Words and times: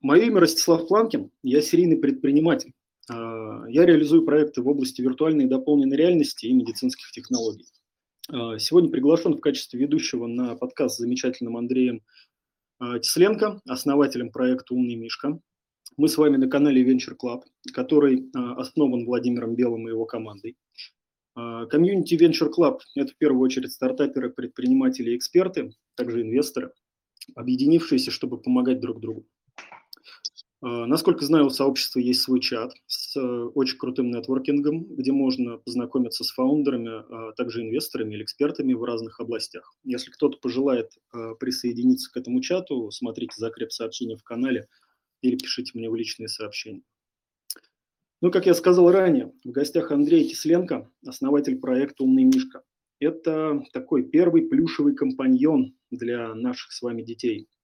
Мое 0.00 0.24
имя 0.26 0.40
Ростислав 0.40 0.86
Планкин, 0.88 1.30
я 1.42 1.60
серийный 1.60 1.96
предприниматель. 1.96 2.72
А, 3.08 3.64
я 3.68 3.86
реализую 3.86 4.24
проекты 4.24 4.62
в 4.62 4.68
области 4.68 5.00
виртуальной 5.00 5.44
и 5.44 5.48
дополненной 5.48 5.96
реальности 5.96 6.46
и 6.46 6.52
медицинских 6.52 7.10
технологий. 7.12 7.66
А, 8.30 8.58
сегодня 8.58 8.90
приглашен 8.90 9.34
в 9.34 9.40
качестве 9.40 9.80
ведущего 9.80 10.26
на 10.26 10.56
подкаст 10.56 10.96
с 10.96 10.98
замечательным 10.98 11.56
Андреем 11.56 12.02
а, 12.78 12.98
Тесленко, 12.98 13.60
основателем 13.66 14.30
проекта 14.30 14.74
«Умный 14.74 14.96
Мишка». 14.96 15.38
Мы 15.96 16.08
с 16.08 16.18
вами 16.18 16.36
на 16.36 16.48
канале 16.48 16.84
Venture 16.84 17.16
Club, 17.16 17.42
который 17.72 18.30
основан 18.34 19.06
Владимиром 19.06 19.54
Белым 19.54 19.86
и 19.88 19.92
его 19.92 20.04
командой. 20.04 20.56
Комьюнити 21.34 22.14
Venture 22.16 22.50
Club– 22.50 22.80
это 22.96 23.12
в 23.12 23.16
первую 23.16 23.40
очередь 23.40 23.72
стартаперы, 23.72 24.30
предприниматели 24.30 25.12
и 25.12 25.16
эксперты, 25.16 25.72
также 25.94 26.20
инвесторы, 26.22 26.72
объединившиеся, 27.34 28.10
чтобы 28.10 28.38
помогать 28.38 28.80
друг 28.80 29.00
другу. 29.00 29.26
А, 30.62 30.86
насколько 30.86 31.24
знаю, 31.24 31.46
у 31.46 31.50
сообщества 31.50 32.00
есть 32.00 32.22
свой 32.22 32.40
чат 32.40 32.72
с 32.86 33.16
э, 33.16 33.20
очень 33.20 33.76
крутым 33.78 34.10
нетворкингом, 34.10 34.84
где 34.96 35.12
можно 35.12 35.58
познакомиться 35.58 36.24
с 36.24 36.30
фаундерами, 36.30 37.04
а 37.08 37.32
также 37.32 37.62
инвесторами 37.62 38.14
или 38.14 38.22
экспертами 38.24 38.72
в 38.72 38.82
разных 38.82 39.20
областях. 39.20 39.74
Если 39.84 40.10
кто-то 40.10 40.38
пожелает 40.38 40.92
а, 41.12 41.34
присоединиться 41.34 42.10
к 42.10 42.16
этому 42.16 42.40
чату, 42.40 42.90
смотрите 42.90 43.34
закреп 43.36 43.70
сообщения 43.70 44.16
в 44.16 44.24
канале 44.24 44.66
или 45.20 45.36
пишите 45.36 45.72
мне 45.74 45.90
в 45.90 45.94
личные 45.94 46.28
сообщения. 46.28 46.82
Ну, 48.22 48.30
как 48.30 48.46
я 48.46 48.54
сказал 48.54 48.90
ранее, 48.90 49.32
в 49.44 49.50
гостях 49.50 49.92
Андрей 49.92 50.26
Кисленко, 50.26 50.90
основатель 51.06 51.58
проекта 51.58 52.02
«Умный 52.02 52.24
Мишка». 52.24 52.62
Это 52.98 53.62
такой 53.74 54.04
первый 54.04 54.48
плюшевый 54.48 54.94
компаньон 54.94 55.76
для 55.90 56.34
наших 56.34 56.72
с 56.72 56.80
вами 56.80 57.02
детей– 57.02 57.46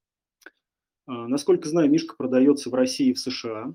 насколько 1.07 1.69
знаю, 1.69 1.91
Мишка 1.91 2.17
продается 2.17 2.71
в 2.71 2.75
России 2.75 3.11
и 3.11 3.15
в 3.15 3.19
США. 3.19 3.75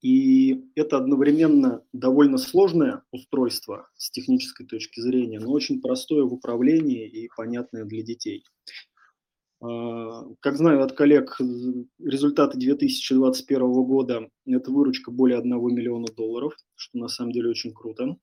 И 0.00 0.64
это 0.76 0.96
одновременно 0.96 1.82
довольно 1.92 2.38
сложное 2.38 3.02
устройство 3.10 3.88
с 3.96 4.10
технической 4.10 4.66
точки 4.66 5.00
зрения, 5.00 5.40
но 5.40 5.50
очень 5.50 5.80
простое 5.80 6.24
в 6.24 6.32
управлении 6.32 7.08
и 7.08 7.28
понятное 7.36 7.84
для 7.84 8.02
детей. 8.02 8.44
А, 9.60 10.24
как 10.40 10.56
знаю 10.56 10.82
от 10.82 10.92
коллег, 10.92 11.36
результаты 11.98 12.58
2021 12.58 13.60
года– 13.84 14.28
это 14.46 14.70
выручка 14.70 15.10
более 15.10 15.38
1 15.38 15.50
миллиона 15.50 16.06
долларов, 16.16 16.54
что 16.76 16.98
на 16.98 17.08
самом 17.08 17.32
деле 17.32 17.50
очень 17.50 17.72
круто. 17.72 18.16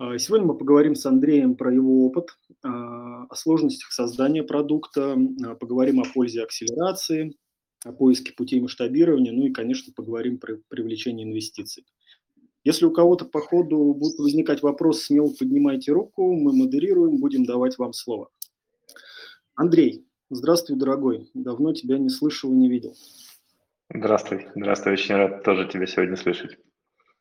А, 0.00 0.16
сегодня 0.18 0.46
мы 0.46 0.56
поговорим 0.56 0.94
с 0.94 1.04
Андреем 1.04 1.56
про 1.56 1.74
его 1.74 2.06
опыт, 2.06 2.30
а, 2.62 3.24
о 3.24 3.34
сложностях 3.34 3.92
создания 3.92 4.42
продукта, 4.42 5.14
а, 5.44 5.54
поговорим 5.56 6.00
о 6.00 6.04
пользе 6.04 6.42
акселерации, 6.42 7.36
о 7.84 7.92
поиске 7.92 8.32
путей 8.32 8.62
масштабирования, 8.62 9.30
ну 9.32 9.44
и, 9.44 9.52
конечно, 9.52 9.92
поговорим 9.94 10.38
про 10.38 10.56
привлечение 10.68 11.28
инвестиций. 11.28 11.84
Если 12.64 12.86
у 12.86 12.92
кого-то 12.92 13.26
по 13.26 13.40
ходу 13.40 13.92
будут 13.92 14.18
возникать 14.18 14.62
вопросы, 14.62 15.04
смело 15.04 15.34
поднимайте 15.38 15.92
руку, 15.92 16.32
мы 16.32 16.56
модерируем, 16.56 17.18
будем 17.18 17.44
давать 17.44 17.76
вам 17.76 17.92
слово. 17.92 18.30
Андрей, 19.54 20.06
здравствуй, 20.30 20.78
дорогой. 20.78 21.28
Давно 21.34 21.74
тебя 21.74 21.98
не 21.98 22.08
слышал 22.08 22.50
и 22.50 22.56
не 22.56 22.70
видел. 22.70 22.94
Здравствуй, 23.94 24.46
здравствуй, 24.54 24.94
очень 24.94 25.14
рад 25.16 25.44
тоже 25.44 25.68
тебя 25.68 25.86
сегодня 25.86 26.16
слышать 26.16 26.56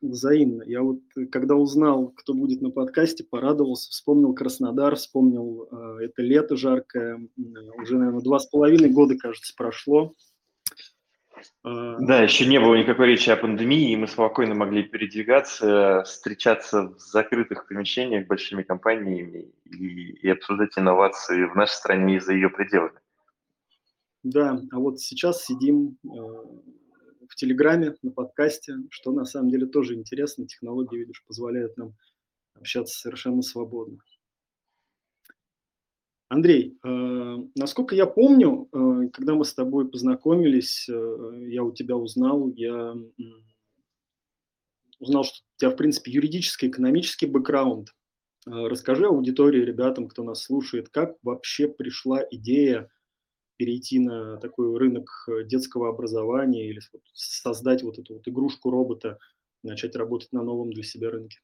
взаимно. 0.02 0.64
Я 0.64 0.82
вот, 0.82 1.00
э, 1.18 1.26
когда 1.26 1.56
узнал, 1.56 2.10
кто 2.10 2.34
будет 2.34 2.62
на 2.62 2.70
подкасте, 2.70 3.24
порадовался, 3.24 3.90
вспомнил 3.92 4.34
Краснодар, 4.34 4.96
вспомнил 4.96 5.68
э, 5.72 6.06
это 6.06 6.22
лето 6.22 6.56
жаркое, 6.56 7.28
уже, 7.78 7.98
наверное, 7.98 8.22
два 8.22 8.40
с 8.40 8.48
половиной 8.48 8.90
года, 8.90 9.18
кажется, 9.18 9.54
прошло. 9.56 10.14
А, 11.64 11.98
да, 12.00 12.22
еще 12.22 12.46
не 12.46 12.60
было 12.60 12.76
никакой 12.76 13.08
речи 13.08 13.30
о 13.30 13.38
пандемии, 13.38 13.92
и 13.92 13.96
мы 13.96 14.08
спокойно 14.08 14.56
могли 14.56 14.84
передвигаться, 14.84 16.04
встречаться 16.06 16.90
в 16.90 17.00
закрытых 17.00 17.68
помещениях 17.68 18.28
большими 18.28 18.64
компаниями 18.64 19.54
и, 19.66 20.12
и 20.12 20.30
обсуждать 20.30 20.78
инновации 20.78 21.46
в 21.46 21.56
нашей 21.56 21.74
стране 21.74 22.18
и 22.18 22.20
за 22.20 22.34
ее 22.34 22.50
пределами. 22.50 23.00
Да, 24.24 24.62
а 24.72 24.80
вот 24.80 25.00
сейчас 25.00 25.46
сидим 25.46 25.98
э, 26.04 26.10
в 27.30 27.36
Телеграме, 27.36 27.96
на 28.02 28.12
подкасте, 28.12 28.76
что 28.90 29.12
на 29.12 29.24
самом 29.24 29.52
деле 29.52 29.68
тоже 29.68 29.94
интересно. 29.94 30.48
Технологии, 30.48 30.98
видишь, 30.98 31.24
позволяют 31.26 31.78
нам 31.78 31.94
общаться 32.56 33.00
совершенно 33.00 33.42
свободно. 33.42 34.00
Андрей, 36.28 36.78
э, 36.84 37.38
насколько 37.56 37.96
я 37.96 38.06
помню, 38.06 38.68
э, 38.72 39.10
когда 39.14 39.36
мы 39.36 39.46
с 39.46 39.54
тобой 39.54 39.90
познакомились, 39.90 40.88
э, 40.90 41.46
я 41.48 41.64
у 41.64 41.72
тебя 41.72 41.96
узнал, 41.96 42.52
я 42.56 42.96
узнал, 45.00 45.24
что 45.24 45.38
у 45.38 45.60
тебя, 45.60 45.70
в 45.72 45.76
принципе, 45.76 46.12
юридический, 46.12 46.68
экономический 46.68 47.26
бэкграунд. 47.26 47.90
Расскажи 48.46 49.06
аудитории, 49.06 49.62
ребятам, 49.64 50.08
кто 50.08 50.24
нас 50.24 50.44
слушает, 50.44 50.90
как 50.90 51.16
вообще 51.24 51.68
пришла 51.68 52.24
идея 52.32 52.90
перейти 53.60 54.00
на 54.00 54.38
такой 54.38 54.76
рынок 54.78 55.10
э, 55.28 55.44
детского 55.44 55.90
образования 55.90 56.70
или 56.70 56.80
создать 57.14 57.84
вот 57.84 58.00
эту 58.00 58.14
вот 58.16 58.28
игрушку 58.28 58.72
робота, 58.72 59.20
начать 59.64 59.98
работать 59.98 60.32
на 60.32 60.44
новом 60.44 60.72
для 60.72 60.84
себя 60.84 61.12
рынке? 61.12 61.40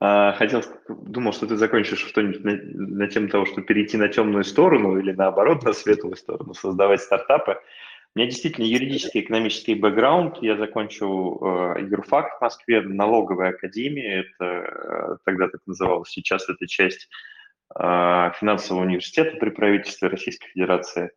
А, 0.00 0.32
хотел, 0.32 0.62
думал, 0.88 1.32
что 1.32 1.46
ты 1.46 1.56
закончишь 1.56 2.04
что-нибудь 2.04 2.42
на, 2.42 2.56
на 2.56 3.06
тему 3.06 3.28
того, 3.28 3.46
что 3.46 3.62
перейти 3.62 3.96
на 3.96 4.08
темную 4.08 4.42
сторону 4.42 4.98
или 4.98 5.12
наоборот 5.12 5.62
на 5.62 5.72
светлую 5.72 6.16
сторону, 6.16 6.52
создавать 6.54 7.00
стартапы. 7.00 7.60
У 8.14 8.18
меня 8.18 8.28
действительно 8.28 8.64
юридический 8.64 9.20
экономический 9.20 9.76
бэкграунд. 9.76 10.42
Я 10.42 10.56
закончил 10.56 11.38
э, 11.40 11.86
юрфак 11.88 12.38
в 12.38 12.40
Москве, 12.42 12.82
налоговая 12.82 13.50
академия, 13.50 14.24
это 14.24 14.44
э, 14.44 15.16
тогда 15.24 15.46
так 15.46 15.60
называлось, 15.66 16.10
сейчас 16.10 16.48
это 16.48 16.66
часть 16.66 17.08
финансового 17.74 18.82
университета 18.82 19.36
при 19.38 19.50
правительстве 19.50 20.08
Российской 20.08 20.48
Федерации. 20.48 21.10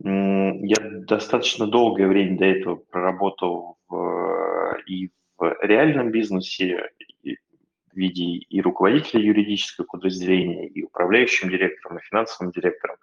Я 0.00 0.76
достаточно 0.80 1.66
долгое 1.66 2.08
время 2.08 2.36
до 2.38 2.44
этого 2.46 2.76
проработал 2.76 3.78
в, 3.88 4.76
и 4.86 5.10
в 5.38 5.56
реальном 5.62 6.10
бизнесе, 6.10 6.90
в 7.22 7.96
виде 7.96 8.24
и 8.24 8.60
руководителя 8.60 9.22
юридического 9.22 9.86
подразделения, 9.86 10.66
и 10.66 10.82
управляющим 10.82 11.48
директором, 11.48 11.98
и 11.98 12.02
финансовым 12.02 12.52
директором, 12.52 12.96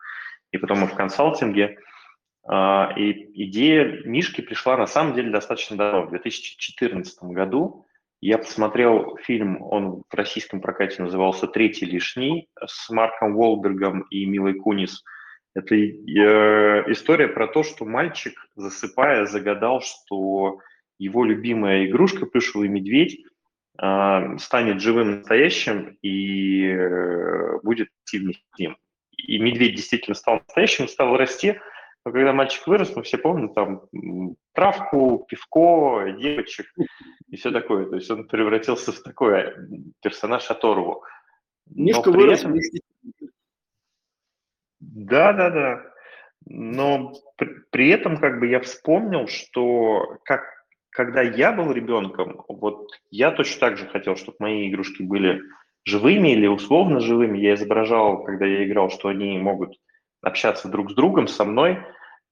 и 0.52 0.58
потом 0.58 0.84
и 0.84 0.88
в 0.88 0.94
консалтинге. 0.94 1.78
А, 2.44 2.94
и 2.98 3.12
идея 3.46 4.02
Мишки 4.04 4.42
пришла 4.42 4.78
на 4.78 4.88
самом 4.88 5.14
деле 5.14 5.32
достаточно 5.32 5.78
давно, 5.78 6.08
в 6.08 6.10
2014 6.10 7.24
году. 7.24 7.86
Я 8.22 8.38
посмотрел 8.38 9.18
фильм, 9.24 9.64
он 9.64 10.04
в 10.08 10.14
российском 10.14 10.62
прокате 10.62 11.02
назывался 11.02 11.48
«Третий 11.48 11.88
лишний» 11.88 12.50
с 12.64 12.88
Марком 12.92 13.36
Волбергом 13.36 14.02
и 14.12 14.26
Милой 14.26 14.54
Кунис. 14.54 15.04
Это 15.56 15.74
э, 15.76 16.84
история 16.92 17.28
про 17.28 17.48
то, 17.48 17.64
что 17.64 17.84
мальчик, 17.84 18.34
засыпая, 18.56 19.26
загадал, 19.26 19.82
что 19.82 20.60
его 21.00 21.26
любимая 21.26 21.88
игрушка 21.88 22.28
«Плюшевый 22.28 22.70
медведь» 22.70 23.26
э, 23.82 24.38
станет 24.38 24.82
живым 24.82 25.18
настоящим 25.18 25.98
и 26.04 26.68
э, 26.68 27.60
будет 27.64 27.90
идти 28.06 28.20
вместе 28.20 28.44
с 28.54 28.60
ним. 28.60 28.78
И 29.18 29.40
медведь 29.40 29.76
действительно 29.76 30.14
стал 30.14 30.42
настоящим, 30.46 30.88
стал 30.88 31.18
расти, 31.18 31.60
но 32.04 32.12
когда 32.12 32.34
мальчик 32.34 32.66
вырос, 32.66 32.96
мы 32.96 33.04
все 33.04 33.18
помним 33.18 33.54
там 33.54 33.84
травку, 34.54 35.26
пивко, 35.28 36.12
девочек 36.18 36.66
и 37.30 37.36
все 37.36 37.52
такое. 37.52 37.88
То 37.88 37.96
есть 37.96 38.10
он 38.10 38.28
превратился 38.28 38.92
в 38.92 39.02
такой 39.02 39.54
персонаж 40.02 40.50
оторву. 40.50 41.04
Мишка 41.68 42.12
вырос 42.12 42.40
этом... 42.40 42.58
Да, 44.80 45.34
да, 45.34 45.50
да. 45.52 45.84
Но 46.46 47.14
при, 47.38 47.50
при 47.70 47.90
этом 47.90 48.18
как 48.18 48.40
бы 48.40 48.48
я 48.48 48.60
вспомнил, 48.62 49.28
что 49.28 50.18
как, 50.24 50.42
когда 50.90 51.22
я 51.22 51.52
был 51.52 51.72
ребенком, 51.72 52.44
вот 52.48 52.90
я 53.12 53.30
точно 53.30 53.60
так 53.60 53.78
же 53.78 53.88
хотел, 53.88 54.16
чтобы 54.16 54.38
мои 54.40 54.68
игрушки 54.68 55.04
были 55.04 55.44
живыми 55.86 56.30
или 56.30 56.48
условно 56.48 57.00
живыми. 57.00 57.38
Я 57.38 57.54
изображал, 57.54 58.24
когда 58.24 58.48
я 58.48 58.66
играл, 58.66 58.90
что 58.90 59.10
они 59.10 59.38
могут 59.38 59.78
общаться 60.22 60.70
друг 60.70 60.92
с 60.92 60.94
другом, 60.94 61.28
со 61.28 61.46
мной. 61.46 61.80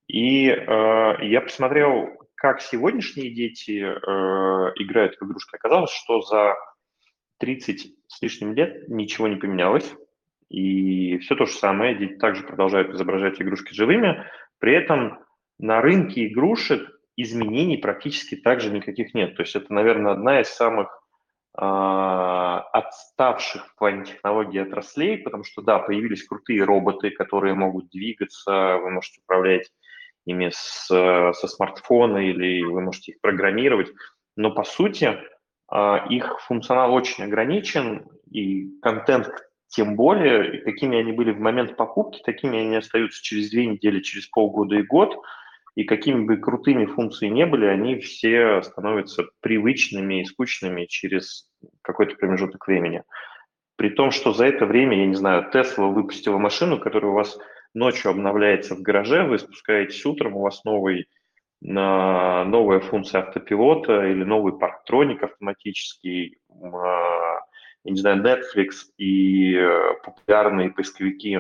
И 0.08 0.48
э, 0.48 1.26
я 1.26 1.42
посмотрел, 1.42 2.10
как 2.36 2.62
сегодняшние 2.62 3.34
дети 3.34 3.82
э, 3.82 4.72
играют 4.76 5.16
в 5.20 5.26
игрушки. 5.26 5.56
Оказалось, 5.56 5.92
что 5.92 6.22
за 6.22 6.56
30 7.40 7.94
с 8.08 8.22
лишним 8.22 8.54
лет 8.54 8.88
ничего 8.90 9.28
не 9.28 9.36
поменялось. 9.36 9.94
И 10.50 11.18
все 11.20 11.36
то 11.36 11.46
же 11.46 11.54
самое, 11.54 11.96
дети 11.96 12.16
также 12.16 12.44
продолжают 12.44 12.92
изображать 12.92 13.42
игрушки 13.42 13.74
живыми. 13.74 14.26
При 14.60 14.74
этом 14.74 15.20
на 15.60 15.82
рынке 15.82 16.28
игрушек 16.28 16.90
изменений 17.16 17.78
практически 17.78 18.36
также 18.36 18.72
никаких 18.72 19.14
нет. 19.14 19.36
То 19.36 19.44
есть 19.44 19.56
это, 19.56 19.74
наверное, 19.74 20.14
одна 20.14 20.42
из 20.42 20.48
самых 20.48 20.99
отставших 21.54 23.68
в 23.68 23.76
плане 23.76 24.06
технологий 24.06 24.60
отраслей, 24.60 25.18
потому 25.18 25.44
что, 25.44 25.62
да, 25.62 25.80
появились 25.80 26.24
крутые 26.24 26.64
роботы, 26.64 27.10
которые 27.10 27.54
могут 27.54 27.90
двигаться, 27.90 28.78
вы 28.78 28.92
можете 28.92 29.20
управлять 29.22 29.70
ими 30.26 30.52
с, 30.54 30.88
со 30.88 31.48
смартфона 31.48 32.18
или 32.18 32.64
вы 32.64 32.82
можете 32.82 33.14
их 33.14 33.22
программировать. 33.22 33.92
Но 34.36 34.52
по 34.52 34.64
сути 34.64 35.18
а, 35.68 36.06
их 36.10 36.40
функционал 36.42 36.94
очень 36.94 37.24
ограничен, 37.24 38.08
и 38.30 38.80
контент 38.82 39.30
тем 39.68 39.96
более, 39.96 40.62
какими 40.62 41.00
они 41.00 41.12
были 41.12 41.32
в 41.32 41.40
момент 41.40 41.78
покупки, 41.78 42.22
такими 42.24 42.60
они 42.60 42.76
остаются 42.76 43.24
через 43.24 43.52
две 43.52 43.68
недели, 43.68 44.02
через 44.02 44.28
полгода 44.28 44.76
и 44.76 44.84
год. 44.84 45.16
И 45.80 45.86
какими 45.86 46.26
бы 46.26 46.36
крутыми 46.36 46.86
функции 46.86 47.30
не 47.30 47.46
были, 47.46 47.66
они 47.66 48.00
все 48.00 48.62
становятся 48.64 49.24
привычными 49.40 50.20
и 50.20 50.26
скучными 50.26 50.84
через 50.88 51.50
какой-то 51.82 52.18
промежуток 52.18 52.68
времени. 52.68 53.04
При 53.78 53.90
том, 53.90 54.12
что 54.12 54.34
за 54.34 54.48
это 54.48 54.66
время, 54.66 54.98
я 54.98 55.06
не 55.06 55.16
знаю, 55.16 55.50
Tesla 55.54 55.90
выпустила 55.90 56.38
машину, 56.38 56.82
которая 56.82 57.12
у 57.12 57.16
вас 57.16 57.40
ночью 57.74 58.12
обновляется 58.12 58.76
в 58.76 58.82
гараже, 58.82 59.24
вы 59.24 59.40
спускаетесь 59.40 60.06
утром, 60.06 60.36
у 60.36 60.42
вас 60.42 60.66
новый, 60.66 61.08
новая 61.62 62.82
функция 62.82 63.22
автопилота 63.22 64.06
или 64.06 64.26
новый 64.26 64.60
парктроник 64.60 65.24
автоматический, 65.24 66.40
а, 66.62 67.40
я 67.86 67.92
не 67.94 67.98
знаю, 67.98 68.22
Netflix 68.22 68.72
и 68.98 69.56
э, 69.56 69.94
популярные 70.04 70.72
поисковики 70.72 71.40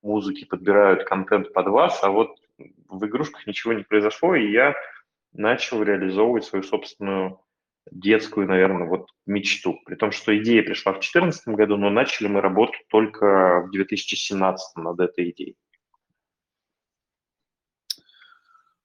музыки 0.00 0.44
подбирают 0.44 1.02
контент 1.02 1.52
под 1.52 1.66
вас, 1.66 1.98
а 2.04 2.10
вот 2.10 2.36
в 2.88 3.06
игрушках 3.06 3.46
ничего 3.46 3.72
не 3.72 3.82
произошло, 3.82 4.34
и 4.34 4.50
я 4.50 4.74
начал 5.32 5.82
реализовывать 5.82 6.44
свою 6.44 6.62
собственную 6.62 7.40
детскую, 7.90 8.46
наверное, 8.46 8.86
вот 8.86 9.08
мечту. 9.26 9.78
При 9.86 9.96
том, 9.96 10.12
что 10.12 10.36
идея 10.38 10.62
пришла 10.62 10.92
в 10.92 10.96
2014 10.96 11.48
году, 11.48 11.76
но 11.76 11.90
начали 11.90 12.28
мы 12.28 12.40
работать 12.40 12.82
только 12.88 13.62
в 13.66 13.70
2017 13.70 14.76
над 14.76 15.00
этой 15.00 15.30
идеей. 15.30 15.56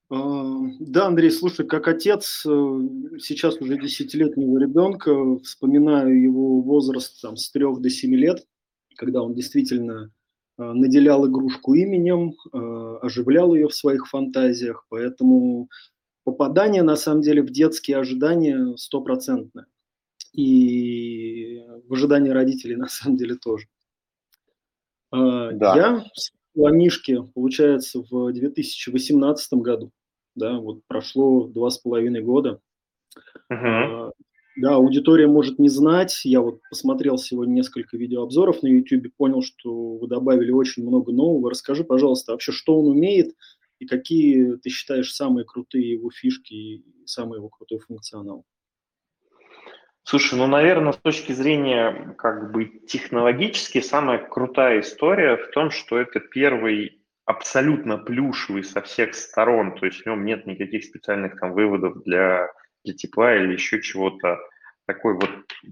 А, 0.09 0.17
да, 0.79 1.07
Андрей, 1.07 1.31
слушай, 1.31 1.65
как 1.65 1.87
отец 1.87 2.45
э, 2.45 2.49
сейчас 3.19 3.59
уже 3.59 3.77
десятилетнего 3.77 4.59
ребенка, 4.59 5.39
вспоминаю 5.39 6.21
его 6.21 6.61
возраст 6.61 7.21
там, 7.21 7.37
с 7.37 7.49
трех 7.51 7.81
до 7.81 7.89
семи 7.89 8.17
лет, 8.17 8.45
когда 8.97 9.23
он 9.23 9.33
действительно 9.33 10.11
наделял 10.57 11.27
игрушку 11.27 11.73
именем, 11.73 12.33
а, 12.51 12.97
оживлял 13.01 13.53
ее 13.53 13.67
в 13.67 13.75
своих 13.75 14.07
фантазиях, 14.07 14.85
поэтому 14.89 15.69
попадание 16.23 16.83
на 16.83 16.95
самом 16.95 17.21
деле 17.21 17.41
в 17.41 17.49
детские 17.49 17.97
ожидания 17.97 18.75
стопроцентное. 18.77 19.67
И 20.33 21.63
в 21.87 21.93
ожидании 21.93 22.29
родителей 22.29 22.75
на 22.77 22.87
самом 22.87 23.17
деле 23.17 23.35
тоже. 23.35 23.67
Да. 25.11 25.75
Я 25.75 26.05
о 26.57 26.69
Мишке, 26.69 27.21
получается, 27.21 28.03
в 28.09 28.31
2018 28.31 29.53
году, 29.53 29.91
да, 30.35 30.57
вот 30.59 30.81
прошло 30.87 31.47
два 31.47 31.69
с 31.69 31.77
половиной 31.77 32.21
года. 32.21 32.59
Uh-huh. 33.51 34.11
Да, 34.57 34.75
аудитория 34.75 35.27
может 35.27 35.59
не 35.59 35.69
знать. 35.69 36.21
Я 36.23 36.39
вот 36.39 36.61
посмотрел 36.69 37.17
сегодня 37.17 37.55
несколько 37.55 37.97
видеообзоров 37.97 38.63
на 38.63 38.67
YouTube, 38.67 39.13
понял, 39.17 39.41
что 39.41 39.97
вы 39.97 40.07
добавили 40.07 40.51
очень 40.51 40.87
много 40.87 41.11
нового. 41.11 41.49
Расскажи, 41.49 41.83
пожалуйста, 41.83 42.31
вообще, 42.31 42.51
что 42.51 42.79
он 42.79 42.87
умеет 42.87 43.35
и 43.79 43.85
какие 43.85 44.55
ты 44.55 44.69
считаешь 44.69 45.13
самые 45.13 45.45
крутые 45.45 45.91
его 45.91 46.09
фишки 46.09 46.53
и 46.53 46.85
самый 47.05 47.37
его 47.37 47.49
крутой 47.49 47.79
функционал? 47.79 48.45
Слушай, 50.03 50.37
ну, 50.37 50.47
наверное, 50.47 50.93
с 50.93 50.97
точки 50.97 51.31
зрения 51.31 52.15
как 52.17 52.51
бы 52.53 52.65
технологически 52.87 53.81
самая 53.81 54.19
крутая 54.19 54.81
история 54.81 55.35
в 55.35 55.49
том, 55.51 55.71
что 55.71 55.97
это 55.97 56.19
первый 56.19 57.01
абсолютно 57.25 57.97
плюшевый 57.97 58.63
со 58.63 58.81
всех 58.81 59.15
сторон, 59.15 59.75
то 59.75 59.87
есть 59.87 60.03
в 60.03 60.05
нем 60.05 60.23
нет 60.23 60.45
никаких 60.45 60.83
специальных 60.85 61.39
там 61.39 61.53
выводов 61.53 62.03
для 62.03 62.49
для 62.85 62.93
тепла 62.93 63.35
или 63.35 63.53
еще 63.53 63.81
чего-то. 63.81 64.39
Такой 64.87 65.15
вот 65.15 65.29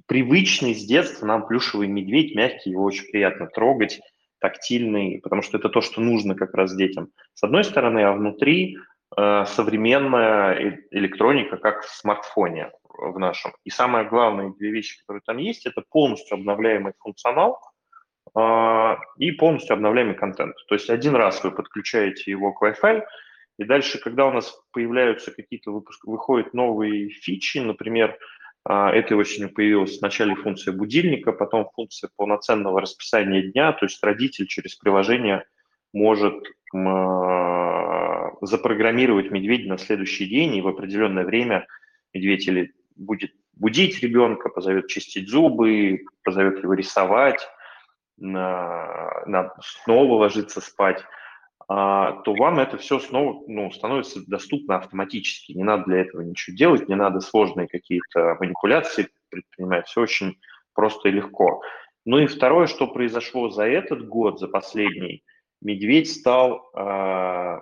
привычный 0.07 0.74
с 0.74 0.83
детства 0.86 1.25
нам 1.25 1.45
плюшевый 1.45 1.88
медведь, 1.88 2.36
мягкий, 2.36 2.71
его 2.71 2.83
очень 2.83 3.06
приятно 3.12 3.48
трогать, 3.48 4.01
тактильный, 4.39 5.21
потому 5.21 5.42
что 5.42 5.57
это 5.57 5.69
то, 5.69 5.81
что 5.81 6.01
нужно 6.01 6.36
как 6.36 6.54
раз 6.54 6.75
детям. 6.75 7.10
С 7.33 7.44
одной 7.44 7.63
стороны, 7.63 8.00
а 8.00 8.12
внутри 8.12 8.77
э, 9.15 9.45
современная 9.45 10.81
электроника, 10.92 11.57
как 11.57 11.83
в 11.83 11.95
смартфоне 11.95 12.71
в 12.89 13.18
нашем. 13.19 13.54
И 13.63 13.69
самое 13.69 14.06
главное, 14.06 14.54
две 14.57 14.71
вещи, 14.71 15.00
которые 15.00 15.21
там 15.25 15.38
есть, 15.38 15.65
это 15.65 15.83
полностью 15.89 16.36
обновляемый 16.36 16.94
функционал 17.00 17.60
э, 18.36 18.95
и 19.18 19.31
полностью 19.31 19.75
обновляемый 19.75 20.15
контент. 20.15 20.56
То 20.68 20.75
есть 20.75 20.89
один 20.89 21.15
раз 21.15 21.44
вы 21.44 21.51
подключаете 21.51 22.31
его 22.31 22.51
к 22.51 22.63
Wi-Fi, 22.63 23.04
и 23.57 23.63
дальше, 23.65 24.00
когда 24.00 24.25
у 24.25 24.31
нас 24.31 24.55
появляются 24.71 25.31
какие-то 25.31 25.71
выпуски, 25.71 26.09
выходят 26.09 26.53
новые 26.53 27.09
фичи, 27.09 27.59
например, 27.59 28.17
а, 28.65 28.91
этой 28.91 29.17
осенью 29.17 29.53
появилась 29.53 30.00
вначале 30.00 30.35
функция 30.35 30.73
будильника, 30.73 31.33
потом 31.33 31.69
функция 31.75 32.09
полноценного 32.15 32.81
расписания 32.81 33.51
дня, 33.51 33.73
то 33.73 33.85
есть 33.85 34.01
родитель 34.03 34.47
через 34.47 34.75
приложение 34.75 35.45
может 35.91 36.44
а, 36.73 38.31
запрограммировать 38.41 39.31
медведя 39.31 39.69
на 39.69 39.77
следующий 39.77 40.25
день, 40.25 40.55
и 40.55 40.61
в 40.61 40.67
определенное 40.67 41.25
время 41.25 41.67
медведь 42.13 42.47
или 42.47 42.73
будет 42.95 43.33
будить 43.55 44.01
ребенка, 44.01 44.50
позовет 44.50 44.88
чистить 44.88 45.29
зубы, 45.29 46.05
позовет 46.23 46.63
его 46.63 46.73
рисовать, 46.73 47.47
на, 48.17 49.23
на, 49.25 49.53
снова 49.61 50.15
ложиться 50.15 50.61
спать. 50.61 51.03
А, 51.68 52.21
то 52.24 52.33
вам 52.33 52.60
это 52.60 52.77
все 52.77 53.00
снова 53.00 53.44
ну, 53.48 53.71
становится 53.71 54.19
доступно 54.27 54.77
автоматически. 54.77 55.54
Не 55.54 55.63
надо 55.63 55.86
для 55.86 56.01
этого 56.01 56.21
ничего 56.21 56.56
делать, 56.56 56.89
не 56.89 56.95
надо 56.95 57.19
сложные 57.19 57.68
какие-то 57.68 58.38
манипуляции 58.39 59.10
предпринимать. 59.30 59.88
Все 59.88 60.01
очень 60.01 60.38
просто 60.74 61.10
и 61.10 61.13
легко. 61.13 61.62
Ну 62.06 62.19
и 62.19 62.27
второе, 62.27 62.68
что 62.68 62.88
произошло 62.88 63.50
за 63.50 63.63
этот 63.63 64.07
год, 64.07 64.39
за 64.39 64.48
последний, 64.48 65.24
медведь 65.62 66.12
стал 66.12 66.69
э, 66.75 67.60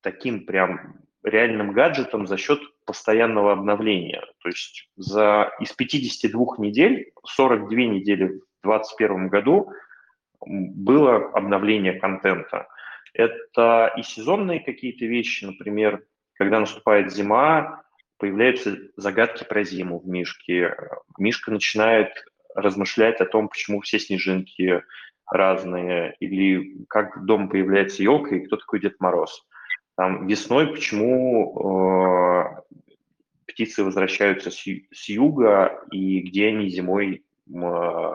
таким 0.00 0.46
прям 0.46 1.00
реальным 1.22 1.72
гаджетом 1.72 2.26
за 2.26 2.38
счет 2.38 2.60
постоянного 2.86 3.52
обновления. 3.52 4.24
То 4.42 4.48
есть 4.48 4.88
за, 4.96 5.50
из 5.60 5.72
52 5.72 6.56
недель, 6.58 7.12
42 7.24 7.68
недели 7.68 8.40
в 8.62 8.66
2021 8.66 9.28
году 9.28 9.70
было 10.46 11.16
обновление 11.32 11.94
контента. 11.94 12.68
Это 13.16 13.92
и 13.96 14.02
сезонные 14.02 14.60
какие-то 14.60 15.06
вещи, 15.06 15.44
например, 15.44 16.04
когда 16.34 16.60
наступает 16.60 17.12
зима, 17.12 17.82
появляются 18.18 18.76
загадки 18.96 19.44
про 19.44 19.64
зиму 19.64 19.98
в 20.00 20.06
Мишке. 20.06 20.76
Мишка 21.18 21.50
начинает 21.50 22.10
размышлять 22.54 23.20
о 23.20 23.26
том, 23.26 23.48
почему 23.48 23.80
все 23.80 23.98
снежинки 23.98 24.82
разные, 25.26 26.14
или 26.20 26.84
как 26.88 27.24
дома 27.24 27.48
появляется 27.48 28.02
елка 28.02 28.36
и 28.36 28.46
кто 28.46 28.56
такой 28.56 28.80
Дед 28.80 29.00
Мороз. 29.00 29.46
Там 29.96 30.26
весной 30.26 30.68
почему 30.68 31.58
э, 32.38 32.62
птицы 33.46 33.82
возвращаются 33.82 34.50
с, 34.50 34.62
с 34.92 35.08
юга 35.08 35.82
и 35.90 36.20
где 36.20 36.48
они 36.48 36.68
зимой 36.68 37.24
э, 37.48 38.12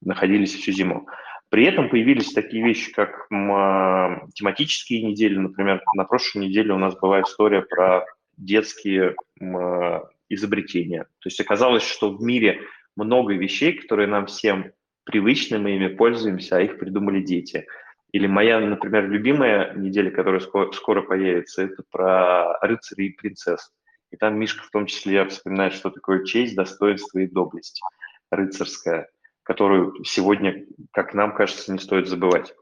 находились 0.00 0.54
всю 0.54 0.72
зиму. 0.72 1.06
При 1.52 1.66
этом 1.66 1.90
появились 1.90 2.32
такие 2.32 2.64
вещи, 2.64 2.90
как 2.94 3.26
а, 3.30 4.26
тематические 4.32 5.02
недели. 5.02 5.36
Например, 5.36 5.82
на 5.94 6.04
прошлой 6.04 6.46
неделе 6.46 6.72
у 6.72 6.78
нас 6.78 6.96
была 6.98 7.20
история 7.20 7.60
про 7.60 8.06
детские 8.38 9.16
а, 9.38 10.08
изобретения. 10.30 11.02
То 11.02 11.26
есть 11.26 11.38
оказалось, 11.40 11.82
что 11.82 12.08
в 12.08 12.22
мире 12.22 12.62
много 12.96 13.34
вещей, 13.34 13.74
которые 13.74 14.08
нам 14.08 14.24
всем 14.28 14.72
привычны, 15.04 15.58
мы 15.58 15.76
ими 15.76 15.88
пользуемся, 15.88 16.56
а 16.56 16.62
их 16.62 16.78
придумали 16.78 17.20
дети. 17.20 17.66
Или 18.12 18.26
моя, 18.26 18.58
например, 18.58 19.10
любимая 19.10 19.74
неделя, 19.74 20.10
которая 20.10 20.40
скоро, 20.40 21.02
появится, 21.02 21.64
это 21.64 21.82
про 21.90 22.58
рыцарей 22.62 23.08
и 23.08 23.14
принцесс. 23.14 23.70
И 24.10 24.16
там 24.16 24.38
Мишка 24.38 24.64
в 24.64 24.70
том 24.70 24.86
числе 24.86 25.26
вспоминает, 25.26 25.74
что 25.74 25.90
такое 25.90 26.24
честь, 26.24 26.56
достоинство 26.56 27.18
и 27.18 27.26
доблесть 27.26 27.82
рыцарская 28.30 29.08
которую 29.42 30.04
сегодня, 30.04 30.66
как 30.92 31.14
нам 31.14 31.34
кажется, 31.34 31.72
не 31.72 31.78
стоит 31.78 32.08
забывать. 32.08 32.54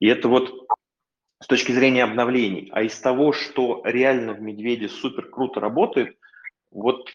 И 0.00 0.06
это 0.06 0.28
вот 0.28 0.52
с 1.42 1.46
точки 1.46 1.72
зрения 1.72 2.04
обновлений. 2.04 2.70
А 2.72 2.82
из 2.82 2.98
того, 2.98 3.32
что 3.32 3.82
реально 3.84 4.34
в 4.34 4.40
«Медведе» 4.40 4.88
супер 4.88 5.28
круто 5.28 5.60
работает, 5.60 6.16
вот 6.70 7.08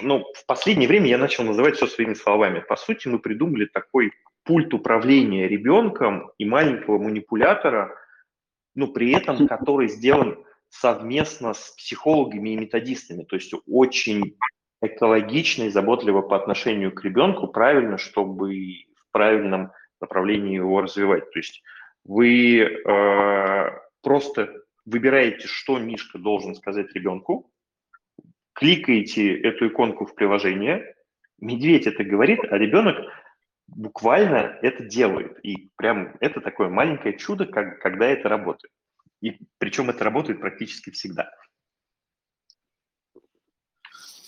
ну, 0.00 0.24
в 0.34 0.46
последнее 0.46 0.88
время 0.88 1.08
я 1.08 1.18
начал 1.18 1.44
называть 1.44 1.76
все 1.76 1.86
своими 1.86 2.14
словами. 2.14 2.60
По 2.60 2.76
сути, 2.76 3.08
мы 3.08 3.18
придумали 3.18 3.66
такой 3.66 4.12
пульт 4.44 4.72
управления 4.72 5.48
ребенком 5.48 6.30
и 6.38 6.44
маленького 6.44 6.98
манипулятора, 6.98 7.94
но 8.74 8.86
при 8.86 9.12
этом 9.12 9.46
который 9.48 9.88
сделан 9.88 10.42
совместно 10.68 11.54
с 11.54 11.74
психологами 11.76 12.50
и 12.50 12.56
методистами. 12.56 13.24
То 13.24 13.36
есть 13.36 13.52
очень 13.66 14.36
экологично 14.82 15.64
и 15.64 15.70
заботливо 15.70 16.22
по 16.22 16.36
отношению 16.36 16.92
к 16.92 17.04
ребенку, 17.04 17.48
правильно, 17.48 17.98
чтобы 17.98 18.54
в 18.96 19.12
правильном 19.12 19.72
направлении 20.00 20.56
его 20.56 20.80
развивать. 20.80 21.30
То 21.30 21.38
есть 21.38 21.62
вы 22.04 22.60
э, 22.60 23.70
просто 24.02 24.52
выбираете, 24.84 25.48
что 25.48 25.78
Мишка 25.78 26.18
должен 26.18 26.54
сказать 26.54 26.92
ребенку, 26.94 27.50
кликаете 28.52 29.38
эту 29.40 29.68
иконку 29.68 30.06
в 30.06 30.14
приложение, 30.14 30.94
медведь 31.38 31.86
это 31.86 32.04
говорит, 32.04 32.40
а 32.50 32.56
ребенок 32.56 32.96
буквально 33.66 34.58
это 34.62 34.84
делает. 34.84 35.38
И 35.44 35.70
прям 35.76 36.16
это 36.20 36.40
такое 36.40 36.68
маленькое 36.68 37.18
чудо, 37.18 37.46
как, 37.46 37.80
когда 37.80 38.06
это 38.06 38.28
работает. 38.28 38.72
И 39.20 39.38
причем 39.58 39.90
это 39.90 40.04
работает 40.04 40.40
практически 40.40 40.90
всегда. 40.90 41.30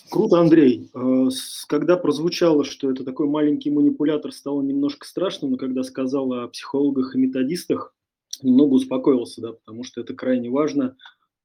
Круто, 0.09 0.39
Андрей. 0.39 0.89
Э, 0.93 1.29
когда 1.67 1.97
прозвучало, 1.97 2.63
что 2.63 2.89
это 2.89 3.03
такой 3.03 3.27
маленький 3.27 3.69
манипулятор, 3.69 4.31
стало 4.31 4.61
немножко 4.61 5.07
страшно, 5.07 5.47
но 5.47 5.57
когда 5.57 5.83
сказал 5.83 6.33
о 6.33 6.47
психологах 6.47 7.15
и 7.15 7.19
методистах, 7.19 7.93
немного 8.41 8.73
успокоился, 8.75 9.41
да, 9.41 9.53
потому 9.53 9.83
что 9.83 10.01
это 10.01 10.15
крайне 10.15 10.49
важно 10.49 10.95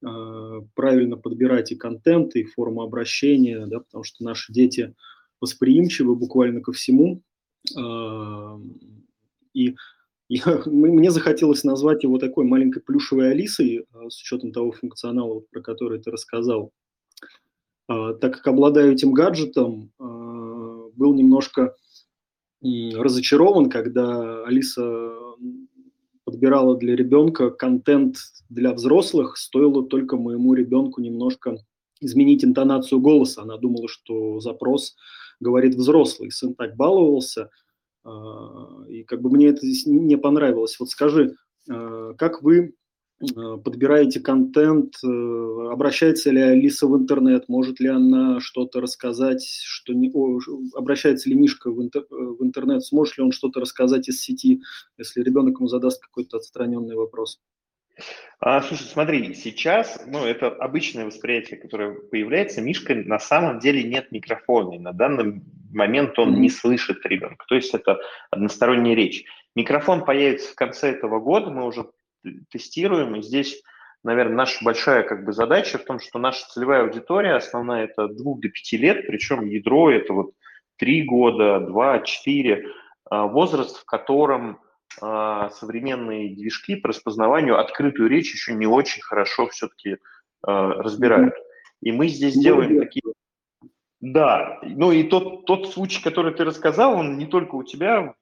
э, 0.01 0.61
правильно 0.73 1.17
подбирать 1.17 1.71
и 1.71 1.75
контент, 1.75 2.35
и 2.35 2.43
форму 2.43 2.81
обращения, 2.81 3.67
да, 3.67 3.81
потому 3.81 4.03
что 4.03 4.23
наши 4.23 4.51
дети 4.51 4.95
восприимчивы 5.41 6.15
буквально 6.15 6.61
ко 6.61 6.71
всему. 6.71 7.21
Э, 7.77 8.57
и 9.53 9.75
я, 10.27 10.63
мне 10.65 11.11
захотелось 11.11 11.63
назвать 11.63 12.03
его 12.03 12.17
такой 12.17 12.45
маленькой 12.45 12.81
плюшевой 12.81 13.31
Алисой, 13.31 13.85
с 14.09 14.21
учетом 14.21 14.51
того 14.51 14.71
функционала, 14.71 15.41
про 15.51 15.61
который 15.61 15.99
ты 15.99 16.09
рассказал. 16.09 16.71
А, 17.87 18.13
так 18.13 18.37
как 18.37 18.47
обладаю 18.47 18.93
этим 18.93 19.13
гаджетом, 19.13 19.91
а, 19.99 20.89
был 20.95 21.13
немножко 21.13 21.75
разочарован, 22.61 23.69
когда 23.69 24.43
Алиса 24.45 25.11
подбирала 26.23 26.75
для 26.75 26.95
ребенка 26.95 27.51
контент 27.51 28.15
для 28.49 28.73
взрослых, 28.73 29.37
стоило 29.37 29.85
только 29.85 30.17
моему 30.17 30.55
ребенку 30.55 30.99
немножко 30.99 31.57
изменить 32.01 32.43
интонацию 32.43 33.01
голоса. 33.01 33.43
Она 33.43 33.57
думала, 33.57 33.87
что 33.87 34.39
запрос 34.39 34.95
говорит 35.39 35.75
взрослый. 35.75 36.31
Сын 36.31 36.55
так 36.55 36.75
баловался, 36.75 37.51
а, 38.03 38.83
и 38.89 39.03
как 39.03 39.21
бы 39.21 39.29
мне 39.29 39.47
это 39.47 39.59
здесь 39.59 39.85
не 39.85 40.17
понравилось. 40.17 40.79
Вот 40.79 40.89
скажи, 40.89 41.35
как 41.67 42.43
вы 42.43 42.75
подбираете 43.19 44.19
контент, 44.19 44.95
э, 45.03 45.07
обращается 45.71 46.31
ли 46.31 46.41
Алиса 46.41 46.87
в 46.87 46.97
интернет, 46.97 47.47
может 47.47 47.79
ли 47.79 47.87
она 47.87 48.39
что-то 48.41 48.81
рассказать, 48.81 49.45
что 49.45 49.93
не, 49.93 50.11
о, 50.13 50.39
обращается 50.75 51.29
ли 51.29 51.35
Мишка 51.35 51.71
в, 51.71 51.81
интер, 51.81 52.03
э, 52.03 52.05
в 52.11 52.43
интернет, 52.43 52.83
сможет 52.83 53.17
ли 53.17 53.23
он 53.23 53.31
что-то 53.31 53.61
рассказать 53.61 54.09
из 54.09 54.21
сети, 54.21 54.61
если 54.97 55.21
ребенок 55.21 55.57
ему 55.59 55.67
задаст 55.67 56.01
какой-то 56.01 56.37
отстраненный 56.37 56.95
вопрос. 56.95 57.39
А, 58.41 58.61
слушай, 58.61 58.83
смотри, 58.83 59.33
сейчас, 59.33 60.03
ну, 60.05 60.25
это 60.25 60.47
обычное 60.47 61.05
восприятие, 61.05 61.57
которое 61.57 61.93
появляется, 61.93 62.61
Мишка 62.61 62.93
на 62.95 63.19
самом 63.19 63.59
деле 63.59 63.83
нет 63.83 64.11
микрофона, 64.11 64.73
и 64.73 64.79
на 64.79 64.91
данный 64.91 65.41
момент 65.73 66.19
он 66.19 66.41
не 66.41 66.49
слышит 66.49 67.05
ребенка, 67.05 67.45
то 67.47 67.55
есть 67.55 67.73
это 67.73 67.99
односторонняя 68.29 68.95
речь. 68.95 69.23
Микрофон 69.55 70.03
появится 70.03 70.51
в 70.51 70.55
конце 70.55 70.89
этого 70.91 71.21
года, 71.21 71.49
мы 71.49 71.65
уже 71.65 71.85
тестируем. 72.49 73.15
И 73.15 73.21
здесь, 73.21 73.61
наверное, 74.03 74.35
наша 74.35 74.63
большая 74.63 75.03
как 75.03 75.25
бы 75.25 75.33
задача 75.33 75.77
в 75.77 75.85
том, 75.85 75.99
что 75.99 76.19
наша 76.19 76.45
целевая 76.47 76.83
аудитория 76.83 77.35
основная 77.35 77.85
это 77.85 78.07
2 78.07 78.15
до 78.15 78.49
5 78.49 78.71
лет, 78.73 79.07
причем 79.07 79.45
ядро 79.45 79.91
это 79.91 80.13
вот 80.13 80.31
3 80.77 81.03
года, 81.03 81.59
2, 81.59 81.99
4, 81.99 82.67
а, 83.09 83.27
возраст, 83.27 83.77
в 83.77 83.85
котором 83.85 84.59
а, 85.01 85.49
современные 85.51 86.35
движки 86.35 86.75
по 86.75 86.89
распознаванию 86.89 87.59
открытую 87.59 88.09
речь 88.09 88.33
еще 88.33 88.53
не 88.53 88.67
очень 88.67 89.01
хорошо 89.01 89.47
все-таки 89.47 89.97
а, 90.41 90.69
разбирают. 90.81 91.33
И 91.81 91.91
мы 91.91 92.07
здесь 92.07 92.35
делаем 92.35 92.79
такие 92.79 93.03
да, 94.01 94.59
ну 94.61 94.91
и 94.91 95.03
тот, 95.03 95.45
тот 95.45 95.73
случай, 95.73 96.03
который 96.03 96.31
ты 96.31 96.43
рассказал, 96.43 96.95
он 96.95 97.17
не 97.17 97.25
только 97.25 97.55
у 97.55 97.63
тебя 97.63 98.13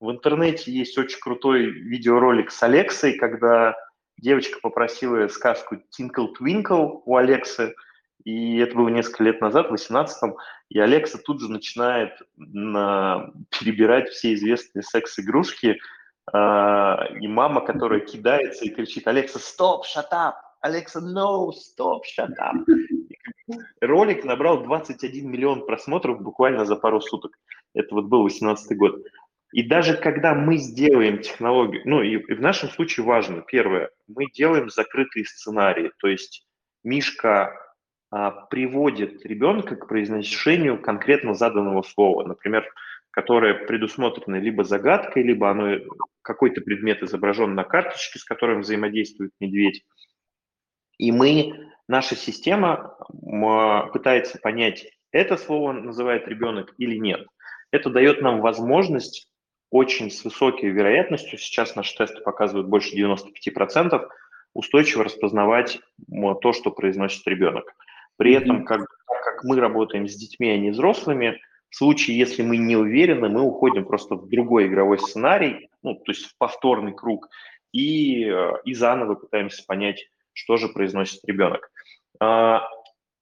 в 0.00 0.10
интернете 0.10 0.72
есть 0.72 0.96
очень 0.98 1.20
крутой 1.20 1.66
видеоролик 1.66 2.50
с 2.50 2.62
Алексой, 2.62 3.18
когда 3.18 3.76
девочка 4.18 4.58
попросила 4.60 5.28
сказку 5.28 5.76
Tinkle 5.76 6.28
Twinkle 6.38 7.02
у 7.04 7.16
Алексы, 7.16 7.74
и 8.24 8.58
это 8.58 8.74
было 8.76 8.88
несколько 8.88 9.24
лет 9.24 9.40
назад, 9.40 9.70
в 9.70 9.74
18-м, 9.74 10.36
и 10.70 10.78
Алекса 10.78 11.18
тут 11.18 11.40
же 11.40 11.50
начинает 11.50 12.12
на, 12.36 13.30
перебирать 13.50 14.08
все 14.08 14.34
известные 14.34 14.82
секс-игрушки, 14.82 15.78
э, 16.32 16.36
и 17.20 17.28
мама, 17.28 17.60
которая 17.60 18.00
кидается 18.00 18.64
и 18.64 18.70
кричит, 18.70 19.06
Алекса, 19.06 19.38
стоп, 19.38 19.84
shut 19.84 20.10
up, 20.12 20.34
Алекса, 20.60 21.00
no, 21.00 21.50
stop, 21.50 22.00
shut 22.18 22.32
up. 22.38 22.64
Ролик 23.80 24.24
набрал 24.24 24.62
21 24.62 25.30
миллион 25.30 25.66
просмотров 25.66 26.20
буквально 26.22 26.64
за 26.64 26.76
пару 26.76 27.00
суток. 27.00 27.32
Это 27.74 27.94
вот 27.94 28.06
был 28.06 28.22
18 28.22 28.76
год. 28.76 28.96
И 29.52 29.62
даже 29.62 29.96
когда 29.96 30.34
мы 30.34 30.58
сделаем 30.58 31.20
технологию, 31.20 31.82
ну 31.84 32.02
и, 32.02 32.16
и 32.18 32.34
в 32.34 32.40
нашем 32.40 32.68
случае 32.68 33.04
важно, 33.04 33.42
первое, 33.42 33.90
мы 34.06 34.26
делаем 34.30 34.70
закрытые 34.70 35.24
сценарии, 35.24 35.90
то 35.98 36.06
есть 36.06 36.46
Мишка 36.84 37.52
а, 38.10 38.30
приводит 38.30 39.24
ребенка 39.26 39.76
к 39.76 39.88
произношению 39.88 40.80
конкретно 40.80 41.34
заданного 41.34 41.82
слова, 41.82 42.24
например, 42.24 42.64
которое 43.10 43.54
предусмотрено 43.54 44.36
либо 44.36 44.62
загадкой, 44.62 45.24
либо 45.24 45.50
оно 45.50 45.78
какой-то 46.22 46.60
предмет 46.60 47.02
изображен 47.02 47.54
на 47.54 47.64
карточке, 47.64 48.18
с 48.18 48.24
которым 48.24 48.60
взаимодействует 48.60 49.32
медведь. 49.40 49.84
И 50.98 51.12
мы, 51.12 51.70
наша 51.88 52.14
система 52.14 52.96
пытается 53.92 54.38
понять, 54.38 54.86
это 55.12 55.36
слово 55.36 55.72
называет 55.72 56.28
ребенок 56.28 56.72
или 56.78 56.96
нет. 56.96 57.26
Это 57.72 57.90
дает 57.90 58.20
нам 58.22 58.40
возможность 58.40 59.29
очень 59.70 60.10
с 60.10 60.24
высокой 60.24 60.70
вероятностью, 60.70 61.38
сейчас 61.38 61.76
наши 61.76 61.94
тесты 61.96 62.20
показывают 62.22 62.68
больше 62.68 62.96
95%, 62.96 64.08
устойчиво 64.52 65.04
распознавать 65.04 65.80
то, 66.42 66.52
что 66.52 66.70
произносит 66.70 67.26
ребенок. 67.26 67.72
При 68.16 68.34
этом, 68.34 68.64
как, 68.64 68.80
как 69.06 69.44
мы 69.44 69.60
работаем 69.60 70.08
с 70.08 70.16
детьми, 70.16 70.50
а 70.50 70.58
не 70.58 70.70
взрослыми, 70.70 71.40
в 71.70 71.76
случае, 71.76 72.18
если 72.18 72.42
мы 72.42 72.56
не 72.56 72.76
уверены, 72.76 73.28
мы 73.28 73.42
уходим 73.42 73.84
просто 73.84 74.16
в 74.16 74.28
другой 74.28 74.66
игровой 74.66 74.98
сценарий, 74.98 75.70
ну, 75.82 75.94
то 75.94 76.10
есть 76.10 76.26
в 76.26 76.36
повторный 76.36 76.92
круг, 76.92 77.28
и, 77.72 78.24
э, 78.24 78.52
и 78.64 78.74
заново 78.74 79.14
пытаемся 79.14 79.64
понять, 79.66 80.04
что 80.32 80.56
же 80.56 80.68
произносит 80.68 81.24
ребенок. 81.24 81.70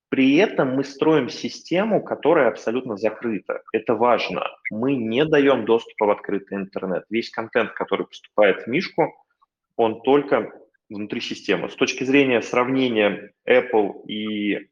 При 0.08 0.36
этом 0.36 0.74
мы 0.74 0.84
строим 0.84 1.28
систему, 1.28 2.02
которая 2.02 2.48
абсолютно 2.48 2.96
закрыта. 2.96 3.62
Это 3.72 3.94
важно. 3.94 4.46
Мы 4.70 4.94
не 4.94 5.24
даем 5.26 5.66
доступа 5.66 6.06
в 6.06 6.10
открытый 6.10 6.56
интернет. 6.56 7.04
Весь 7.10 7.30
контент, 7.30 7.72
который 7.72 8.06
поступает 8.06 8.62
в 8.62 8.66
Мишку, 8.68 9.14
он 9.76 10.00
только 10.02 10.52
внутри 10.88 11.20
системы. 11.20 11.68
С 11.68 11.74
точки 11.74 12.04
зрения 12.04 12.40
сравнения 12.40 13.32
Apple 13.46 14.06
и, 14.06 14.68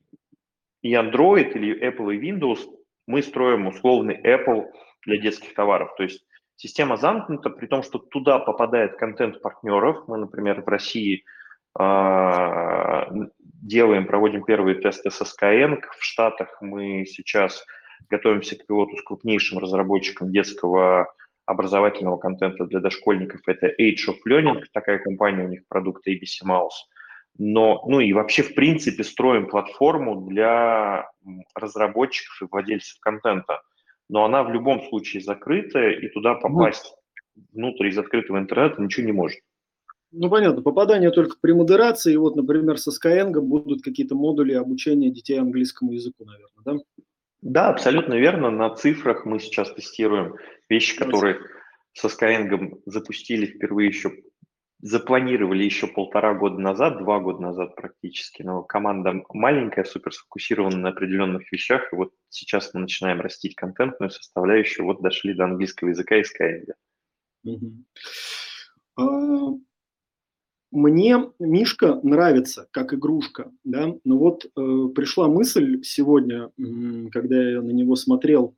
и 0.83 0.95
Android 0.95 1.53
или 1.53 1.87
Apple 1.87 2.15
и 2.15 2.31
Windows, 2.31 2.61
мы 3.07 3.23
строим 3.23 3.67
условный 3.67 4.19
Apple 4.19 4.71
для 5.05 5.19
детских 5.19 5.55
товаров. 5.55 5.95
То 5.97 6.05
есть 6.05 6.25
система 6.57 6.97
замкнута, 6.97 7.51
при 7.51 7.67
том, 7.67 7.83
что 7.83 7.99
туда 7.99 8.39
попадает 8.39 8.97
контент 8.97 9.43
партнеров. 9.43 10.09
Мы, 10.09 10.17
например, 10.17 10.63
в 10.63 10.69
России 10.69 11.25
а, 11.79 13.07
делаем, 13.67 14.07
проводим 14.07 14.45
первые 14.45 14.81
тесты 14.81 15.11
со 15.11 15.25
Skyeng. 15.25 15.81
В 15.99 16.05
Штатах 16.05 16.57
мы 16.61 17.05
сейчас 17.07 17.65
готовимся 18.09 18.57
к 18.57 18.67
пилоту 18.67 18.97
с 18.97 19.03
крупнейшим 19.03 19.59
разработчиком 19.59 20.31
детского 20.31 21.13
образовательного 21.47 22.17
контента 22.17 22.67
для 22.67 22.81
дошкольников. 22.81 23.41
Это 23.47 23.69
Age 23.69 24.09
of 24.09 24.17
Learning, 24.29 24.63
такая 24.73 24.99
компания, 24.99 25.45
у 25.45 25.49
них 25.49 25.63
продукт 25.69 26.07
ABC 26.07 26.47
Mouse. 26.47 26.87
Но, 27.39 27.85
ну 27.87 28.01
и 28.01 28.13
вообще, 28.13 28.43
в 28.43 28.55
принципе, 28.55 29.05
строим 29.05 29.47
платформу 29.47 30.23
для 30.23 31.09
разработчиков 31.55 32.43
и 32.43 32.47
владельцев 32.51 32.99
контента. 33.01 33.61
Но 34.09 34.25
она 34.25 34.43
в 34.43 34.53
любом 34.53 34.83
случае 34.89 35.23
закрытая, 35.23 35.91
и 35.91 36.09
туда 36.09 36.35
ну, 36.35 36.41
попасть 36.41 36.95
внутрь 37.53 37.89
из 37.89 37.99
открытого 37.99 38.39
интернета 38.39 38.81
ничего 38.81 39.07
не 39.07 39.13
может. 39.13 39.41
Ну, 40.19 40.31
понятно, 40.31 40.63
попадание 40.63 41.11
только 41.11 41.37
при 41.39 41.53
модерации. 41.53 42.15
И 42.15 42.17
вот, 42.17 42.37
например, 42.37 42.79
со 42.79 42.91
Skyeng 42.91 43.39
будут 43.41 43.83
какие-то 43.83 44.15
модули 44.15 44.55
обучения 44.55 45.11
детей 45.11 45.39
английскому 45.39 45.93
языку, 45.93 46.25
наверное, 46.25 46.63
да? 46.65 46.77
Да, 47.43 47.69
абсолютно 47.69 48.15
верно. 48.15 48.51
На 48.51 48.75
цифрах 48.75 49.27
мы 49.27 49.39
сейчас 49.39 49.75
тестируем 49.75 50.37
вещи, 50.71 50.97
которые 50.99 51.41
со 51.93 52.09
Skyeng 52.09 52.81
запустили 52.87 53.45
впервые 53.45 53.89
еще, 53.89 54.11
запланировали 54.81 55.65
еще 55.65 55.87
полтора 55.87 56.33
года 56.33 56.59
назад, 56.59 56.99
два 56.99 57.21
года 57.21 57.43
назад 57.43 57.77
практически. 57.77 58.43
Но 58.43 58.63
команда 58.63 59.23
маленькая, 59.35 59.85
супер 59.85 60.15
сфокусирована 60.15 60.79
на 60.79 60.89
определенных 60.89 61.53
вещах. 61.53 61.93
И 61.93 61.97
вот 61.97 62.15
сейчас 62.31 62.73
мы 62.73 62.81
начинаем 62.81 63.21
растить 63.21 63.55
контентную 63.55 64.09
составляющую. 64.09 64.87
Вот 64.87 65.03
дошли 65.03 65.35
до 65.35 65.45
английского 65.45 65.91
языка 65.91 66.17
и 66.17 66.23
Skyeng. 66.23 66.73
Угу. 68.97 69.66
Мне 70.73 71.31
Мишка 71.39 72.01
нравится 72.03 72.69
как 72.71 72.93
игрушка, 72.93 73.53
да, 73.65 73.95
но 74.05 74.19
вот 74.19 74.45
э, 74.45 74.89
пришла 74.95 75.29
мысль 75.29 75.83
сегодня, 75.83 76.51
когда 77.13 77.51
я 77.51 77.63
на 77.63 77.71
него 77.71 77.97
смотрел, 77.97 78.55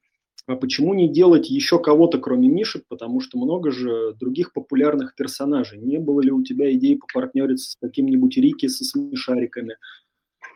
а 0.46 0.56
почему 0.56 0.94
не 0.94 1.08
делать 1.08 1.50
еще 1.50 1.78
кого-то, 1.78 2.18
кроме 2.18 2.48
Мишек, 2.48 2.84
потому 2.88 3.20
что 3.20 3.38
много 3.38 3.70
же 3.70 4.14
других 4.14 4.54
популярных 4.54 5.14
персонажей. 5.14 5.78
Не 5.78 5.98
было 5.98 6.22
ли 6.22 6.30
у 6.30 6.42
тебя 6.42 6.72
идеи 6.72 6.94
попартнериться 6.94 7.72
с 7.72 7.76
каким-нибудь 7.76 8.34
Рики 8.38 8.66
со 8.66 8.84
смешариками? 8.84 9.76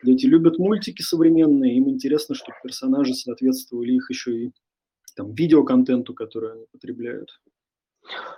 Дети 0.03 0.25
любят 0.25 0.59
мультики 0.59 1.03
современные, 1.03 1.77
им 1.77 1.91
интересно, 1.91 2.35
чтобы 2.35 2.57
персонажи 2.63 3.15
соответствовали 3.15 3.93
их 3.93 4.09
еще 4.09 4.45
и 4.45 4.53
там, 5.15 5.35
видеоконтенту, 5.35 6.15
который 6.15 6.53
они 6.53 6.65
потребляют. 6.73 7.29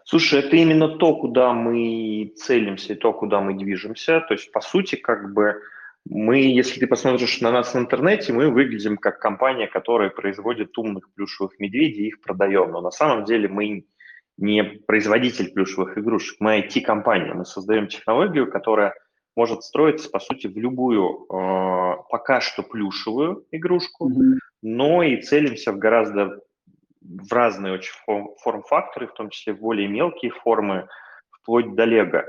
Слушай, 0.04 0.40
это 0.40 0.56
именно 0.56 0.88
то, 0.88 1.16
куда 1.16 1.52
мы 1.52 2.33
целимся 2.37 2.92
и 2.92 2.97
то, 2.97 3.12
куда 3.12 3.40
мы 3.40 3.54
движемся. 3.54 4.21
То 4.21 4.35
есть, 4.35 4.52
по 4.52 4.61
сути, 4.61 4.97
как 4.97 5.33
бы 5.33 5.61
мы, 6.06 6.40
если 6.40 6.80
ты 6.80 6.87
посмотришь 6.87 7.40
на 7.40 7.50
нас 7.50 7.75
в 7.75 7.78
интернете, 7.78 8.33
мы 8.33 8.50
выглядим 8.50 8.99
как 8.99 9.18
компания, 9.18 9.66
которая 9.66 10.11
производит 10.11 10.76
умных 10.76 11.11
плюшевых 11.14 11.59
медведей 11.59 12.04
и 12.04 12.09
их 12.09 12.21
продаем. 12.21 12.73
Но 12.73 12.83
на 12.83 12.90
самом 12.90 13.25
деле 13.25 13.49
мы 13.49 13.87
не 14.37 14.62
производитель 14.62 15.52
плюшевых 15.52 15.97
игрушек, 15.97 16.37
мы 16.40 16.61
IT-компания. 16.61 17.33
Мы 17.33 17.44
создаем 17.44 17.87
технологию, 17.87 18.50
которая 18.50 18.94
может 19.37 19.62
строиться, 19.62 20.11
по 20.11 20.21
сути, 20.21 20.47
в 20.47 20.56
любую 20.56 21.26
э, 21.26 21.97
пока 22.11 22.40
что 22.40 22.62
плюшевую 22.62 23.47
игрушку, 23.50 24.11
mm-hmm. 24.11 24.38
но 24.62 25.02
и 25.02 25.23
целимся 25.23 25.73
в 25.73 25.78
гораздо 25.78 26.40
в 27.04 27.32
разные 27.32 27.75
очень 27.75 27.92
форм-факторы, 28.42 29.06
в 29.06 29.14
том 29.14 29.30
числе 29.30 29.54
в 29.54 29.61
более 29.61 29.88
мелкие 29.88 30.30
формы, 30.30 30.88
вплоть 31.30 31.75
до 31.75 31.84
лего. 31.84 32.25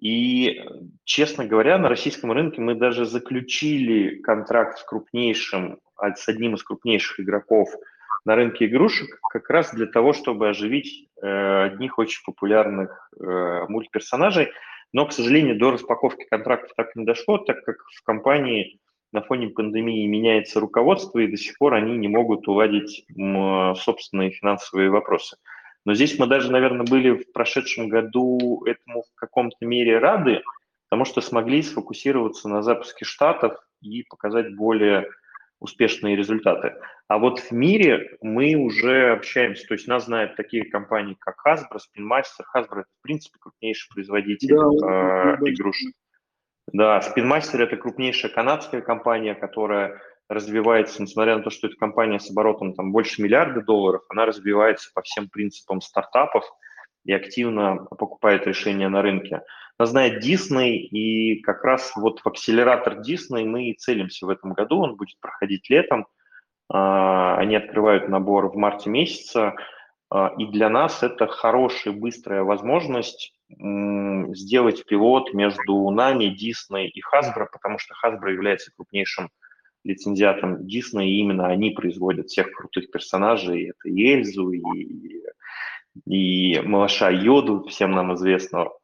И, 0.00 0.60
честно 1.04 1.44
говоря, 1.44 1.78
на 1.78 1.88
российском 1.88 2.32
рынке 2.32 2.60
мы 2.60 2.74
даже 2.74 3.04
заключили 3.04 4.20
контракт 4.20 4.78
с 4.78 4.82
крупнейшим, 4.82 5.78
с 5.98 6.28
одним 6.28 6.54
из 6.54 6.62
крупнейших 6.62 7.20
игроков 7.20 7.68
на 8.24 8.34
рынке 8.34 8.66
игрушек, 8.66 9.20
как 9.30 9.48
раз 9.50 9.72
для 9.74 9.86
того, 9.86 10.12
чтобы 10.12 10.48
оживить 10.48 11.08
э, 11.22 11.64
одних 11.64 11.98
очень 11.98 12.22
популярных 12.24 13.10
э, 13.20 13.66
мультперсонажей. 13.68 14.50
Но, 14.92 15.06
к 15.06 15.12
сожалению, 15.12 15.58
до 15.58 15.72
распаковки 15.72 16.24
контрактов 16.24 16.72
так 16.76 16.94
и 16.94 17.00
не 17.00 17.04
дошло, 17.04 17.38
так 17.38 17.64
как 17.64 17.76
в 17.94 18.02
компании 18.02 18.80
на 19.14 19.22
фоне 19.22 19.48
пандемии 19.48 20.06
меняется 20.06 20.60
руководство, 20.60 21.20
и 21.20 21.28
до 21.28 21.36
сих 21.36 21.56
пор 21.56 21.74
они 21.74 21.96
не 21.96 22.08
могут 22.08 22.46
уладить 22.48 23.06
собственные 23.80 24.32
финансовые 24.32 24.90
вопросы. 24.90 25.36
Но 25.84 25.94
здесь 25.94 26.18
мы 26.18 26.26
даже, 26.26 26.50
наверное, 26.50 26.84
были 26.84 27.10
в 27.10 27.32
прошедшем 27.32 27.88
году 27.88 28.64
этому 28.66 29.02
в 29.02 29.14
каком-то 29.14 29.64
мере 29.64 29.98
рады, 29.98 30.42
потому 30.88 31.04
что 31.04 31.20
смогли 31.20 31.62
сфокусироваться 31.62 32.48
на 32.48 32.62
запуске 32.62 33.04
штатов 33.04 33.54
и 33.80 34.02
показать 34.02 34.54
более 34.56 35.08
успешные 35.60 36.16
результаты. 36.16 36.74
А 37.06 37.18
вот 37.18 37.38
в 37.38 37.52
мире 37.52 38.16
мы 38.20 38.54
уже 38.54 39.12
общаемся, 39.12 39.66
то 39.68 39.74
есть 39.74 39.86
нас 39.86 40.06
знают 40.06 40.36
такие 40.36 40.64
компании, 40.64 41.16
как 41.20 41.36
Hasbro, 41.46 41.78
Spin 41.78 42.02
Master. 42.10 42.44
Hasbro– 42.54 42.80
это, 42.80 42.90
в 42.98 43.02
принципе, 43.02 43.38
крупнейший 43.38 43.88
производитель 43.94 44.48
да, 44.48 45.36
э, 45.36 45.50
игрушек. 45.50 45.94
Да, 46.72 46.98
Spin 47.00 47.30
Master– 47.30 47.58
это 47.62 47.76
крупнейшая 47.76 48.32
канадская 48.32 48.80
компания, 48.80 49.34
которая 49.34 50.00
развивается, 50.28 51.02
несмотря 51.02 51.36
на 51.36 51.42
то, 51.42 51.50
что 51.50 51.66
это 51.66 51.76
компания 51.76 52.18
с 52.18 52.30
оборотом 52.30 52.74
там, 52.74 52.92
больше 52.92 53.22
миллиарда 53.22 53.60
долларов, 53.60 54.02
она 54.08 54.24
развивается 54.24 54.90
по 54.94 55.02
всем 55.02 55.28
принципам 55.28 55.80
стартапов 55.80 56.44
и 57.04 57.12
активно 57.12 57.76
покупает 57.76 58.46
решения 58.46 58.88
на 58.88 59.02
рынке. 59.02 59.42
Нас 59.78 59.90
знает 59.90 60.24
Disney, 60.24 60.76
и 60.76 61.42
как 61.42 61.62
раз 61.64 61.92
вот 61.96 62.20
в 62.20 62.26
акселератор 62.26 63.00
Disney 63.00 63.44
мы 63.44 63.70
и 63.70 63.76
целимся 63.76 64.26
в 64.26 64.30
этом 64.30 64.54
году, 64.54 64.78
он 64.80 64.96
будет 64.96 65.18
проходить 65.20 65.68
летом. 65.68 66.06
А, 66.70 67.36
они 67.36 67.56
открывают 67.56 68.08
набор 68.08 68.48
в 68.48 68.56
марте 68.56 68.88
месяце, 68.88 69.36
а, 69.36 69.54
и 70.38 70.46
для 70.46 70.68
нас 70.68 71.02
это 71.02 71.26
хорошая, 71.26 71.92
быстрая 71.92 72.42
возможность 72.42 73.34
сделать 73.48 74.84
пилот 74.86 75.34
между 75.34 75.90
нами, 75.90 76.34
Disney 76.34 76.86
и 76.86 77.00
Hasbro, 77.00 77.46
потому 77.52 77.78
что 77.78 77.94
Hasbro 77.94 78.30
является 78.30 78.72
крупнейшим 78.76 79.30
лицензиатом 79.82 80.62
Disney, 80.62 81.06
и 81.06 81.18
именно 81.18 81.48
они 81.48 81.70
производят 81.70 82.28
всех 82.28 82.52
крутых 82.52 82.90
персонажей. 82.90 83.70
Это 83.70 83.88
и 83.88 84.14
Эльзу, 84.14 84.50
и, 84.50 85.22
и 86.06 86.60
малыша 86.60 87.10
Йоду, 87.10 87.64
всем 87.68 87.92
нам 87.92 88.14
известного. 88.14 88.78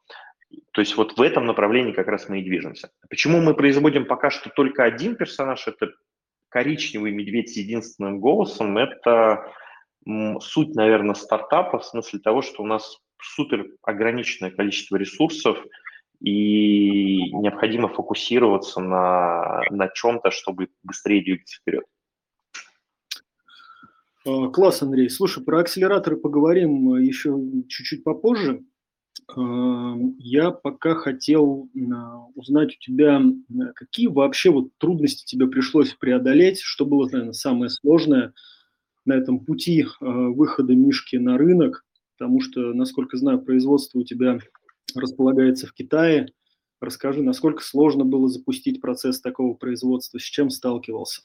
То 0.72 0.80
есть 0.80 0.96
вот 0.96 1.16
в 1.16 1.22
этом 1.22 1.46
направлении 1.46 1.92
как 1.92 2.08
раз 2.08 2.28
мы 2.28 2.40
и 2.40 2.44
движемся. 2.44 2.90
Почему 3.08 3.40
мы 3.40 3.54
производим 3.54 4.04
пока 4.04 4.30
что 4.30 4.50
только 4.50 4.84
один 4.84 5.16
персонаж, 5.16 5.66
это 5.66 5.90
коричневый 6.48 7.12
медведь 7.12 7.50
с 7.50 7.56
единственным 7.56 8.20
голосом, 8.20 8.76
это 8.76 9.52
суть, 10.40 10.74
наверное, 10.74 11.14
стартапа 11.14 11.78
в 11.78 11.84
смысле 11.84 12.18
того, 12.20 12.42
что 12.42 12.62
у 12.62 12.66
нас 12.66 12.98
супер 13.20 13.66
ограниченное 13.82 14.50
количество 14.50 14.96
ресурсов, 14.96 15.58
и 16.20 17.32
необходимо 17.32 17.88
фокусироваться 17.88 18.80
на, 18.80 19.62
на 19.70 19.88
чем-то, 19.88 20.30
чтобы 20.30 20.68
быстрее 20.82 21.22
двигаться 21.22 21.58
вперед. 21.60 21.84
А, 24.26 24.48
класс, 24.48 24.82
Андрей. 24.82 25.08
Слушай, 25.08 25.42
про 25.42 25.60
акселераторы 25.60 26.16
поговорим 26.16 26.94
еще 26.96 27.38
чуть-чуть 27.68 28.04
попозже. 28.04 28.62
А, 29.34 29.94
я 30.18 30.50
пока 30.50 30.94
хотел 30.94 31.70
узнать 32.34 32.76
у 32.76 32.80
тебя, 32.80 33.22
какие 33.74 34.08
вообще 34.08 34.50
вот 34.50 34.76
трудности 34.76 35.24
тебе 35.24 35.46
пришлось 35.46 35.94
преодолеть, 35.94 36.60
что 36.60 36.84
было, 36.84 37.08
наверное, 37.08 37.32
самое 37.32 37.70
сложное 37.70 38.34
на 39.04 39.14
этом 39.14 39.40
пути 39.40 39.86
выхода 40.00 40.74
Мишки 40.74 41.16
на 41.16 41.38
рынок, 41.38 41.84
потому 42.18 42.40
что, 42.40 42.72
насколько 42.74 43.16
знаю, 43.16 43.40
производство 43.40 43.98
у 43.98 44.04
тебя 44.04 44.38
располагается 44.94 45.66
в 45.66 45.72
Китае. 45.72 46.32
Расскажи, 46.80 47.22
насколько 47.22 47.62
сложно 47.62 48.04
было 48.04 48.28
запустить 48.28 48.80
процесс 48.80 49.20
такого 49.20 49.54
производства, 49.54 50.18
с 50.18 50.22
чем 50.22 50.50
сталкивался? 50.50 51.22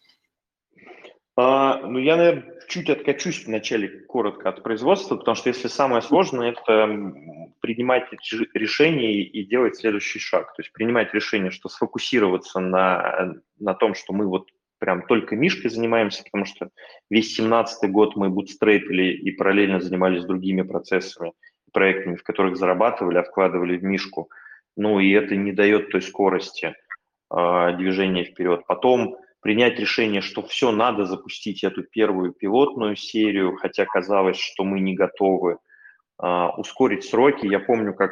А, 1.37 1.81
ну, 1.85 1.99
я, 1.99 2.15
наверное, 2.15 2.55
чуть 2.69 2.89
откачусь 2.89 3.45
вначале 3.45 3.89
коротко 4.05 4.49
от 4.49 4.63
производства, 4.63 5.17
потому 5.17 5.35
что 5.35 5.49
если 5.49 5.67
самое 5.67 6.01
сложное, 6.01 6.51
это 6.51 7.13
принимать 7.59 8.05
решения 8.53 9.21
и 9.21 9.45
делать 9.45 9.75
следующий 9.75 10.19
шаг. 10.19 10.55
То 10.55 10.61
есть 10.61 10.71
принимать 10.71 11.13
решение, 11.13 11.51
что 11.51 11.67
сфокусироваться 11.67 12.59
на, 12.59 13.35
на 13.59 13.73
том, 13.73 13.95
что 13.95 14.13
мы 14.13 14.27
вот 14.27 14.47
прям 14.79 15.03
только 15.03 15.35
Мишкой 15.35 15.69
занимаемся, 15.69 16.23
потому 16.23 16.45
что 16.45 16.69
весь 17.09 17.35
семнадцатый 17.35 17.89
год 17.89 18.15
мы 18.15 18.29
бутстрейпили 18.29 19.13
и 19.13 19.31
параллельно 19.31 19.79
занимались 19.79 20.25
другими 20.25 20.61
процессами 20.61 21.33
проектами, 21.75 22.15
в 22.15 22.23
которых 22.23 22.55
зарабатывали, 22.55 23.17
а 23.17 23.23
вкладывали 23.23 23.77
в 23.77 23.83
Мишку. 23.83 24.29
Ну 24.77 24.99
и 24.99 25.11
это 25.11 25.35
не 25.35 25.51
дает 25.51 25.91
той 25.91 26.01
скорости 26.01 26.73
э, 27.29 27.77
движения 27.77 28.23
вперед. 28.23 28.61
Потом 28.65 29.17
принять 29.41 29.77
решение, 29.77 30.21
что 30.21 30.41
все, 30.41 30.71
надо 30.71 31.05
запустить 31.05 31.63
эту 31.65 31.83
первую 31.83 32.31
пилотную 32.31 32.95
серию, 32.95 33.57
хотя 33.57 33.85
казалось, 33.85 34.37
что 34.37 34.63
мы 34.63 34.79
не 34.79 34.95
готовы, 34.95 35.57
э, 36.23 36.47
ускорить 36.57 37.03
сроки. 37.03 37.45
Я 37.45 37.59
помню, 37.59 37.93
как 37.93 38.11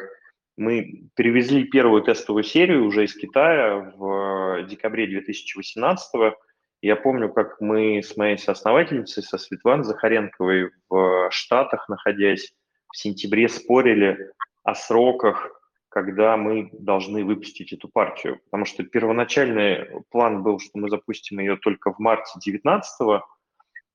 мы 0.58 1.06
привезли 1.15 1.63
первую 1.63 2.04
тестовую 2.04 2.43
серию 2.43 2.86
уже 2.86 3.06
из 3.06 3.15
Китая 3.15 3.93
в 3.95 4.63
декабре 4.69 5.08
2018 5.08 6.13
года. 6.13 6.36
Я 6.83 6.97
помню, 6.97 7.31
как 7.31 7.61
мы 7.61 8.03
с 8.03 8.17
моей 8.17 8.37
соосновательницей, 8.37 9.23
со 9.23 9.37
Светланой 9.37 9.85
Захаренковой 9.85 10.71
в 10.89 11.29
Штатах, 11.31 11.87
находясь, 11.87 12.53
в 12.91 12.97
сентябре 12.97 13.47
спорили 13.47 14.31
о 14.63 14.75
сроках, 14.75 15.49
когда 15.87 16.35
мы 16.35 16.69
должны 16.73 17.23
выпустить 17.23 17.71
эту 17.71 17.87
партию. 17.87 18.41
Потому 18.45 18.65
что 18.65 18.83
первоначальный 18.83 20.03
план 20.09 20.43
был, 20.43 20.59
что 20.59 20.77
мы 20.77 20.89
запустим 20.89 21.39
ее 21.39 21.55
только 21.55 21.93
в 21.93 21.99
марте 21.99 22.33
19 22.43 23.21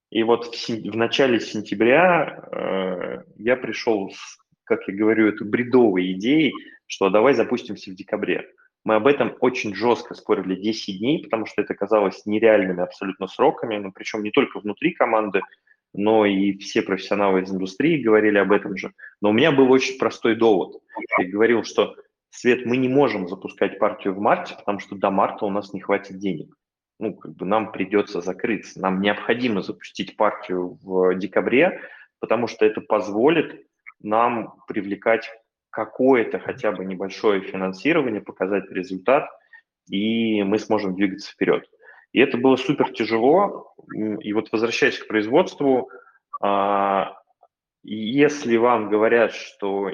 и 0.09 0.23
вот 0.23 0.55
в, 0.55 0.69
в 0.69 0.95
начале 0.95 1.39
сентября 1.39 2.43
э, 2.51 3.23
я 3.37 3.55
пришел, 3.55 4.09
с, 4.09 4.39
как 4.63 4.87
я 4.87 4.95
говорю, 4.95 5.27
это 5.27 5.45
бредовой 5.45 6.13
идеей, 6.13 6.53
что 6.87 7.11
давай 7.11 7.35
запустимся 7.35 7.91
в 7.91 7.95
декабре. 7.95 8.49
Мы 8.85 8.95
об 8.95 9.07
этом 9.07 9.35
очень 9.39 9.75
жестко 9.75 10.13
спорили 10.13 10.55
10 10.55 10.99
дней, 10.99 11.23
потому 11.23 11.45
что 11.45 11.61
это 11.61 11.75
казалось 11.75 12.25
нереальными 12.25 12.81
абсолютно 12.81 13.27
сроками, 13.27 13.77
ну, 13.77 13.91
причем 13.91 14.23
не 14.23 14.31
только 14.31 14.59
внутри 14.59 14.93
команды, 14.93 15.41
но 15.93 16.25
и 16.25 16.57
все 16.57 16.81
профессионалы 16.81 17.41
из 17.41 17.51
индустрии 17.51 18.01
говорили 18.01 18.37
об 18.37 18.51
этом 18.51 18.77
же. 18.77 18.93
Но 19.21 19.29
у 19.29 19.33
меня 19.33 19.51
был 19.51 19.71
очень 19.71 19.97
простой 19.97 20.35
довод. 20.35 20.81
Я 21.19 21.27
говорил, 21.27 21.63
что 21.63 21.95
Свет, 22.31 22.65
мы 22.65 22.77
не 22.77 22.87
можем 22.87 23.27
запускать 23.27 23.79
партию 23.79 24.13
в 24.13 24.19
марте, 24.19 24.55
потому 24.55 24.79
что 24.79 24.95
до 24.95 25.09
марта 25.09 25.45
у 25.45 25.49
нас 25.49 25.73
не 25.73 25.81
хватит 25.81 26.19
денег. 26.19 26.53
Ну, 26.99 27.15
как 27.15 27.35
бы 27.35 27.45
нам 27.45 27.71
придется 27.71 28.21
закрыться. 28.21 28.79
Нам 28.79 29.01
необходимо 29.01 29.61
запустить 29.61 30.15
партию 30.15 30.77
в 30.83 31.15
декабре, 31.15 31.81
потому 32.19 32.47
что 32.47 32.65
это 32.65 32.81
позволит 32.81 33.65
нам 34.01 34.53
привлекать 34.67 35.29
какое-то 35.69 36.39
хотя 36.39 36.71
бы 36.71 36.85
небольшое 36.85 37.41
финансирование, 37.41 38.21
показать 38.21 38.69
результат, 38.71 39.29
и 39.89 40.43
мы 40.43 40.59
сможем 40.59 40.95
двигаться 40.95 41.31
вперед. 41.31 41.65
И 42.11 42.19
это 42.19 42.37
было 42.37 42.55
супер 42.55 42.91
тяжело. 42.91 43.73
И 44.21 44.33
вот 44.33 44.51
возвращаясь 44.51 44.97
к 44.97 45.07
производству, 45.07 45.89
а, 46.41 47.15
если 47.83 48.57
вам 48.57 48.89
говорят, 48.89 49.33
что 49.33 49.89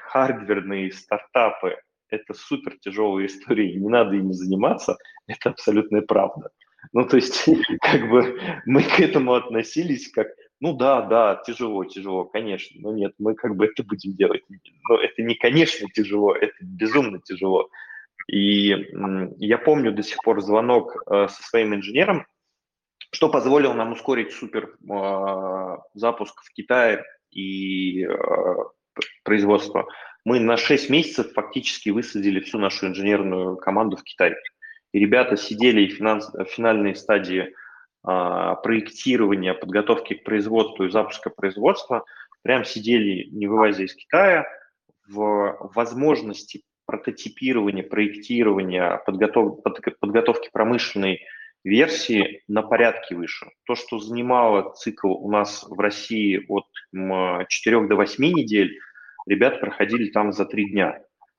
хардверные 0.00 0.92
стартапы– 0.92 1.76
это 2.08 2.34
супер 2.34 2.78
тяжелые 2.78 3.26
истории, 3.26 3.78
не 3.78 3.88
надо 3.88 4.16
ими 4.16 4.32
заниматься, 4.32 4.96
это 5.26 5.50
абсолютная 5.50 6.02
правда. 6.02 6.50
Ну, 6.92 7.06
то 7.06 7.16
есть, 7.16 7.44
как 7.80 8.08
бы 8.10 8.40
мы 8.66 8.82
к 8.82 9.00
этому 9.00 9.34
относились 9.34 10.10
как, 10.10 10.28
ну 10.62 10.74
да, 10.74 11.02
да, 11.02 11.42
тяжело, 11.44 11.84
тяжело, 11.84 12.24
конечно, 12.24 12.80
но 12.80 12.94
нет, 12.94 13.14
мы 13.18 13.34
как 13.34 13.56
бы 13.56 13.66
это 13.76 13.82
будем 13.82 14.14
делать. 14.14 14.42
Но 14.88 14.96
это 14.96 15.20
не, 15.20 15.34
конечно, 15.34 15.88
тяжело, 15.92 16.34
это 16.34 16.54
безумно 16.60 17.20
тяжело. 17.20 17.68
И 18.28 18.86
я 19.38 19.58
помню 19.58 19.92
до 19.92 20.04
сих 20.04 20.18
пор 20.22 20.40
звонок 20.40 21.02
э, 21.10 21.26
со 21.28 21.42
своим 21.42 21.74
инженером, 21.74 22.26
что 23.10 23.28
позволило 23.28 23.74
нам 23.74 23.92
ускорить 23.92 24.30
супер 24.30 24.76
э, 24.88 25.76
запуск 25.94 26.40
в 26.44 26.52
Китае 26.52 27.02
и 27.32 28.04
э, 28.04 28.16
производство. 29.24 29.88
Мы 30.24 30.38
на 30.38 30.56
6 30.56 30.88
месяцев 30.90 31.32
фактически 31.32 31.90
высадили 31.90 32.38
всю 32.38 32.58
нашу 32.58 32.86
инженерную 32.86 33.56
команду 33.56 33.96
в 33.96 34.04
Китай. 34.04 34.36
И 34.92 35.00
ребята 35.00 35.36
сидели 35.36 35.88
в 35.88 35.96
финанс, 35.96 36.30
финальной 36.50 36.94
стадии 36.94 37.48
а, 37.48 37.61
проектирования, 38.02 39.54
подготовки 39.54 40.14
к 40.14 40.24
производству 40.24 40.84
и 40.84 40.90
запуска 40.90 41.30
производства, 41.30 42.04
прям 42.42 42.64
сидели, 42.64 43.28
не 43.30 43.46
вывозя 43.46 43.84
из 43.84 43.94
Китая, 43.94 44.46
в 45.08 45.70
возможности 45.74 46.62
прототипирования, 46.86 47.84
проектирования, 47.84 49.00
подготов, 49.06 49.62
подготовки 50.00 50.50
промышленной 50.52 51.20
версии 51.64 52.42
на 52.48 52.62
порядке 52.62 53.14
выше. 53.14 53.46
То, 53.66 53.76
что 53.76 54.00
занимало 54.00 54.72
цикл 54.72 55.12
у 55.12 55.30
нас 55.30 55.64
в 55.68 55.78
России 55.78 56.44
от 56.48 56.66
4 57.48 57.86
до 57.86 57.94
8 57.94 58.24
недель, 58.24 58.80
ребята 59.26 59.58
проходили 59.58 60.10
там 60.10 60.32
за 60.32 60.44
3 60.44 60.70
дня. 60.70 60.92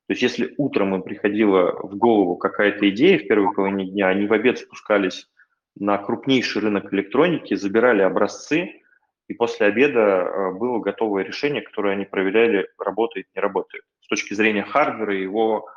То 0.07 0.13
есть 0.13 0.21
если 0.21 0.53
утром 0.57 0.95
им 0.95 1.01
приходила 1.01 1.77
в 1.81 1.97
голову 1.97 2.37
какая-то 2.37 2.89
идея 2.89 3.19
в 3.19 3.27
первой 3.27 3.53
половине 3.53 3.91
дня, 3.91 4.07
они 4.07 4.27
в 4.27 4.33
обед 4.33 4.59
спускались 4.59 5.27
на 5.75 5.97
крупнейший 5.97 6.61
рынок 6.61 6.93
электроники, 6.93 7.55
забирали 7.55 8.01
образцы, 8.01 8.81
и 9.27 9.33
после 9.33 9.67
обеда 9.67 9.99
э, 9.99 10.51
было 10.51 10.79
готовое 10.79 11.23
решение, 11.23 11.61
которое 11.61 11.95
они 11.95 12.05
проверяли, 12.05 12.67
работает, 12.77 13.27
не 13.35 13.41
работает. 13.41 13.83
С 14.01 14.07
точки 14.07 14.33
зрения 14.33 14.63
хардвера, 14.63 15.15
его 15.15 15.67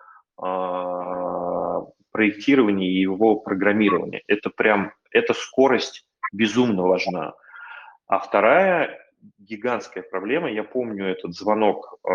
э, 0.43 0.47
проектирования 2.11 2.89
и 2.89 3.01
его 3.01 3.37
программирования. 3.37 4.23
Это 4.27 4.51
прям, 4.51 4.93
эта 5.11 5.33
скорость 5.35 6.07
безумно 6.33 6.83
важна. 6.83 7.35
А 8.07 8.19
вторая 8.19 8.99
гигантская 9.39 10.03
проблема, 10.03 10.51
я 10.51 10.65
помню 10.65 11.07
этот 11.07 11.35
звонок 11.35 11.99
э, 12.05 12.11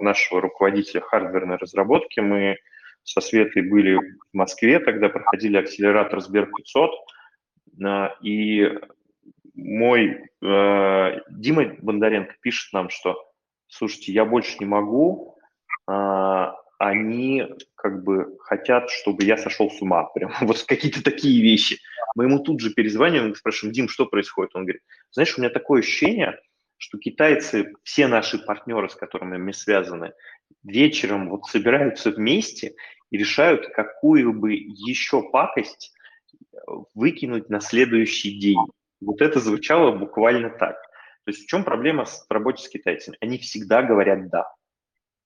нашего 0.00 0.40
руководителя 0.40 1.00
хардверной 1.00 1.56
разработки, 1.56 2.20
мы 2.20 2.56
со 3.02 3.20
Светой 3.20 3.62
были 3.62 3.96
в 3.96 4.02
Москве, 4.32 4.78
тогда 4.78 5.08
проходили 5.08 5.56
акселератор 5.56 6.20
Сбер 6.20 6.46
500, 6.46 6.90
э, 6.90 6.96
и 8.22 8.68
мой 9.54 10.30
э, 10.42 11.20
Дима 11.30 11.76
Бондаренко 11.80 12.34
пишет 12.40 12.72
нам, 12.72 12.90
что, 12.90 13.16
слушайте, 13.68 14.12
я 14.12 14.24
больше 14.24 14.56
не 14.58 14.66
могу, 14.66 15.36
э, 15.88 16.46
они 16.78 17.46
как 17.74 18.02
бы 18.02 18.38
хотят, 18.40 18.90
чтобы 18.90 19.24
я 19.24 19.36
сошел 19.36 19.70
с 19.70 19.80
ума, 19.82 20.04
прям 20.14 20.32
вот 20.40 20.62
какие-то 20.64 21.02
такие 21.02 21.42
вещи. 21.42 21.78
Мы 22.16 22.24
ему 22.24 22.40
тут 22.40 22.60
же 22.60 22.72
перезваниваем 22.72 23.32
и 23.32 23.36
спрашиваем, 23.36 23.72
Дим, 23.72 23.88
что 23.88 24.06
происходит? 24.06 24.54
Он 24.54 24.64
говорит, 24.64 24.82
знаешь, 25.12 25.36
у 25.36 25.40
меня 25.40 25.50
такое 25.50 25.80
ощущение, 25.80 26.40
что 26.78 26.98
китайцы, 26.98 27.74
все 27.82 28.06
наши 28.08 28.38
партнеры, 28.38 28.88
с 28.88 28.94
которыми 28.94 29.36
мы 29.36 29.52
связаны, 29.52 30.12
вечером 30.62 31.28
вот 31.28 31.44
собираются 31.44 32.10
вместе 32.10 32.74
и 33.10 33.18
решают, 33.18 33.68
какую 33.74 34.32
бы 34.32 34.54
еще 34.54 35.22
пакость 35.30 35.92
выкинуть 36.94 37.48
на 37.48 37.60
следующий 37.60 38.38
день. 38.38 38.58
Вот 39.00 39.20
это 39.22 39.40
звучало 39.40 39.96
буквально 39.96 40.50
так. 40.50 40.76
То 41.24 41.32
есть 41.32 41.44
в 41.44 41.46
чем 41.46 41.64
проблема 41.64 42.04
с 42.04 42.26
работой 42.28 42.62
с 42.62 42.68
китайцами? 42.68 43.16
Они 43.20 43.38
всегда 43.38 43.82
говорят 43.82 44.28
«да». 44.30 44.44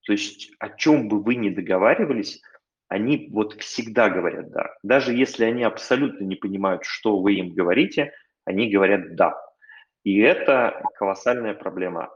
То 0.06 0.12
есть 0.12 0.52
о 0.58 0.70
чем 0.70 1.08
бы 1.08 1.22
вы 1.22 1.36
ни 1.36 1.48
договаривались, 1.48 2.42
они 2.88 3.28
вот 3.32 3.54
всегда 3.60 4.10
говорят 4.10 4.50
«да». 4.50 4.74
Даже 4.82 5.14
если 5.14 5.44
они 5.44 5.62
абсолютно 5.62 6.24
не 6.24 6.36
понимают, 6.36 6.84
что 6.84 7.20
вы 7.20 7.34
им 7.34 7.54
говорите, 7.54 8.12
они 8.44 8.70
говорят 8.70 9.14
«да». 9.14 9.34
И 10.02 10.18
это 10.20 10.82
колоссальная 10.96 11.54
проблема 11.54 12.10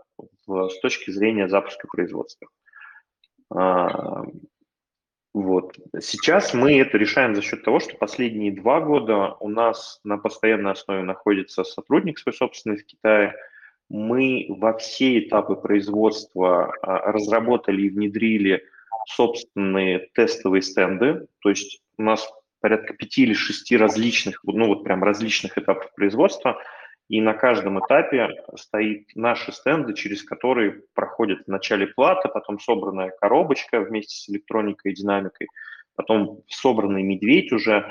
с 0.46 0.80
точки 0.80 1.10
зрения 1.10 1.48
запуска 1.48 1.88
производства. 1.88 2.48
Вот. 5.34 5.76
Сейчас 6.00 6.54
мы 6.54 6.80
это 6.80 6.96
решаем 6.96 7.34
за 7.34 7.42
счет 7.42 7.62
того, 7.62 7.80
что 7.80 7.96
последние 7.96 8.52
два 8.52 8.80
года 8.80 9.36
у 9.40 9.48
нас 9.48 10.00
на 10.02 10.16
постоянной 10.16 10.72
основе 10.72 11.02
находится 11.02 11.64
сотрудник 11.64 12.18
свой 12.18 12.32
собственный 12.32 12.78
в 12.78 12.86
Китае. 12.86 13.34
Мы 13.88 14.46
во 14.48 14.76
все 14.76 15.18
этапы 15.18 15.56
производства 15.56 16.72
а, 16.82 17.12
разработали 17.12 17.82
и 17.82 17.90
внедрили 17.90 18.64
собственные 19.06 20.08
тестовые 20.14 20.62
стенды. 20.62 21.26
То 21.40 21.50
есть 21.50 21.80
у 21.98 22.02
нас 22.02 22.28
порядка 22.60 22.94
пяти 22.94 23.22
или 23.22 23.34
шести 23.34 23.76
различных, 23.76 24.40
ну 24.44 24.66
вот 24.66 24.84
прям 24.84 25.04
различных 25.04 25.56
этапов 25.58 25.92
производства– 25.94 26.58
и 27.08 27.22
на 27.22 27.32
каждом 27.32 27.80
этапе 27.80 28.28
стоит 28.56 29.08
наши 29.14 29.50
стенды, 29.50 29.94
через 29.94 30.22
которые 30.22 30.82
проходит 30.94 31.44
вначале 31.46 31.86
плата, 31.86 32.28
потом 32.28 32.60
собранная 32.60 33.10
коробочка 33.18 33.80
вместе 33.80 34.14
с 34.14 34.28
электроникой 34.28 34.92
и 34.92 34.94
динамикой, 34.94 35.48
потом 35.96 36.42
собранный 36.48 37.02
медведь 37.02 37.50
уже. 37.50 37.90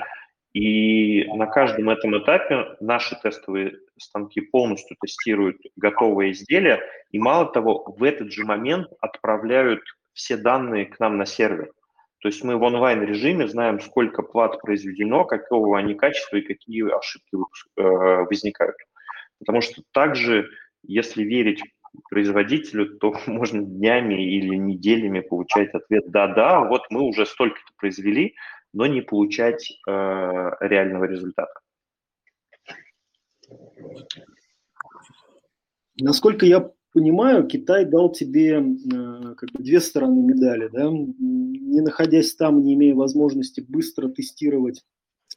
И 0.54 1.24
на 1.34 1.46
каждом 1.46 1.90
этом 1.90 2.16
этапе 2.16 2.76
наши 2.80 3.20
тестовые 3.20 3.78
станки 3.98 4.40
полностью 4.40 4.96
тестируют 5.00 5.58
готовые 5.76 6.32
изделия. 6.32 6.80
И 7.10 7.18
мало 7.18 7.46
того, 7.46 7.84
в 7.98 8.02
этот 8.04 8.32
же 8.32 8.44
момент 8.44 8.88
отправляют 9.00 9.82
все 10.14 10.36
данные 10.36 10.86
к 10.86 10.98
нам 11.00 11.18
на 11.18 11.26
сервер. 11.26 11.72
То 12.20 12.28
есть 12.28 12.42
мы 12.42 12.56
в 12.56 12.62
онлайн-режиме 12.62 13.46
знаем, 13.48 13.80
сколько 13.80 14.22
плат 14.22 14.60
произведено, 14.60 15.24
какого 15.24 15.78
они 15.78 15.94
качества 15.94 16.36
и 16.36 16.42
какие 16.42 16.88
ошибки 16.90 17.36
э, 17.76 17.82
возникают. 18.24 18.76
Потому 19.38 19.60
что 19.60 19.82
также, 19.92 20.48
если 20.82 21.22
верить 21.22 21.62
производителю, 22.10 22.98
то 22.98 23.14
можно 23.26 23.62
днями 23.62 24.14
или 24.14 24.56
неделями 24.56 25.20
получать 25.20 25.70
ответ 25.74 26.10
«да-да, 26.10 26.64
вот 26.64 26.82
мы 26.90 27.02
уже 27.02 27.26
столько-то 27.26 27.72
произвели», 27.76 28.34
но 28.74 28.86
не 28.86 29.00
получать 29.00 29.70
э, 29.88 29.92
реального 30.60 31.04
результата. 31.04 31.52
Насколько 36.00 36.46
я 36.46 36.70
понимаю, 36.92 37.46
Китай 37.46 37.84
дал 37.84 38.12
тебе 38.12 38.58
э, 38.58 39.34
как 39.36 39.50
бы 39.52 39.62
две 39.62 39.80
стороны 39.80 40.22
медали, 40.22 40.68
да? 40.68 40.90
Не 40.90 41.80
находясь 41.80 42.34
там, 42.34 42.62
не 42.62 42.74
имея 42.74 42.94
возможности 42.94 43.64
быстро 43.66 44.08
тестировать 44.08 44.84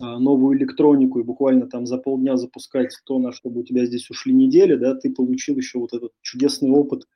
новую 0.02 0.58
электронику 0.58 1.20
и 1.20 1.24
буквально 1.24 1.68
там 1.68 1.86
за 1.86 1.98
полдня 1.98 2.38
запускать 2.38 2.92
то, 3.06 3.20
на 3.20 3.32
что 3.32 3.50
бы 3.50 3.62
у 3.62 3.64
тебя 3.64 3.86
здесь 3.86 4.10
ушли 4.10 4.34
недели, 4.34 4.76
да, 4.76 4.96
ты 4.96 5.14
получил 5.14 5.58
еще 5.58 5.80
вот 5.80 5.94
этот 5.94 6.12
чудесный 6.22 6.70
опыт 6.70 7.08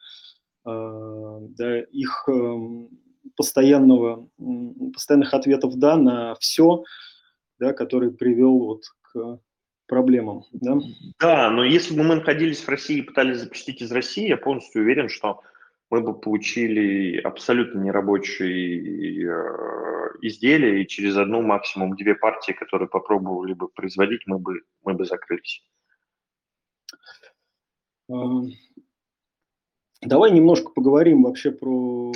а, 0.63 1.39
да, 1.41 1.79
их 1.79 2.25
эм, 2.27 2.89
постоянного, 3.35 4.27
постоянных 4.93 5.33
ответов 5.33 5.75
«да» 5.75 5.97
на 5.97 6.35
все, 6.35 6.83
да, 7.59 7.73
который 7.73 8.11
привел 8.11 8.57
вот 8.59 8.81
к 9.01 9.39
проблемам. 9.87 10.43
Да? 10.51 10.77
да, 11.19 11.49
но 11.51 11.63
если 11.63 11.95
бы 11.95 12.03
мы 12.03 12.15
находились 12.15 12.61
в 12.61 12.69
России 12.69 12.97
и 12.97 13.03
пытались 13.03 13.39
запустить 13.39 13.81
из 13.81 13.91
России, 13.91 14.27
я 14.27 14.37
полностью 14.37 14.81
уверен, 14.81 15.09
что 15.09 15.41
мы 15.89 16.01
бы 16.01 16.19
получили 16.19 17.17
абсолютно 17.19 17.79
нерабочие 17.79 19.27
э, 19.27 20.09
изделия, 20.21 20.81
и 20.81 20.87
через 20.87 21.17
одну, 21.17 21.41
максимум 21.41 21.95
две 21.95 22.15
партии, 22.15 22.53
которые 22.53 22.87
попробовали 22.89 23.53
бы 23.53 23.67
производить, 23.69 24.21
мы 24.25 24.39
бы, 24.39 24.61
мы 24.83 24.93
бы 24.93 25.05
закрылись. 25.05 25.63
Давай 30.01 30.31
немножко 30.31 30.69
поговорим 30.69 31.23
вообще 31.23 31.51
про 31.51 32.11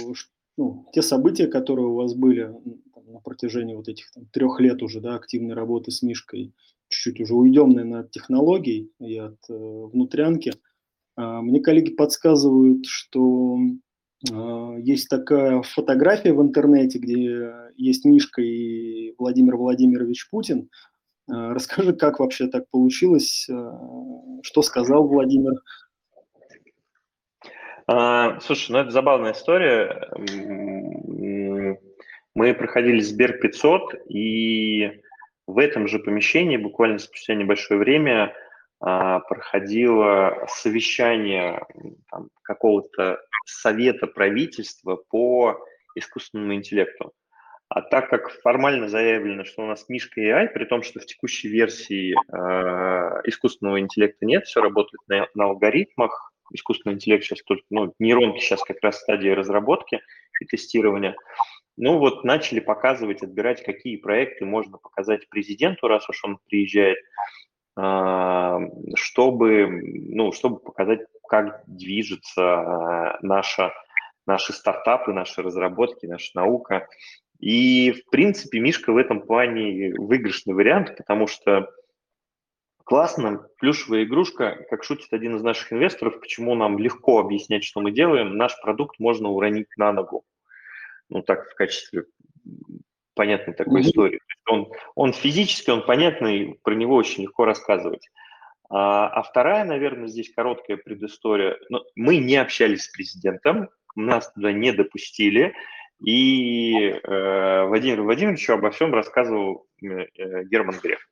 ну, 0.57 0.85
те 0.93 1.01
события, 1.01 1.47
которые 1.47 1.87
у 1.87 1.95
вас 1.95 2.13
были 2.13 2.53
там, 2.93 3.11
на 3.11 3.19
протяжении 3.19 3.75
вот 3.75 3.87
этих 3.87 4.11
там, 4.11 4.25
трех 4.27 4.59
лет 4.59 4.83
уже, 4.83 4.99
да, 4.99 5.15
активной 5.15 5.55
работы 5.55 5.89
с 5.91 6.03
Мишкой. 6.03 6.53
Чуть-чуть 6.89 7.21
уже 7.21 7.33
уйдем, 7.33 7.69
наверное, 7.69 8.01
от 8.01 8.11
технологий 8.11 8.91
и 8.99 9.17
от 9.17 9.37
э, 9.49 9.53
внутрянки. 9.53 10.51
А, 10.51 10.68
мне 11.19 11.59
коллеги 11.59 11.91
подсказывают, 11.91 12.85
что 12.85 13.57
Есть 14.77 15.09
такая 15.09 15.61
фотография 15.61 16.33
в 16.33 16.41
интернете, 16.41 16.99
где 16.99 17.53
есть 17.75 18.05
Мишка 18.05 18.41
и 18.41 19.13
Владимир 19.17 19.57
Владимирович 19.57 20.29
Путин. 20.29 20.69
Расскажи, 21.27 21.93
как 21.93 22.19
вообще 22.19 22.47
так 22.47 22.69
получилось, 22.69 23.47
что 24.43 24.61
сказал 24.61 25.07
Владимир? 25.07 25.53
А, 27.91 28.39
слушай, 28.41 28.71
ну 28.71 28.77
это 28.79 28.91
забавная 28.91 29.33
история. 29.33 30.09
Мы 32.35 32.53
проходили 32.53 33.01
Сбер 33.01 33.39
500, 33.39 33.95
и 34.09 35.01
в 35.47 35.57
этом 35.57 35.87
же 35.87 35.97
помещении 35.99 36.57
буквально 36.57 36.99
спустя 36.99 37.33
небольшое 37.33 37.79
время 37.79 38.25
а, 38.25 38.33
проходило 38.79 40.45
совещание 40.47 41.65
какого-то 42.43 43.19
совета 43.45 44.07
правительства 44.07 44.95
по 44.95 45.57
искусственному 45.95 46.53
интеллекту. 46.55 47.13
А 47.69 47.81
так 47.81 48.09
как 48.09 48.31
формально 48.41 48.89
заявлено, 48.89 49.43
что 49.43 49.61
у 49.61 49.67
нас 49.67 49.87
Мишка 49.89 50.21
AI, 50.21 50.47
при 50.47 50.65
том, 50.65 50.81
что 50.81 50.99
в 50.99 51.05
текущей 51.05 51.49
версии 51.49 52.15
э, 52.15 53.21
искусственного 53.25 53.79
интеллекта 53.79 54.25
нет, 54.25 54.45
все 54.45 54.59
работает 54.61 55.01
на, 55.07 55.27
на 55.35 55.45
алгоритмах, 55.45 56.33
искусственный 56.51 56.95
интеллект 56.95 57.23
сейчас 57.23 57.43
только, 57.43 57.63
ну, 57.69 57.93
нейронки 57.99 58.39
сейчас 58.39 58.63
как 58.63 58.77
раз 58.81 58.95
в 58.95 59.01
стадии 59.01 59.29
разработки 59.29 60.01
и 60.41 60.45
тестирования. 60.45 61.15
Ну 61.77 61.99
вот 61.99 62.23
начали 62.23 62.59
показывать, 62.59 63.21
отбирать, 63.21 63.63
какие 63.63 63.97
проекты 63.97 64.45
можно 64.45 64.79
показать 64.79 65.29
президенту, 65.29 65.87
раз 65.87 66.09
уж 66.09 66.23
он 66.23 66.39
приезжает, 66.49 66.97
а, 66.97 67.21
чтобы, 68.95 69.67
ну, 69.67 70.31
чтобы 70.31 70.59
показать, 70.59 71.01
как 71.27 71.63
движется 71.67 72.41
а, 72.41 73.19
наша, 73.21 73.71
наши 74.25 74.53
стартапы, 74.53 75.13
наши 75.13 75.41
разработки, 75.41 76.05
наша 76.05 76.31
наука. 76.35 76.87
И, 77.39 77.91
в 77.91 78.09
принципе, 78.09 78.59
Мишка 78.59 78.91
в 78.91 78.97
этом 78.97 79.21
плане 79.21 79.93
выигрышный 79.95 80.53
вариант, 80.53 80.97
потому 80.97 81.27
что 81.27 81.69
классно, 82.83 83.47
плюшевая 83.59 84.03
игрушка, 84.03 84.65
как 84.69 84.83
шутит 84.83 85.13
один 85.13 85.35
из 85.35 85.43
наших 85.43 85.71
инвесторов, 85.71 86.19
почему 86.19 86.55
нам 86.55 86.79
легко 86.79 87.19
объяснять, 87.19 87.63
что 87.63 87.81
мы 87.81 87.91
делаем, 87.91 88.35
наш 88.35 88.59
продукт 88.61 88.99
можно 88.99 89.29
уронить 89.29 89.69
на 89.77 89.93
ногу 89.93 90.25
ну 91.09 91.21
так 91.21 91.49
в 91.49 91.55
качестве 91.55 92.05
понятной 93.19 93.53
такой 93.53 93.81
mm-hmm. 93.81 93.85
истории. 93.85 94.19
Он, 94.47 94.71
он 94.95 95.11
физически, 95.11 95.71
он 95.71 95.85
понятный, 95.85 96.57
про 96.63 96.73
него 96.73 96.95
очень 96.95 97.23
легко 97.23 97.43
рассказывать. 97.43 98.07
А, 98.69 99.09
а 99.09 99.23
вторая, 99.23 99.65
наверное, 99.65 100.07
здесь 100.07 100.31
короткая 100.33 100.77
предыстория. 100.77 101.57
Ну, 101.67 101.83
мы 101.95 102.15
не 102.15 102.37
общались 102.37 102.83
с 102.83 102.87
президентом, 102.87 103.67
нас 103.97 104.31
туда 104.31 104.53
не 104.53 104.71
допустили, 104.71 105.53
и 106.01 106.91
э, 106.91 107.63
Владимир 107.65 108.03
Владимировичу 108.03 108.53
обо 108.53 108.71
всем 108.71 108.93
рассказывал 108.93 109.67
э, 109.83 110.05
Герман 110.45 110.75
Греф. 110.81 111.05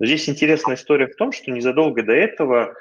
Но 0.00 0.06
здесь 0.06 0.28
интересная 0.28 0.74
история 0.74 1.06
в 1.06 1.14
том, 1.14 1.30
что 1.30 1.52
незадолго 1.52 2.02
до 2.02 2.14
этого 2.14 2.74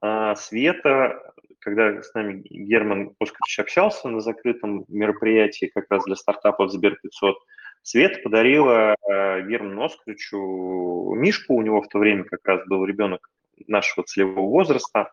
э, 0.00 0.34
Света 0.36 1.20
когда 1.60 2.02
с 2.02 2.14
нами 2.14 2.42
Герман 2.48 3.14
Оскарович 3.20 3.58
общался 3.58 4.08
на 4.08 4.20
закрытом 4.20 4.84
мероприятии 4.88 5.70
как 5.72 5.84
раз 5.90 6.04
для 6.04 6.16
стартапов 6.16 6.72
Сбер 6.72 6.98
500, 7.02 7.36
Свет 7.82 8.22
подарила 8.22 8.94
э, 8.94 9.42
Герману 9.46 9.84
Оскаровичу 9.84 11.14
Мишку, 11.16 11.54
у 11.54 11.62
него 11.62 11.82
в 11.82 11.88
то 11.88 11.98
время 11.98 12.24
как 12.24 12.40
раз 12.44 12.66
был 12.66 12.84
ребенок 12.84 13.28
нашего 13.66 14.04
целевого 14.04 14.48
возраста. 14.48 15.10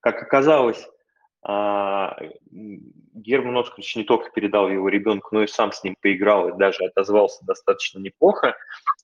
Как 0.00 0.22
оказалось, 0.22 0.88
а, 1.42 2.16
Герман 2.50 3.58
Оскарович 3.58 3.96
не 3.96 4.04
только 4.04 4.30
передал 4.30 4.68
его 4.68 4.88
ребенку, 4.88 5.28
но 5.32 5.42
и 5.42 5.46
сам 5.46 5.72
с 5.72 5.82
ним 5.82 5.96
поиграл 6.00 6.48
и 6.48 6.58
даже 6.58 6.84
отозвался 6.84 7.44
достаточно 7.46 7.98
неплохо. 7.98 8.56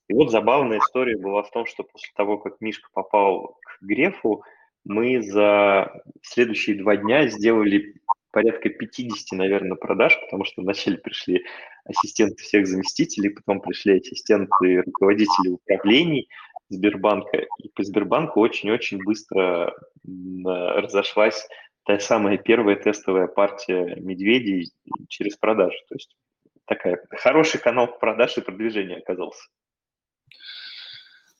И 0.08 0.14
вот 0.14 0.30
забавная 0.30 0.78
история 0.78 1.16
была 1.16 1.42
в 1.42 1.50
том, 1.50 1.66
что 1.66 1.82
после 1.82 2.10
того, 2.14 2.38
как 2.38 2.60
Мишка 2.60 2.88
попал 2.92 3.58
к 3.62 3.82
Грефу, 3.82 4.44
мы 4.84 5.20
за 5.22 6.02
следующие 6.22 6.76
два 6.76 6.96
дня 6.96 7.26
сделали 7.28 7.94
порядка 8.36 8.68
50, 8.68 9.38
наверное, 9.38 9.78
продаж, 9.78 10.20
потому 10.20 10.44
что 10.44 10.60
вначале 10.60 10.98
пришли 10.98 11.42
ассистенты 11.86 12.42
всех 12.42 12.66
заместителей, 12.66 13.30
потом 13.30 13.62
пришли 13.62 13.96
ассистенты 13.98 14.82
руководителей 14.82 15.54
управлений 15.54 16.28
Сбербанка. 16.68 17.46
И 17.62 17.70
по 17.70 17.82
Сбербанку 17.82 18.40
очень-очень 18.40 19.02
быстро 19.02 19.74
разошлась 20.04 21.48
та 21.86 21.98
самая 21.98 22.36
первая 22.36 22.76
тестовая 22.76 23.26
партия 23.26 23.96
медведей 23.96 24.70
через 25.08 25.38
продажи. 25.38 25.78
То 25.88 25.94
есть 25.94 26.14
такая 26.66 27.02
хороший 27.12 27.58
канал 27.58 27.98
продаж 27.98 28.36
и 28.36 28.42
продвижения 28.42 28.96
оказался. 28.96 29.48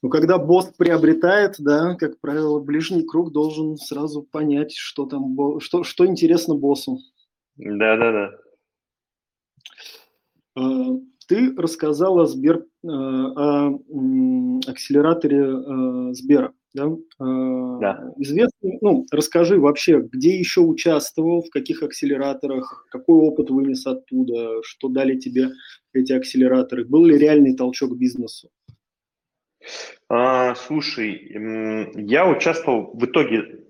Но 0.06 0.10
когда 0.10 0.38
босс 0.38 0.72
приобретает, 0.78 1.56
да, 1.58 1.96
как 1.96 2.20
правило, 2.20 2.60
ближний 2.60 3.02
круг 3.02 3.32
должен 3.32 3.76
сразу 3.76 4.22
понять, 4.22 4.72
что 4.72 5.04
там, 5.04 5.58
что, 5.58 5.82
что 5.82 6.06
интересно 6.06 6.54
боссу. 6.54 7.00
Да, 7.56 7.96
да, 7.96 8.30
да. 10.54 11.00
Ты 11.26 11.52
рассказал 11.56 12.20
о, 12.20 12.26
Сбер, 12.26 12.58
э, 12.84 12.88
о 12.88 13.80
акселераторе 14.68 15.40
э, 15.40 16.12
Сбера. 16.12 16.52
Да? 16.72 16.84
Э, 16.84 17.80
да. 17.80 18.12
Известный, 18.18 18.78
ну, 18.80 19.06
расскажи 19.10 19.58
вообще, 19.58 20.02
где 20.02 20.38
еще 20.38 20.60
участвовал, 20.60 21.42
в 21.42 21.50
каких 21.50 21.82
акселераторах, 21.82 22.86
какой 22.92 23.16
опыт 23.16 23.50
вынес 23.50 23.84
оттуда, 23.88 24.62
что 24.62 24.88
дали 24.88 25.18
тебе 25.18 25.48
эти 25.92 26.12
акселераторы, 26.12 26.84
был 26.84 27.04
ли 27.06 27.18
реальный 27.18 27.56
толчок 27.56 27.96
бизнесу? 27.96 28.50
А, 30.09 30.55
слушай, 30.55 31.92
я 31.94 32.26
участвовал 32.26 32.92
в 32.94 33.05
итоге 33.05 33.66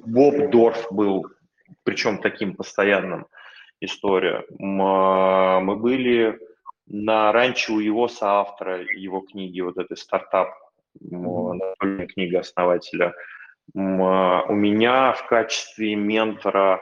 Боб 0.04 0.50
Дорф 0.50 0.86
был, 0.90 1.26
причем 1.84 2.18
таким 2.18 2.54
постоянным 2.54 3.26
история. 3.80 4.44
А, 4.60 5.60
мы 5.60 5.76
были 5.76 6.38
на 6.86 7.32
ранчо 7.32 7.74
у 7.74 7.80
его 7.80 8.08
соавтора, 8.08 8.82
его 8.82 9.20
книги, 9.20 9.60
вот 9.60 9.78
этой 9.78 9.96
стартап, 9.96 10.50
настольная 11.00 12.06
книга 12.06 12.40
основателя. 12.40 13.14
А, 13.74 14.42
у 14.48 14.54
меня 14.54 15.12
в 15.12 15.26
качестве 15.26 15.94
ментора 15.94 16.80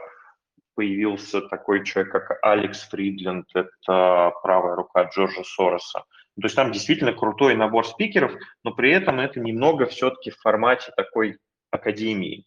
появился 0.74 1.40
такой 1.40 1.84
человек, 1.84 2.12
как 2.12 2.38
Алекс 2.42 2.88
Фридленд, 2.88 3.46
это 3.54 4.32
правая 4.42 4.74
рука 4.74 5.04
Джорджа 5.04 5.44
Сороса. 5.44 6.00
То 6.36 6.46
есть 6.46 6.56
там 6.56 6.72
действительно 6.72 7.12
крутой 7.12 7.54
набор 7.54 7.86
спикеров, 7.86 8.32
но 8.64 8.72
при 8.72 8.90
этом 8.90 9.20
это 9.20 9.38
немного 9.38 9.86
все-таки 9.86 10.30
в 10.30 10.38
формате 10.38 10.92
такой 10.96 11.38
академии. 11.70 12.44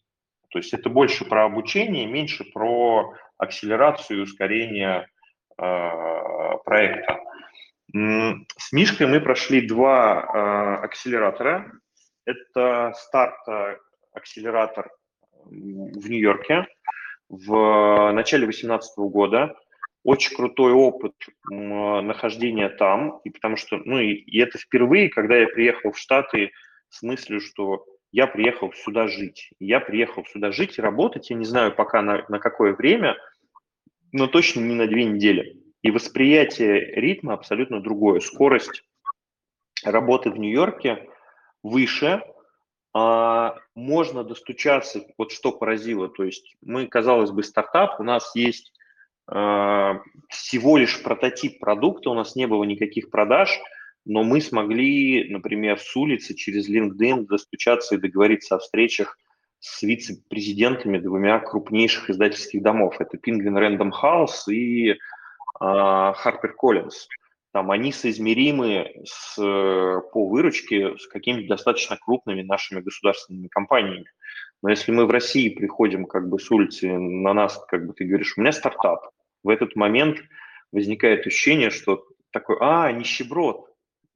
То 0.50 0.58
есть 0.58 0.72
это 0.72 0.88
больше 0.88 1.24
про 1.24 1.44
обучение, 1.44 2.06
меньше 2.06 2.44
про 2.44 3.14
акселерацию 3.36 4.18
и 4.18 4.22
ускорение 4.22 5.08
э, 5.58 5.90
проекта. 6.64 7.20
С 7.92 8.72
Мишкой 8.72 9.06
мы 9.06 9.20
прошли 9.20 9.66
два 9.66 10.20
э, 10.22 10.84
акселератора. 10.84 11.72
Это 12.24 12.92
старт 12.94 13.38
акселератор 14.12 14.90
в 15.44 16.10
Нью-Йорке 16.10 16.66
в 17.28 18.12
начале 18.12 18.44
2018 18.44 18.98
года. 18.98 19.56
Очень 20.04 20.36
крутой 20.36 20.72
опыт 20.72 21.14
нахождения 21.50 22.68
там, 22.68 23.18
и 23.24 23.30
потому 23.30 23.56
что, 23.56 23.78
ну, 23.84 23.98
и, 23.98 24.12
и 24.12 24.38
это 24.38 24.58
впервые, 24.58 25.10
когда 25.10 25.36
я 25.36 25.48
приехал 25.48 25.92
в 25.92 25.98
Штаты 25.98 26.52
с 26.88 27.02
мыслью, 27.02 27.40
что 27.40 27.84
я 28.12 28.26
приехал 28.26 28.72
сюда 28.72 29.06
жить. 29.06 29.50
Я 29.58 29.80
приехал 29.80 30.24
сюда 30.24 30.50
жить 30.50 30.78
и 30.78 30.82
работать, 30.82 31.30
я 31.30 31.36
не 31.36 31.44
знаю 31.44 31.74
пока 31.74 32.02
на, 32.02 32.24
на 32.28 32.38
какое 32.38 32.74
время, 32.74 33.16
но 34.12 34.26
точно 34.26 34.60
не 34.60 34.74
на 34.74 34.86
две 34.86 35.04
недели. 35.04 35.62
И 35.82 35.90
восприятие 35.90 36.94
ритма 36.94 37.34
абсолютно 37.34 37.80
другое. 37.80 38.20
Скорость 38.20 38.82
работы 39.84 40.30
в 40.30 40.38
Нью-Йорке 40.38 41.08
выше, 41.62 42.22
а, 42.94 43.56
можно 43.74 44.24
достучаться, 44.24 45.04
вот 45.18 45.30
что 45.30 45.52
поразило, 45.52 46.08
то 46.08 46.24
есть 46.24 46.56
мы, 46.62 46.86
казалось 46.86 47.30
бы, 47.30 47.42
стартап, 47.42 48.00
у 48.00 48.02
нас 48.02 48.34
есть 48.34 48.72
а, 49.26 50.00
всего 50.28 50.78
лишь 50.78 51.02
прототип 51.02 51.60
продукта, 51.60 52.10
у 52.10 52.14
нас 52.14 52.34
не 52.34 52.46
было 52.46 52.64
никаких 52.64 53.10
продаж– 53.10 53.50
но 54.04 54.22
мы 54.22 54.40
смогли, 54.40 55.28
например, 55.30 55.78
с 55.78 55.94
улицы 55.96 56.34
через 56.34 56.68
LinkedIn 56.68 57.26
достучаться 57.26 57.94
и 57.94 57.98
договориться 57.98 58.56
о 58.56 58.58
встречах 58.58 59.18
с 59.60 59.82
вице-президентами 59.82 60.98
двумя 60.98 61.40
крупнейших 61.40 62.10
издательских 62.10 62.62
домов. 62.62 62.96
Это 63.00 63.16
Penguin 63.16 63.58
Random 63.58 63.90
House 63.90 64.52
и 64.52 64.90
э, 64.90 64.96
Harper 65.60 66.52
Collins. 66.62 67.08
Там 67.52 67.70
они 67.70 67.92
соизмеримы 67.92 68.92
с, 69.04 69.36
по 69.36 70.28
выручке 70.28 70.96
с 70.96 71.06
какими-то 71.08 71.48
достаточно 71.48 71.96
крупными 71.96 72.42
нашими 72.42 72.80
государственными 72.80 73.48
компаниями. 73.48 74.06
Но 74.62 74.70
если 74.70 74.92
мы 74.92 75.06
в 75.06 75.10
России 75.10 75.48
приходим 75.48 76.04
как 76.04 76.28
бы 76.28 76.38
с 76.38 76.50
улицы 76.50 76.98
на 76.98 77.32
нас, 77.32 77.62
как 77.68 77.86
бы 77.86 77.94
ты 77.94 78.04
говоришь, 78.04 78.34
у 78.36 78.40
меня 78.40 78.52
стартап, 78.52 79.10
в 79.42 79.48
этот 79.48 79.76
момент 79.76 80.18
возникает 80.72 81.26
ощущение, 81.26 81.70
что 81.70 82.04
такой, 82.32 82.56
а, 82.60 82.92
нищеброд, 82.92 83.67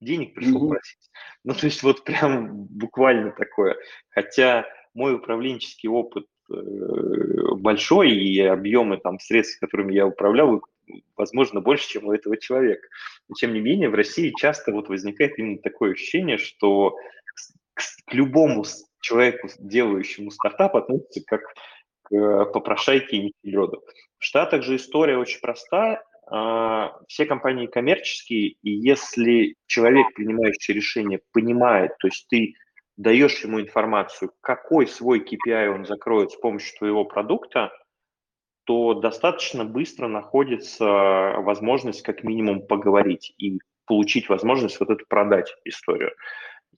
денег 0.02 0.34
пришел 0.34 0.66
mm-hmm. 0.66 0.70
просить. 0.70 0.98
Ну, 1.44 1.54
то 1.54 1.66
есть 1.66 1.82
вот 1.82 2.04
прям 2.04 2.66
буквально 2.66 3.32
такое. 3.32 3.76
Хотя 4.10 4.64
мой 4.94 5.14
управленческий 5.14 5.88
опыт 5.88 6.26
э, 6.50 6.54
большой, 7.56 8.12
и 8.12 8.40
объемы 8.40 8.98
там 8.98 9.18
средств, 9.18 9.58
которыми 9.58 9.92
я 9.92 10.06
управлял, 10.06 10.62
возможно, 11.16 11.60
больше, 11.60 11.88
чем 11.88 12.06
у 12.06 12.12
этого 12.12 12.36
человека. 12.36 12.86
Но, 13.28 13.34
тем 13.34 13.54
не 13.54 13.60
менее, 13.60 13.88
в 13.88 13.94
России 13.94 14.32
часто 14.36 14.72
вот 14.72 14.88
возникает 14.88 15.38
именно 15.38 15.58
такое 15.58 15.92
ощущение, 15.92 16.38
что 16.38 16.96
к, 17.74 17.82
к 18.06 18.14
любому 18.14 18.64
человеку, 19.00 19.48
делающему 19.58 20.30
стартап, 20.30 20.76
относится 20.76 21.22
как 21.26 21.42
к 22.02 22.14
э, 22.14 22.44
попрошайке 22.52 23.16
и 23.16 23.32
нищеброду. 23.44 23.82
В 24.18 24.24
Штатах 24.24 24.62
же 24.62 24.76
история 24.76 25.18
очень 25.18 25.40
проста, 25.40 26.02
все 27.08 27.26
компании 27.26 27.66
коммерческие, 27.66 28.54
и 28.62 28.70
если 28.70 29.56
человек, 29.66 30.06
принимающий 30.14 30.72
решение, 30.72 31.20
понимает, 31.32 31.92
то 31.98 32.08
есть 32.08 32.26
ты 32.28 32.54
даешь 32.96 33.42
ему 33.44 33.60
информацию, 33.60 34.32
какой 34.40 34.86
свой 34.86 35.20
KPI 35.20 35.68
он 35.68 35.84
закроет 35.84 36.30
с 36.30 36.36
помощью 36.36 36.78
твоего 36.78 37.04
продукта, 37.04 37.70
то 38.64 38.94
достаточно 38.94 39.64
быстро 39.64 40.08
находится 40.08 40.84
возможность 41.38 42.02
как 42.02 42.22
минимум 42.22 42.66
поговорить 42.66 43.34
и 43.38 43.58
получить 43.86 44.28
возможность 44.28 44.78
вот 44.80 44.90
эту 44.90 45.04
продать 45.08 45.54
историю. 45.64 46.12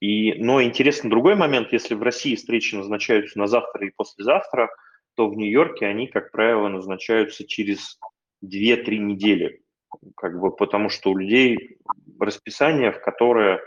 И, 0.00 0.34
но 0.34 0.62
интересный 0.62 1.10
другой 1.10 1.36
момент, 1.36 1.72
если 1.72 1.94
в 1.94 2.02
России 2.02 2.34
встречи 2.34 2.74
назначаются 2.74 3.38
на 3.38 3.46
завтра 3.46 3.86
и 3.86 3.92
послезавтра, 3.94 4.70
то 5.14 5.28
в 5.28 5.36
Нью-Йорке 5.36 5.86
они, 5.86 6.08
как 6.08 6.32
правило, 6.32 6.68
назначаются 6.68 7.46
через 7.46 7.98
2-3 8.44 8.98
недели, 8.98 9.62
как 10.16 10.38
бы, 10.40 10.54
потому 10.54 10.88
что 10.88 11.11
у 11.11 11.16
людей 11.16 11.78
расписание, 12.18 12.92
в 12.92 13.00
которое 13.00 13.61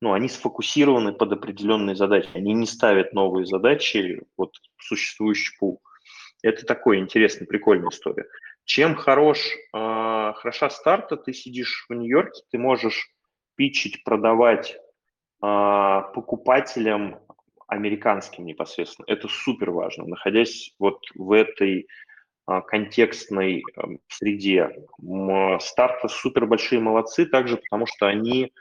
ну, 0.00 0.12
они 0.12 0.28
сфокусированы 0.28 1.12
под 1.12 1.32
определенные 1.32 1.94
задачи, 1.94 2.28
они 2.34 2.54
не 2.54 2.66
ставят 2.66 3.12
новые 3.12 3.46
задачи 3.46 4.22
вот, 4.36 4.56
в 4.76 4.82
существующий 4.82 5.56
пул. 5.58 5.80
Это 6.42 6.66
такой 6.66 6.98
интересный, 6.98 7.46
прикольная 7.46 7.90
история. 7.90 8.26
Чем 8.64 8.96
хорош, 8.96 9.38
э, 9.38 10.32
хороша 10.34 10.70
старта, 10.70 11.16
ты 11.16 11.32
сидишь 11.32 11.86
в 11.88 11.94
Нью-Йорке, 11.94 12.42
ты 12.50 12.58
можешь 12.58 13.10
питчить, 13.54 14.02
продавать 14.02 14.72
э, 14.74 14.76
покупателям 16.14 17.20
американским 17.68 18.44
непосредственно. 18.44 19.06
Это 19.08 19.28
супер 19.28 19.70
важно. 19.70 20.04
Находясь 20.04 20.74
вот 20.80 20.98
в 21.14 21.30
этой 21.30 21.86
контекстной 22.46 23.62
эм, 23.76 24.00
среде. 24.08 24.70
Старты 25.60 26.08
супер 26.08 26.46
большие 26.46 26.80
молодцы, 26.80 27.26
также 27.26 27.56
потому 27.56 27.86
что 27.86 28.06
они 28.06 28.52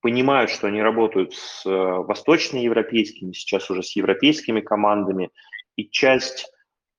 понимают, 0.00 0.50
что 0.50 0.66
они 0.66 0.82
работают 0.82 1.34
с 1.34 1.64
э, 1.66 1.70
восточноевропейскими, 1.70 3.32
сейчас 3.32 3.70
уже 3.70 3.82
с 3.82 3.94
европейскими 3.96 4.60
командами, 4.60 5.30
и 5.76 5.88
часть 5.88 6.50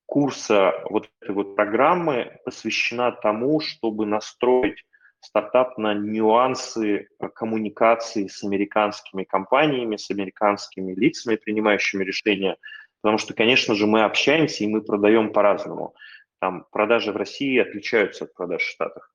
курса 0.06 0.74
вот 0.90 1.10
этой 1.22 1.34
вот 1.34 1.56
программы 1.56 2.40
посвящена 2.46 3.12
тому, 3.12 3.60
чтобы 3.60 4.06
настроить 4.06 4.84
стартап 5.20 5.78
на 5.78 5.94
нюансы 5.94 7.08
э, 7.20 7.28
коммуникации 7.30 8.28
с 8.28 8.44
американскими 8.44 9.24
компаниями, 9.24 9.98
с 9.98 10.10
американскими 10.12 10.94
лицами, 10.94 11.36
принимающими 11.36 12.04
решения, 12.04 12.58
потому 13.02 13.18
что, 13.18 13.34
конечно 13.34 13.76
же, 13.76 13.88
мы 13.88 14.04
общаемся 14.04 14.64
и 14.64 14.68
мы 14.68 14.82
продаем 14.82 15.32
по-разному. 15.32 15.96
Там 16.42 16.66
продажи 16.72 17.12
в 17.12 17.18
России 17.18 17.60
отличаются 17.60 18.26
от 18.26 18.34
продаж 18.34 18.64
в 18.64 18.70
Штатах. 18.70 19.14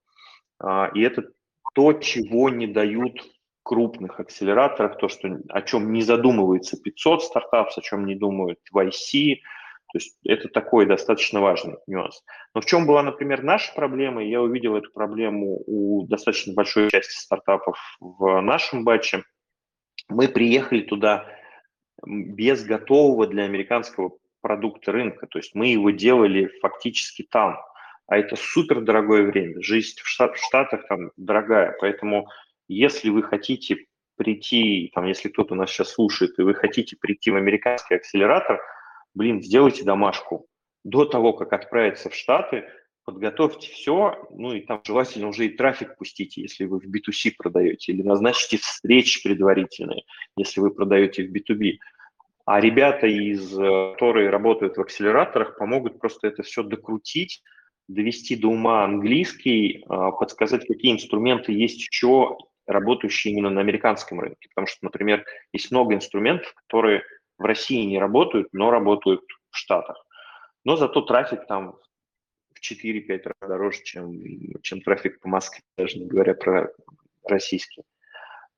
А, 0.61 0.91
и 0.95 1.03
это 1.03 1.25
то, 1.75 1.93
чего 1.93 2.49
не 2.51 2.69
дают 2.69 3.21
крупных 3.65 4.21
акселераторах, 4.21 4.97
то, 4.97 5.09
что, 5.09 5.41
о 5.49 5.63
чем 5.63 5.93
не 5.93 6.03
задумывается 6.03 6.81
500 6.81 7.25
стартапов, 7.25 7.77
о 7.77 7.83
чем 7.83 8.07
не 8.07 8.15
думают 8.15 8.61
YC, 8.73 9.41
то 9.93 9.99
есть 9.99 10.17
это 10.25 10.49
такой 10.49 10.87
достаточно 10.87 11.41
важный 11.41 11.77
нюанс. 11.89 12.23
Но 12.55 12.61
в 12.61 12.67
чем 12.67 12.87
была, 12.87 13.03
например, 13.03 13.43
наша 13.43 13.75
проблема? 13.75 14.23
Я 14.23 14.41
увидел 14.41 14.77
эту 14.77 14.93
проблему 14.93 15.63
у 15.67 16.07
достаточно 16.07 16.55
большой 16.55 16.91
части 16.91 17.19
стартапов 17.19 17.77
в 17.99 18.41
нашем 18.41 18.85
батче. 18.85 19.25
Мы 20.09 20.29
приехали 20.29 20.83
туда 20.83 21.27
без 22.05 22.65
готового 22.65 23.27
для 23.27 23.45
американского 23.45 24.17
продукта 24.47 24.93
рынка, 24.93 25.27
то 25.27 25.41
есть 25.41 25.57
мы 25.57 25.67
его 25.67 25.91
делали 25.91 26.49
фактически 26.63 27.27
там, 27.29 27.59
а 28.07 28.17
это 28.17 28.37
супер 28.37 28.81
дорогое 28.81 29.25
время. 29.25 29.61
Жизнь 29.61 29.99
в, 30.01 30.07
Штат, 30.07 30.37
в 30.37 30.47
Штатах 30.47 30.87
там 30.87 31.11
дорогая, 31.17 31.77
поэтому 31.81 32.29
если 32.69 33.11
вы 33.11 33.25
хотите 33.25 33.87
прийти, 34.15 34.93
там, 34.95 35.07
если 35.07 35.31
кто-то 35.31 35.57
нас 35.57 35.71
сейчас 35.71 35.95
слушает, 35.95 36.39
и 36.39 36.43
вы 36.43 36.55
хотите 36.55 36.97
прийти 36.97 37.33
в 37.33 37.37
американский 37.37 37.97
акселератор, 37.97 38.61
блин, 39.15 39.43
сделайте 39.43 39.83
домашку. 39.83 40.47
До 40.85 41.07
того, 41.07 41.33
как 41.33 41.53
отправиться 41.53 42.09
в 42.09 42.15
Штаты, 42.15 42.67
подготовьте 43.05 43.69
все, 43.73 44.29
ну 44.31 44.53
и 44.53 44.61
там 44.61 44.81
желательно 44.87 45.27
уже 45.27 45.47
и 45.47 45.57
трафик 45.57 45.97
пустите, 45.97 46.43
если 46.43 46.67
вы 46.67 46.79
в 46.79 46.85
B2C 46.85 47.33
продаете, 47.37 47.91
или 47.91 48.03
назначьте 48.03 48.59
встречи 48.59 49.25
предварительные, 49.25 50.05
если 50.37 50.61
вы 50.61 50.71
продаете 50.71 51.25
в 51.27 51.33
B2B. 51.33 51.79
А 52.47 52.61
ребята, 52.61 53.09
из, 53.09 53.51
которые 53.51 54.31
работают 54.31 54.77
в 54.77 54.81
акселераторах, 54.81 55.59
помогут 55.59 55.99
просто 55.99 56.29
это 56.29 56.45
все 56.45 56.63
докрутить, 56.63 57.43
довести 57.89 58.37
до 58.37 58.49
ума 58.49 58.85
английский, 58.85 59.85
а, 59.89 60.13
подсказать, 60.13 60.67
какие 60.67 60.93
инструменты 60.93 61.53
есть 61.53 61.81
еще 61.81 62.39
работающие 62.67 63.33
именно 63.33 63.51
на 63.51 63.61
американском 63.61 64.21
рынке. 64.21 64.49
Потому 64.55 64.69
что, 64.69 64.79
например, 64.83 65.25
есть 65.53 65.73
много 65.73 65.95
инструментов, 65.95 66.53
которые 66.55 67.03
в 67.37 67.45
России 67.45 67.85
не 67.85 67.99
работают, 67.99 68.49
но 68.53 68.71
работают 68.71 69.23
в 69.51 69.57
Штатах. 69.57 70.05
Но 70.65 70.77
зато 70.77 71.01
трафик 71.03 71.47
там 71.47 71.77
в 72.55 72.61
4-5 72.61 73.23
раз 73.25 73.35
дороже, 73.41 73.83
чем, 73.85 74.13
чем 74.63 74.81
трафик 74.83 75.21
по 75.21 75.29
Москве, 75.29 75.63
даже 75.77 75.99
не 75.99 76.07
говоря 76.07 76.35
про 76.35 76.73
российский. 77.25 77.83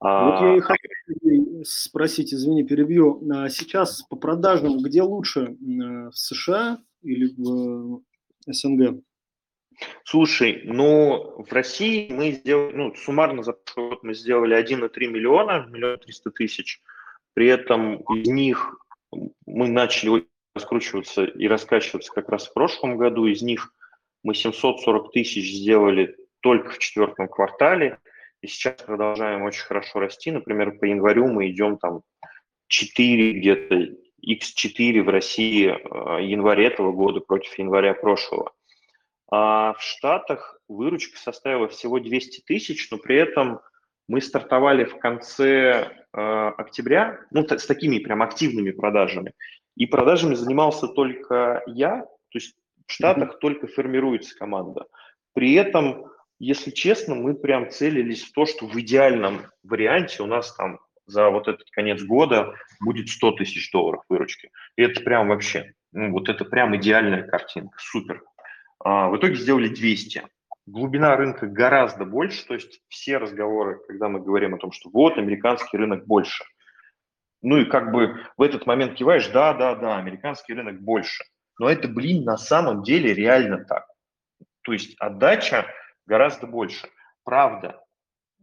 Вот 0.00 0.40
я 0.42 0.56
и 0.56 0.60
а, 0.60 0.62
хотел 0.62 1.64
спросить, 1.64 2.32
извини, 2.32 2.64
перебью. 2.64 3.20
А 3.32 3.48
сейчас 3.48 4.02
по 4.02 4.16
продажам, 4.16 4.78
где 4.78 5.02
лучше, 5.02 5.56
в 5.60 6.12
США 6.12 6.78
или 7.02 7.34
в 7.36 8.02
СНГ? 8.46 9.02
Слушай, 10.04 10.62
ну, 10.64 11.42
в 11.42 11.52
России 11.52 12.10
мы 12.12 12.32
сделали, 12.32 12.74
ну, 12.74 12.94
суммарно 12.94 13.42
за 13.42 13.52
прошлый 13.52 13.90
год 13.90 14.02
мы 14.02 14.14
сделали 14.14 14.56
1,3 14.56 15.06
миллиона, 15.06 15.66
миллион 15.68 15.98
триста 15.98 16.30
тысяч. 16.30 16.80
При 17.34 17.46
этом 17.46 17.96
из 17.96 18.28
них 18.28 18.76
мы 19.46 19.68
начали 19.68 20.26
раскручиваться 20.54 21.24
и 21.24 21.46
раскачиваться 21.46 22.12
как 22.12 22.28
раз 22.28 22.48
в 22.48 22.54
прошлом 22.54 22.96
году. 22.96 23.26
Из 23.26 23.42
них 23.42 23.72
мы 24.24 24.34
740 24.34 25.12
тысяч 25.12 25.58
сделали 25.60 26.16
только 26.40 26.70
в 26.70 26.78
четвертом 26.78 27.28
квартале. 27.28 27.98
И 28.40 28.46
сейчас 28.46 28.82
продолжаем 28.82 29.42
очень 29.42 29.64
хорошо 29.64 30.00
расти. 30.00 30.30
Например, 30.30 30.72
по 30.78 30.84
январю 30.84 31.26
мы 31.26 31.50
идем 31.50 31.78
там 31.78 32.02
4 32.68 33.32
где-то, 33.32 33.74
x4 34.26 35.02
в 35.02 35.08
России 35.08 35.68
э, 35.68 36.24
января 36.24 36.66
этого 36.66 36.92
года 36.92 37.20
против 37.20 37.58
января 37.58 37.94
прошлого. 37.94 38.52
А 39.30 39.74
в 39.74 39.82
Штатах 39.82 40.58
выручка 40.68 41.18
составила 41.18 41.68
всего 41.68 42.00
200 42.00 42.42
тысяч, 42.46 42.90
но 42.90 42.98
при 42.98 43.16
этом 43.16 43.60
мы 44.08 44.20
стартовали 44.20 44.84
в 44.84 44.98
конце 44.98 45.90
э, 46.12 46.48
октября, 46.56 47.20
ну, 47.30 47.46
с 47.46 47.66
такими 47.66 47.98
прям 47.98 48.22
активными 48.22 48.70
продажами. 48.70 49.32
И 49.76 49.86
продажами 49.86 50.34
занимался 50.34 50.88
только 50.88 51.62
я, 51.66 52.00
то 52.00 52.38
есть 52.38 52.56
в 52.86 52.92
Штатах 52.92 53.34
mm-hmm. 53.34 53.40
только 53.40 53.66
формируется 53.66 54.36
команда. 54.36 54.86
При 55.34 55.54
этом, 55.54 56.06
если 56.38 56.70
честно, 56.70 57.14
мы 57.14 57.34
прям 57.34 57.70
целились 57.70 58.24
в 58.24 58.32
то, 58.32 58.46
что 58.46 58.66
в 58.66 58.78
идеальном 58.80 59.50
варианте 59.62 60.22
у 60.22 60.26
нас 60.26 60.54
там 60.54 60.78
за 61.06 61.30
вот 61.30 61.48
этот 61.48 61.68
конец 61.70 62.02
года 62.02 62.54
будет 62.80 63.08
100 63.08 63.32
тысяч 63.32 63.70
долларов 63.72 64.04
выручки. 64.08 64.50
И 64.76 64.82
это 64.82 65.00
прям 65.00 65.28
вообще, 65.28 65.72
ну, 65.92 66.12
вот 66.12 66.28
это 66.28 66.44
прям 66.44 66.76
идеальная 66.76 67.22
картинка, 67.22 67.76
супер. 67.80 68.22
А, 68.84 69.08
в 69.08 69.16
итоге 69.16 69.34
сделали 69.34 69.68
200. 69.68 70.24
Глубина 70.66 71.16
рынка 71.16 71.46
гораздо 71.46 72.04
больше, 72.04 72.46
то 72.46 72.54
есть 72.54 72.82
все 72.88 73.16
разговоры, 73.16 73.80
когда 73.88 74.08
мы 74.08 74.20
говорим 74.20 74.54
о 74.54 74.58
том, 74.58 74.70
что 74.70 74.90
вот 74.90 75.16
американский 75.16 75.78
рынок 75.78 76.06
больше. 76.06 76.44
Ну 77.40 77.56
и 77.56 77.64
как 77.64 77.90
бы 77.90 78.20
в 78.36 78.42
этот 78.42 78.66
момент 78.66 78.94
киваешь, 78.94 79.28
да, 79.28 79.54
да, 79.54 79.74
да, 79.74 79.96
американский 79.96 80.54
рынок 80.54 80.80
больше. 80.80 81.24
Но 81.58 81.68
это, 81.68 81.88
блин, 81.88 82.24
на 82.24 82.36
самом 82.36 82.82
деле 82.82 83.14
реально 83.14 83.64
так. 83.64 83.86
То 84.62 84.72
есть 84.72 84.94
отдача 84.98 85.66
гораздо 86.08 86.46
больше. 86.46 86.88
Правда, 87.22 87.80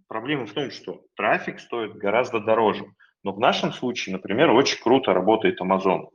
проблема 0.07 0.45
в 0.45 0.53
том, 0.53 0.69
что 0.71 1.01
трафик 1.15 1.59
стоит 1.59 1.95
гораздо 1.95 2.39
дороже. 2.39 2.85
Но 3.23 3.33
в 3.33 3.39
нашем 3.39 3.73
случае, 3.73 4.13
например, 4.13 4.51
очень 4.51 4.81
круто 4.81 5.13
работает 5.13 5.59
Amazon. 5.59 6.09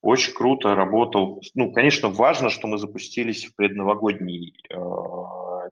Очень 0.00 0.32
круто 0.32 0.74
работал. 0.74 1.42
Ну, 1.54 1.72
конечно, 1.72 2.08
важно, 2.08 2.48
что 2.50 2.66
мы 2.66 2.78
запустились 2.78 3.44
в 3.44 3.54
предновогодний 3.54 4.54
э, 4.70 4.74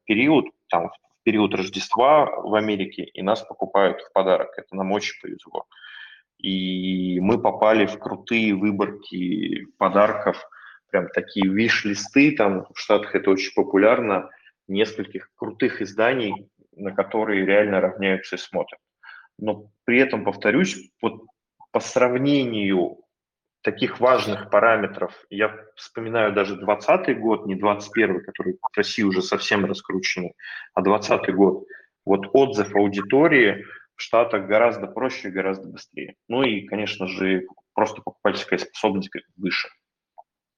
период, 0.05 0.47
там, 0.69 0.89
в 0.89 1.23
период 1.23 1.55
Рождества 1.55 2.27
в 2.27 2.55
Америке, 2.55 3.05
и 3.05 3.23
нас 3.23 3.43
покупают 3.43 4.01
в 4.03 4.13
подарок. 4.13 4.51
Это 4.57 4.77
нам 4.77 4.93
очень 4.93 5.21
повезло. 5.21 5.65
И 6.39 7.21
мы 7.21 7.41
попали 7.41 7.87
в 7.87 7.99
крутые 7.99 8.55
выборки 8.55 9.67
подарков, 9.79 10.37
прям 10.91 11.09
такие 11.09 11.49
виш-листы, 11.49 12.33
там 12.37 12.67
в 12.75 12.79
Штатах 12.79 13.15
это 13.15 13.31
очень 13.31 13.55
популярно, 13.55 14.29
нескольких 14.69 15.31
крутых 15.35 15.83
изданий, 15.83 16.49
на 16.75 16.93
которые 16.93 17.45
реально 17.45 17.81
равняются 17.81 18.37
и 18.37 18.39
смотрят. 18.39 18.81
Но 19.39 19.71
при 19.85 19.99
этом, 19.99 20.25
повторюсь, 20.25 20.91
вот 21.01 21.23
по 21.73 21.81
сравнению 21.81 22.99
таких 23.63 24.01
важных 24.01 24.51
параметров, 24.51 25.15
я 25.31 25.57
вспоминаю 25.77 26.33
даже 26.33 26.57
2020 26.57 27.19
год, 27.19 27.47
не 27.47 27.55
2021, 27.55 28.25
который 28.25 28.55
в 28.55 28.77
России 28.77 29.03
уже 29.03 29.23
совсем 29.23 29.65
раскрученный, 29.65 30.35
а 30.75 30.83
2020 30.83 31.35
год, 31.35 31.65
вот 32.05 32.29
отзыв 32.33 32.75
аудитории 32.75 33.65
в 33.95 34.03
Штатах 34.03 34.47
гораздо 34.47 34.87
проще 34.87 35.29
и 35.29 35.33
гораздо 35.33 35.69
быстрее. 35.69 36.17
Ну 36.29 36.43
и, 36.43 36.67
конечно 36.67 37.07
же, 37.07 37.47
просто 37.75 38.03
покупательская 38.03 38.59
способность 38.59 39.11
выше. 39.37 39.69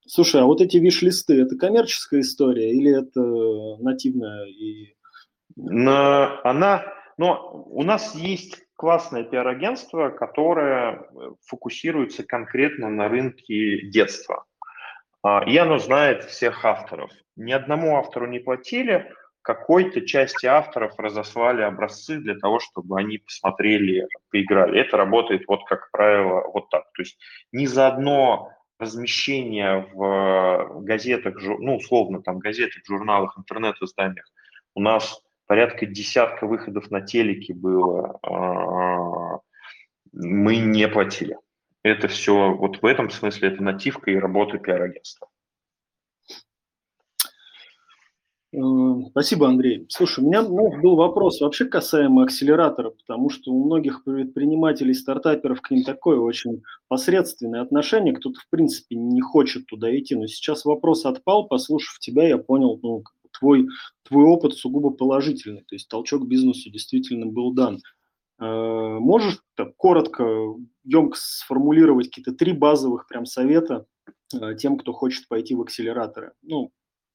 Слушай, 0.07 0.43
а 0.43 0.45
вот 0.45 0.61
эти 0.61 0.77
виш-листы, 0.77 1.41
это 1.41 1.57
коммерческая 1.57 2.21
история 2.21 2.71
или 2.71 2.99
это 2.99 3.83
нативная 3.83 4.47
и 4.47 4.95
на, 5.57 6.41
она, 6.43 6.85
но 7.17 7.65
у 7.67 7.83
нас 7.83 8.15
есть 8.15 8.59
классное 8.77 9.23
пиар-агентство, 9.23 10.11
которое 10.11 10.93
э, 10.93 11.31
фокусируется 11.47 12.25
конкретно 12.25 12.91
на 12.91 13.09
рынке 13.09 13.87
детства. 13.87 14.45
А, 15.23 15.43
и 15.45 15.57
оно 15.57 15.79
знает 15.79 16.25
всех 16.25 16.65
авторов. 16.65 17.11
Ни 17.37 17.53
одному 17.53 17.97
автору 17.97 18.27
не 18.27 18.41
платили, 18.41 19.11
какой-то 19.43 20.01
части 20.03 20.47
авторов 20.47 20.99
разослали 20.99 21.63
образцы 21.63 22.17
для 22.17 22.35
того, 22.35 22.61
чтобы 22.61 22.99
они 22.99 23.19
посмотрели, 23.19 24.07
поиграли. 24.31 24.81
Это 24.81 24.97
работает, 24.97 25.45
вот 25.47 25.65
как 25.67 25.91
правило, 25.91 26.43
вот 26.53 26.69
так. 26.71 26.85
То 26.95 27.03
есть 27.03 27.19
ни 27.53 27.67
за 27.67 27.89
одно 27.89 28.51
размещение 28.85 29.89
в 29.93 30.83
газетах, 30.83 31.37
ну, 31.41 31.77
условно, 31.77 32.23
там, 32.23 32.39
газетах, 32.39 32.83
журналах, 32.87 33.37
интернет-изданиях 33.39 34.27
у 34.75 34.81
нас 34.81 35.23
порядка 35.47 35.87
десятка 35.87 36.47
выходов 36.47 36.91
на 36.91 37.01
телеке 37.01 37.55
было, 37.55 38.19
а, 38.23 39.39
мы 40.13 40.57
не 40.57 40.89
платили. 40.89 41.37
Это 41.83 42.09
все, 42.09 42.53
вот 42.53 42.83
в 42.83 42.87
этом 42.87 43.11
смысле, 43.11 43.49
это 43.49 43.63
нативка 43.63 44.11
и 44.11 44.17
работа 44.17 44.59
пиар-агентства. 44.59 45.29
Э, 48.44 48.44
спасибо, 49.11 49.49
Андрей. 49.49 49.87
Слушай, 49.89 50.25
у 50.25 50.29
меня 50.29 50.43
ну, 50.43 50.81
был 50.81 50.97
вопрос 50.97 51.41
вообще 51.41 51.65
касаемо 51.65 52.25
акселератора, 52.25 52.91
потому 52.91 53.31
что 53.31 53.53
у 53.53 53.65
многих 53.65 54.05
предпринимателей, 54.05 54.95
стартаперов 54.95 55.61
к 55.61 55.71
ним 55.71 55.85
такое 55.85 56.19
очень 56.19 56.63
посредственное 56.89 57.63
отношение, 57.63 58.15
кто-то, 58.15 58.39
в 58.41 58.49
принципе, 58.51 58.97
не 58.97 59.21
хочет 59.21 59.67
туда 59.67 59.97
идти. 59.97 60.15
Но 60.15 60.27
сейчас 60.27 60.65
вопрос 60.65 61.05
отпал, 61.05 61.49
послушав 61.49 61.99
тебя, 61.99 62.29
я 62.29 62.39
понял, 62.39 62.79
ну, 62.83 63.03
твой, 63.39 63.67
твой 64.03 64.25
опыт 64.25 64.55
сугубо 64.55 64.91
положительный, 64.91 65.63
то 65.63 65.75
есть 65.75 65.89
толчок 65.89 66.27
бизнесу 66.27 66.71
действительно 66.71 67.27
был 67.27 67.53
дан. 67.53 67.81
Э, 68.41 68.99
можешь 69.01 69.39
так, 69.55 69.77
коротко, 69.77 70.25
емко 70.85 71.17
сформулировать 71.19 72.09
какие-то 72.09 72.33
три 72.33 72.53
базовых 72.53 73.07
прям 73.07 73.27
совета 73.27 73.87
э, 74.35 74.55
тем, 74.57 74.77
кто 74.79 74.93
хочет 74.93 75.29
пойти 75.29 75.55
в 75.55 75.63
акселераторы? 75.63 76.33
Ну, 76.43 76.73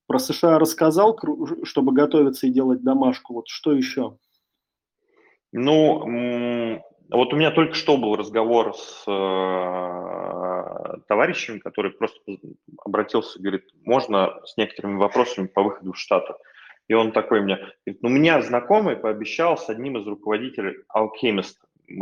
про 0.09 0.17
США 0.17 0.57
рассказал, 0.57 1.17
чтобы 1.63 1.93
готовиться 1.93 2.47
и 2.47 2.49
делать 2.49 2.81
домашку. 2.81 3.35
Вот 3.35 3.47
что 3.47 3.73
еще? 3.73 4.17
Ну, 5.51 6.81
вот 7.11 7.31
у 7.31 7.35
меня 7.35 7.51
только 7.51 7.75
что 7.75 7.95
был 7.95 8.15
разговор 8.15 8.75
с 8.75 9.03
э, 9.07 10.97
товарищем, 11.07 11.59
который 11.59 11.91
просто 11.91 12.19
обратился, 12.83 13.39
говорит, 13.39 13.65
можно 13.85 14.41
с 14.45 14.57
некоторыми 14.57 14.97
вопросами 14.97 15.45
по 15.45 15.61
выходу 15.61 15.93
в 15.93 15.97
Штаты. 15.99 16.33
И 16.87 16.95
он 16.95 17.11
такой 17.11 17.41
мне, 17.41 17.57
говорит, 17.57 18.01
ну, 18.01 18.09
меня 18.09 18.41
знакомый 18.41 18.95
пообещал 18.95 19.59
с 19.59 19.69
одним 19.69 19.97
из 19.97 20.07
руководителей 20.07 20.77
Alchemist, 20.91 21.57
э, 21.87 21.93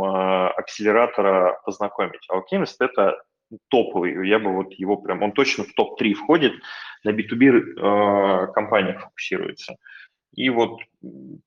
акселератора 0.56 1.60
познакомить. 1.62 2.26
Alchemist– 2.32 2.76
это 2.80 3.22
топовый, 3.68 4.28
я 4.28 4.38
бы 4.38 4.52
вот 4.52 4.72
его 4.74 4.96
прям, 4.96 5.22
он 5.22 5.32
точно 5.32 5.64
в 5.64 5.72
топ-3 5.72 6.14
входит, 6.14 6.52
на 7.04 7.10
B2B 7.10 7.46
э, 7.46 8.52
компаниях 8.52 9.02
фокусируется. 9.02 9.76
И 10.34 10.50
вот 10.50 10.80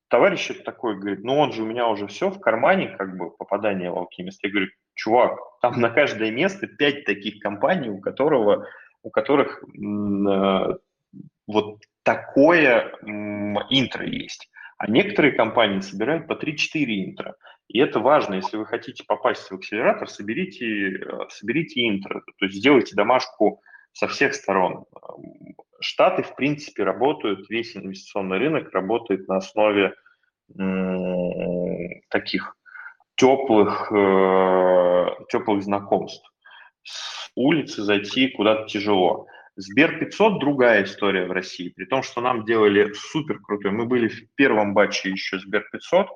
товарищ 0.08 0.52
такой 0.66 0.98
говорит, 0.98 1.24
ну 1.24 1.38
он 1.38 1.54
же 1.54 1.64
у 1.64 1.66
меня 1.66 1.88
уже 1.88 2.08
все 2.08 2.30
в 2.30 2.40
кармане, 2.40 2.90
как 2.98 3.16
бы 3.16 3.32
попадание 3.32 3.92
в 3.92 3.98
алхимист. 3.98 4.44
Я 4.44 4.50
говорю, 4.50 4.68
чувак, 4.96 5.40
там 5.62 5.80
на 5.80 5.90
каждое 5.90 6.32
место 6.32 6.68
пять 6.68 7.06
таких 7.06 7.40
компаний, 7.40 7.90
у 7.90 8.00
которого, 8.00 8.68
у 9.04 9.10
которых 9.10 9.64
э, 9.64 10.78
вот 11.48 11.80
такое 12.04 12.92
интро 13.70 14.06
есть. 14.06 14.51
А 14.82 14.90
некоторые 14.90 15.34
компании 15.34 15.82
собирают 15.82 16.26
по 16.26 16.34
3-4 16.34 16.56
интро. 17.06 17.36
И 17.68 17.78
это 17.78 18.00
важно, 18.00 18.34
если 18.34 18.58
вы 18.58 18.66
хотите 18.66 19.04
попасть 19.04 19.52
в 19.52 19.54
акселератор, 19.54 20.10
соберите, 20.10 20.98
э, 20.98 21.30
соберите 21.30 21.88
интро, 21.88 22.24
то 22.40 22.46
есть 22.46 22.58
сделайте 22.58 22.96
домашку 22.96 23.62
со 23.94 24.08
всех 24.08 24.34
сторон. 24.34 24.86
Штаты, 25.82 26.24
в 26.24 26.36
принципе, 26.36 26.84
работают, 26.84 27.48
весь 27.48 27.78
инвестиционный 27.78 28.40
рынок 28.40 28.74
работает 28.74 29.28
на 29.28 29.38
основе 29.38 29.94
таких 32.10 32.58
теплых, 33.16 33.92
э, 33.92 35.06
теплых 35.30 35.62
знакомств. 35.62 36.28
С 36.82 37.30
улицы 37.36 37.84
зайти 37.84 38.30
куда-то 38.30 38.68
тяжело. 38.68 39.28
Сбер 39.58 40.00
500 40.00 40.40
другая 40.40 40.84
история 40.84 41.26
в 41.26 41.32
России, 41.32 41.70
при 41.70 41.86
том, 41.86 42.04
что 42.04 42.22
нам 42.22 42.46
делали 42.46 42.94
супер 42.94 43.40
крутой. 43.40 43.72
Мы 43.72 43.86
были 43.86 44.08
в 44.08 44.34
первом 44.36 44.74
батче 44.74 45.10
еще 45.10 45.40
Сбер 45.40 45.68
500, 45.72 46.08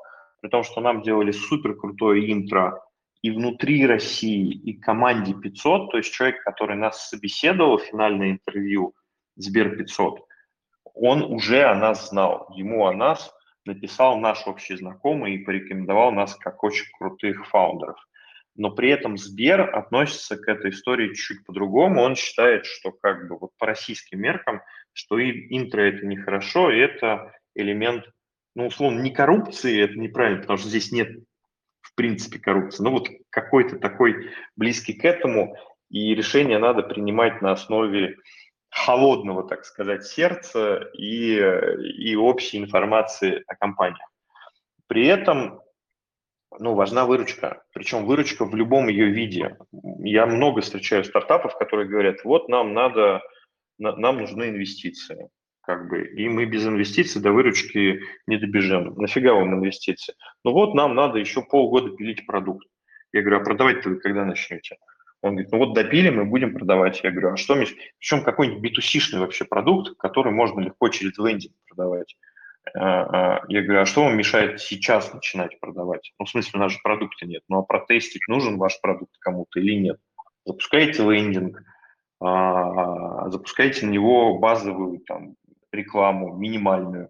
при 0.41 0.49
том, 0.49 0.63
что 0.63 0.79
нам 0.79 1.01
делали 1.01 1.31
супер 1.31 1.75
крутое 1.75 2.31
интро 2.31 2.81
и 3.21 3.31
внутри 3.31 3.86
России, 3.86 4.53
и 4.53 4.73
команде 4.73 5.33
500, 5.33 5.91
то 5.91 5.97
есть 5.97 6.13
человек, 6.13 6.43
который 6.43 6.77
нас 6.77 7.09
собеседовал, 7.09 7.79
финальное 7.79 8.31
интервью, 8.31 8.93
Сбер 9.36 9.75
500, 9.75 10.19
он 10.93 11.23
уже 11.23 11.63
о 11.63 11.75
нас 11.75 12.09
знал. 12.09 12.47
Ему 12.55 12.86
о 12.86 12.93
нас 12.93 13.33
написал 13.65 14.17
наш 14.17 14.47
общий 14.47 14.77
знакомый 14.77 15.36
и 15.36 15.43
порекомендовал 15.43 16.11
нас 16.11 16.36
как 16.36 16.63
очень 16.63 16.86
крутых 16.97 17.47
фаундеров. 17.47 17.97
Но 18.56 18.72
при 18.72 18.89
этом 18.89 19.18
Сбер 19.18 19.76
относится 19.76 20.38
к 20.38 20.47
этой 20.47 20.72
истории 20.72 21.14
чуть 21.14 21.45
по-другому. 21.45 22.01
Он 22.01 22.16
считает, 22.16 22.66
что 22.66 22.91
как 22.91 23.28
бы 23.28 23.38
вот 23.38 23.51
по 23.58 23.66
российским 23.66 24.22
меркам, 24.22 24.62
что 24.93 25.20
и 25.20 25.47
интро 25.56 25.82
это 25.82 26.06
нехорошо, 26.06 26.72
и 26.72 26.80
это 26.80 27.34
элемент, 27.53 28.06
ну, 28.56 28.68
условно, 28.68 29.01
не 29.01 29.12
коррупции, 29.12 29.82
это 29.82 29.99
неправильно, 29.99 30.41
потому 30.41 30.58
что 30.58 30.70
здесь 30.70 30.91
нет 30.91 31.10
в 31.82 31.93
принципе 31.95 32.39
коррупции, 32.39 32.84
но 32.84 32.91
вот 32.91 33.10
какой-то 33.30 33.78
такой 33.78 34.32
близкий 34.56 34.93
к 34.93 35.03
этому, 35.03 35.56
и 35.89 36.16
решение 36.16 36.58
надо 36.58 36.82
принимать 36.82 37.41
на 37.41 37.51
основе 37.51 38.18
холодного, 38.70 39.47
так 39.47 39.66
сказать, 39.66 40.06
сердца 40.06 40.89
и, 40.93 41.38
и 41.97 42.16
общей 42.16 42.58
информации 42.58 43.43
о 43.47 43.56
компаниях. 43.56 44.10
При 44.88 45.06
этом 45.08 45.62
ну, 46.60 46.74
важна 46.74 47.06
выручка, 47.06 47.64
причем 47.74 48.06
выручка 48.06 48.46
в 48.46 48.56
любом 48.56 48.88
ее 48.88 49.08
виде. 49.08 49.58
Я 50.00 50.26
много 50.26 50.62
встречаю 50.62 51.04
стартапов, 51.04 51.58
которые 51.58 51.88
говорят, 51.88 52.24
вот 52.24 52.50
нам 52.50 52.74
надо, 52.74 53.22
нам 53.78 54.20
нужны 54.20 54.50
инвестиции, 54.50 55.30
как 55.62 55.89
бы, 55.89 56.06
и 56.08 56.30
мы 56.30 56.46
без 56.46 56.66
инвестиций 56.66 57.22
до 57.22 57.32
выручки 57.32 58.02
не 58.28 58.38
добежим. 58.38 58.93
Нафига 58.96 59.34
вам 59.34 59.56
инвестиции? 59.56 60.14
Ну 60.43 60.52
вот 60.54 60.76
нам 60.76 60.96
надо 60.96 61.20
еще 61.20 61.41
полгода 61.41 61.96
пилить 61.96 62.26
продукт. 62.26 62.68
Я 63.12 63.22
говорю, 63.22 63.41
а 63.41 63.43
продавать-то 63.43 63.89
вы 63.89 63.96
когда 63.98 64.26
начнете? 64.26 64.78
Он 65.22 65.32
говорит, 65.32 65.52
ну 65.52 65.58
вот 65.58 65.74
допили, 65.74 66.10
мы 66.10 66.26
будем 66.26 66.54
продавать. 66.54 67.02
Я 67.04 67.12
говорю, 67.12 67.34
а 67.34 67.38
что, 67.38 67.56
Миш, 67.56 67.74
причем 67.98 68.24
какой-нибудь 68.24 68.62
b 68.62 69.18
вообще 69.18 69.46
продукт, 69.46 69.98
который 69.98 70.32
можно 70.32 70.60
легко 70.60 70.89
через 70.89 71.18
лендинг 71.18 71.54
продавать. 71.68 72.16
А, 72.74 73.38
а, 73.38 73.45
я 73.47 73.61
говорю, 73.61 73.82
а 73.82 73.86
что 73.86 74.03
вам 74.03 74.18
мешает 74.18 74.59
сейчас 74.59 75.13
начинать 75.13 75.59
продавать? 75.59 76.13
Ну, 76.20 76.26
в 76.26 76.30
смысле, 76.30 76.51
у 76.55 76.59
нас 76.59 76.72
же 76.72 76.80
продукта 76.84 77.26
нет. 77.26 77.43
Ну, 77.47 77.59
а 77.59 77.63
протестить 77.63 78.28
нужен 78.28 78.57
ваш 78.57 78.80
продукт 78.82 79.16
кому-то 79.20 79.59
или 79.59 79.76
нет? 79.76 79.97
Запускаете 80.45 81.03
лендинг, 81.03 81.61
а, 82.20 83.30
запускаете 83.30 83.86
на 83.86 83.91
него 83.91 84.39
базовую 84.39 84.99
там, 84.99 85.36
рекламу, 85.72 86.36
минимальную, 86.36 87.09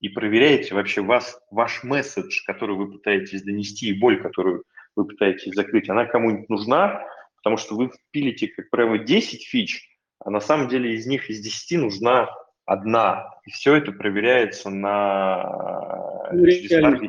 и 0.00 0.08
проверяете 0.08 0.74
вообще 0.74 1.02
вас, 1.02 1.40
ваш 1.50 1.82
месседж, 1.82 2.42
который 2.46 2.76
вы 2.76 2.90
пытаетесь 2.90 3.42
донести, 3.42 3.88
и 3.88 3.98
боль, 3.98 4.20
которую 4.20 4.64
вы 4.94 5.06
пытаетесь 5.06 5.54
закрыть, 5.54 5.88
она 5.88 6.06
кому-нибудь 6.06 6.48
нужна, 6.48 7.02
потому 7.36 7.56
что 7.56 7.76
вы 7.76 7.90
впилите, 7.90 8.48
как 8.48 8.70
правило, 8.70 8.98
10 8.98 9.46
фич, 9.46 9.88
а 10.18 10.30
на 10.30 10.40
самом 10.40 10.68
деле 10.68 10.94
из 10.94 11.06
них 11.06 11.30
из 11.30 11.40
10 11.40 11.80
нужна 11.80 12.28
одна. 12.66 13.30
И 13.44 13.50
все 13.50 13.76
это 13.76 13.92
проверяется 13.92 14.68
на 14.70 16.28
ну, 16.32 16.44
реальных 16.44 17.02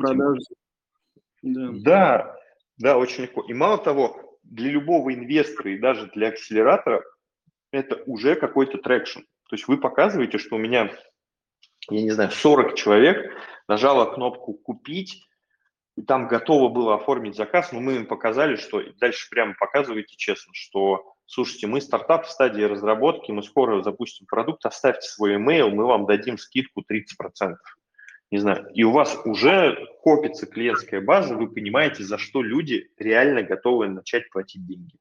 Да. 1.42 1.70
да, 1.72 2.36
да, 2.78 2.96
очень 2.96 3.24
легко. 3.24 3.42
И 3.42 3.52
мало 3.52 3.78
того, 3.78 4.38
для 4.44 4.70
любого 4.70 5.12
инвестора 5.12 5.72
и 5.72 5.78
даже 5.78 6.06
для 6.14 6.28
акселератора 6.28 7.04
это 7.70 8.02
уже 8.06 8.34
какой-то 8.34 8.78
traction. 8.78 9.20
То 9.20 9.56
есть 9.56 9.68
вы 9.68 9.78
показываете, 9.78 10.38
что 10.38 10.56
у 10.56 10.58
меня, 10.58 10.90
я 11.90 12.02
не 12.02 12.10
знаю, 12.10 12.30
40 12.30 12.74
человек 12.74 13.30
нажало 13.66 14.12
кнопку 14.14 14.54
«Купить», 14.54 15.24
и 15.96 16.02
там 16.02 16.28
готово 16.28 16.68
было 16.68 16.94
оформить 16.94 17.36
заказ, 17.36 17.72
но 17.72 17.80
мы 17.80 17.96
им 17.96 18.06
показали, 18.06 18.54
что 18.54 18.80
дальше 19.00 19.28
прямо 19.30 19.54
показывайте 19.58 20.14
честно, 20.16 20.52
что 20.54 21.12
слушайте, 21.28 21.66
мы 21.66 21.80
стартап 21.80 22.26
в 22.26 22.30
стадии 22.30 22.62
разработки, 22.62 23.30
мы 23.30 23.42
скоро 23.42 23.82
запустим 23.82 24.26
продукт, 24.26 24.64
оставьте 24.66 25.08
свой 25.08 25.36
email, 25.36 25.70
мы 25.70 25.86
вам 25.86 26.06
дадим 26.06 26.38
скидку 26.38 26.82
30%. 26.82 27.54
Не 28.30 28.38
знаю, 28.38 28.68
и 28.74 28.82
у 28.82 28.90
вас 28.90 29.18
уже 29.24 29.78
копится 30.02 30.46
клиентская 30.46 31.00
база, 31.00 31.34
вы 31.36 31.48
понимаете, 31.48 32.02
за 32.02 32.18
что 32.18 32.42
люди 32.42 32.90
реально 32.98 33.42
готовы 33.42 33.88
начать 33.88 34.28
платить 34.30 34.66
деньги. 34.66 34.96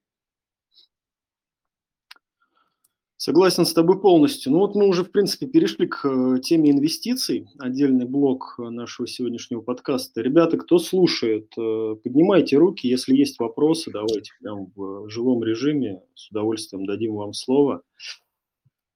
Согласен 3.19 3.65
с 3.65 3.73
тобой 3.73 3.99
полностью. 3.99 4.51
Ну 4.51 4.59
вот 4.59 4.75
мы 4.75 4.87
уже, 4.87 5.03
в 5.03 5.11
принципе, 5.11 5.47
перешли 5.47 5.87
к 5.87 6.05
э, 6.05 6.39
теме 6.39 6.69
инвестиций, 6.69 7.47
отдельный 7.57 8.05
блок 8.05 8.53
э, 8.59 8.69
нашего 8.69 9.07
сегодняшнего 9.07 9.61
подкаста. 9.61 10.21
Ребята, 10.21 10.57
кто 10.57 10.77
слушает, 10.77 11.51
э, 11.57 11.95
поднимайте 12.03 12.57
руки, 12.57 12.87
если 12.87 13.15
есть 13.15 13.39
вопросы, 13.39 13.89
давайте 13.89 14.33
прям 14.39 14.71
в 14.75 15.09
живом 15.09 15.43
режиме, 15.43 16.03
с 16.13 16.29
удовольствием 16.29 16.85
дадим 16.85 17.15
вам 17.15 17.33
слово. 17.33 17.81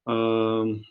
Эм, 0.08 0.84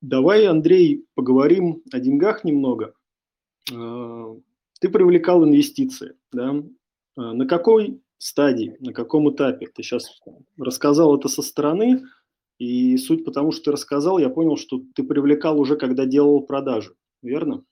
давай, 0.00 0.46
Андрей, 0.46 1.04
поговорим 1.14 1.82
о 1.92 2.00
деньгах 2.00 2.42
немного. 2.42 2.94
Ты 3.66 4.88
привлекал 4.88 5.44
инвестиции, 5.44 6.14
да? 6.32 6.62
На 7.16 7.46
какой 7.46 8.00
стадии, 8.18 8.76
на 8.80 8.92
каком 8.92 9.30
этапе. 9.30 9.66
Ты 9.66 9.82
сейчас 9.82 10.20
рассказал 10.58 11.16
это 11.16 11.28
со 11.28 11.42
стороны, 11.42 12.02
и 12.58 12.96
суть 12.96 13.24
потому, 13.24 13.52
что 13.52 13.64
ты 13.64 13.72
рассказал, 13.72 14.18
я 14.18 14.30
понял, 14.30 14.56
что 14.56 14.80
ты 14.94 15.02
привлекал 15.02 15.60
уже, 15.60 15.76
когда 15.76 16.06
делал 16.06 16.40
продажи, 16.40 16.94
верно? 17.22 17.64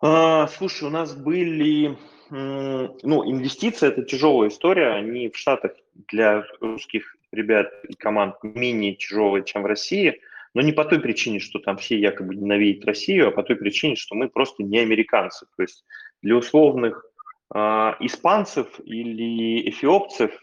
А, 0.00 0.48
слушай, 0.48 0.84
у 0.84 0.90
нас 0.90 1.14
были, 1.14 1.96
ну, 2.30 3.30
инвестиции– 3.30 3.88
это 3.88 4.02
тяжелая 4.02 4.48
история, 4.48 4.88
они 4.94 5.28
в 5.28 5.36
Штатах 5.36 5.72
для 6.08 6.44
русских 6.60 7.16
ребят 7.32 7.68
и 7.88 7.94
команд 7.94 8.36
менее 8.42 8.94
тяжелые, 8.94 9.44
чем 9.44 9.62
в 9.62 9.66
России, 9.66 10.20
но 10.54 10.62
не 10.62 10.72
по 10.72 10.84
той 10.84 10.98
причине, 10.98 11.40
что 11.40 11.58
там 11.58 11.76
все 11.76 11.98
якобы 11.98 12.34
ненавидят 12.34 12.84
Россию, 12.84 13.28
а 13.28 13.30
по 13.32 13.42
той 13.42 13.56
причине, 13.56 13.96
что 13.96 14.14
мы 14.14 14.28
просто 14.28 14.62
не 14.62 14.78
американцы. 14.78 15.46
То 15.56 15.62
есть 15.62 15.84
для 16.22 16.36
условных 16.36 17.04
испанцев 17.50 18.78
или 18.84 19.68
эфиопцев 19.70 20.38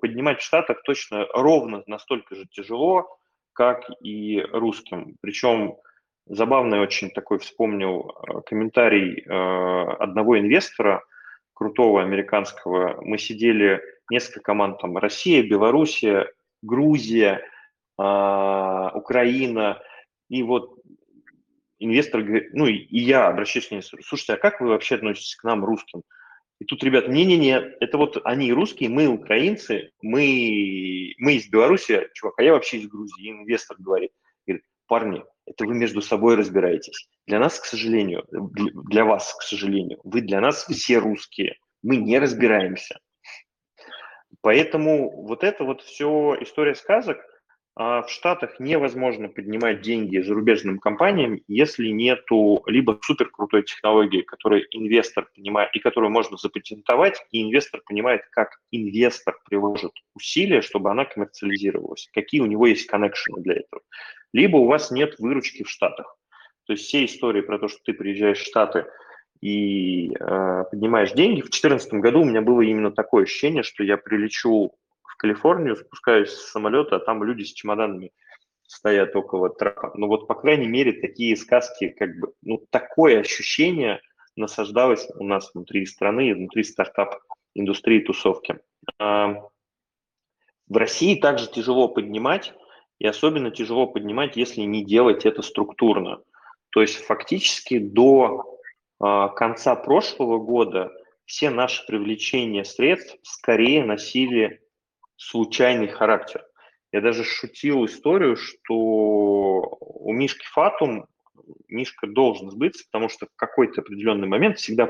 поднимать 0.00 0.40
в 0.40 0.44
Штатах 0.44 0.82
точно 0.82 1.26
ровно 1.34 1.82
настолько 1.86 2.34
же 2.34 2.46
тяжело, 2.50 3.18
как 3.52 3.84
и 4.02 4.40
русским. 4.40 5.16
Причем 5.20 5.76
забавный 6.26 6.80
очень 6.80 7.10
такой 7.10 7.38
вспомнил 7.38 8.10
а, 8.14 8.40
комментарий 8.42 9.24
а, 9.28 9.94
одного 9.98 10.38
инвестора, 10.38 11.04
крутого 11.52 12.02
американского. 12.02 13.00
Мы 13.02 13.18
сидели 13.18 13.82
несколько 14.10 14.40
команд, 14.40 14.80
там 14.80 14.96
Россия, 14.96 15.42
Белоруссия, 15.42 16.32
Грузия, 16.62 17.42
Украина. 17.98 19.82
И 20.28 20.42
вот 20.42 20.74
инвестор 21.78 22.22
говорит, 22.22 22.54
ну 22.54 22.66
и 22.66 22.86
я 22.88 23.28
обращаюсь 23.28 23.68
к 23.68 23.70
нему, 23.70 23.82
слушайте, 23.82 24.32
а 24.32 24.38
как 24.38 24.60
вы 24.60 24.68
вообще 24.68 24.94
относитесь 24.96 25.36
к 25.36 25.44
нам, 25.44 25.64
русским? 25.64 26.02
И 26.62 26.64
тут, 26.64 26.84
ребят, 26.84 27.08
не-не-не, 27.08 27.74
это 27.80 27.98
вот 27.98 28.20
они 28.22 28.52
русские, 28.52 28.88
мы 28.88 29.08
украинцы, 29.08 29.90
мы, 30.00 31.12
мы 31.18 31.34
из 31.34 31.48
Беларуси, 31.48 32.08
чувак, 32.14 32.38
а 32.38 32.44
я 32.44 32.52
вообще 32.52 32.76
из 32.76 32.86
Грузии. 32.86 33.30
Инвестор 33.30 33.78
говорит, 33.80 34.12
говорит, 34.46 34.64
парни, 34.86 35.24
это 35.44 35.66
вы 35.66 35.74
между 35.74 36.00
собой 36.00 36.36
разбираетесь. 36.36 37.08
Для 37.26 37.40
нас, 37.40 37.58
к 37.58 37.64
сожалению, 37.64 38.24
для 38.30 39.04
вас, 39.04 39.34
к 39.34 39.42
сожалению, 39.42 39.98
вы 40.04 40.20
для 40.20 40.40
нас 40.40 40.64
все 40.66 40.98
русские, 40.98 41.56
мы 41.82 41.96
не 41.96 42.20
разбираемся. 42.20 43.00
Поэтому 44.40 45.10
вот 45.26 45.42
это 45.42 45.64
вот 45.64 45.82
все 45.82 46.36
история 46.42 46.76
сказок, 46.76 47.18
в 47.74 48.06
Штатах 48.08 48.60
невозможно 48.60 49.28
поднимать 49.28 49.80
деньги 49.80 50.18
зарубежным 50.18 50.78
компаниям, 50.78 51.40
если 51.48 51.88
нету 51.88 52.62
либо 52.66 52.98
супер 53.02 53.30
крутой 53.30 53.62
технологии, 53.62 54.20
которую 54.20 54.64
инвестор 54.76 55.26
понимает 55.34 55.70
и 55.74 55.78
которую 55.78 56.10
можно 56.10 56.36
запатентовать, 56.36 57.24
и 57.30 57.42
инвестор 57.42 57.80
понимает, 57.86 58.22
как 58.30 58.58
инвестор 58.72 59.38
приложит 59.48 59.92
усилия, 60.14 60.60
чтобы 60.60 60.90
она 60.90 61.06
коммерциализировалась, 61.06 62.10
какие 62.12 62.42
у 62.42 62.46
него 62.46 62.66
есть 62.66 62.86
коннекшены 62.86 63.40
для 63.40 63.54
этого. 63.54 63.82
Либо 64.34 64.58
у 64.58 64.66
вас 64.66 64.90
нет 64.90 65.14
выручки 65.18 65.62
в 65.62 65.70
Штатах. 65.70 66.16
То 66.66 66.74
есть 66.74 66.84
все 66.84 67.06
истории 67.06 67.40
про 67.40 67.58
то, 67.58 67.68
что 67.68 67.78
ты 67.84 67.94
приезжаешь 67.94 68.38
в 68.38 68.46
Штаты 68.46 68.86
и 69.40 70.12
э, 70.14 70.64
поднимаешь 70.70 71.12
деньги. 71.12 71.40
В 71.40 71.50
2014 71.50 71.94
году 71.94 72.20
у 72.20 72.24
меня 72.24 72.42
было 72.42 72.60
именно 72.60 72.92
такое 72.92 73.24
ощущение, 73.24 73.62
что 73.62 73.82
я 73.82 73.96
прилечу 73.96 74.72
Калифорнию, 75.16 75.76
спускаюсь 75.76 76.30
с 76.30 76.50
самолета, 76.50 76.96
а 76.96 77.00
там 77.00 77.22
люди 77.24 77.42
с 77.44 77.52
чемоданами 77.52 78.12
стоят 78.66 79.14
около 79.14 79.50
трапа. 79.50 79.92
Ну 79.94 80.06
вот, 80.06 80.26
по 80.26 80.34
крайней 80.34 80.66
мере, 80.66 80.92
такие 80.92 81.36
сказки, 81.36 81.88
как 81.88 82.18
бы, 82.18 82.32
ну, 82.42 82.64
такое 82.70 83.20
ощущение 83.20 84.00
насаждалось 84.36 85.08
у 85.14 85.24
нас 85.24 85.50
внутри 85.52 85.84
страны, 85.86 86.34
внутри 86.34 86.64
стартап-индустрии 86.64 88.00
тусовки. 88.00 88.58
А, 88.98 89.42
в 90.68 90.76
России 90.76 91.20
также 91.20 91.50
тяжело 91.50 91.88
поднимать, 91.88 92.54
и 92.98 93.06
особенно 93.06 93.50
тяжело 93.50 93.86
поднимать, 93.86 94.36
если 94.36 94.62
не 94.62 94.84
делать 94.84 95.26
это 95.26 95.42
структурно. 95.42 96.22
То 96.70 96.80
есть 96.80 96.96
фактически 96.96 97.78
до 97.78 98.58
а, 99.00 99.28
конца 99.28 99.74
прошлого 99.74 100.38
года 100.38 100.90
все 101.26 101.50
наши 101.50 101.84
привлечения 101.86 102.64
средств 102.64 103.16
скорее 103.22 103.84
носили 103.84 104.61
случайный 105.22 105.88
характер. 105.88 106.44
Я 106.92 107.00
даже 107.00 107.24
шутил 107.24 107.84
историю, 107.86 108.36
что 108.36 108.74
у 108.74 110.12
Мишки 110.12 110.44
Фатум 110.52 111.06
Мишка 111.68 112.06
должен 112.06 112.50
сбыться, 112.50 112.84
потому 112.90 113.08
что 113.08 113.26
в 113.26 113.36
какой-то 113.36 113.80
определенный 113.80 114.28
момент 114.28 114.58
всегда 114.58 114.86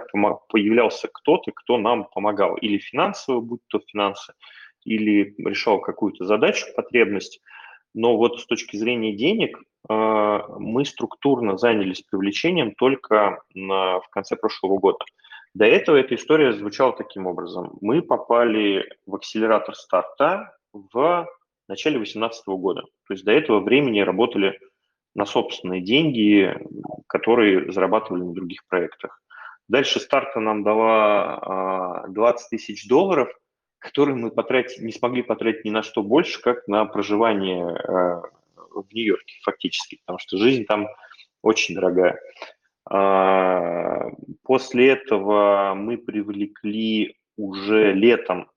появлялся 0.48 1.08
кто-то, 1.12 1.52
кто 1.52 1.78
нам 1.78 2.08
помогал. 2.12 2.56
Или 2.56 2.78
финансово, 2.78 3.40
будь 3.40 3.60
то 3.68 3.80
финансы, 3.86 4.34
или 4.84 5.34
решал 5.38 5.80
какую-то 5.80 6.24
задачу, 6.24 6.66
потребность. 6.76 7.40
Но 7.94 8.16
вот 8.16 8.40
с 8.40 8.46
точки 8.46 8.76
зрения 8.76 9.14
денег 9.14 9.58
э, 9.88 9.92
мы 10.58 10.84
структурно 10.84 11.56
занялись 11.56 12.02
привлечением 12.02 12.74
только 12.74 13.42
в 13.54 14.04
конце 14.10 14.36
прошлого 14.36 14.78
года. 14.78 15.04
До 15.54 15.66
этого 15.66 15.96
эта 15.96 16.14
история 16.14 16.52
звучала 16.52 16.92
таким 16.96 17.26
образом. 17.26 17.76
Мы 17.80 18.02
попали 18.02 18.88
в 19.06 19.14
акселератор 19.14 19.74
старта 19.74 20.56
в 20.72 21.28
начале 21.68 21.96
2018 21.96 22.46
года. 22.48 22.82
То 23.06 23.14
есть 23.14 23.24
до 23.24 23.32
этого 23.32 23.60
времени 23.60 24.00
работали 24.00 24.58
на 25.14 25.26
собственные 25.26 25.82
деньги, 25.82 26.56
которые 27.06 27.70
зарабатывали 27.70 28.22
на 28.22 28.32
других 28.32 28.66
проектах. 28.66 29.20
Дальше 29.68 30.00
старта 30.00 30.40
нам 30.40 30.64
дала 30.64 32.04
20 32.08 32.48
тысяч 32.50 32.88
долларов, 32.88 33.28
которые 33.78 34.16
мы 34.16 34.30
потратить, 34.30 34.80
не 34.80 34.92
смогли 34.92 35.22
потратить 35.22 35.64
ни 35.64 35.70
на 35.70 35.82
что 35.82 36.02
больше, 36.02 36.40
как 36.40 36.66
на 36.68 36.84
проживание 36.84 37.66
э, 37.66 38.22
в 38.70 38.86
Нью-Йорке 38.92 39.34
фактически, 39.42 39.98
потому 40.04 40.18
что 40.18 40.38
жизнь 40.38 40.64
там 40.64 40.88
очень 41.42 41.74
дорогая. 41.74 42.18
А, 42.94 44.10
после 44.42 44.90
этого 44.90 45.72
мы 45.74 45.96
привлекли 45.96 47.16
уже 47.38 47.94
летом, 47.94 48.50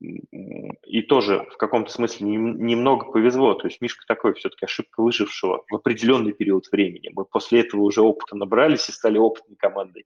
и 0.00 1.02
тоже 1.02 1.46
в 1.52 1.56
каком-то 1.56 1.90
смысле 1.90 2.26
немного 2.26 3.12
повезло. 3.12 3.54
То 3.54 3.68
есть 3.68 3.80
Мишка 3.80 4.04
такой 4.08 4.34
все-таки 4.34 4.64
ошибка 4.64 5.00
выжившего 5.00 5.64
в 5.70 5.74
определенный 5.76 6.32
период 6.32 6.66
времени. 6.72 7.12
Мы 7.14 7.24
после 7.24 7.60
этого 7.60 7.82
уже 7.82 8.02
опыта 8.02 8.36
набрались 8.36 8.88
и 8.88 8.92
стали 8.92 9.18
опытной 9.18 9.56
командой. 9.56 10.04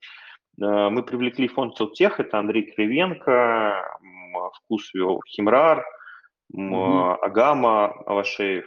А, 0.61 0.91
мы 0.91 1.03
привлекли 1.03 1.49
фонд 1.49 1.75
Соцтех, 1.75 2.21
это 2.21 2.39
Андрей 2.39 2.71
Кривенко, 2.71 3.99
Вкус 4.57 4.93
Химрар, 5.27 5.87
mm-hmm. 6.55 7.15
Агама 7.23 7.95
Алашеев. 8.05 8.67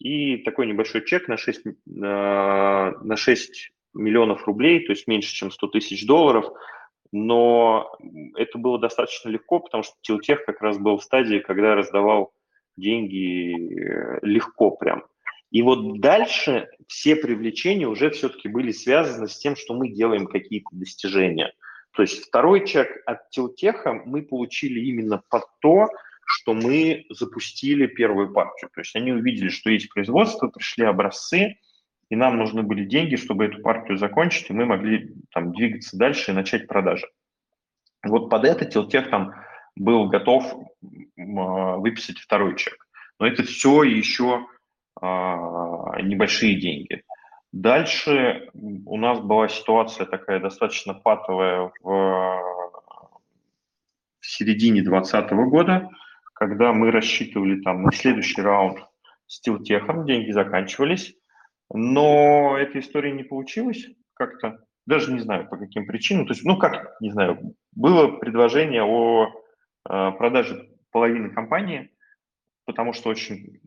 И 0.00 0.38
такой 0.38 0.66
небольшой 0.66 1.06
чек 1.06 1.28
на 1.28 1.36
6, 1.36 1.62
на 1.86 3.16
6 3.16 3.72
миллионов 3.96 4.46
рублей, 4.46 4.84
то 4.86 4.92
есть 4.92 5.06
меньше, 5.06 5.34
чем 5.34 5.50
100 5.50 5.66
тысяч 5.68 6.06
долларов. 6.06 6.46
Но 7.12 7.90
это 8.34 8.58
было 8.58 8.78
достаточно 8.78 9.28
легко, 9.28 9.60
потому 9.60 9.82
что 9.82 9.94
Тилтех 10.02 10.44
как 10.44 10.60
раз 10.60 10.78
был 10.78 10.98
в 10.98 11.02
стадии, 11.02 11.38
когда 11.38 11.74
раздавал 11.74 12.32
деньги 12.76 13.52
э, 13.52 14.18
легко 14.22 14.70
прям. 14.70 15.04
И 15.50 15.62
вот 15.62 16.00
дальше 16.00 16.68
все 16.88 17.16
привлечения 17.16 17.86
уже 17.86 18.10
все-таки 18.10 18.48
были 18.48 18.72
связаны 18.72 19.28
с 19.28 19.38
тем, 19.38 19.56
что 19.56 19.74
мы 19.74 19.88
делаем 19.88 20.26
какие-то 20.26 20.68
достижения. 20.72 21.52
То 21.92 22.02
есть 22.02 22.26
второй 22.26 22.66
чек 22.66 23.02
от 23.06 23.30
Тилтеха 23.30 23.94
мы 24.04 24.22
получили 24.22 24.80
именно 24.80 25.22
под 25.30 25.44
то, 25.60 25.88
что 26.26 26.52
мы 26.52 27.06
запустили 27.08 27.86
первую 27.86 28.32
партию. 28.32 28.70
То 28.74 28.80
есть 28.80 28.94
они 28.96 29.12
увидели, 29.12 29.48
что 29.48 29.70
есть 29.70 29.88
производство, 29.88 30.48
пришли 30.48 30.84
образцы, 30.84 31.56
и 32.08 32.16
нам 32.16 32.38
нужны 32.38 32.62
были 32.62 32.84
деньги, 32.84 33.16
чтобы 33.16 33.46
эту 33.46 33.62
партию 33.62 33.98
закончить, 33.98 34.50
и 34.50 34.52
мы 34.52 34.64
могли 34.64 35.14
там 35.32 35.52
двигаться 35.52 35.96
дальше 35.96 36.30
и 36.30 36.34
начать 36.34 36.66
продажи. 36.66 37.06
Вот 38.04 38.30
под 38.30 38.44
это 38.44 38.64
Тилтех 38.64 39.10
там 39.10 39.34
был 39.74 40.08
готов 40.08 40.44
выписать 41.16 42.18
второй 42.18 42.56
чек. 42.56 42.86
Но 43.18 43.26
это 43.26 43.42
все 43.42 43.82
еще 43.82 44.46
а, 45.00 46.00
небольшие 46.00 46.60
деньги. 46.60 47.02
Дальше 47.52 48.50
у 48.52 48.98
нас 48.98 49.20
была 49.20 49.48
ситуация 49.48 50.06
такая 50.06 50.40
достаточно 50.40 50.94
патовая 50.94 51.72
в, 51.82 52.40
в 54.20 54.26
середине 54.26 54.82
2020 54.82 55.32
года, 55.48 55.90
когда 56.34 56.72
мы 56.72 56.90
рассчитывали 56.90 57.60
там 57.62 57.82
на 57.82 57.92
следующий 57.92 58.42
раунд 58.42 58.80
с 59.26 59.40
Тилтехом, 59.40 60.04
деньги 60.04 60.30
заканчивались, 60.32 61.14
но 61.72 62.56
эта 62.58 62.78
история 62.80 63.12
не 63.12 63.24
получилась 63.24 63.86
как-то, 64.14 64.64
даже 64.86 65.12
не 65.12 65.20
знаю 65.20 65.48
по 65.48 65.56
каким 65.56 65.86
причинам. 65.86 66.26
То 66.26 66.32
есть, 66.32 66.44
ну 66.44 66.56
как, 66.56 66.96
не 67.00 67.10
знаю, 67.10 67.54
было 67.72 68.08
предложение 68.18 68.82
о 68.82 69.26
э, 69.88 70.12
продаже 70.12 70.68
половины 70.90 71.30
компании, 71.30 71.90
потому 72.64 72.92
что 72.92 73.10
очень 73.10 73.60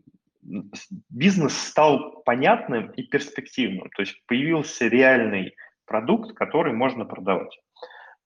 бизнес 1.08 1.56
стал 1.56 2.22
понятным 2.22 2.90
и 2.92 3.02
перспективным. 3.02 3.90
То 3.90 4.02
есть 4.02 4.22
появился 4.26 4.86
реальный 4.86 5.54
продукт, 5.84 6.34
который 6.34 6.72
можно 6.72 7.04
продавать. 7.04 7.58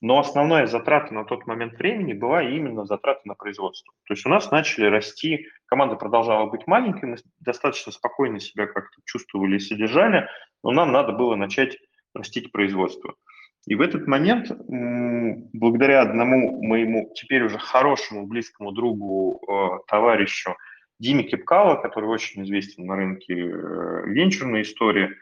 Но 0.01 0.19
основная 0.19 0.67
затрата 0.67 1.15
на 1.15 1.25
тот 1.25 1.47
момент 1.47 1.79
времени 1.79 2.13
была 2.13 2.43
именно 2.43 2.85
затрата 2.85 3.21
на 3.25 3.35
производство. 3.35 3.93
То 4.07 4.15
есть 4.15 4.27
у 4.27 4.29
нас 4.29 4.51
начали 4.51 4.87
расти, 4.87 5.47
команда 5.67 5.97
продолжала 5.97 6.47
быть 6.47 6.67
маленькой, 6.67 7.07
мы 7.07 7.17
достаточно 7.41 7.93
спокойно 7.93 8.41
себя 8.41 8.67
как-то 8.67 9.01
чувствовали 9.05 9.57
и 9.57 9.61
содержали, 9.61 10.29
но 10.63 10.73
нам 10.73 10.93
надо 10.93 11.13
было 11.13 11.37
начать 11.37 11.79
растить 12.13 12.53
производство. 12.53 13.15
И 13.67 13.75
в 13.77 13.81
этот 13.81 14.07
момент, 14.07 14.51
благодаря 15.55 16.03
одному 16.03 16.63
моему 16.63 17.11
теперь 17.15 17.45
уже 17.45 17.59
хорошему, 17.59 18.27
близкому 18.27 18.73
другу, 18.73 19.41
э, 19.41 19.79
товарищу 19.89 20.55
Диме 21.01 21.25
Кипкала, 21.25 21.77
который 21.77 22.11
очень 22.11 22.45
известен 22.45 22.85
на 22.85 22.97
рынке 22.97 23.33
э, 23.35 24.03
венчурной 24.07 24.63
истории, 24.63 25.13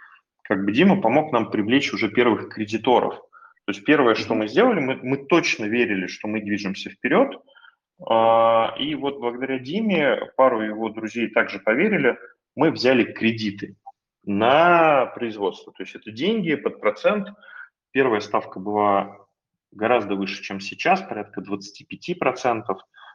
как 0.43 0.65
бы 0.65 0.73
Дима 0.73 1.01
помог 1.01 1.33
нам 1.33 1.53
привлечь 1.53 1.93
уже 1.93 2.09
первых 2.09 2.49
кредиторов– 2.49 3.21
то 3.65 3.73
есть 3.73 3.85
первое, 3.85 4.15
что 4.15 4.35
мы 4.35 4.49
сделали, 4.49 4.81
мы, 4.81 4.97
мы 5.03 5.17
точно 5.19 5.67
верили, 5.67 6.09
что 6.09 6.27
мы 6.27 6.41
движемся 6.41 6.91
вперед. 6.91 7.41
А, 8.05 8.75
и 8.79 8.95
вот 8.97 9.21
благодаря 9.21 9.59
Диме, 9.61 10.33
пару 10.37 10.63
его 10.63 10.89
друзей 10.89 11.29
также 11.29 11.61
поверили, 11.61 12.19
мы 12.57 12.73
взяли 12.73 13.05
кредиты 13.05 13.77
на 14.25 15.07
производство. 15.07 15.73
То 15.73 15.85
есть 15.85 15.95
это 15.95 16.11
деньги 16.11 16.57
под 16.57 16.81
процент. 16.81 17.29
Первая 17.93 18.21
ставка 18.21 18.59
была 18.59 19.17
гораздо 19.71 20.17
выше, 20.17 20.43
чем 20.43 20.59
сейчас, 20.59 21.01
порядка 21.01 21.41
25%. 21.41 22.65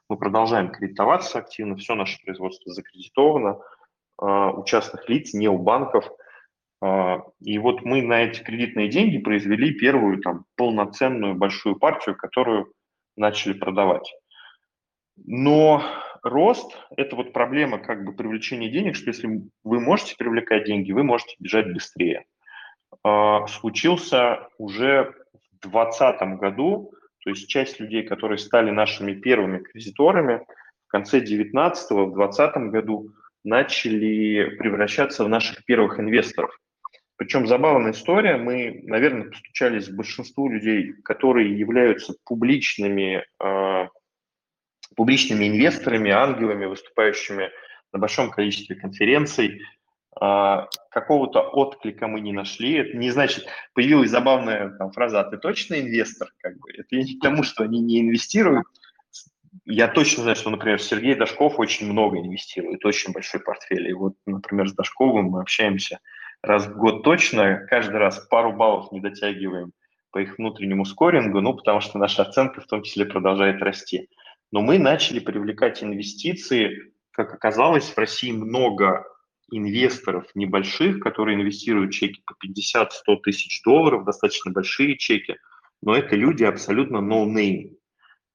Мы 0.09 0.17
продолжаем 0.17 0.71
кредитоваться 0.71 1.39
активно, 1.39 1.75
все 1.75 1.93
наше 1.95 2.23
производство 2.23 2.71
закредитовано 2.71 3.59
а, 4.17 4.51
у 4.51 4.63
частных 4.63 5.09
лиц, 5.09 5.33
не 5.33 5.49
у 5.49 5.57
банков– 5.57 6.09
и 6.82 7.57
вот 7.57 7.82
мы 7.82 8.03
на 8.03 8.23
эти 8.23 8.41
кредитные 8.41 8.88
деньги 8.88 9.17
произвели 9.17 9.73
первую 9.73 10.19
там, 10.19 10.45
полноценную 10.55 11.36
большую 11.36 11.78
партию, 11.78 12.15
которую 12.15 12.71
начали 13.15 13.53
продавать. 13.53 14.13
Но 15.25 15.82
рост– 16.23 16.78
это 16.97 17.15
вот 17.15 17.34
проблема 17.34 17.80
как 17.80 18.03
бы 18.05 18.13
привлечения 18.13 18.69
денег, 18.69 18.95
что 18.95 19.07
если 19.07 19.41
вы 19.63 19.80
можете 19.80 20.15
привлекать 20.15 20.65
деньги, 20.65 20.91
вы 20.91 21.03
можете 21.03 21.36
бежать 21.39 21.73
быстрее. 21.73 22.25
А, 23.03 23.47
случился 23.47 24.47
уже 24.57 25.15
в 25.61 25.67
2020 25.67 26.39
году, 26.39 26.91
то 27.23 27.32
есть 27.32 27.49
часть 27.49 27.80
людей, 27.80 28.03
которые 28.03 28.38
стали 28.38 28.69
нашими 28.69 29.13
первыми 29.13 29.59
кредиторами, 29.59 30.45
в 30.88 30.91
конце 30.91 31.19
2019 31.19 31.91
в 31.91 32.15
2020 32.15 32.55
году 32.71 33.09
начали 33.43 34.55
превращаться 34.57 35.23
в 35.23 35.30
наших 35.30 35.65
первых 35.65 35.99
инвесторов. 35.99 36.57
Причем 37.18 37.47
забавная 37.47 37.93
история, 37.93 38.38
мы, 38.38 38.82
наверное, 38.84 39.32
постучались 39.32 39.89
к 39.89 39.95
большинству 39.95 40.49
людей, 40.49 40.93
которые 41.03 41.57
являются 41.57 42.13
публичными, 42.24 43.26
э, 43.43 43.88
публичными 44.95 45.47
инвесторами, 45.47 46.11
ангелами, 46.11 46.65
выступающими 46.65 47.49
на 47.91 47.99
большом 47.99 48.30
количестве 48.30 48.76
конференций. 48.76 49.61
Э, 50.22 50.68
какого-то 50.91 51.41
отклика 51.41 52.07
мы 52.07 52.22
не 52.22 52.34
нашли. 52.34 52.76
Это 52.76 52.95
не 52.95 53.09
значит, 53.09 53.47
появилась 53.74 54.11
забавная 54.11 54.70
там, 54.78 54.91
фраза 54.91 55.22
«а 55.22 55.24
ты 55.24 55.38
точно 55.38 55.82
инвестор?» 55.82 56.30
как 56.38 56.59
бы. 56.59 56.72
Это 56.72 56.95
не 56.95 57.18
к 57.18 57.22
тому, 57.22 57.41
что 57.41 57.63
они 57.63 57.82
не 57.82 58.01
инвестируют. 58.01 58.68
Я 59.65 59.88
точно 59.88 60.22
знаю, 60.22 60.36
что, 60.36 60.51
например, 60.51 60.80
Сергей 60.80 61.15
Дашков 61.15 61.57
очень 61.57 61.91
много 61.91 62.20
инвестирует, 62.20 62.86
очень 62.86 63.11
большой 63.11 63.39
портфель. 63.39 63.89
И 63.89 63.93
вот, 63.93 64.13
например, 64.28 64.70
с 64.70 64.74
Дашковым 64.74 65.32
мы 65.32 65.41
общаемся– 65.41 65.97
раз 66.41 66.67
в 66.67 66.77
год 66.77 67.03
точно, 67.03 67.65
каждый 67.69 67.97
раз 67.97 68.19
пару 68.29 68.53
баллов 68.53 68.91
не 68.91 68.99
дотягиваем 68.99 69.71
по 70.11 70.19
их 70.19 70.38
внутреннему 70.38 70.85
скорингу, 70.85 71.41
ну, 71.41 71.53
потому 71.53 71.81
что 71.81 71.97
наша 71.97 72.23
оценка 72.23 72.61
в 72.61 72.67
том 72.67 72.83
числе 72.83 73.05
продолжает 73.05 73.61
расти. 73.61 74.09
Но 74.51 74.61
мы 74.61 74.79
начали 74.79 75.19
привлекать 75.19 75.83
инвестиции, 75.83 76.93
как 77.11 77.33
оказалось, 77.33 77.89
в 77.89 77.97
России 77.97 78.31
много 78.31 79.05
инвесторов 79.51 80.25
небольших, 80.35 80.99
которые 80.99 81.35
инвестируют 81.35 81.93
чеки 81.93 82.21
по 82.25 82.35
50-100 82.45 83.21
тысяч 83.23 83.61
долларов, 83.63 84.05
достаточно 84.05 84.51
большие 84.51 84.97
чеки, 84.97 85.38
но 85.81 85.95
это 85.95 86.15
люди 86.15 86.43
абсолютно 86.43 86.97
no-name. 86.97 87.75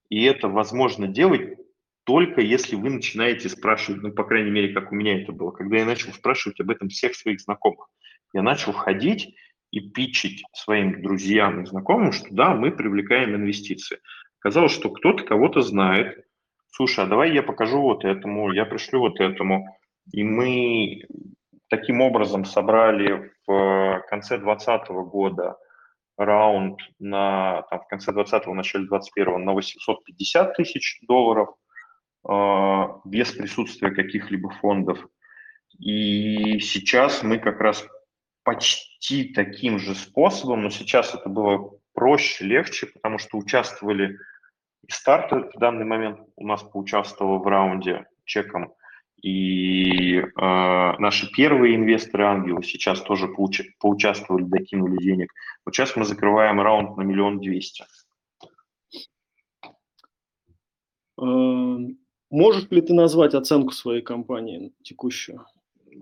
И 0.09 0.23
это 0.23 0.47
возможно 0.47 1.07
делать 1.07 1.57
только 2.05 2.41
если 2.41 2.75
вы 2.75 2.89
начинаете 2.89 3.49
спрашивать, 3.49 4.01
ну, 4.01 4.11
по 4.11 4.23
крайней 4.23 4.51
мере, 4.51 4.73
как 4.73 4.91
у 4.91 4.95
меня 4.95 5.21
это 5.21 5.31
было, 5.31 5.51
когда 5.51 5.77
я 5.77 5.85
начал 5.85 6.11
спрашивать 6.11 6.59
об 6.59 6.69
этом 6.69 6.89
всех 6.89 7.15
своих 7.15 7.41
знакомых. 7.41 7.87
Я 8.33 8.41
начал 8.41 8.73
ходить 8.73 9.35
и 9.71 9.79
пичить 9.79 10.43
своим 10.53 11.01
друзьям 11.01 11.61
и 11.61 11.65
знакомым, 11.65 12.11
что 12.11 12.27
да, 12.31 12.55
мы 12.55 12.71
привлекаем 12.71 13.35
инвестиции. 13.35 13.99
Казалось, 14.39 14.73
что 14.73 14.89
кто-то 14.89 15.23
кого-то 15.23 15.61
знает. 15.61 16.25
Слушай, 16.67 17.05
а 17.05 17.07
давай 17.07 17.33
я 17.33 17.43
покажу 17.43 17.81
вот 17.81 18.03
этому, 18.03 18.51
я 18.51 18.65
пришлю 18.65 18.99
вот 18.99 19.19
этому. 19.19 19.77
И 20.11 20.23
мы 20.23 21.03
таким 21.69 22.01
образом 22.01 22.45
собрали 22.45 23.31
в 23.47 24.03
конце 24.09 24.37
2020 24.37 24.89
года 24.89 25.57
раунд 26.17 26.79
на, 26.99 27.63
там, 27.69 27.81
в 27.81 27.87
конце 27.87 28.11
20-го, 28.11 28.53
начале 28.53 28.87
21-го 28.87 29.37
на 29.37 29.53
850 29.53 30.55
тысяч 30.55 30.99
долларов 31.07 31.49
э, 31.49 31.62
без 32.25 33.31
присутствия 33.31 33.91
каких-либо 33.91 34.49
фондов. 34.49 35.07
И 35.79 36.59
сейчас 36.59 37.23
мы 37.23 37.39
как 37.39 37.59
раз 37.59 37.85
почти 38.43 39.33
таким 39.33 39.79
же 39.79 39.95
способом, 39.95 40.63
но 40.63 40.69
сейчас 40.69 41.13
это 41.13 41.29
было 41.29 41.71
проще, 41.93 42.45
легче, 42.45 42.87
потому 42.87 43.17
что 43.17 43.37
участвовали 43.37 44.17
и 44.87 44.91
стартер 44.91 45.49
в 45.53 45.59
данный 45.59 45.85
момент 45.85 46.19
у 46.35 46.45
нас 46.45 46.61
поучаствовал 46.61 47.39
в 47.39 47.47
раунде 47.47 48.05
чеком, 48.25 48.73
и 49.21 50.17
э, 50.17 50.25
наши 50.35 51.31
первые 51.31 51.75
инвесторы 51.75 52.25
ангелы 52.25 52.63
сейчас 52.63 53.01
тоже 53.01 53.27
поуча- 53.27 53.69
поучаствовали, 53.79 54.43
докинули 54.43 54.97
денег. 54.97 55.33
Вот 55.65 55.73
сейчас 55.73 55.95
мы 55.95 56.03
закрываем 56.03 56.59
раунд 56.59 56.97
на 56.97 57.03
миллион 57.03 57.39
двести. 57.39 57.85
Можешь 62.33 62.67
ли 62.71 62.81
ты 62.81 62.95
назвать 62.95 63.35
оценку 63.35 63.73
своей 63.73 64.01
компании 64.01 64.73
текущую? 64.81 65.45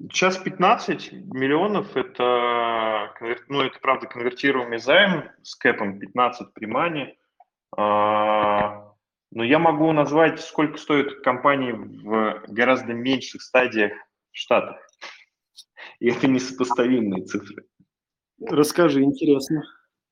Сейчас 0.10 0.38
15 0.38 1.12
миллионов, 1.12 1.98
это, 1.98 3.14
ну, 3.50 3.60
это 3.64 3.78
правда 3.82 4.08
конвертируемый 4.08 4.80
займ 4.80 5.30
с 5.44 5.56
кэпом 5.56 6.00
15 6.00 6.54
при 6.54 6.68
мане. 6.68 7.18
А, 7.76 8.94
но 9.32 9.44
я 9.44 9.60
могу 9.60 9.92
назвать, 9.92 10.40
сколько 10.40 10.78
стоит 10.78 11.22
компании 11.22 11.74
в 11.74 12.46
гораздо 12.48 12.94
меньших 12.94 13.42
стадиях 13.42 13.92
в 14.32 14.38
Штатах. 14.38 14.78
И 16.00 16.10
это 16.10 16.28
несопоставимые 16.28 17.26
цифры. 17.26 17.66
Расскажи, 18.40 19.04
интересно. 19.04 19.64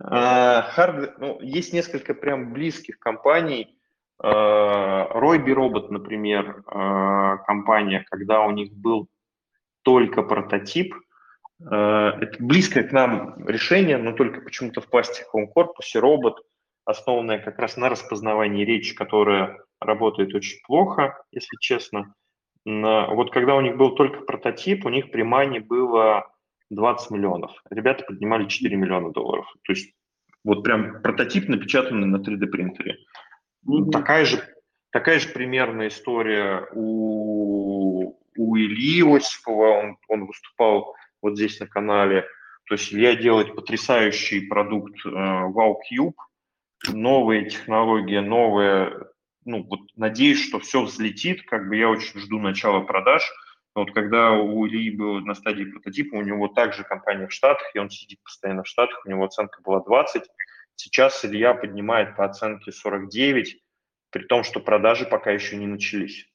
Hardware, 0.04 1.14
а, 1.16 1.16
ну, 1.18 1.40
есть 1.40 1.72
несколько 1.72 2.14
прям 2.14 2.52
близких 2.52 3.00
компаний. 3.00 3.79
Ройби 4.22 5.52
Робот, 5.52 5.92
например, 5.92 6.64
а, 6.68 7.38
компания, 7.38 8.04
когда 8.10 8.42
у 8.42 8.52
них 8.52 8.74
был 8.74 9.08
только 9.84 10.24
прототип. 10.24 10.94
Э, 11.62 12.12
это 12.20 12.44
близкое 12.44 12.84
к 12.84 12.92
нам 12.92 13.48
решение, 13.48 13.98
но 13.98 14.12
только 14.12 14.42
почему-то 14.42 14.82
в 14.82 14.90
пластиковом 14.90 15.48
корпусе 15.48 16.00
робот, 16.00 16.42
основанное 16.86 17.40
как 17.40 17.60
раз 17.60 17.78
на 17.78 17.88
распознавании 17.90 18.66
речи, 18.66 18.94
которая 18.94 19.58
работает 19.80 20.36
очень 20.36 20.60
плохо, 20.66 21.22
если 21.32 21.56
честно. 21.62 22.14
Вот 22.66 23.32
когда 23.32 23.56
у 23.56 23.62
них 23.62 23.78
был 23.78 23.96
только 23.96 24.22
прототип, 24.22 24.86
у 24.86 24.90
них 24.90 25.12
при 25.12 25.24
мане 25.24 25.62
было 25.62 26.30
20 26.70 27.12
миллионов. 27.12 27.52
Ребята 27.70 28.04
поднимали 28.06 28.48
4 28.48 28.76
миллиона 28.76 29.12
долларов. 29.12 29.48
То 29.64 29.74
есть 29.74 29.94
вот 30.44 30.64
прям 30.64 31.02
прототип 31.02 31.48
напечатанный 31.48 32.08
на 32.08 32.18
3D 32.18 32.48
принтере. 32.48 32.98
Mm-hmm. 33.68 33.92
Такая 33.92 34.26
же, 34.26 34.44
такая 34.92 35.20
же 35.20 35.30
примерная 35.30 35.90
история 35.90 36.68
у 36.74 38.20
у 38.40 38.58
Ильи 38.58 39.04
Осипова, 39.04 39.80
он, 39.80 39.98
он 40.08 40.26
выступал 40.26 40.96
вот 41.22 41.36
здесь 41.36 41.60
на 41.60 41.68
канале. 41.68 42.26
То 42.66 42.76
есть 42.76 42.94
Илья 42.94 43.16
делает 43.16 43.54
потрясающий 43.54 44.48
продукт 44.48 44.96
э, 45.06 45.10
WowCube, 45.10 46.16
новые 46.94 47.50
технологии, 47.50 48.20
новые, 48.20 49.08
ну 49.44 49.64
вот 49.64 49.82
надеюсь, 49.98 50.42
что 50.42 50.60
все 50.60 50.84
взлетит, 50.84 51.44
как 51.48 51.68
бы 51.68 51.76
я 51.76 51.90
очень 51.90 52.18
жду 52.20 52.40
начала 52.40 52.80
продаж. 52.80 53.30
Вот 53.76 53.92
когда 53.94 54.32
у 54.32 54.66
Ильи 54.66 54.96
был 54.96 55.20
на 55.20 55.36
стадии 55.36 55.66
прототипа, 55.66 56.16
у 56.16 56.22
него 56.22 56.48
также 56.48 56.84
компания 56.84 57.28
в 57.28 57.34
Штатах, 57.34 57.70
и 57.74 57.80
он 57.80 57.90
сидит 57.90 58.24
постоянно 58.24 58.64
в 58.64 58.68
Штатах, 58.68 59.02
у 59.06 59.10
него 59.10 59.26
оценка 59.26 59.62
была 59.62 59.82
20. 59.82 60.24
Сейчас 60.82 61.26
Илья 61.26 61.56
поднимает 61.56 62.16
по 62.16 62.24
оценке 62.24 62.72
49, 62.72 63.58
при 64.12 64.24
том, 64.24 64.46
что 64.46 64.62
продажи 64.62 65.06
пока 65.06 65.30
еще 65.30 65.58
не 65.58 65.68
начались. 65.68 66.26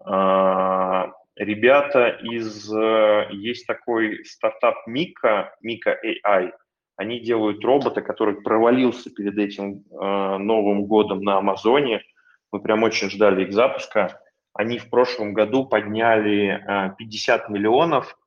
А, 0.00 1.12
ребята 1.36 2.08
из... 2.08 2.72
Э, 2.72 3.26
есть 3.30 3.66
такой 3.66 4.24
стартап 4.24 4.86
Мика, 4.86 5.54
Мика 5.60 5.98
AI. 6.02 6.52
Они 6.96 7.20
делают 7.20 7.62
робота, 7.62 8.00
который 8.00 8.40
провалился 8.40 9.10
перед 9.10 9.36
этим 9.36 9.84
э, 9.90 10.38
Новым 10.38 10.86
годом 10.86 11.20
на 11.20 11.36
Амазоне. 11.36 12.00
Мы 12.50 12.62
прям 12.62 12.84
очень 12.84 13.10
ждали 13.10 13.44
их 13.44 13.52
запуска. 13.52 14.18
Они 14.54 14.78
в 14.78 14.88
прошлом 14.88 15.34
году 15.34 15.66
подняли 15.66 16.64
50 16.96 17.50
э, 17.50 17.52
миллионов 17.52 18.17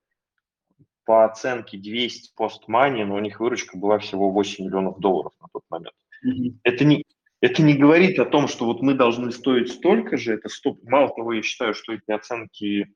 по 1.12 1.26
оценке 1.26 1.78
200 1.78 2.36
постмани, 2.38 3.03
но 3.03 3.16
у 3.16 3.20
них 3.20 3.41
выручка 3.41 3.78
была 3.78 3.99
всего 3.99 4.32
8 4.32 4.64
миллионов 4.64 4.97
долларов 4.99 5.34
на 5.41 5.47
тот 5.51 5.64
момент. 5.70 5.93
Mm-hmm. 6.26 6.59
Это 6.64 6.86
не, 6.86 7.03
это 7.41 7.62
не 7.62 7.74
говорит 7.74 8.18
о 8.18 8.24
том, 8.24 8.47
что 8.47 8.64
вот 8.64 8.82
мы 8.82 8.93
должны 8.93 9.34
стоить 9.34 9.74
столько 9.74 10.16
же, 10.16 10.36
это 10.36 10.47
стоп. 10.47 10.80
Мало 10.84 11.09
того, 11.14 11.34
я 11.34 11.41
считаю, 11.41 11.74
что 11.74 11.91
эти 11.91 12.09
оценки 12.12 12.95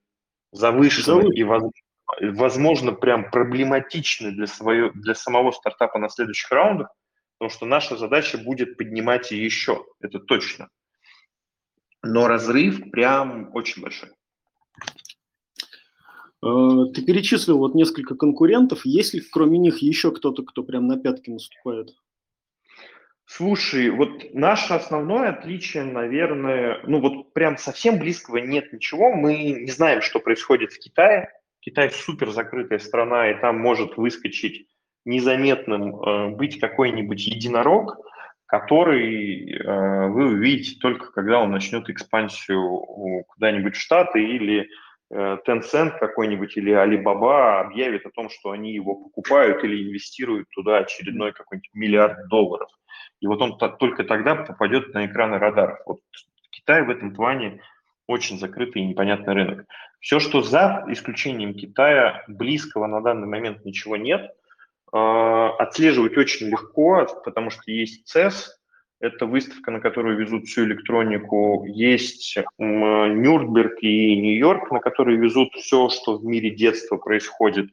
завышены 0.53 1.23
Завыш... 1.23 1.73
и, 2.21 2.29
возможно, 2.29 2.93
прям 2.93 3.29
проблематичны 3.29 4.31
для, 4.31 4.47
свое, 4.47 4.91
для 4.93 5.13
самого 5.13 5.51
стартапа 5.51 5.99
на 5.99 6.07
следующих 6.07 6.49
раундах, 6.51 6.95
потому 7.37 7.53
что 7.53 7.65
наша 7.65 7.97
задача 7.97 8.37
будет 8.37 8.77
поднимать 8.77 9.33
и 9.33 9.43
еще, 9.43 9.83
это 9.99 10.19
точно. 10.19 10.69
Но 12.01 12.29
разрыв 12.29 12.91
прям 12.91 13.53
очень 13.53 13.81
большой. 13.81 14.11
Э, 16.43 16.47
ты 16.93 17.01
перечислил 17.03 17.57
вот 17.57 17.75
несколько 17.75 18.15
конкурентов. 18.15 18.85
Есть 18.85 19.13
ли 19.13 19.21
кроме 19.31 19.57
них 19.57 19.79
еще 19.79 20.11
кто-то, 20.11 20.43
кто 20.43 20.63
прям 20.63 20.87
на 20.87 20.97
пятки 20.97 21.29
наступает? 21.29 21.95
Слушай, 23.27 23.89
вот 23.89 24.33
наше 24.33 24.73
основное 24.73 25.29
отличие, 25.29 25.83
наверное, 25.83 26.79
ну 26.83 26.99
вот 26.99 27.33
прям 27.33 27.57
совсем 27.57 27.97
близкого 27.97 28.37
нет 28.37 28.71
ничего. 28.71 29.11
Мы 29.13 29.63
не 29.63 29.71
знаем, 29.71 30.01
что 30.01 30.19
происходит 30.19 30.71
в 30.71 30.79
Китае. 30.79 31.29
Китай 31.59 31.89
супер 31.89 32.29
закрытая 32.29 32.77
страна, 32.77 33.31
и 33.31 33.41
там 33.41 33.59
может 33.59 33.97
выскочить 33.97 34.67
незаметным 35.05 35.95
э, 35.95 36.29
быть 36.35 36.59
какой-нибудь 36.59 37.25
единорог, 37.25 37.97
который 38.45 39.51
э, 39.51 40.07
вы 40.09 40.27
увидите 40.27 40.77
только 40.79 41.11
когда 41.11 41.39
он 41.39 41.49
начнет 41.49 41.89
экспансию 41.89 43.23
куда-нибудь 43.27 43.75
в 43.75 43.81
Штаты 43.81 44.23
или 44.23 44.67
Tencent 45.15 45.97
какой-нибудь 45.99 46.57
или 46.57 46.73
Alibaba 46.73 47.61
объявит 47.61 48.05
о 48.05 48.11
том, 48.11 48.29
что 48.29 48.51
они 48.51 48.73
его 48.73 48.95
покупают 48.95 49.63
или 49.63 49.87
инвестируют 49.87 50.49
туда 50.49 50.77
очередной 50.77 51.31
какой-нибудь 51.31 51.69
миллиард 51.73 52.27
долларов– 52.27 52.69
и 53.21 53.27
вот 53.27 53.41
он 53.41 53.57
только 53.57 54.03
тогда 54.03 54.35
попадет 54.35 54.93
на 54.93 55.05
экраны 55.05 55.39
радаров. 55.39 55.79
Вот 55.85 55.99
Китай 56.51 56.83
в 56.83 56.89
этом 56.89 57.13
плане 57.13 57.61
очень 58.07 58.37
закрытый 58.37 58.83
и 58.83 58.85
непонятный 58.85 59.33
рынок. 59.33 59.65
Все, 59.99 60.19
что 60.19 60.41
за 60.41 60.85
исключением 60.89 61.55
Китая, 61.55 62.23
близкого 62.27 62.87
на 62.87 63.01
данный 63.01 63.27
момент 63.27 63.65
ничего 63.65 63.97
нет. 63.97 64.31
А, 64.91 65.49
отслеживать 65.57 66.17
очень 66.17 66.47
легко, 66.47 67.07
потому 67.23 67.49
что 67.49 67.71
есть 67.71 68.15
CES, 68.15 68.49
это 69.05 69.25
выставка, 69.25 69.71
на 69.71 69.79
которую 69.79 70.17
везут 70.17 70.45
всю 70.45 70.65
электронику. 70.65 71.65
Есть 71.67 72.37
Нюрнберг 72.57 73.81
и 73.81 74.15
Нью-Йорк, 74.17 74.71
на 74.71 74.79
которые 74.79 75.17
везут 75.17 75.53
все, 75.53 75.89
что 75.89 76.17
в 76.17 76.25
мире 76.25 76.49
детства 76.49 76.97
происходит. 76.97 77.69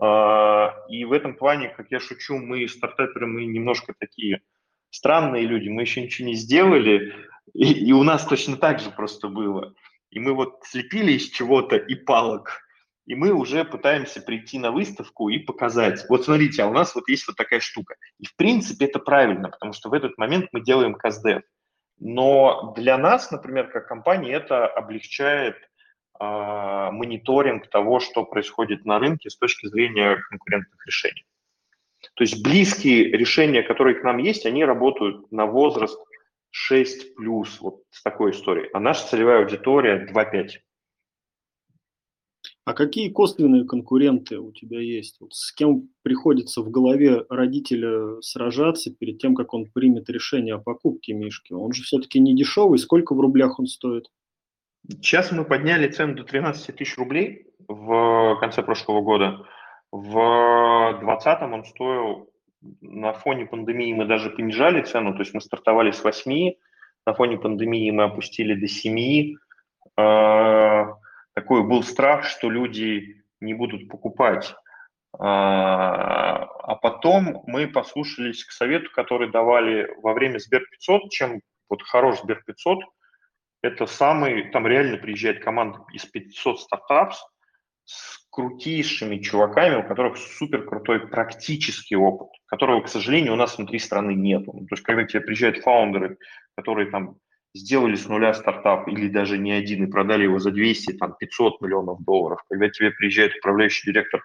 А, 0.00 0.74
и 0.88 1.04
в 1.04 1.12
этом 1.12 1.34
плане, 1.34 1.68
как 1.68 1.90
я 1.90 2.00
шучу, 2.00 2.38
мы 2.38 2.68
стартаперы, 2.68 3.26
мы 3.26 3.46
немножко 3.46 3.94
такие 3.98 4.40
странные 4.90 5.44
люди, 5.44 5.68
мы 5.68 5.82
еще 5.82 6.02
ничего 6.02 6.28
не 6.28 6.34
сделали, 6.34 7.14
и, 7.54 7.72
и 7.88 7.92
у 7.92 8.02
нас 8.02 8.26
точно 8.26 8.56
так 8.56 8.80
же 8.80 8.90
просто 8.90 9.28
было. 9.28 9.74
И 10.10 10.20
мы 10.20 10.34
вот 10.34 10.60
слепили 10.64 11.12
из 11.12 11.28
чего-то 11.28 11.76
и 11.76 11.94
палок, 11.94 12.60
и 13.08 13.14
мы 13.14 13.32
уже 13.32 13.64
пытаемся 13.64 14.20
прийти 14.20 14.58
на 14.58 14.70
выставку 14.70 15.30
и 15.30 15.38
показать. 15.38 16.04
Вот 16.10 16.26
смотрите, 16.26 16.62
а 16.62 16.66
у 16.66 16.74
нас 16.74 16.94
вот 16.94 17.08
есть 17.08 17.26
вот 17.26 17.36
такая 17.36 17.58
штука. 17.58 17.94
И 18.18 18.26
в 18.26 18.36
принципе 18.36 18.84
это 18.84 18.98
правильно, 18.98 19.48
потому 19.48 19.72
что 19.72 19.88
в 19.88 19.94
этот 19.94 20.18
момент 20.18 20.48
мы 20.52 20.60
делаем 20.60 20.94
КСДФ. 20.94 21.40
Но 21.98 22.74
для 22.76 22.98
нас, 22.98 23.30
например, 23.30 23.68
как 23.70 23.88
компании, 23.88 24.34
это 24.34 24.66
облегчает 24.66 25.56
э, 25.56 25.64
мониторинг 26.20 27.68
того, 27.70 27.98
что 27.98 28.26
происходит 28.26 28.84
на 28.84 28.98
рынке 28.98 29.30
с 29.30 29.38
точки 29.38 29.66
зрения 29.68 30.18
конкурентных 30.28 30.86
решений. 30.86 31.24
То 32.14 32.24
есть 32.24 32.44
близкие 32.44 33.04
решения, 33.04 33.62
которые 33.62 33.98
к 33.98 34.04
нам 34.04 34.18
есть, 34.18 34.44
они 34.44 34.66
работают 34.66 35.32
на 35.32 35.46
возраст 35.46 35.98
6 36.50 37.14
плюс, 37.14 37.58
вот 37.62 37.84
с 37.90 38.02
такой 38.02 38.32
историей. 38.32 38.68
А 38.74 38.80
наша 38.80 39.08
целевая 39.08 39.38
аудитория 39.38 40.06
2-5. 40.12 40.48
А 42.68 42.74
какие 42.74 43.08
косвенные 43.08 43.64
конкуренты 43.64 44.38
у 44.38 44.52
тебя 44.52 44.78
есть? 44.78 45.16
Вот 45.20 45.32
с 45.32 45.52
кем 45.54 45.88
приходится 46.02 46.60
в 46.60 46.70
голове 46.70 47.24
родителя 47.30 48.20
сражаться 48.20 48.90
перед 48.94 49.18
тем, 49.18 49.34
как 49.34 49.54
он 49.54 49.70
примет 49.70 50.10
решение 50.10 50.56
о 50.56 50.58
покупке 50.58 51.14
Мишки? 51.14 51.54
Он 51.54 51.72
же 51.72 51.82
все-таки 51.82 52.20
не 52.20 52.36
дешевый. 52.36 52.78
Сколько 52.78 53.14
в 53.14 53.20
рублях 53.20 53.58
он 53.58 53.68
стоит? 53.68 54.10
Сейчас 54.86 55.32
мы 55.32 55.46
подняли 55.46 55.88
цену 55.88 56.14
до 56.14 56.24
13 56.24 56.76
тысяч 56.76 56.98
рублей 56.98 57.46
в 57.68 58.36
конце 58.38 58.62
прошлого 58.62 59.00
года. 59.00 59.46
В 59.90 60.98
2020 61.00 61.42
он 61.44 61.64
стоил 61.64 62.28
на 62.82 63.14
фоне 63.14 63.46
пандемии 63.46 63.94
мы 63.94 64.04
даже 64.04 64.28
понижали 64.28 64.82
цену, 64.82 65.14
то 65.14 65.20
есть 65.20 65.32
мы 65.32 65.40
стартовали 65.40 65.90
с 65.90 66.04
8, 66.04 66.52
на 67.06 67.14
фоне 67.14 67.38
пандемии 67.38 67.90
мы 67.92 68.02
опустили 68.02 68.52
до 68.52 68.66
7. 68.68 69.36
Такой 71.38 71.62
был 71.62 71.84
страх, 71.84 72.24
что 72.24 72.50
люди 72.50 73.22
не 73.40 73.54
будут 73.54 73.88
покупать. 73.88 74.56
А, 75.20 76.42
а 76.42 76.74
потом 76.74 77.44
мы 77.46 77.68
послушались 77.68 78.44
к 78.44 78.50
совету, 78.50 78.90
который 78.92 79.30
давали 79.30 79.88
во 80.02 80.14
время 80.14 80.40
Сбер 80.40 80.66
500, 80.68 81.12
чем 81.12 81.40
вот 81.70 81.84
хорош 81.84 82.18
Сбер 82.24 82.42
500, 82.44 82.80
это 83.62 83.86
самый, 83.86 84.50
там 84.50 84.66
реально 84.66 84.96
приезжает 84.96 85.44
команда 85.44 85.84
из 85.92 86.06
500 86.06 86.58
стартапов 86.58 87.16
с 87.84 88.18
крутейшими 88.30 89.18
чуваками, 89.18 89.76
у 89.76 89.86
которых 89.86 90.16
супер 90.16 90.64
крутой 90.64 91.06
практический 91.06 91.94
опыт, 91.94 92.30
которого, 92.46 92.80
к 92.80 92.88
сожалению, 92.88 93.34
у 93.34 93.36
нас 93.36 93.58
внутри 93.58 93.78
страны 93.78 94.10
нет. 94.16 94.44
То 94.44 94.66
есть, 94.72 94.82
когда 94.82 95.04
тебе 95.04 95.20
приезжают 95.20 95.58
фаундеры, 95.58 96.18
которые 96.56 96.90
там 96.90 97.18
сделали 97.54 97.96
с 97.96 98.08
нуля 98.08 98.34
стартап 98.34 98.88
или 98.88 99.08
даже 99.08 99.38
не 99.38 99.52
один 99.52 99.84
и 99.84 99.90
продали 99.90 100.24
его 100.24 100.38
за 100.38 100.50
200, 100.50 100.92
там, 100.94 101.14
500 101.18 101.60
миллионов 101.60 102.04
долларов, 102.04 102.42
когда 102.48 102.68
тебе 102.68 102.90
приезжает 102.90 103.36
управляющий 103.36 103.90
директор 103.90 104.22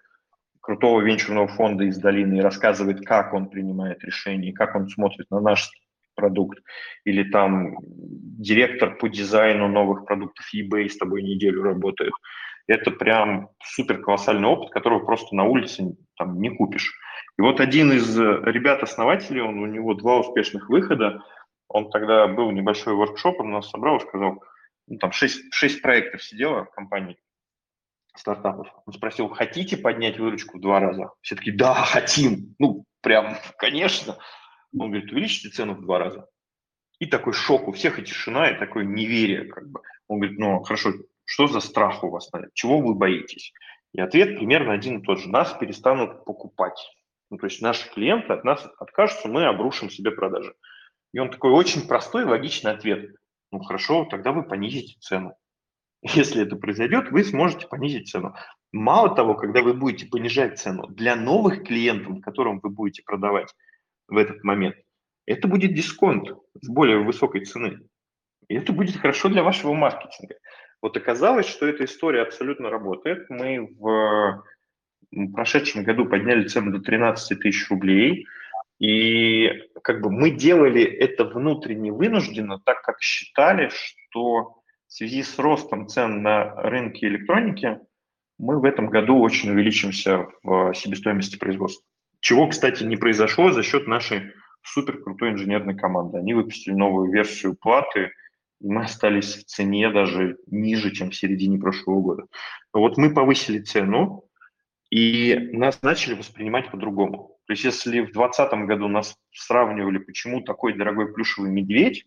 крутого 0.61 1.01
венчурного 1.01 1.47
фонда 1.47 1.84
из 1.84 1.97
долины 1.97 2.38
и 2.38 2.41
рассказывает, 2.41 3.05
как 3.05 3.34
он 3.34 3.49
принимает 3.49 4.03
решения, 4.03 4.53
как 4.53 4.76
он 4.76 4.88
смотрит 4.88 5.30
на 5.30 5.41
наш 5.41 5.69
продукт, 6.15 6.59
или 7.05 7.24
там 7.24 7.76
директор 7.82 8.95
по 8.95 9.09
дизайну 9.09 9.67
новых 9.67 10.05
продуктов 10.05 10.45
eBay 10.55 10.89
с 10.89 10.97
тобой 10.97 11.24
неделю 11.24 11.63
работает. 11.63 12.13
Это 12.67 12.91
прям 12.91 13.49
супер 13.61 14.01
колоссальный 14.01 14.47
опыт, 14.47 14.69
которого 14.71 14.99
просто 14.99 15.36
на 15.36 15.43
улице 15.43 15.97
там 16.17 16.39
не 16.39 16.49
купишь. 16.49 16.93
И 17.38 17.41
вот 17.41 17.59
один 17.59 17.91
из 17.91 18.17
ребят-основателей, 18.17 19.41
он, 19.41 19.59
у 19.59 19.65
него 19.65 19.95
два 19.95 20.19
успешных 20.19 20.69
выхода, 20.69 21.21
он 21.68 21.89
тогда 21.89 22.28
был 22.28 22.51
небольшой 22.51 22.93
воркшоп, 22.93 23.39
он 23.39 23.51
нас 23.51 23.70
собрал 23.70 23.97
и 23.97 24.01
сказал, 24.01 24.43
ну, 24.88 24.97
там 24.97 25.11
шесть, 25.11 25.41
шесть 25.53 25.82
проектов 25.82 26.24
сидело 26.24 26.66
в 26.66 26.72
компании 26.72 27.18
стартапов. 28.16 28.68
Он 28.86 28.93
спросил, 28.93 29.30
хотите 29.30 29.78
поднять 29.78 30.20
выручку 30.20 30.57
в 30.57 30.61
два 30.61 30.80
раза? 30.80 31.11
Все 31.22 31.36
таки 31.36 31.51
да, 31.51 31.74
хотим. 31.74 32.55
Ну, 32.59 32.86
прям, 33.01 33.38
конечно. 33.57 34.18
Он 34.78 34.89
говорит, 34.91 35.11
увеличите 35.11 35.49
цену 35.49 35.76
в 35.76 35.82
два 35.82 35.99
раза. 35.99 36.28
И 36.99 37.05
такой 37.05 37.34
шок 37.34 37.68
у 37.68 37.72
всех, 37.72 37.99
и 37.99 38.03
тишина, 38.03 38.49
и 38.49 38.59
такое 38.59 38.84
неверие. 38.84 39.45
Как 39.45 39.70
бы. 39.70 39.82
Он 40.07 40.20
говорит, 40.20 40.39
ну, 40.39 40.61
хорошо, 40.64 40.93
что 41.26 41.47
за 41.47 41.59
страх 41.59 42.03
у 42.03 42.09
вас? 42.09 42.30
Чего 42.53 42.80
вы 42.80 42.93
боитесь? 42.93 43.53
И 43.93 44.01
ответ 44.01 44.38
примерно 44.38 44.74
один 44.74 44.99
и 44.99 45.03
тот 45.03 45.20
же. 45.20 45.30
Нас 45.30 45.53
перестанут 45.53 46.26
покупать. 46.26 46.80
Ну, 47.30 47.38
то 47.38 47.47
есть 47.47 47.61
наши 47.61 47.89
клиенты 47.91 48.34
от 48.34 48.43
нас 48.43 48.68
откажутся, 48.78 49.28
мы 49.28 49.45
обрушим 49.45 49.89
себе 49.89 50.11
продажи. 50.11 50.53
И 51.14 51.20
он 51.20 51.30
такой 51.30 51.51
очень 51.51 51.88
простой, 51.88 52.26
логичный 52.26 52.72
ответ. 52.72 53.16
Ну 53.51 53.59
хорошо, 53.59 54.05
тогда 54.05 54.32
вы 54.32 54.43
понизите 54.43 54.95
цену. 54.99 55.36
Если 56.01 56.43
это 56.43 56.55
произойдет, 56.55 57.11
вы 57.11 57.24
сможете 57.24 57.68
понизить 57.68 58.09
цену. 58.09 58.36
Мало 58.72 59.16
того, 59.16 59.36
когда 59.36 59.61
вы 59.61 59.74
будете 59.74 60.07
понижать 60.07 60.59
цену 60.59 60.88
для 60.88 61.16
новых 61.16 61.64
клиентов, 61.64 62.22
которым 62.22 62.59
вы 62.59 62.70
будете 62.70 63.03
продавать 63.03 63.53
в 64.07 64.18
этот 64.18 64.43
момент, 64.43 64.76
это 65.28 65.47
будет 65.47 65.74
дисконт 65.74 66.30
с 66.59 66.68
более 66.68 66.97
высокой 66.99 67.45
цены. 67.45 67.82
И 68.49 68.55
это 68.55 68.74
будет 68.74 68.97
хорошо 68.97 69.30
для 69.30 69.43
вашего 69.43 69.74
маркетинга. 69.74 70.36
Вот 70.82 70.97
оказалось, 70.97 71.47
что 71.47 71.68
эта 71.68 71.86
история 71.86 72.24
абсолютно 72.24 72.70
работает. 72.70 73.30
Мы 73.30 73.70
в 73.80 74.43
прошедшем 75.34 75.84
году 75.84 76.07
подняли 76.07 76.47
цену 76.47 76.72
до 76.72 76.80
13 76.80 77.39
тысяч 77.39 77.70
рублей– 77.70 78.26
и 78.80 79.49
как 79.84 80.01
бы 80.01 80.11
мы 80.11 80.32
делали 80.32 80.84
это 80.84 81.26
внутренне 81.26 81.91
вынужденно, 81.91 82.59
так 82.59 82.82
как 82.82 83.01
считали, 83.01 83.69
что 83.69 84.61
в 84.88 84.93
связи 84.93 85.24
с 85.24 85.39
ростом 85.39 85.88
цен 85.88 86.21
на 86.21 86.55
рынке 86.55 87.07
электроники 87.07 87.80
мы 88.38 88.59
в 88.59 88.65
этом 88.65 88.89
году 88.89 89.19
очень 89.19 89.51
увеличимся 89.51 90.28
в 90.43 90.74
себестоимости 90.74 91.38
производства. 91.38 91.86
Чего, 92.19 92.47
кстати, 92.47 92.84
не 92.84 92.95
произошло 92.95 93.51
за 93.51 93.63
счет 93.63 93.88
нашей 93.88 94.32
супер 94.63 95.01
крутой 95.01 95.32
инженерной 95.32 95.76
команды. 95.76 96.17
Они 96.17 96.34
выпустили 96.34 96.74
новую 96.74 97.11
версию 97.11 97.55
платы, 97.55 98.11
и 98.61 98.67
мы 98.67 98.84
остались 98.84 99.36
в 99.36 99.45
цене 99.45 99.89
даже 99.89 100.38
ниже, 100.47 100.91
чем 100.91 101.11
в 101.11 101.15
середине 101.15 101.59
прошлого 101.59 102.01
года. 102.01 102.24
Вот 102.71 102.97
мы 102.97 103.13
повысили 103.13 103.59
цену, 103.59 104.24
и 104.89 105.49
нас 105.53 105.82
начали 105.82 106.13
воспринимать 106.13 106.71
по-другому. 106.71 107.32
То 107.45 107.53
есть 107.53 107.63
если 107.65 107.99
в 107.99 108.13
2020 108.13 108.53
году 108.67 108.87
нас 108.87 109.15
сравнивали, 109.31 109.97
почему 109.97 110.41
такой 110.41 110.73
дорогой 110.73 111.13
плюшевый 111.13 111.51
медведь, 111.51 112.05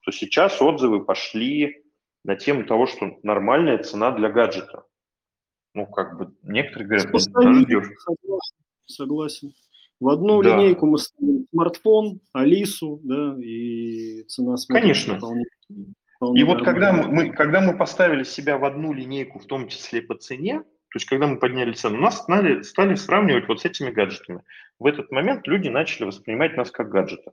то 0.00 0.10
сейчас 0.10 0.62
отзывы 0.62 1.04
пошли 1.04 1.84
на 2.24 2.36
тему 2.36 2.64
того, 2.64 2.86
что 2.86 3.18
нормальная 3.22 3.78
цена 3.78 4.10
для 4.12 4.30
гаджета. 4.30 4.84
Ну, 5.74 5.86
как 5.86 6.18
бы, 6.18 6.34
некоторые 6.42 6.88
говорят, 6.88 7.12
ну, 7.12 7.42
даже 7.42 7.66
дешево. 7.66 7.94
Согласен, 7.98 8.56
согласен. 8.86 9.52
В 10.00 10.08
одну 10.08 10.42
да. 10.42 10.56
линейку 10.56 10.86
мы 10.86 10.98
ставим 10.98 11.46
смартфон, 11.50 12.20
Алису, 12.32 13.00
да, 13.02 13.36
и 13.42 14.22
цена 14.24 14.54
Конечно. 14.68 15.18
Вполне, 15.18 15.44
вполне 16.16 16.40
и 16.40 16.44
вот 16.44 16.64
когда 16.64 16.92
мы, 16.92 17.30
когда 17.30 17.60
мы 17.60 17.76
поставили 17.76 18.22
себя 18.22 18.58
в 18.58 18.64
одну 18.64 18.92
линейку, 18.92 19.38
в 19.38 19.46
том 19.46 19.68
числе 19.68 20.00
по 20.02 20.14
цене, 20.14 20.62
то 20.90 20.96
есть, 20.96 21.06
когда 21.06 21.26
мы 21.26 21.38
подняли 21.38 21.72
цену, 21.72 21.98
нас 21.98 22.18
стали, 22.22 22.62
стали 22.62 22.94
сравнивать 22.94 23.46
вот 23.46 23.60
с 23.60 23.64
этими 23.66 23.90
гаджетами. 23.90 24.42
В 24.78 24.86
этот 24.86 25.10
момент 25.10 25.46
люди 25.46 25.68
начали 25.68 26.04
воспринимать 26.06 26.56
нас 26.56 26.70
как 26.70 26.88
гаджеты. 26.88 27.32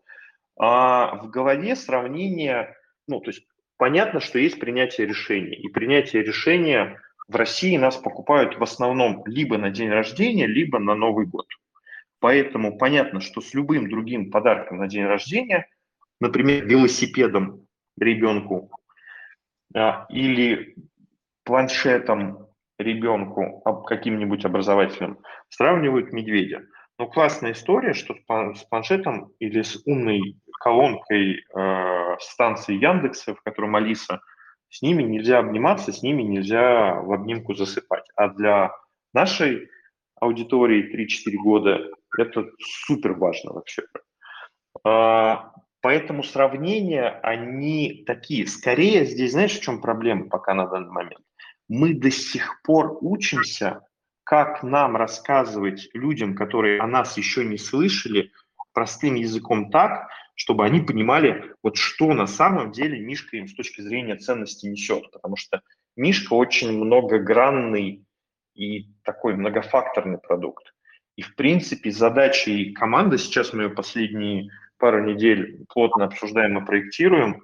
А 0.58 1.16
в 1.16 1.30
голове 1.30 1.76
сравнение, 1.76 2.76
ну, 3.08 3.22
то 3.22 3.30
есть, 3.30 3.48
понятно, 3.78 4.20
что 4.20 4.40
есть 4.40 4.60
принятие 4.60 5.08
решений. 5.08 5.56
И 5.56 5.70
принятие 5.70 6.22
решения 6.22 7.00
в 7.30 7.36
России 7.36 7.78
нас 7.78 7.96
покупают 7.96 8.58
в 8.58 8.64
основном 8.64 9.24
либо 9.26 9.58
на 9.58 9.70
день 9.70 9.90
рождения, 9.90 10.48
либо 10.48 10.80
на 10.80 10.96
Новый 10.96 11.26
год. 11.26 11.48
Поэтому 12.20 12.78
понятно, 12.78 13.22
что 13.22 13.40
с 13.40 13.54
любым 13.54 13.90
другим 13.90 14.32
подарком 14.32 14.78
на 14.78 14.88
день 14.88 15.06
рождения, 15.06 15.68
например, 16.20 16.66
велосипедом 16.66 17.68
ребенку 17.98 18.70
а, 19.74 20.08
или 20.10 20.76
планшетом 21.44 22.45
ребенку 22.78 23.62
каким-нибудь 23.88 24.46
образовательным, 24.46 25.20
сравнивают 25.50 26.12
медведя. 26.12 26.64
Но 26.98 27.08
классная 27.08 27.52
история, 27.52 27.94
что 27.94 28.16
с 28.54 28.64
планшетом 28.64 29.32
или 29.40 29.62
с 29.62 29.82
умной 29.86 30.38
колонкой 30.62 31.40
э, 31.40 32.16
станции 32.20 32.76
Яндекса, 32.76 33.36
в 33.36 33.42
котором 33.42 33.76
Алиса, 33.76 34.22
с 34.70 34.82
ними 34.82 35.04
нельзя 35.04 35.40
обниматься, 35.40 35.92
с 35.92 36.02
ними 36.02 36.22
нельзя 36.22 36.96
в 37.02 37.12
обнимку 37.12 37.54
засыпать. 37.54 38.06
А 38.16 38.30
для 38.30 38.72
нашей 39.14 39.70
аудитории 40.20 40.94
3-4 40.94 41.36
года 41.36 41.92
это 42.18 42.46
супер 42.60 43.14
важно 43.14 43.54
вообще. 43.54 43.84
А, 44.86 45.52
поэтому 45.82 46.24
сравнения, 46.24 47.10
они 47.24 48.04
такие. 48.06 48.48
Скорее 48.48 49.06
здесь, 49.06 49.32
знаешь, 49.32 49.58
в 49.58 49.62
чем 49.62 49.82
проблема 49.82 50.30
пока 50.30 50.54
на 50.54 50.68
данный 50.68 50.92
момент? 50.92 51.25
Мы 51.68 51.94
до 51.94 52.12
сих 52.12 52.62
пор 52.64 52.98
учимся, 53.02 53.82
как 54.24 54.64
нам 54.64 54.96
рассказывать 54.96 55.90
людям, 55.94 56.36
которые 56.36 56.80
о 56.80 56.88
нас 56.88 57.18
еще 57.18 57.46
не 57.46 57.58
слышали, 57.58 58.32
простым 58.74 59.16
языком 59.16 59.72
так, 59.72 60.10
чтобы 60.36 60.66
они 60.66 60.82
понимали, 60.82 61.54
вот 61.64 61.78
что 61.78 62.14
на 62.14 62.28
самом 62.28 62.72
деле 62.72 63.00
Мишка 63.00 63.38
им 63.38 63.48
с 63.48 63.56
точки 63.56 63.82
зрения 63.82 64.18
ценности 64.18 64.68
несет. 64.68 65.10
Потому 65.12 65.38
что 65.38 65.62
Мишка 65.96 66.34
очень 66.34 66.78
многогранный 66.78 68.06
и 68.54 68.88
такой 69.04 69.36
многофакторный 69.36 70.18
продукт. 70.18 70.74
И, 71.16 71.22
в 71.22 71.36
принципе, 71.36 71.92
задачей 71.92 72.74
команды, 72.74 73.18
сейчас 73.18 73.54
мы 73.54 73.64
ее 73.64 73.70
последние 73.70 74.50
пару 74.78 75.04
недель 75.04 75.66
плотно 75.70 76.06
обсуждаем 76.06 76.58
и 76.58 76.66
проектируем, 76.66 77.44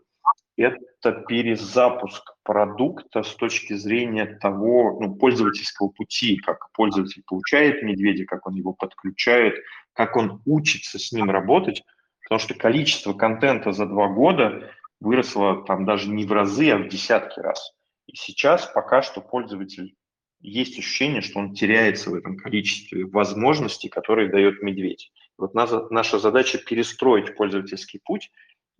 это 0.57 1.11
перезапуск 1.11 2.35
продукта 2.43 3.23
с 3.23 3.35
точки 3.35 3.73
зрения 3.73 4.25
того 4.25 4.99
ну, 5.01 5.15
пользовательского 5.15 5.89
пути, 5.89 6.37
как 6.37 6.71
пользователь 6.73 7.23
получает 7.25 7.83
медведя, 7.83 8.25
как 8.25 8.45
он 8.47 8.55
его 8.55 8.73
подключает, 8.73 9.55
как 9.93 10.15
он 10.15 10.41
учится 10.45 10.99
с 10.99 11.11
ним 11.11 11.29
работать, 11.29 11.83
потому 12.23 12.39
что 12.39 12.53
количество 12.53 13.13
контента 13.13 13.71
за 13.71 13.85
два 13.85 14.07
года 14.07 14.71
выросла 14.99 15.63
там 15.65 15.85
даже 15.85 16.09
не 16.09 16.25
в 16.25 16.31
разы, 16.31 16.69
а 16.69 16.77
в 16.77 16.87
десятки 16.87 17.39
раз. 17.39 17.73
И 18.07 18.15
сейчас 18.15 18.65
пока 18.73 19.01
что 19.01 19.21
пользователь 19.21 19.95
есть 20.41 20.77
ощущение, 20.77 21.21
что 21.21 21.39
он 21.39 21.53
теряется 21.53 22.09
в 22.09 22.15
этом 22.15 22.37
количестве 22.37 23.05
возможностей, 23.05 23.89
которые 23.89 24.29
дает 24.29 24.61
медведь. 24.63 25.11
Вот 25.37 25.53
наша 25.53 26.19
задача 26.19 26.57
перестроить 26.57 27.35
пользовательский 27.35 27.99
путь 28.03 28.31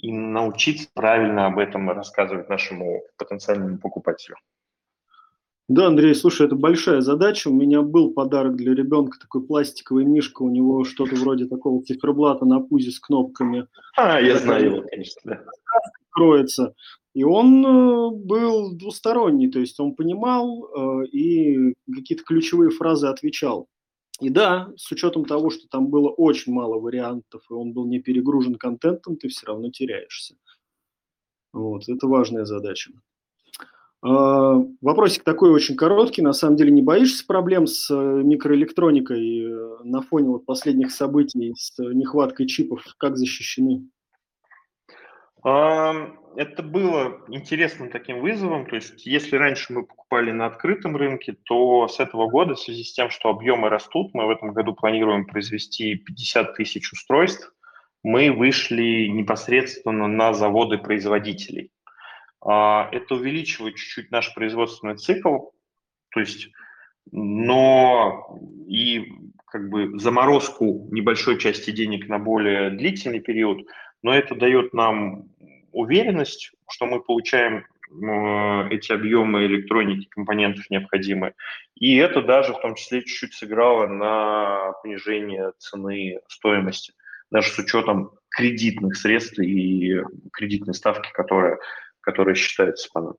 и 0.01 0.11
научиться 0.11 0.87
правильно 0.93 1.45
об 1.45 1.59
этом 1.59 1.89
рассказывать 1.89 2.49
нашему 2.49 3.03
потенциальному 3.17 3.77
покупателю. 3.77 4.35
Да, 5.67 5.87
Андрей, 5.87 6.13
слушай, 6.15 6.47
это 6.47 6.55
большая 6.55 6.99
задача. 6.99 7.47
У 7.47 7.53
меня 7.53 7.81
был 7.81 8.11
подарок 8.11 8.57
для 8.57 8.73
ребенка, 8.75 9.17
такой 9.19 9.45
пластиковый 9.45 10.03
мишка, 10.03 10.41
у 10.41 10.49
него 10.49 10.83
что-то 10.83 11.15
вроде 11.15 11.45
такого 11.45 11.81
циферблата 11.83 12.43
на 12.43 12.59
пузе 12.59 12.91
с 12.91 12.99
кнопками. 12.99 13.67
А, 13.95 14.19
я 14.19 14.37
знаю 14.37 14.65
его, 14.65 14.81
конечно, 14.89 15.21
да. 15.23 15.41
Кроется. 16.09 16.75
И 17.13 17.23
он 17.23 17.65
э, 17.65 18.09
был 18.11 18.73
двусторонний, 18.73 19.49
то 19.49 19.59
есть 19.59 19.79
он 19.79 19.95
понимал 19.95 20.67
э, 21.03 21.05
и 21.07 21.73
какие-то 21.93 22.23
ключевые 22.25 22.71
фразы 22.71 23.07
отвечал. 23.07 23.67
И 24.21 24.29
да, 24.29 24.71
с 24.77 24.91
учетом 24.91 25.25
того, 25.25 25.49
что 25.49 25.67
там 25.67 25.87
было 25.87 26.09
очень 26.09 26.53
мало 26.53 26.79
вариантов, 26.79 27.43
и 27.49 27.53
он 27.53 27.73
был 27.73 27.87
не 27.87 27.99
перегружен 27.99 28.55
контентом, 28.55 29.17
ты 29.17 29.29
все 29.29 29.47
равно 29.47 29.71
теряешься. 29.71 30.35
Вот, 31.51 31.89
это 31.89 32.07
важная 32.07 32.45
задача. 32.45 32.91
А, 34.03 34.55
вопросик 34.81 35.23
такой 35.23 35.51
очень 35.51 35.75
короткий. 35.75 36.21
На 36.21 36.33
самом 36.33 36.55
деле 36.55 36.71
не 36.71 36.81
боишься 36.81 37.25
проблем 37.25 37.67
с 37.67 37.89
э, 37.91 37.93
микроэлектроникой 37.93 39.43
э, 39.43 39.83
на 39.83 40.01
фоне 40.01 40.29
вот 40.29 40.45
последних 40.45 40.91
событий 40.91 41.53
с 41.57 41.77
нехваткой 41.79 42.47
чипов? 42.47 42.83
Как 42.97 43.17
защищены? 43.17 43.89
Это 46.35 46.63
было 46.63 47.21
интересным 47.27 47.89
таким 47.89 48.21
вызовом. 48.21 48.65
То 48.65 48.75
есть, 48.75 49.05
если 49.05 49.35
раньше 49.35 49.73
мы 49.73 49.85
покупали 49.85 50.31
на 50.31 50.45
открытом 50.45 50.95
рынке, 50.95 51.35
то 51.43 51.87
с 51.87 51.99
этого 51.99 52.27
года, 52.29 52.55
в 52.55 52.59
связи 52.59 52.83
с 52.83 52.93
тем, 52.93 53.09
что 53.09 53.29
объемы 53.29 53.69
растут, 53.69 54.13
мы 54.13 54.25
в 54.25 54.29
этом 54.29 54.53
году 54.53 54.73
планируем 54.73 55.25
произвести 55.25 55.95
50 55.95 56.55
тысяч 56.55 56.91
устройств, 56.93 57.53
мы 58.03 58.31
вышли 58.31 59.07
непосредственно 59.07 60.07
на 60.07 60.33
заводы 60.33 60.77
производителей. 60.77 61.71
А, 62.43 62.89
это 62.91 63.15
увеличивает 63.15 63.75
чуть-чуть 63.75 64.11
наш 64.11 64.33
производственный 64.33 64.95
цикл, 64.95 65.49
то 66.09 66.19
есть, 66.19 66.49
но 67.11 68.39
и 68.67 69.05
как 69.45 69.69
бы 69.69 69.99
заморозку 69.99 70.87
небольшой 70.91 71.37
части 71.37 71.71
денег 71.71 72.07
на 72.07 72.17
более 72.19 72.71
длительный 72.71 73.19
период, 73.19 73.67
но 74.01 74.13
это 74.13 74.33
дает 74.33 74.73
нам 74.73 75.25
уверенность, 75.71 76.51
что 76.69 76.85
мы 76.85 77.01
получаем 77.01 77.65
эти 78.69 78.93
объемы 78.93 79.45
электроники, 79.45 80.07
компонентов 80.07 80.69
необходимые. 80.69 81.33
И 81.75 81.97
это 81.97 82.21
даже 82.21 82.53
в 82.53 82.61
том 82.61 82.75
числе 82.75 83.01
чуть-чуть 83.01 83.33
сыграло 83.33 83.87
на 83.87 84.71
понижение 84.81 85.51
цены 85.57 86.19
стоимости, 86.29 86.93
даже 87.31 87.49
с 87.49 87.59
учетом 87.59 88.11
кредитных 88.29 88.95
средств 88.95 89.39
и 89.39 90.01
кредитной 90.31 90.73
ставки, 90.73 91.09
которая 91.11 91.59
которые 92.01 92.35
считаются 92.35 92.89
по 92.91 93.01
нам. 93.01 93.13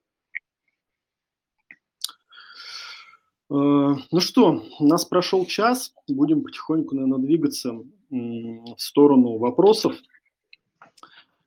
Э, 3.50 4.00
ну 4.10 4.20
что, 4.20 4.62
у 4.78 4.86
нас 4.86 5.04
прошел 5.04 5.46
час, 5.46 5.94
будем 6.08 6.42
потихоньку, 6.42 6.94
наверное, 6.94 7.18
двигаться 7.18 7.72
в 8.10 8.76
сторону 8.76 9.38
вопросов. 9.38 9.96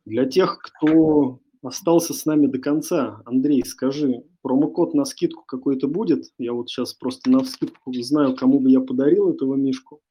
Для 0.06 0.26
тех, 0.26 0.60
кто 0.60 1.40
остался 1.64 2.14
с 2.14 2.26
нами 2.26 2.46
до 2.48 2.60
конца, 2.60 3.22
Андрей, 3.26 3.64
скажи, 3.66 4.24
промокод 4.42 4.94
на 4.94 5.06
скидку 5.06 5.44
какой-то 5.46 5.88
будет? 5.88 6.26
Я 6.38 6.54
вот 6.54 6.70
сейчас 6.70 6.94
просто 6.94 7.30
на 7.30 7.44
скидку 7.44 7.92
знаю, 7.94 8.36
кому 8.36 8.60
бы 8.60 8.70
я 8.70 8.82
подарил 8.82 9.32
этого 9.32 9.56
мишку. 9.56 10.02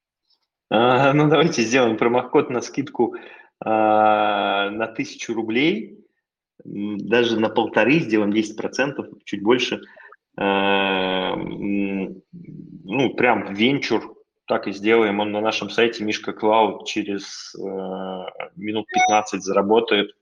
А, 0.70 1.12
ну, 1.12 1.28
давайте 1.28 1.62
сделаем 1.62 1.96
промокод 1.96 2.50
на 2.50 2.60
скидку 2.60 3.14
а, 3.60 4.70
на 4.70 4.86
тысячу 4.88 5.34
рублей 5.34 6.04
даже 6.64 7.38
на 7.38 7.48
полторы 7.48 7.98
сделаем 7.98 8.32
10%, 8.32 9.20
чуть 9.24 9.42
больше. 9.42 9.80
Э, 10.38 11.34
ну, 11.36 13.14
прям 13.14 13.54
венчур, 13.54 14.16
так 14.46 14.68
и 14.68 14.72
сделаем. 14.72 15.20
Он 15.20 15.32
на 15.32 15.40
нашем 15.40 15.70
сайте 15.70 16.04
Мишка 16.04 16.32
Клауд 16.32 16.86
через 16.86 17.54
э, 17.54 17.60
минут 18.56 18.86
15 18.88 19.42
заработает. 19.42 20.14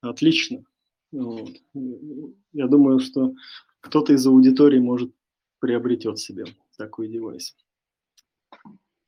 Отлично. 0.00 0.64
Вот. 1.12 1.50
Я 2.52 2.66
думаю, 2.66 3.00
что 3.00 3.34
кто-то 3.80 4.12
из 4.12 4.26
аудитории 4.26 4.78
может 4.78 5.12
приобретет 5.60 6.18
себе 6.18 6.44
такой 6.76 7.08
девайс. 7.08 7.56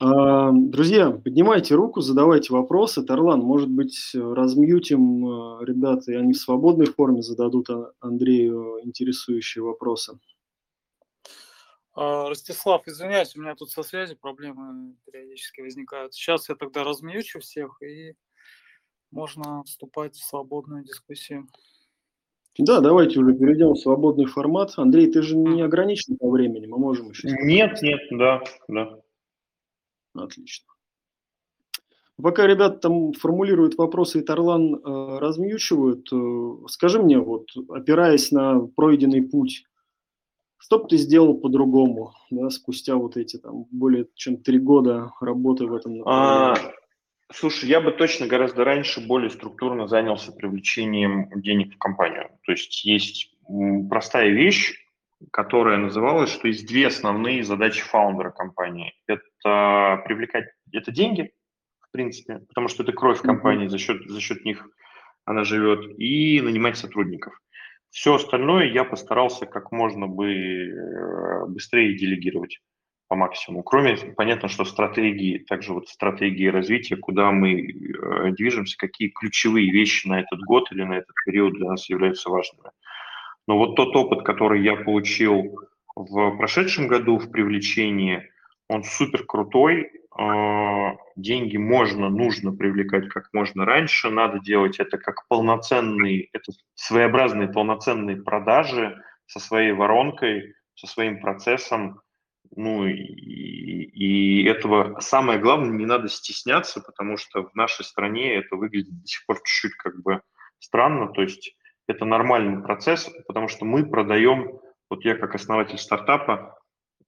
А, 0.02 0.50
друзья, 0.52 1.10
поднимайте 1.10 1.74
руку, 1.74 2.00
задавайте 2.00 2.52
вопросы. 2.54 3.02
Тарлан, 3.02 3.40
может 3.40 3.68
быть, 3.68 4.12
размьютим 4.14 5.26
э, 5.26 5.64
ребят, 5.66 6.08
и 6.08 6.14
они 6.14 6.32
в 6.32 6.38
свободной 6.38 6.86
форме 6.86 7.22
зададут 7.22 7.68
Андрею 8.00 8.80
интересующие 8.82 9.62
вопросы. 9.62 10.18
А, 12.02 12.30
Ростислав, 12.30 12.88
извиняюсь, 12.88 13.36
у 13.36 13.42
меня 13.42 13.54
тут 13.54 13.70
со 13.70 13.82
связью 13.82 14.16
проблемы 14.16 14.94
периодически 15.04 15.60
возникают. 15.60 16.14
Сейчас 16.14 16.48
я 16.48 16.54
тогда 16.54 16.82
размьючу 16.82 17.40
всех, 17.40 17.82
и 17.82 18.14
можно 19.10 19.62
вступать 19.64 20.16
в 20.16 20.24
свободную 20.24 20.82
дискуссию. 20.82 21.46
Да, 22.56 22.80
давайте 22.80 23.20
уже 23.20 23.34
перейдем 23.34 23.74
в 23.74 23.78
свободный 23.78 24.24
формат. 24.24 24.72
Андрей, 24.78 25.12
ты 25.12 25.20
же 25.20 25.36
не 25.36 25.60
ограничен 25.60 26.16
по 26.16 26.30
времени, 26.30 26.64
мы 26.64 26.78
можем 26.78 27.10
еще... 27.10 27.28
Нет, 27.32 27.82
нет, 27.82 28.00
да, 28.12 28.42
да. 28.68 28.98
Отлично. 30.14 30.72
Пока 32.16 32.46
ребята 32.46 32.78
там 32.78 33.12
формулируют 33.12 33.74
вопросы 33.76 34.20
и 34.20 34.22
Тарлан 34.22 34.74
э, 34.74 35.18
размьючивают, 35.18 36.08
э, 36.10 36.66
скажи 36.68 37.02
мне, 37.02 37.18
вот, 37.18 37.48
опираясь 37.68 38.32
на 38.32 38.60
пройденный 38.60 39.20
путь, 39.20 39.66
что 40.60 40.78
бы 40.78 40.88
ты 40.88 40.98
сделал 40.98 41.34
по-другому, 41.38 42.12
да, 42.30 42.50
спустя 42.50 42.94
вот 42.94 43.16
эти 43.16 43.38
там 43.38 43.64
более 43.70 44.06
чем 44.14 44.36
три 44.36 44.58
года 44.58 45.10
работы 45.20 45.66
в 45.66 45.74
этом 45.74 46.02
А, 46.06 46.54
слушай, 47.32 47.68
я 47.68 47.80
бы 47.80 47.92
точно 47.92 48.26
гораздо 48.26 48.64
раньше 48.64 49.04
более 49.06 49.30
структурно 49.30 49.88
занялся 49.88 50.32
привлечением 50.32 51.30
денег 51.40 51.74
в 51.74 51.78
компанию. 51.78 52.28
То 52.44 52.52
есть 52.52 52.84
есть 52.84 53.34
простая 53.88 54.28
вещь, 54.28 54.74
которая 55.32 55.78
называлась, 55.78 56.30
что 56.30 56.46
есть 56.48 56.66
две 56.68 56.88
основные 56.88 57.42
задачи 57.42 57.82
фаундера 57.82 58.30
компании. 58.30 58.92
Это 59.06 60.02
привлекать, 60.04 60.44
это 60.72 60.92
деньги, 60.92 61.32
в 61.80 61.90
принципе, 61.90 62.40
потому 62.48 62.68
что 62.68 62.82
это 62.82 62.92
кровь 62.92 63.20
компании, 63.22 63.66
за 63.66 63.78
счет, 63.78 64.06
за 64.06 64.20
счет 64.20 64.44
них 64.44 64.68
она 65.24 65.44
живет, 65.44 65.98
и 65.98 66.40
нанимать 66.40 66.76
сотрудников. 66.76 67.40
Все 67.90 68.14
остальное 68.14 68.66
я 68.66 68.84
постарался 68.84 69.46
как 69.46 69.72
можно 69.72 70.06
бы 70.06 70.32
э, 70.32 71.46
быстрее 71.46 71.96
делегировать 71.96 72.60
по 73.08 73.16
максимуму. 73.16 73.64
Кроме, 73.64 73.96
понятно, 74.16 74.48
что 74.48 74.64
стратегии, 74.64 75.38
также 75.38 75.72
вот 75.72 75.88
стратегии 75.88 76.46
развития, 76.46 76.96
куда 76.96 77.32
мы 77.32 77.60
э, 77.60 78.30
движемся, 78.32 78.76
какие 78.78 79.08
ключевые 79.08 79.72
вещи 79.72 80.06
на 80.06 80.20
этот 80.20 80.40
год 80.40 80.70
или 80.70 80.84
на 80.84 80.98
этот 80.98 81.14
период 81.26 81.54
для 81.54 81.70
нас 81.70 81.88
являются 81.88 82.30
важными. 82.30 82.70
Но 83.48 83.58
вот 83.58 83.74
тот 83.74 83.96
опыт, 83.96 84.22
который 84.22 84.62
я 84.62 84.76
получил 84.76 85.58
в 85.96 86.36
прошедшем 86.36 86.86
году 86.86 87.18
в 87.18 87.32
привлечении, 87.32 88.30
он 88.68 88.84
супер 88.84 89.24
крутой. 89.24 89.90
А, 90.12 90.96
деньги 91.16 91.56
можно, 91.56 92.08
нужно 92.08 92.52
привлекать 92.52 93.08
как 93.08 93.28
можно 93.32 93.64
раньше. 93.64 94.10
Надо 94.10 94.40
делать 94.40 94.80
это 94.80 94.98
как 94.98 95.26
полноценные, 95.28 96.28
это 96.32 96.52
своеобразные 96.74 97.48
полноценные 97.48 98.16
продажи 98.16 99.02
со 99.26 99.38
своей 99.38 99.72
воронкой, 99.72 100.54
со 100.74 100.86
своим 100.86 101.20
процессом. 101.20 102.00
Ну 102.56 102.86
и, 102.86 102.94
и 102.94 104.44
этого 104.46 104.98
самое 104.98 105.38
главное, 105.38 105.70
не 105.70 105.86
надо 105.86 106.08
стесняться, 106.08 106.80
потому 106.80 107.16
что 107.16 107.44
в 107.44 107.54
нашей 107.54 107.84
стране 107.84 108.34
это 108.34 108.56
выглядит 108.56 109.00
до 109.00 109.06
сих 109.06 109.24
пор 109.26 109.36
чуть-чуть 109.44 109.76
как 109.76 110.02
бы 110.02 110.22
странно. 110.58 111.08
То 111.12 111.22
есть 111.22 111.54
это 111.86 112.04
нормальный 112.04 112.62
процесс, 112.62 113.08
потому 113.28 113.46
что 113.46 113.64
мы 113.64 113.88
продаем, 113.88 114.58
вот 114.88 115.04
я 115.04 115.14
как 115.14 115.36
основатель 115.36 115.78
стартапа, 115.78 116.59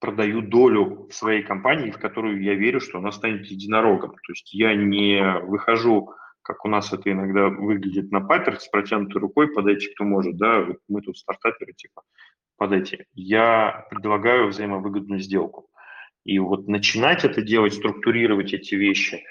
продаю 0.02 0.42
долю 0.42 1.06
в 1.08 1.14
своей 1.14 1.44
компании, 1.44 1.92
в 1.92 1.98
которую 1.98 2.42
я 2.42 2.54
верю, 2.54 2.80
что 2.80 2.98
она 2.98 3.12
станет 3.12 3.46
единорогом. 3.46 4.10
То 4.10 4.32
есть 4.32 4.52
я 4.52 4.74
не 4.74 5.22
выхожу, 5.44 6.10
как 6.42 6.64
у 6.64 6.68
нас 6.68 6.92
это 6.92 7.12
иногда 7.12 7.46
выглядит 7.48 8.10
на 8.10 8.20
паперте 8.20 8.66
с 8.66 8.68
протянутой 8.68 9.20
рукой, 9.20 9.54
подайте 9.54 9.90
кто 9.94 10.02
может, 10.02 10.36
да, 10.36 10.60
вот 10.62 10.78
мы 10.88 11.02
тут 11.02 11.16
стартаперы, 11.16 11.72
типа, 11.74 12.02
подайте. 12.56 13.06
Я 13.14 13.86
предлагаю 13.90 14.48
взаимовыгодную 14.48 15.20
сделку. 15.20 15.68
И 16.24 16.40
вот 16.40 16.66
начинать 16.66 17.24
это 17.24 17.40
делать, 17.40 17.74
структурировать 17.74 18.52
эти 18.52 18.74
вещи, 18.74 19.22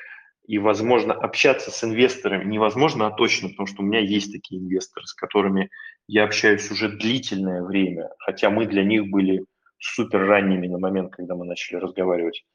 и, 0.48 0.58
возможно, 0.58 1.14
общаться 1.14 1.70
с 1.70 1.84
инвесторами 1.84 2.50
невозможно, 2.50 3.08
а 3.08 3.12
точно, 3.12 3.50
потому 3.50 3.68
что 3.68 3.84
у 3.84 3.86
меня 3.86 4.00
есть 4.00 4.32
такие 4.32 4.62
инвесторы, 4.62 5.06
с 5.06 5.14
которыми 5.14 5.70
я 6.08 6.24
общаюсь 6.24 6.72
уже 6.72 6.88
длительное 6.88 7.62
время, 7.62 8.10
хотя 8.20 8.50
мы 8.50 8.66
для 8.66 8.86
них 8.86 9.10
были 9.10 9.44
супер 9.82 10.26
ранними 10.26 10.68
на 10.68 10.78
момент, 10.78 11.12
когда 11.12 11.36
мы 11.36 11.46
начали 11.46 11.78
разговаривать. 11.78 12.46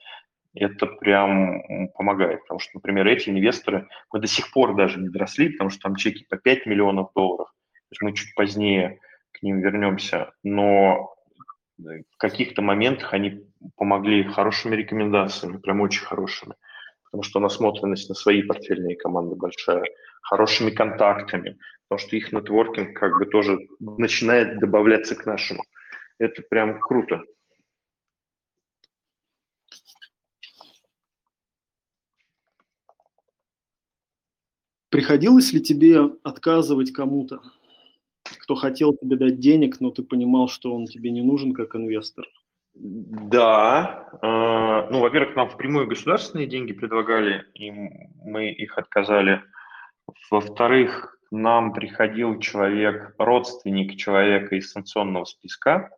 Это 0.54 0.86
прям 0.86 1.90
помогает, 1.94 2.40
потому 2.42 2.60
что, 2.60 2.70
например, 2.74 3.06
эти 3.06 3.28
инвесторы, 3.28 3.88
мы 4.10 4.20
до 4.20 4.26
сих 4.26 4.50
пор 4.52 4.74
даже 4.74 4.98
не 4.98 5.10
доросли, 5.10 5.50
потому 5.50 5.70
что 5.70 5.80
там 5.80 5.96
чеки 5.96 6.24
по 6.30 6.38
5 6.38 6.66
миллионов 6.66 7.10
долларов, 7.14 7.48
то 7.48 7.92
есть 7.92 8.00
мы 8.00 8.14
чуть 8.14 8.34
позднее 8.34 8.98
к 9.32 9.42
ним 9.42 9.60
вернемся, 9.60 10.32
но 10.42 11.14
в 11.76 12.16
каких-то 12.16 12.62
моментах 12.62 13.12
они 13.12 13.44
помогли 13.76 14.24
хорошими 14.24 14.74
рекомендациями, 14.74 15.58
прям 15.58 15.82
очень 15.82 16.04
хорошими 16.04 16.54
потому 17.16 17.22
что 17.22 17.40
насмотренность 17.40 18.10
на 18.10 18.14
свои 18.14 18.42
портфельные 18.42 18.96
команды 18.96 19.36
большая, 19.36 19.84
хорошими 20.20 20.70
контактами, 20.70 21.56
потому 21.88 22.06
что 22.06 22.14
их 22.16 22.30
нетворкинг 22.30 22.94
как 22.98 23.18
бы 23.18 23.24
тоже 23.24 23.58
начинает 23.80 24.58
добавляться 24.58 25.14
к 25.14 25.24
нашему. 25.24 25.62
Это 26.18 26.42
прям 26.42 26.80
круто. 26.80 27.22
Приходилось 34.88 35.52
ли 35.52 35.60
тебе 35.60 36.00
отказывать 36.22 36.92
кому-то, 36.92 37.42
кто 38.40 38.54
хотел 38.54 38.96
тебе 38.96 39.16
дать 39.16 39.40
денег, 39.40 39.80
но 39.80 39.90
ты 39.90 40.02
понимал, 40.02 40.48
что 40.48 40.74
он 40.74 40.86
тебе 40.86 41.10
не 41.10 41.22
нужен 41.22 41.52
как 41.52 41.74
инвестор? 41.74 42.26
Да, 42.74 44.08
э, 44.22 44.90
ну, 44.90 45.00
во-первых, 45.00 45.34
нам 45.34 45.48
впрямую 45.48 45.86
государственные 45.86 46.46
деньги 46.46 46.72
предлагали, 46.72 47.44
и 47.54 47.70
мы 47.70 48.50
их 48.50 48.78
отказали. 48.78 49.42
Во-вторых, 50.30 51.18
нам 51.30 51.72
приходил 51.72 52.38
человек, 52.38 53.14
родственник 53.18 53.96
человека 53.96 54.56
из 54.56 54.70
санкционного 54.70 55.24
списка, 55.24 55.90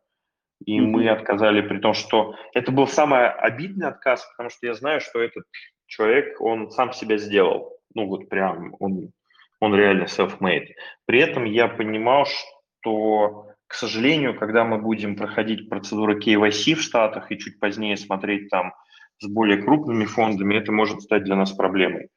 и 0.65 0.79
mm-hmm. 0.79 0.87
мы 0.87 1.09
отказали, 1.09 1.61
при 1.61 1.79
том, 1.79 1.95
что 1.95 2.35
это 2.55 2.73
был 2.73 2.87
самый 2.87 3.31
обидный 3.31 3.89
отказ, 3.89 4.27
потому 4.33 4.51
что 4.51 4.67
я 4.67 4.75
знаю, 4.75 5.01
что 5.01 5.21
этот 5.21 5.45
человек, 5.87 6.41
он 6.41 6.71
сам 6.71 6.93
себя 6.93 7.17
сделал. 7.17 7.79
Ну, 7.95 8.07
вот 8.07 8.29
прям, 8.29 8.75
он, 8.79 9.13
он 9.61 9.75
реально 9.75 10.05
self-made. 10.05 10.69
При 11.07 11.21
этом 11.21 11.45
я 11.45 11.69
понимал, 11.69 12.27
что 12.27 13.49
к 13.69 13.75
сожалению, 13.75 14.37
когда 14.37 14.65
мы 14.65 14.79
будем 14.79 15.15
проходить 15.15 15.69
процедуры 15.69 16.19
KYC 16.19 16.75
в 16.75 16.81
Штатах 16.81 17.31
и 17.31 17.39
чуть 17.39 17.61
позднее 17.61 17.99
смотреть 17.99 18.49
там 18.49 18.73
с 19.19 19.27
более 19.29 19.63
крупными 19.63 20.07
фондами, 20.07 20.57
это 20.57 20.73
может 20.73 21.03
стать 21.03 21.25
для 21.25 21.37
нас 21.37 21.53
проблемой. 21.53 22.09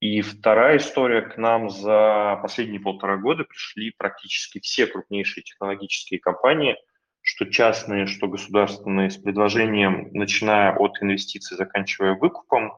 И 0.00 0.20
вторая 0.20 0.76
история, 0.76 1.22
к 1.22 1.38
нам 1.38 1.70
за 1.70 2.38
последние 2.42 2.80
полтора 2.80 3.16
года 3.16 3.44
пришли 3.44 3.92
практически 3.96 4.60
все 4.60 4.86
крупнейшие 4.86 5.44
технологические 5.44 6.20
компании, 6.20 6.76
что 7.22 7.46
частные, 7.46 8.06
что 8.06 8.28
государственные, 8.28 9.10
с 9.10 9.16
предложением, 9.16 10.10
начиная 10.12 10.74
от 10.74 11.00
инвестиций, 11.00 11.56
заканчивая 11.56 12.14
выкупом, 12.14 12.72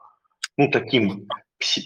ну, 0.56 0.70
таким 0.70 1.26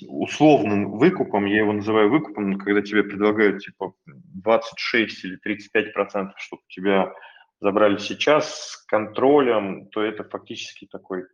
условным 0.09 0.99
выкупом, 0.99 1.47
я 1.47 1.59
его 1.59 1.73
называю 1.73 2.11
выкупом, 2.11 2.59
когда 2.59 2.83
тебе 2.83 3.05
предлагают 3.05 3.63
типа 3.63 3.95
26 4.07 5.25
или 5.25 5.37
35 5.37 5.95
процентов, 5.95 6.35
чтобы 6.39 6.63
тебя 6.69 7.13
забрали 7.61 7.99
сейчас 7.99 8.71
с 8.71 8.77
контролем, 8.87 9.87
то 9.89 10.03
это 10.03 10.25
фактически 10.25 10.87
такой 10.91 11.25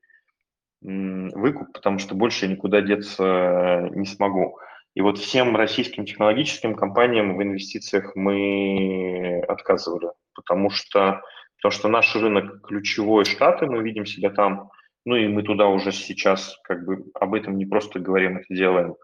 выкуп, 0.83 1.73
потому 1.73 1.99
что 1.99 2.15
больше 2.15 2.45
я 2.45 2.53
никуда 2.53 2.83
деться 2.83 3.89
не 3.93 4.05
смогу. 4.05 4.59
И 4.95 5.01
вот 5.01 5.19
всем 5.19 5.57
российским 5.57 6.07
технологическим 6.07 6.75
компаниям 6.75 7.37
в 7.37 7.43
инвестициях 7.43 8.15
мы 8.15 9.43
отказывали, 9.49 10.11
потому 10.35 10.71
что, 10.71 11.23
потому 11.57 11.73
что 11.73 11.89
наш 11.89 12.15
рынок 12.15 12.67
ключевой 12.67 13.25
Штаты, 13.25 13.67
мы 13.67 13.83
видим 13.83 14.07
себя 14.07 14.31
там– 14.31 14.71
ну 15.05 15.17
и 15.17 15.29
мы 15.29 15.43
туда 15.43 15.69
уже 15.69 15.93
сейчас 15.93 16.59
как 16.65 16.85
бы 16.85 17.05
об 17.15 17.35
этом 17.35 17.59
не 17.59 17.67
просто 17.67 18.01
говорим, 18.01 18.39
это 18.39 18.47
делаем. 18.49 18.97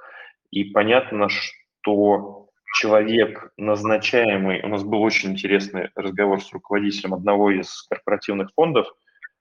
И 0.51 0.64
понятно, 0.64 1.28
что 1.28 2.49
человек 2.74 3.53
назначаемый, 3.57 4.62
у 4.62 4.68
нас 4.68 4.82
был 4.82 5.03
очень 5.03 5.32
интересный 5.32 5.91
разговор 5.95 6.41
с 6.43 6.53
руководителем 6.53 7.14
одного 7.14 7.51
из 7.51 7.82
корпоративных 7.82 8.51
фондов, 8.55 8.86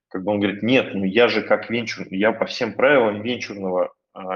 как 0.09 0.23
бы 0.23 0.33
он 0.33 0.39
говорит, 0.39 0.63
нет, 0.63 0.93
ну 0.93 1.05
я 1.05 1.27
же 1.27 1.43
как 1.43 1.69
венчур, 1.69 2.07
я 2.09 2.31
по 2.31 2.45
всем 2.45 2.73
правилам 2.73 3.21
венчурного 3.21 3.93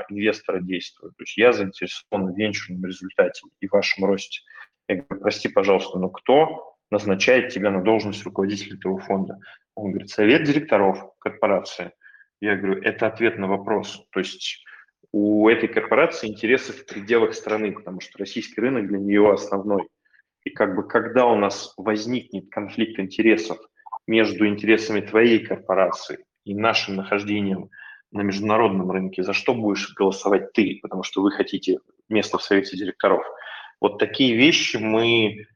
инвестора 0.09 0.59
действую, 0.61 1.11
то 1.11 1.23
есть 1.23 1.37
я 1.37 1.51
заинтересован 1.53 2.33
в 2.33 2.37
венчурном 2.37 2.85
результате 2.85 3.41
и 3.59 3.67
вашем 3.67 4.05
росте. 4.05 4.41
Я 4.87 4.97
говорю, 4.97 5.21
прости, 5.21 5.49
пожалуйста, 5.49 5.97
но 5.97 6.09
кто 6.09 6.75
назначает 6.91 7.53
тебя 7.53 7.71
на 7.71 7.81
должность 7.81 8.23
руководителя 8.23 8.75
этого 8.75 8.99
фонда? 8.99 9.39
Он 9.75 9.91
говорит, 9.91 10.09
совет 10.09 10.43
директоров 10.43 11.11
корпорации– 11.19 11.91
я 12.43 12.57
говорю, 12.57 12.81
это 12.81 13.07
ответ 13.07 13.37
на 13.37 13.47
вопрос. 13.47 14.05
То 14.11 14.19
есть 14.19 14.65
у 15.13 15.47
этой 15.47 15.69
корпорации 15.69 16.27
интересы 16.27 16.73
в 16.73 16.85
пределах 16.85 17.35
страны, 17.35 17.71
потому 17.71 18.01
что 18.01 18.19
российский 18.19 18.59
рынок 18.59 18.85
для 18.87 18.99
нее 18.99 19.31
основной. 19.31 19.87
И 20.43 20.49
как 20.49 20.75
бы 20.75 20.85
когда 20.85 21.25
у 21.25 21.37
нас 21.37 21.73
возникнет 21.77 22.49
конфликт 22.51 22.99
интересов 22.99 23.59
между 24.07 24.45
интересами 24.45 24.99
твоей 24.99 25.39
корпорации 25.39 26.25
и 26.43 26.53
нашим 26.53 26.97
нахождением 26.97 27.69
на 28.13 28.21
международном 28.21 28.91
рынке, 28.91 29.23
за 29.23 29.33
что 29.33 29.53
будешь 29.53 29.93
голосовать 29.95 30.53
ты, 30.53 30.79
потому 30.81 31.03
что 31.03 31.21
вы 31.21 31.31
хотите 31.31 31.79
место 32.09 32.37
в 32.37 32.43
совете 32.43 32.77
директоров. 32.77 33.23
Вот 33.81 33.97
такие 33.97 34.35
вещи 34.35 34.77
мы, 34.77 35.47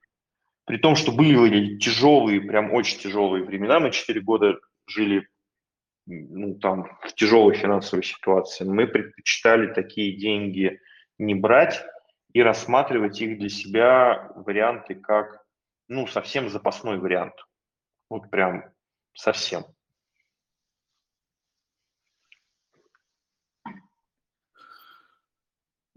при 0.66 0.78
том, 0.78 0.96
что 0.96 1.12
были 1.12 1.78
тяжелые, 1.78 2.42
прям 2.42 2.74
очень 2.74 3.00
тяжелые 3.00 3.44
времена, 3.44 3.80
мы 3.80 3.92
4 3.92 4.20
года 4.22 4.58
жили 4.88 5.28
ну, 6.08 6.56
там, 6.56 6.98
в 7.04 7.14
тяжелой 7.14 7.56
финансовой 7.56 8.04
ситуации, 8.04 8.64
мы 8.66 8.88
предпочитали 8.88 9.74
такие 9.74 10.18
деньги 10.18 10.80
не 11.20 11.36
брать 11.36 11.84
и 12.34 12.42
рассматривать 12.42 13.22
их 13.22 13.38
для 13.38 13.50
себя 13.50 14.32
варианты 14.36 14.96
как, 14.96 15.44
ну, 15.88 16.08
совсем 16.08 16.50
запасной 16.50 16.98
вариант. 16.98 17.36
Вот 18.10 18.30
прям 18.32 18.64
совсем. 19.14 19.66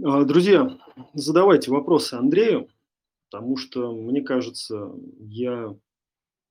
Друзья, 0.01 0.79
задавайте 1.13 1.71
вопросы 1.71 2.15
Андрею, 2.15 2.69
потому 3.31 3.57
что, 3.57 3.93
мне 3.93 4.23
кажется, 4.23 4.93
я 5.19 5.77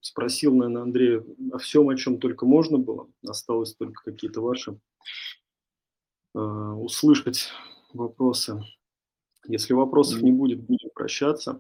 спросил, 0.02 0.56
наверное, 0.56 0.84
Андрея 0.84 1.24
о 1.52 1.58
всем, 1.58 1.90
о 1.90 1.96
чем 1.96 2.20
только 2.20 2.46
можно 2.46 2.78
было. 2.78 3.10
Осталось 3.28 3.74
только 3.74 4.04
какие-то 4.04 4.42
ваши 4.42 4.80
э, 6.36 6.40
услышать 6.40 7.50
вопросы. 7.94 8.64
Если 9.48 9.74
вопросов 9.74 10.22
не 10.22 10.32
будет, 10.32 10.62
будем 10.62 10.90
прощаться. 10.94 11.60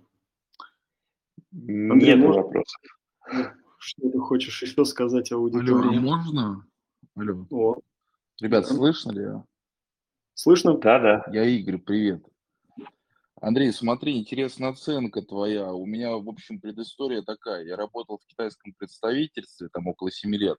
Андрей, 1.51 2.15
Нет 2.15 2.19
может, 2.19 2.43
вопросов. 2.43 2.81
Что 3.79 4.09
ты 4.09 4.19
хочешь 4.19 4.61
еще 4.61 4.85
сказать 4.85 5.31
аудитории? 5.31 5.97
Алло, 5.97 6.13
а 6.13 6.17
можно? 6.17 6.67
Алло. 7.15 7.47
О. 7.49 7.79
Ребят, 8.41 8.67
слышно 8.67 9.11
ли? 9.11 9.27
Слышно? 10.41 10.77
Да, 10.77 10.99
да. 10.99 11.25
Я 11.33 11.43
Игорь, 11.43 11.79
привет. 11.79 12.23
Андрей, 13.41 13.73
смотри, 13.73 14.17
интересная 14.17 14.69
оценка 14.69 15.21
твоя. 15.21 15.73
У 15.73 15.85
меня, 15.85 16.15
в 16.15 16.29
общем, 16.29 16.61
предыстория 16.61 17.21
такая. 17.23 17.65
Я 17.65 17.75
работал 17.75 18.19
в 18.19 18.25
китайском 18.25 18.73
представительстве 18.77 19.67
там 19.67 19.87
около 19.87 20.09
7 20.09 20.33
лет. 20.35 20.57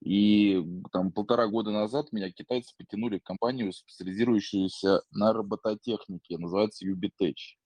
И 0.00 0.64
там 0.92 1.10
полтора 1.10 1.48
года 1.48 1.72
назад 1.72 2.12
меня 2.12 2.30
китайцы 2.30 2.72
потянули 2.78 3.18
в 3.18 3.24
компанию, 3.24 3.72
специализирующуюся 3.72 5.02
на 5.10 5.32
робототехнике, 5.32 6.38
называется 6.38 6.86
Ubitech. 6.86 7.56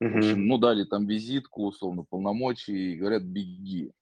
В 0.00 0.16
общем, 0.16 0.46
ну, 0.46 0.56
дали 0.56 0.84
там 0.84 1.06
визитку, 1.06 1.66
условно, 1.66 2.06
полномочий, 2.08 2.94
и 2.94 2.96
говорят, 2.96 3.24
беги. 3.24 3.92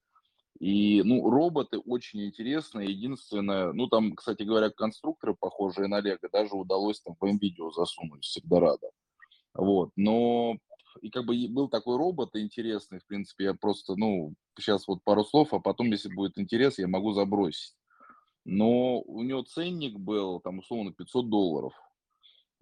И, 0.60 1.02
ну, 1.02 1.28
роботы 1.30 1.78
очень 1.78 2.26
интересные. 2.26 2.90
Единственное, 2.90 3.72
ну, 3.72 3.88
там, 3.88 4.14
кстати 4.14 4.42
говоря, 4.42 4.68
конструкторы, 4.68 5.34
похожие 5.34 5.88
на 5.88 6.00
Лего, 6.00 6.28
даже 6.30 6.54
удалось 6.54 7.00
там 7.00 7.16
в 7.18 7.24
NVIDIA 7.24 7.72
засунуть, 7.74 8.24
всегда 8.24 8.60
рада. 8.60 8.90
Вот, 9.54 9.90
но 9.96 10.58
и 11.00 11.08
как 11.08 11.24
бы 11.24 11.34
был 11.48 11.68
такой 11.68 11.96
робот 11.96 12.36
интересный, 12.36 13.00
в 13.00 13.06
принципе, 13.06 13.44
я 13.44 13.54
просто, 13.54 13.94
ну, 13.96 14.34
сейчас 14.58 14.86
вот 14.86 15.02
пару 15.02 15.24
слов, 15.24 15.54
а 15.54 15.60
потом, 15.60 15.90
если 15.90 16.12
будет 16.12 16.38
интерес, 16.38 16.78
я 16.78 16.88
могу 16.88 17.12
забросить. 17.12 17.74
Но 18.44 19.00
у 19.00 19.22
него 19.22 19.42
ценник 19.42 19.98
был, 19.98 20.40
там, 20.40 20.58
условно, 20.58 20.92
500 20.92 21.28
долларов. 21.30 21.72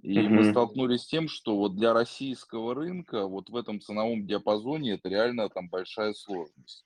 И 0.03 0.17
mm-hmm. 0.17 0.29
мы 0.29 0.51
столкнулись 0.51 1.03
с 1.03 1.09
тем, 1.09 1.29
что 1.29 1.57
вот 1.57 1.75
для 1.75 1.93
российского 1.93 2.75
рынка 2.77 3.27
вот 3.27 3.51
в 3.51 3.57
этом 3.57 3.81
ценовом 3.81 4.27
диапазоне 4.27 4.93
это 4.93 5.09
реально 5.09 5.49
там 5.49 5.69
большая 5.69 6.15
сложность. 6.15 6.85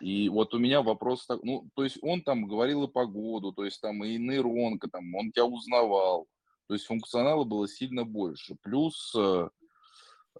И 0.00 0.28
вот 0.28 0.54
у 0.54 0.58
меня 0.58 0.82
вопрос 0.82 1.26
ну, 1.42 1.68
то 1.74 1.84
есть 1.84 1.98
он 2.02 2.22
там 2.22 2.46
говорил 2.46 2.84
и 2.84 2.90
погоду, 2.90 3.52
то 3.52 3.64
есть 3.64 3.80
там 3.80 4.04
и 4.04 4.18
нейронка, 4.18 4.88
там, 4.88 5.14
он 5.14 5.32
тебя 5.32 5.46
узнавал, 5.46 6.26
То 6.66 6.74
есть 6.74 6.86
функционала 6.86 7.44
было 7.44 7.68
сильно 7.68 8.04
больше. 8.04 8.56
Плюс, 8.62 9.14
э, 9.16 9.48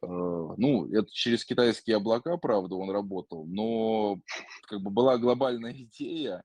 э, 0.03 0.07
ну, 0.07 0.87
это 0.93 1.09
через 1.11 1.45
китайские 1.45 1.97
облака, 1.97 2.37
правда, 2.37 2.75
он 2.75 2.91
работал, 2.91 3.47
но 3.47 4.19
как 4.69 4.83
бы 4.83 4.91
была 4.91 5.17
глобальная 5.17 5.73
идея 5.85 6.43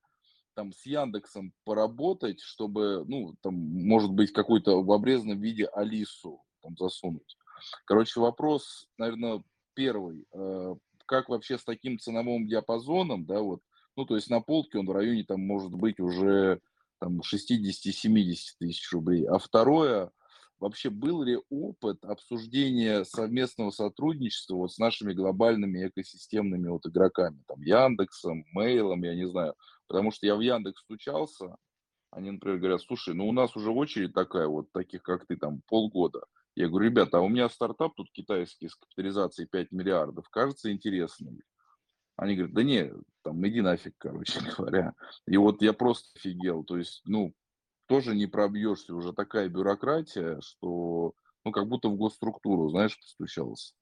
там 0.53 0.73
с 0.73 0.85
Яндексом 0.85 1.53
поработать, 1.63 2.41
чтобы, 2.41 3.05
ну, 3.07 3.35
там, 3.41 3.55
может 3.55 4.11
быть, 4.11 4.33
какой-то 4.33 4.83
в 4.83 4.91
обрезанном 4.91 5.39
виде 5.39 5.65
Алису 5.65 6.41
там 6.61 6.77
засунуть. 6.77 7.37
Короче, 7.85 8.19
вопрос, 8.19 8.87
наверное, 8.97 9.43
первый. 9.73 10.25
Э, 10.33 10.75
как 11.05 11.29
вообще 11.29 11.57
с 11.57 11.63
таким 11.63 11.99
ценовым 11.99 12.47
диапазоном, 12.47 13.25
да, 13.25 13.41
вот, 13.41 13.61
ну, 13.95 14.05
то 14.05 14.15
есть 14.15 14.29
на 14.29 14.41
полке 14.41 14.77
он 14.79 14.87
в 14.87 14.91
районе 14.91 15.23
там 15.23 15.41
может 15.41 15.73
быть 15.73 15.99
уже 15.99 16.59
там 16.99 17.21
60-70 17.21 18.35
тысяч 18.59 18.91
рублей. 18.91 19.25
А 19.25 19.39
второе, 19.39 20.11
вообще 20.59 20.89
был 20.89 21.23
ли 21.23 21.39
опыт 21.49 22.05
обсуждения 22.05 23.03
совместного 23.03 23.71
сотрудничества 23.71 24.55
вот 24.55 24.71
с 24.71 24.77
нашими 24.77 25.13
глобальными 25.13 25.87
экосистемными 25.87 26.69
вот 26.69 26.85
игроками, 26.85 27.41
там 27.47 27.61
Яндексом, 27.61 28.45
Мейлом, 28.53 29.03
я 29.03 29.15
не 29.15 29.27
знаю, 29.27 29.55
потому 29.87 30.11
что 30.11 30.25
я 30.27 30.35
в 30.35 30.41
Яндекс 30.41 30.81
стучался, 30.81 31.57
они, 32.11 32.31
например, 32.31 32.59
говорят, 32.59 32.81
слушай, 32.81 33.15
ну 33.15 33.27
у 33.27 33.31
нас 33.31 33.55
уже 33.55 33.71
очередь 33.71 34.13
такая 34.13 34.47
вот, 34.47 34.71
таких 34.71 35.01
как 35.01 35.25
ты, 35.25 35.37
там 35.37 35.61
полгода. 35.67 36.21
Я 36.55 36.67
говорю, 36.67 36.89
ребята, 36.89 37.17
а 37.17 37.21
у 37.21 37.29
меня 37.29 37.47
стартап 37.49 37.93
тут 37.95 38.11
китайский 38.11 38.67
с 38.67 38.75
капитализацией 38.75 39.47
5 39.47 39.71
миллиардов, 39.71 40.29
кажется 40.29 40.71
интересным. 40.71 41.39
Они 42.17 42.35
говорят, 42.35 42.53
да 42.53 42.63
не, 42.63 42.91
там, 43.23 43.47
иди 43.47 43.61
нафиг, 43.61 43.95
короче 43.97 44.39
говоря. 44.41 44.93
И 45.27 45.37
вот 45.37 45.61
я 45.61 45.73
просто 45.73 46.09
офигел. 46.15 46.63
То 46.63 46.77
есть, 46.77 47.01
ну, 47.05 47.33
тоже 47.87 48.15
не 48.15 48.27
пробьешься. 48.27 48.93
Уже 48.93 49.13
такая 49.13 49.49
бюрократия, 49.49 50.39
что, 50.41 51.13
ну, 51.45 51.51
как 51.51 51.67
будто 51.67 51.89
в 51.89 51.95
госструктуру, 51.95 52.69
знаешь, 52.69 52.97
постучался. 52.99 53.73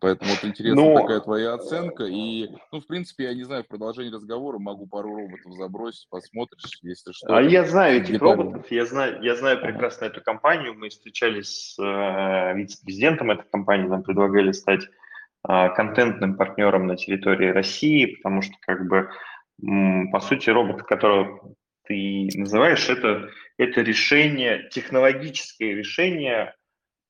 Поэтому 0.00 0.30
вот 0.30 0.44
интересна 0.44 0.82
Но... 0.82 1.00
такая 1.00 1.20
твоя 1.20 1.54
оценка. 1.54 2.04
И, 2.04 2.48
ну, 2.72 2.80
в 2.80 2.86
принципе, 2.86 3.24
я 3.24 3.34
не 3.34 3.42
знаю, 3.42 3.64
в 3.64 3.68
продолжении 3.68 4.12
разговора 4.12 4.58
могу 4.58 4.86
пару 4.86 5.14
роботов 5.14 5.52
забросить, 5.52 6.08
посмотришь, 6.08 6.78
если 6.82 7.12
что. 7.12 7.36
А 7.36 7.42
я 7.42 7.64
знаю 7.64 7.98
этих 7.98 8.14
детали. 8.14 8.30
роботов, 8.30 8.66
я 8.70 8.86
знаю, 8.86 9.22
я 9.22 9.36
знаю 9.36 9.60
прекрасно 9.60 10.06
эту 10.06 10.22
компанию. 10.22 10.74
Мы 10.74 10.88
встречались 10.88 11.74
с 11.74 11.78
э, 11.78 12.56
вице-президентом 12.56 13.30
этой 13.30 13.48
компании, 13.50 13.88
нам 13.88 14.02
предлагали 14.02 14.52
стать 14.52 14.84
э, 14.84 15.68
контентным 15.74 16.36
партнером 16.36 16.86
на 16.86 16.96
территории 16.96 17.48
России, 17.48 18.16
потому 18.16 18.42
что, 18.42 18.54
как 18.60 18.86
бы, 18.86 19.10
по 20.12 20.20
сути, 20.20 20.48
робот, 20.48 20.84
которого 20.84 21.54
ты 21.84 22.28
называешь, 22.34 22.88
это, 22.88 23.28
это 23.58 23.82
решение, 23.82 24.68
технологическое 24.70 25.74
решение 25.74 26.54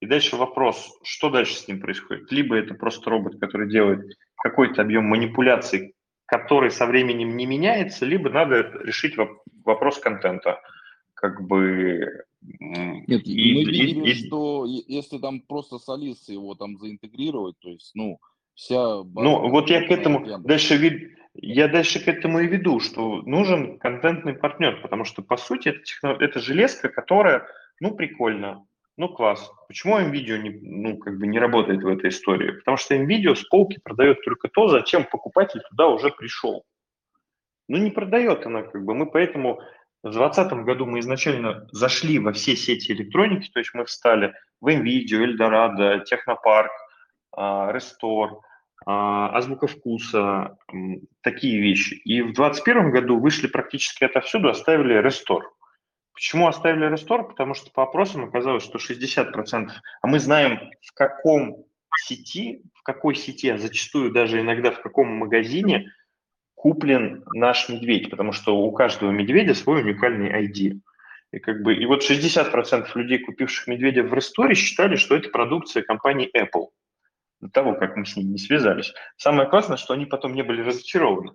и 0.00 0.06
дальше 0.06 0.36
вопрос, 0.36 0.98
что 1.02 1.28
дальше 1.28 1.54
с 1.54 1.68
ним 1.68 1.80
происходит? 1.80 2.32
Либо 2.32 2.56
это 2.56 2.74
просто 2.74 3.10
робот, 3.10 3.38
который 3.38 3.68
делает 3.70 4.16
какой-то 4.36 4.80
объем 4.80 5.04
манипуляций, 5.04 5.94
который 6.24 6.70
со 6.70 6.86
временем 6.86 7.36
не 7.36 7.44
меняется, 7.44 8.06
либо 8.06 8.30
надо 8.30 8.62
решить 8.82 9.16
вопрос 9.64 9.98
контента. 9.98 10.60
Как 11.14 11.42
бы... 11.42 12.24
Нет, 12.40 13.26
и, 13.26 13.54
мы 13.54 13.64
видели, 13.64 14.10
и, 14.10 14.14
что 14.14 14.64
если 14.64 15.18
там 15.18 15.40
просто 15.40 15.78
с 15.78 15.86
Алисой 15.90 16.36
его 16.36 16.54
там 16.54 16.78
заинтегрировать, 16.78 17.58
то 17.58 17.68
есть, 17.68 17.90
ну, 17.94 18.18
вся... 18.54 19.02
Ну, 19.02 19.50
вот 19.50 19.68
я 19.68 19.86
к 19.86 19.90
этому 19.90 20.20
Яндекс. 20.20 20.44
дальше 20.44 20.76
вид... 20.76 21.18
Я 21.34 21.68
дальше 21.68 22.02
к 22.02 22.08
этому 22.08 22.40
и 22.40 22.46
веду, 22.46 22.80
что 22.80 23.22
нужен 23.22 23.78
контентный 23.78 24.34
партнер, 24.34 24.80
потому 24.80 25.04
что, 25.04 25.22
по 25.22 25.36
сути, 25.36 25.68
это, 25.68 25.80
техно... 25.80 26.16
это 26.18 26.40
железка, 26.40 26.88
которая, 26.88 27.46
ну, 27.80 27.94
прикольно, 27.94 28.64
ну, 29.00 29.08
класс. 29.08 29.50
Почему 29.66 29.98
NVIDIA 29.98 30.36
не, 30.36 30.50
ну, 30.60 30.98
как 30.98 31.18
бы 31.18 31.26
не 31.26 31.38
работает 31.38 31.82
в 31.82 31.88
этой 31.88 32.10
истории? 32.10 32.50
Потому 32.50 32.76
что 32.76 32.94
NVIDIA 32.94 33.34
с 33.34 33.42
полки 33.44 33.80
продает 33.82 34.22
только 34.22 34.48
то, 34.48 34.68
зачем 34.68 35.04
покупатель 35.04 35.62
туда 35.70 35.88
уже 35.88 36.10
пришел. 36.10 36.64
Ну, 37.66 37.78
не 37.78 37.90
продает 37.90 38.44
она, 38.44 38.62
как 38.62 38.84
бы. 38.84 38.94
Мы 38.94 39.06
поэтому 39.06 39.54
в 40.02 40.10
2020 40.10 40.52
году 40.66 40.84
мы 40.84 40.98
изначально 40.98 41.66
зашли 41.72 42.18
во 42.18 42.34
все 42.34 42.54
сети 42.56 42.92
электроники, 42.92 43.50
то 43.50 43.60
есть 43.60 43.70
мы 43.72 43.86
встали 43.86 44.34
в 44.60 44.68
NVIDIA, 44.68 45.24
Eldorado, 45.24 46.04
Технопарк, 46.04 46.72
а, 47.34 47.72
Restore, 47.72 48.40
а, 48.84 49.34
Азбука 49.34 49.66
вкуса, 49.66 50.58
такие 51.22 51.58
вещи. 51.58 51.94
И 51.94 52.20
в 52.20 52.34
2021 52.34 52.90
году 52.90 53.18
вышли 53.18 53.46
практически 53.46 54.04
отовсюду, 54.04 54.50
оставили 54.50 55.00
Restore. 55.02 55.44
Почему 56.14 56.48
оставили 56.48 56.90
Рестор? 56.90 57.26
Потому 57.26 57.54
что 57.54 57.70
по 57.70 57.82
опросам 57.82 58.24
оказалось, 58.24 58.62
что 58.62 58.78
60%, 58.78 59.70
а 60.02 60.06
мы 60.06 60.18
знаем, 60.18 60.60
в 60.82 60.92
каком 60.92 61.64
сети, 61.96 62.62
в 62.74 62.82
какой 62.82 63.14
сети, 63.14 63.48
а 63.48 63.58
зачастую 63.58 64.10
даже 64.12 64.40
иногда 64.40 64.70
в 64.70 64.82
каком 64.82 65.08
магазине 65.08 65.92
куплен 66.54 67.24
наш 67.32 67.68
медведь, 67.68 68.10
потому 68.10 68.32
что 68.32 68.56
у 68.56 68.72
каждого 68.72 69.10
медведя 69.10 69.54
свой 69.54 69.82
уникальный 69.82 70.30
ID. 70.46 70.80
И, 71.32 71.38
как 71.38 71.62
бы, 71.62 71.74
и 71.74 71.86
вот 71.86 72.02
60% 72.02 72.88
людей, 72.94 73.20
купивших 73.20 73.68
медведя 73.68 74.02
в 74.02 74.12
Ресторе, 74.12 74.54
считали, 74.54 74.96
что 74.96 75.16
это 75.16 75.30
продукция 75.30 75.82
компании 75.82 76.30
Apple 76.36 76.68
до 77.40 77.48
того, 77.48 77.74
как 77.74 77.96
мы 77.96 78.04
с 78.04 78.16
ними 78.16 78.32
не 78.32 78.38
связались. 78.38 78.92
Самое 79.16 79.48
классное, 79.48 79.78
что 79.78 79.94
они 79.94 80.04
потом 80.04 80.34
не 80.34 80.42
были 80.42 80.60
разочарованы. 80.60 81.32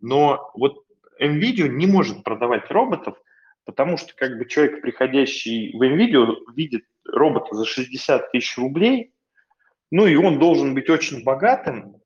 Но 0.00 0.50
вот 0.54 0.84
NVIDIA 1.20 1.68
не 1.68 1.86
может 1.86 2.22
продавать 2.22 2.70
роботов– 2.70 3.16
Потому 3.64 3.96
что 3.96 4.14
как 4.14 4.38
бы 4.38 4.46
человек, 4.46 4.82
приходящий 4.82 5.76
в 5.76 5.82
NVIDIA, 5.82 6.34
видит 6.54 6.84
робота 7.04 7.54
за 7.54 7.64
60 7.64 8.32
тысяч 8.32 8.56
рублей, 8.58 9.12
ну 9.90 10.06
и 10.06 10.16
он 10.16 10.38
должен 10.38 10.74
быть 10.74 10.88
очень 10.88 11.24
богатым 11.24 11.96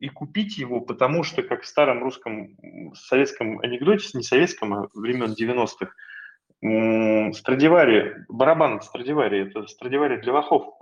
и 0.00 0.08
купить 0.08 0.58
его, 0.58 0.80
потому 0.80 1.22
что, 1.22 1.42
как 1.42 1.62
в 1.62 1.66
старом 1.66 2.02
русском 2.02 2.56
советском 2.94 3.60
анекдоте, 3.60 4.08
не 4.14 4.22
советском, 4.22 4.74
а 4.74 4.88
времен 4.94 5.34
90-х, 5.34 5.92
Страдивари, 7.38 8.24
барабан 8.28 8.80
Страдивари, 8.80 9.48
это 9.48 9.66
Страдивари 9.66 10.20
для 10.20 10.32
лохов 10.32 10.74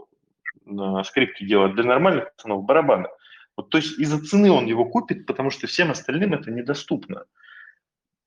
на 0.64 1.02
скрипке 1.04 1.44
делают, 1.44 1.74
для 1.74 1.84
нормальных 1.84 2.32
пацанов 2.32 2.64
барабаны. 2.64 3.09
Вот, 3.56 3.68
то 3.70 3.78
есть 3.78 3.98
из-за 3.98 4.18
цены 4.24 4.50
он 4.50 4.66
его 4.66 4.84
купит, 4.84 5.26
потому 5.26 5.50
что 5.50 5.66
всем 5.66 5.90
остальным 5.90 6.34
это 6.34 6.50
недоступно. 6.50 7.24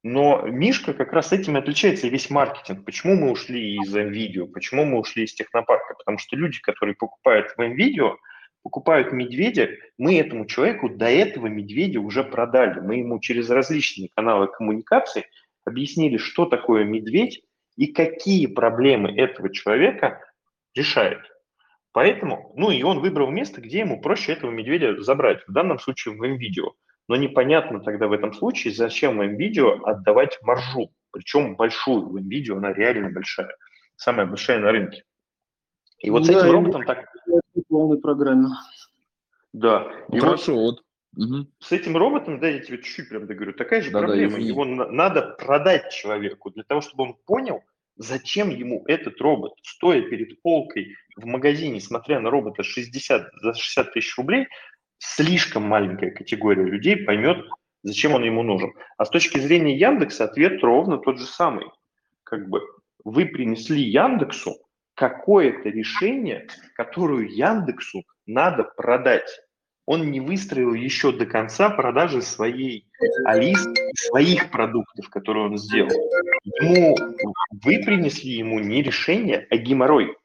Но 0.07 0.43
Мишка 0.43 0.93
как 0.93 1.13
раз 1.13 1.33
этим 1.33 1.57
и 1.57 1.59
отличается 1.59 2.05
и 2.05 2.11
весь 2.11 2.29
маркетинг. 2.29 2.85
Почему 2.85 3.15
мы 3.15 3.31
ушли 3.31 3.77
из 3.77 3.95
NVIDIA, 3.95 4.45
почему 4.45 4.85
мы 4.85 4.99
ушли 4.99 5.23
из 5.23 5.33
технопарка? 5.33 5.95
Потому 5.95 6.19
что 6.19 6.35
люди, 6.35 6.59
которые 6.61 6.93
покупают 6.93 7.55
в 7.57 7.59
NVIDIA, 7.59 8.13
покупают 8.61 9.11
медведя, 9.11 9.67
мы 9.97 10.19
этому 10.19 10.45
человеку 10.45 10.89
до 10.89 11.07
этого 11.07 11.47
медведя 11.47 12.01
уже 12.01 12.23
продали. 12.23 12.81
Мы 12.81 12.97
ему 12.97 13.19
через 13.19 13.49
различные 13.49 14.09
каналы 14.15 14.45
коммуникации 14.45 15.25
объяснили, 15.65 16.17
что 16.17 16.45
такое 16.45 16.83
медведь 16.83 17.41
и 17.75 17.87
какие 17.87 18.45
проблемы 18.45 19.11
этого 19.11 19.51
человека 19.51 20.21
решает. 20.75 21.21
Поэтому, 21.93 22.53
ну 22.55 22.69
и 22.69 22.83
он 22.83 22.99
выбрал 22.99 23.31
место, 23.31 23.59
где 23.59 23.79
ему 23.79 23.99
проще 23.99 24.33
этого 24.33 24.51
медведя 24.51 25.01
забрать, 25.01 25.39
в 25.47 25.51
данном 25.51 25.79
случае 25.79 26.13
в 26.13 26.21
NVIDIA. 26.21 26.69
Но 27.07 27.15
непонятно 27.15 27.81
тогда 27.81 28.07
в 28.07 28.13
этом 28.13 28.33
случае, 28.33 28.73
зачем 28.73 29.17
в 29.17 29.21
NVIDIA 29.21 29.81
отдавать 29.83 30.39
маржу, 30.41 30.91
причем 31.11 31.55
большую. 31.55 32.09
В 32.09 32.17
NVIDIA 32.17 32.57
она 32.57 32.73
реально 32.73 33.11
большая, 33.11 33.55
самая 33.95 34.25
большая 34.25 34.59
на 34.59 34.71
рынке. 34.71 35.03
И 35.99 36.09
вот 36.09 36.25
да, 36.25 36.33
с 36.33 36.43
этим 36.43 36.51
роботом 36.51 36.85
так... 36.85 37.05
полной 37.69 37.99
программе. 37.99 38.49
Да. 39.53 39.91
И 40.11 40.19
Хорошо, 40.19 40.53
вот, 40.55 40.61
вот 40.61 41.47
с 41.59 41.71
этим 41.71 41.95
роботом, 41.95 42.39
да, 42.39 42.49
я 42.49 42.59
тебе 42.59 42.77
чуть-чуть 42.77 43.09
прям 43.09 43.25
говорю, 43.25 43.53
такая 43.53 43.81
же 43.81 43.91
да, 43.91 43.99
проблема. 43.99 44.33
Да, 44.33 44.39
Его 44.39 44.65
надо 44.65 45.35
продать 45.39 45.91
человеку 45.91 46.51
для 46.51 46.63
того, 46.63 46.81
чтобы 46.81 47.05
он 47.05 47.15
понял, 47.25 47.61
зачем 47.95 48.49
ему 48.49 48.83
этот 48.87 49.19
робот, 49.21 49.53
стоя 49.63 50.01
перед 50.01 50.41
полкой 50.41 50.95
в 51.15 51.25
магазине, 51.25 51.79
смотря 51.79 52.19
на 52.19 52.29
робота 52.29 52.63
60, 52.63 53.29
за 53.41 53.53
60 53.53 53.93
тысяч 53.93 54.17
рублей, 54.17 54.47
слишком 54.97 55.63
маленькая 55.63 56.11
категория 56.11 56.63
людей 56.63 56.97
поймет, 56.97 57.45
зачем 57.83 58.13
он 58.13 58.23
ему 58.23 58.43
нужен. 58.43 58.73
А 58.97 59.05
с 59.05 59.09
точки 59.09 59.39
зрения 59.39 59.77
Яндекса 59.77 60.25
ответ 60.25 60.63
ровно 60.63 60.97
тот 60.97 61.19
же 61.19 61.25
самый. 61.25 61.65
Как 62.23 62.49
бы 62.49 62.61
вы 63.03 63.25
принесли 63.25 63.81
Яндексу 63.81 64.55
какое-то 64.95 65.69
решение, 65.69 66.47
которое 66.75 67.27
Яндексу 67.27 68.03
надо 68.25 68.63
продать. 68.63 69.29
Он 69.85 70.09
не 70.09 70.19
выстроил 70.19 70.73
еще 70.73 71.11
до 71.11 71.27
конца 71.27 71.69
продажи 71.69 72.23
своей 72.23 72.87
Алис, 73.25 73.63
своих 73.93 74.49
продуктов, 74.49 75.09
которые 75.09 75.45
он 75.45 75.57
сделал. 75.59 75.91
Ему, 76.43 76.97
вы 77.63 77.83
принесли 77.83 78.31
ему 78.31 78.59
не 78.59 78.81
решение, 78.81 79.45
а 79.51 79.57
геморрой. 79.57 80.15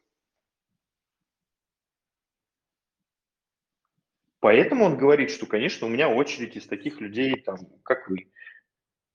Поэтому 4.41 4.87
он 4.87 4.97
говорит, 4.97 5.31
что, 5.31 5.47
конечно, 5.47 5.87
у 5.87 5.91
меня 5.91 6.09
очередь 6.09 6.57
из 6.57 6.67
таких 6.67 7.01
людей, 7.01 7.37
там, 7.37 7.59
как 7.85 8.09
вы. 8.09 8.31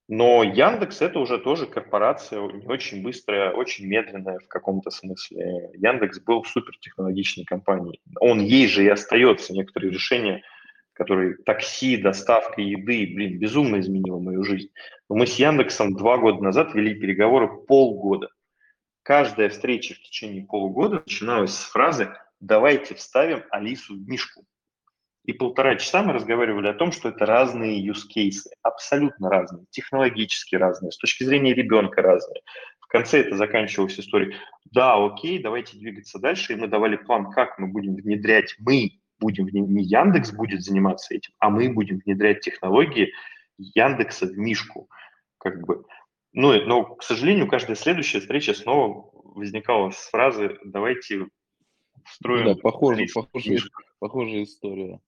Но 0.08 0.44
Яндекс 0.44 1.02
это 1.02 1.18
уже 1.18 1.40
тоже 1.40 1.66
корпорация, 1.66 2.40
не 2.40 2.68
очень 2.68 3.02
быстрая, 3.02 3.52
очень 3.52 3.88
медленная 3.88 4.38
в 4.38 4.48
каком-то 4.48 4.92
смысле. 4.92 5.72
Яндекс 5.74 6.20
был 6.20 6.44
супертехнологичной 6.44 7.46
компанией. 7.46 8.00
Он 8.20 8.40
ей 8.40 8.68
же 8.68 8.84
и 8.84 8.88
остается. 8.88 9.52
Некоторые 9.52 9.92
решения, 9.92 10.44
которые 10.94 11.38
такси, 11.38 11.98
доставка 11.98 12.62
еды, 12.62 13.12
блин, 13.16 13.40
безумно 13.40 13.80
изменило 13.80 14.20
мою 14.20 14.44
жизнь. 14.44 14.70
Но 15.10 15.16
мы 15.16 15.26
с 15.26 15.40
Яндексом 15.40 15.96
два 15.96 16.20
года 16.20 16.44
назад 16.44 16.76
вели 16.76 16.94
переговоры 16.94 17.48
полгода. 17.48 18.30
Каждая 19.02 19.50
встреча 19.50 19.96
в 19.96 20.00
течение 20.02 20.46
полугода 20.46 21.02
начиналась 21.04 21.56
с 21.56 21.64
фразы 21.64 22.16
«давайте 22.40 22.94
вставим 22.94 23.44
Алису 23.50 23.96
в 23.96 24.08
Мишку». 24.08 24.46
И 25.26 25.34
полтора 25.34 25.76
часа 25.76 26.04
мы 26.04 26.14
разговаривали 26.14 26.68
о 26.68 26.74
том, 26.74 26.92
что 26.92 27.10
это 27.10 27.26
разные 27.26 27.86
use 27.86 28.04
cases, 28.16 28.48
абсолютно 28.62 29.30
разные, 29.30 29.66
технологически 29.72 30.56
разные, 30.56 30.92
с 30.92 30.98
точки 30.98 31.24
зрения 31.24 31.54
ребенка 31.54 32.02
разные. 32.02 32.42
В 32.80 32.88
конце 32.88 33.22
это 33.22 33.36
заканчивалась 33.36 34.00
история. 34.00 34.36
Да, 34.66 35.04
окей, 35.04 35.40
давайте 35.40 35.78
двигаться 35.78 36.20
дальше. 36.20 36.54
И 36.54 36.56
мы 36.56 36.68
давали 36.68 36.96
план, 36.96 37.32
как 37.32 37.58
мы 37.58 37.68
будем 37.68 37.96
внедрять, 37.96 38.56
мы 38.60 39.00
будем, 39.20 39.48
не 39.48 39.84
Яндекс 39.84 40.32
будет 40.32 40.62
заниматься 40.62 41.16
этим, 41.16 41.34
а 41.40 41.50
мы 41.50 41.70
будем 41.70 42.00
внедрять 42.06 42.42
технологии 42.42 43.12
Яндекса 43.58 44.28
в 44.28 44.38
Мишку. 44.38 44.90
Как 45.40 45.66
бы. 45.66 45.84
Ну, 46.34 46.54
но, 46.66 46.84
к 46.84 47.04
сожалению, 47.04 47.48
каждая 47.48 47.76
следующая 47.76 48.20
встреча 48.20 48.54
снова 48.54 49.10
возникала 49.14 49.90
с 49.90 50.10
фразы 50.10 50.58
«давайте 50.64 51.28
встроим...» 52.06 52.46
Да, 52.46 52.56
похоже, 52.56 53.08
похожая, 53.14 53.60
похожая 54.00 54.44
история. 54.44 55.00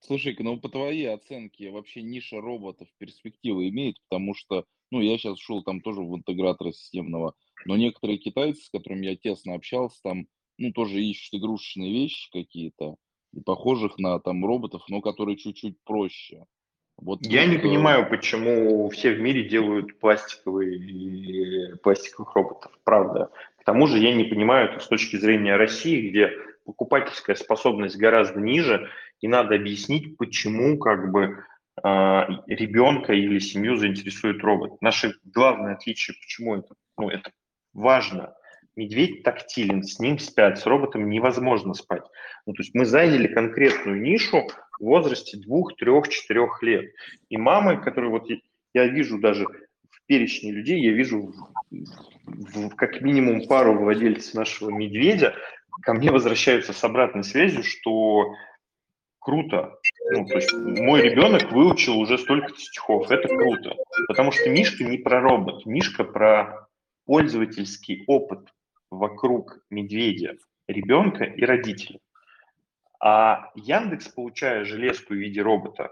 Слушай, 0.00 0.36
ну 0.38 0.58
по 0.58 0.68
твоей 0.68 1.12
оценке 1.12 1.70
вообще 1.70 2.02
ниша 2.02 2.40
роботов 2.40 2.88
перспективы 2.98 3.68
имеет, 3.68 3.96
потому 4.08 4.34
что, 4.34 4.64
ну, 4.90 5.00
я 5.00 5.18
сейчас 5.18 5.38
шел 5.38 5.62
там 5.62 5.80
тоже 5.80 6.00
в 6.00 6.16
интегратора 6.16 6.72
системного, 6.72 7.34
но 7.66 7.76
некоторые 7.76 8.18
китайцы, 8.18 8.62
с 8.62 8.70
которыми 8.70 9.06
я 9.06 9.16
тесно 9.16 9.54
общался, 9.54 10.00
там, 10.02 10.26
ну, 10.56 10.72
тоже 10.72 11.02
ищут 11.02 11.34
игрушечные 11.34 11.92
вещи 11.92 12.30
какие-то, 12.30 12.96
похожих 13.44 13.98
на 13.98 14.18
там 14.20 14.44
роботов, 14.44 14.82
но 14.88 15.00
которые 15.00 15.36
чуть-чуть 15.36 15.76
проще. 15.84 16.44
Вот 16.96 17.24
я 17.24 17.46
не 17.46 17.58
понимаю, 17.58 18.08
почему 18.08 18.88
все 18.90 19.12
в 19.12 19.20
мире 19.20 19.48
делают 19.48 20.00
пластиковые 20.00 21.76
пластиковых 21.76 22.34
роботов, 22.34 22.72
правда. 22.82 23.30
К 23.60 23.64
тому 23.64 23.86
же 23.86 23.98
я 23.98 24.12
не 24.14 24.24
понимаю 24.24 24.70
это 24.70 24.80
с 24.80 24.88
точки 24.88 25.16
зрения 25.16 25.56
России, 25.56 26.08
где 26.08 26.32
покупательская 26.64 27.36
способность 27.36 27.96
гораздо 27.96 28.40
ниже, 28.40 28.90
и 29.20 29.28
надо 29.28 29.54
объяснить, 29.54 30.16
почему 30.16 30.78
как 30.78 31.10
бы 31.10 31.44
а, 31.82 32.26
ребенка 32.46 33.12
или 33.12 33.38
семью 33.38 33.76
заинтересует 33.76 34.42
робот. 34.42 34.80
Наше 34.80 35.14
главное 35.24 35.74
отличие, 35.74 36.16
почему 36.20 36.56
это, 36.56 36.74
ну, 36.96 37.08
это 37.08 37.30
важно. 37.72 38.34
Медведь 38.76 39.24
тактилен, 39.24 39.82
с 39.82 39.98
ним 39.98 40.18
спят, 40.18 40.58
с 40.58 40.66
роботом 40.66 41.08
невозможно 41.08 41.74
спать. 41.74 42.04
Ну, 42.46 42.52
то 42.52 42.62
есть 42.62 42.74
мы 42.74 42.84
заняли 42.84 43.26
конкретную 43.26 44.00
нишу 44.00 44.48
в 44.78 44.84
возрасте 44.84 45.36
двух, 45.36 45.74
трех, 45.76 46.08
четырех 46.08 46.62
лет. 46.62 46.92
И 47.28 47.36
мамы, 47.36 47.78
которые 47.78 48.10
вот 48.10 48.28
я 48.74 48.86
вижу 48.86 49.18
даже 49.18 49.46
в 49.46 50.06
перечне 50.06 50.52
людей, 50.52 50.80
я 50.80 50.92
вижу 50.92 51.34
в, 51.70 51.84
в, 52.22 52.68
как 52.76 53.00
минимум 53.00 53.48
пару 53.48 53.76
владельцев 53.76 54.34
нашего 54.34 54.70
медведя, 54.70 55.34
ко 55.82 55.94
мне 55.94 56.12
возвращаются 56.12 56.72
с 56.72 56.84
обратной 56.84 57.24
связью, 57.24 57.64
что 57.64 58.32
круто. 59.28 59.78
Ну, 60.10 60.26
то 60.26 60.36
есть 60.36 60.54
мой 60.54 61.02
ребенок 61.02 61.52
выучил 61.52 61.98
уже 61.98 62.16
столько 62.16 62.48
стихов, 62.56 63.10
это 63.10 63.28
круто. 63.28 63.74
Потому 64.06 64.32
что 64.32 64.48
Мишка 64.48 64.84
не 64.84 64.96
про 64.96 65.20
робот, 65.20 65.66
Мишка 65.66 66.04
про 66.04 66.66
пользовательский 67.04 68.04
опыт 68.06 68.48
вокруг 68.90 69.58
медведя, 69.68 70.38
ребенка 70.66 71.24
и 71.24 71.44
родителей. 71.44 72.00
А 73.00 73.50
Яндекс, 73.54 74.08
получая 74.08 74.64
железку 74.64 75.12
в 75.12 75.18
виде 75.18 75.42
робота, 75.42 75.90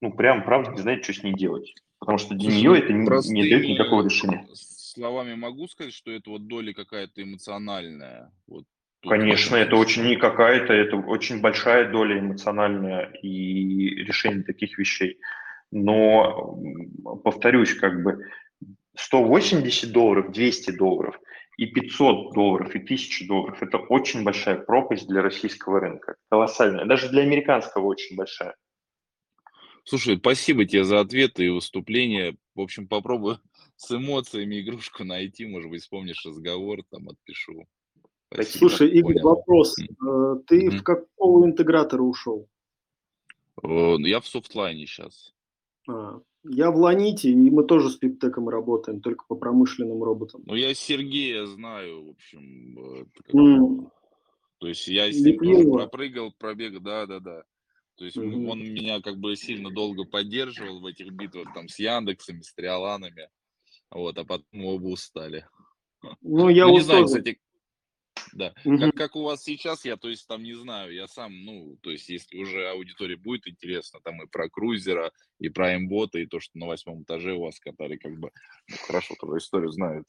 ну, 0.00 0.10
прям, 0.10 0.42
правда, 0.42 0.70
не 0.70 0.78
знает, 0.78 1.04
что 1.04 1.12
с 1.12 1.22
ней 1.22 1.34
делать. 1.34 1.74
Потому 1.98 2.16
что 2.16 2.34
для 2.34 2.48
нее 2.48 2.78
это 2.78 2.92
не, 2.94 3.04
не 3.32 3.50
дает 3.50 3.68
никакого 3.68 4.02
решения. 4.02 4.46
Словами 4.54 5.34
могу 5.34 5.68
сказать, 5.68 5.92
что 5.92 6.10
это 6.10 6.30
вот 6.30 6.46
доля 6.46 6.72
какая-то 6.72 7.22
эмоциональная. 7.22 8.32
Вот 8.46 8.64
Конечно, 9.02 9.54
это 9.56 9.76
очень 9.76 10.04
не 10.04 10.16
какая-то, 10.16 10.72
это 10.72 10.96
очень 10.96 11.40
большая 11.40 11.90
доля 11.90 12.18
эмоциональная 12.18 13.12
и 13.22 13.90
решение 14.04 14.42
таких 14.42 14.76
вещей. 14.76 15.18
Но, 15.70 16.58
повторюсь, 17.22 17.74
как 17.74 18.02
бы 18.02 18.24
180 18.96 19.92
долларов, 19.92 20.32
200 20.32 20.72
долларов 20.72 21.16
и 21.56 21.66
500 21.66 22.34
долларов, 22.34 22.74
и 22.74 22.78
1000 22.78 23.26
долларов– 23.26 23.58
это 23.62 23.78
очень 23.78 24.24
большая 24.24 24.56
пропасть 24.56 25.06
для 25.06 25.22
российского 25.22 25.80
рынка, 25.80 26.16
колоссальная, 26.28 26.84
даже 26.84 27.08
для 27.08 27.22
американского 27.22 27.86
очень 27.86 28.16
большая. 28.16 28.56
Слушай, 29.84 30.16
спасибо 30.18 30.64
тебе 30.64 30.84
за 30.84 31.00
ответы 31.00 31.46
и 31.46 31.50
выступление. 31.50 32.36
В 32.54 32.60
общем, 32.60 32.88
попробую 32.88 33.38
с 33.76 33.90
эмоциями 33.90 34.60
игрушку 34.60 35.04
найти, 35.04 35.46
может 35.46 35.70
быть, 35.70 35.82
вспомнишь 35.82 36.26
разговор, 36.26 36.80
там 36.90 37.08
отпишу. 37.08 37.66
Спасибо. 38.32 38.58
Слушай, 38.58 38.90
Игорь, 38.90 39.14
Понял. 39.14 39.28
вопрос. 39.28 39.74
Mm. 39.78 40.44
Ты 40.46 40.66
mm-hmm. 40.66 40.78
в 40.78 40.82
какого 40.82 41.46
интегратора 41.46 42.02
ушел? 42.02 42.48
Ну, 43.62 43.98
я 43.98 44.20
в 44.20 44.26
софтлайне 44.26 44.86
сейчас. 44.86 45.34
А, 45.88 46.20
я 46.44 46.70
в 46.70 46.76
Ланите, 46.76 47.30
и 47.30 47.34
мы 47.34 47.64
тоже 47.64 47.90
с 47.90 47.96
Пиптеком 47.96 48.48
работаем, 48.48 49.00
только 49.00 49.24
по 49.26 49.34
промышленным 49.34 50.02
роботам. 50.02 50.42
Ну, 50.46 50.54
я 50.54 50.74
Сергея 50.74 51.46
знаю, 51.46 52.06
в 52.06 52.10
общем. 52.10 52.78
Mm. 53.32 53.90
То 54.58 54.68
есть 54.68 54.86
я 54.88 55.10
с 55.10 55.20
ним 55.20 55.38
тоже 55.38 55.70
пропрыгал, 55.70 56.32
пробег, 56.38 56.80
да-да-да. 56.82 57.44
То 57.96 58.04
есть 58.04 58.16
mm-hmm. 58.16 58.46
он 58.48 58.60
меня 58.60 59.00
как 59.00 59.18
бы 59.18 59.34
сильно 59.36 59.70
долго 59.70 60.04
поддерживал 60.04 60.80
в 60.80 60.86
этих 60.86 61.10
битвах 61.12 61.52
там 61.54 61.68
с 61.68 61.78
Яндексами, 61.78 62.42
с 62.42 62.54
Триоланами. 62.54 63.28
Вот, 63.90 64.16
а 64.18 64.24
потом 64.24 64.64
оба 64.64 64.86
устали. 64.86 65.46
Ну, 66.20 66.48
я 66.48 66.66
ну, 66.66 66.74
не 66.74 66.80
знаю, 66.80 67.06
кстати, 67.06 67.40
да. 68.32 68.54
Угу. 68.64 68.78
Как, 68.78 68.94
как 68.94 69.16
у 69.16 69.22
вас 69.22 69.42
сейчас, 69.42 69.84
я, 69.84 69.96
то 69.96 70.08
есть, 70.08 70.26
там 70.26 70.42
не 70.42 70.54
знаю, 70.54 70.92
я 70.94 71.06
сам, 71.06 71.32
ну, 71.44 71.76
то 71.82 71.90
есть, 71.90 72.08
если 72.08 72.36
уже 72.36 72.68
аудитория 72.68 73.16
будет 73.16 73.46
интересна, 73.46 74.00
там 74.02 74.22
и 74.22 74.26
про 74.26 74.48
крузера, 74.48 75.12
и 75.38 75.48
про 75.48 75.76
имбота, 75.76 76.18
и 76.18 76.26
то, 76.26 76.40
что 76.40 76.58
на 76.58 76.66
восьмом 76.66 77.02
этаже 77.02 77.34
у 77.34 77.42
вас 77.42 77.58
катали, 77.60 77.96
как 77.96 78.18
бы, 78.18 78.30
ну, 78.68 78.76
хорошо 78.86 79.14
твою 79.18 79.38
историю 79.38 79.70
знают. 79.70 80.06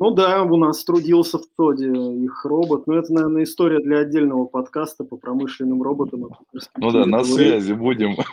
Ну 0.00 0.12
да, 0.12 0.44
у 0.44 0.56
нас 0.56 0.84
трудился 0.84 1.38
в 1.38 1.46
ТОДе 1.56 1.86
их 1.86 2.44
робот, 2.44 2.86
но 2.86 2.98
это, 2.98 3.12
наверное, 3.12 3.42
история 3.42 3.80
для 3.80 3.98
отдельного 3.98 4.44
подкаста 4.44 5.02
по 5.02 5.16
промышленным 5.16 5.82
роботам. 5.82 6.28
Ну 6.76 6.90
да, 6.92 7.04
на 7.04 7.24
связи 7.24 7.72
будем. 7.72 8.16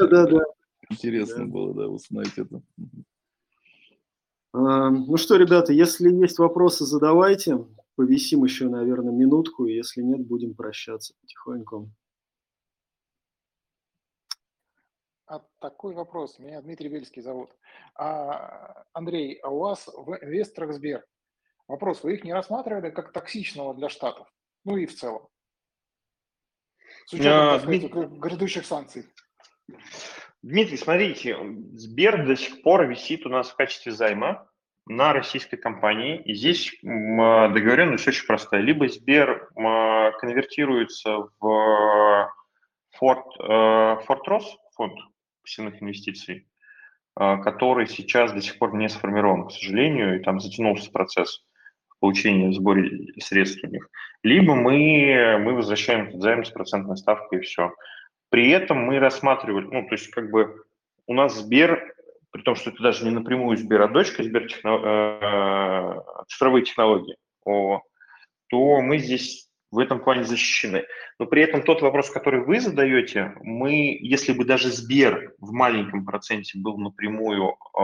Да, 0.00 0.06
да, 0.08 0.26
да. 0.26 0.44
Интересно 0.90 1.46
было, 1.46 1.72
да, 1.74 1.86
узнать 1.86 2.36
это. 2.36 2.60
А, 4.52 4.90
ну 4.90 5.16
что, 5.16 5.36
ребята, 5.36 5.72
если 5.72 6.10
есть 6.10 6.38
вопросы, 6.38 6.84
задавайте. 6.84 7.64
Повисим 7.96 8.44
еще, 8.44 8.68
наверное, 8.68 9.12
минутку, 9.12 9.66
и 9.66 9.74
если 9.74 10.02
нет, 10.02 10.26
будем 10.26 10.54
прощаться 10.54 11.14
потихоньку. 11.20 11.90
А 15.26 15.44
такой 15.60 15.94
вопрос. 15.94 16.38
Меня 16.38 16.60
Дмитрий 16.60 16.88
Бельский 16.88 17.22
зовут. 17.22 17.50
А, 17.94 18.84
Андрей, 18.92 19.34
а 19.42 19.50
у 19.50 19.60
вас 19.60 19.86
в 19.86 20.18
инвесторах 20.22 20.72
Сбер 20.72 21.06
вопрос, 21.68 22.02
вы 22.02 22.14
их 22.14 22.24
не 22.24 22.32
рассматривали 22.32 22.90
как 22.90 23.12
токсичного 23.12 23.74
для 23.74 23.88
Штатов? 23.88 24.28
Ну 24.64 24.76
и 24.76 24.86
в 24.86 24.94
целом. 24.96 25.28
С 27.06 27.12
учетом, 27.12 27.32
а, 27.32 27.50
так 27.52 27.62
сказать, 27.62 27.80
Дмитрий... 27.80 28.18
грядущих 28.18 28.66
санкций. 28.66 29.06
Дмитрий, 30.42 30.78
смотрите, 30.78 31.36
Сбер 31.74 32.26
до 32.26 32.34
сих 32.34 32.62
пор 32.62 32.86
висит 32.86 33.24
у 33.24 33.28
нас 33.28 33.50
в 33.50 33.56
качестве 33.56 33.92
займа 33.92 34.49
на 34.90 35.12
российской 35.12 35.56
компании. 35.56 36.20
И 36.24 36.34
здесь 36.34 36.74
договоренность 36.82 38.06
очень 38.08 38.26
простая. 38.26 38.60
Либо 38.60 38.88
Сбер 38.88 39.48
конвертируется 39.54 41.28
в 41.40 42.32
Форт, 42.92 43.26
Фортрос, 43.38 44.56
фонд 44.74 44.94
пассивных 45.42 45.82
инвестиций, 45.82 46.46
э, 47.18 47.36
который 47.42 47.86
сейчас 47.86 48.32
до 48.32 48.40
сих 48.40 48.58
пор 48.58 48.74
не 48.74 48.88
сформирован, 48.88 49.48
к 49.48 49.52
сожалению, 49.52 50.18
и 50.18 50.22
там 50.22 50.40
затянулся 50.40 50.90
процесс 50.90 51.44
получения 52.00 52.52
сбора 52.52 52.82
средств 53.18 53.62
у 53.64 53.66
них. 53.66 53.88
Либо 54.22 54.54
мы, 54.54 55.38
мы 55.40 55.54
возвращаем 55.54 56.08
этот 56.08 56.20
займ 56.20 56.44
с 56.44 56.50
процентной 56.50 56.96
ставкой 56.96 57.40
и 57.40 57.42
все. 57.42 57.72
При 58.30 58.50
этом 58.50 58.78
мы 58.78 58.98
рассматривали, 58.98 59.66
ну, 59.66 59.86
то 59.86 59.94
есть 59.94 60.08
как 60.10 60.30
бы 60.30 60.64
у 61.06 61.14
нас 61.14 61.34
Сбер, 61.34 61.94
при 62.30 62.42
том, 62.42 62.54
что 62.54 62.70
это 62.70 62.82
даже 62.82 63.04
не 63.04 63.10
напрямую 63.10 63.56
Сбер, 63.56 63.82
а 63.82 63.88
дочка 63.88 64.22
Сбер 64.22 64.48
техно, 64.48 64.70
э, 64.82 66.24
цифровые 66.28 66.64
технологии, 66.64 67.16
о, 67.44 67.82
то 68.48 68.80
мы 68.80 68.98
здесь 68.98 69.48
в 69.70 69.78
этом 69.78 70.00
плане 70.00 70.24
защищены. 70.24 70.84
Но 71.18 71.26
при 71.26 71.42
этом 71.42 71.62
тот 71.62 71.80
вопрос, 71.82 72.10
который 72.10 72.44
вы 72.44 72.60
задаете, 72.60 73.34
мы, 73.42 73.96
если 74.00 74.32
бы 74.32 74.44
даже 74.44 74.70
Сбер 74.70 75.34
в 75.38 75.52
маленьком 75.52 76.04
проценте 76.04 76.58
был 76.58 76.78
напрямую 76.78 77.50
э, 77.50 77.80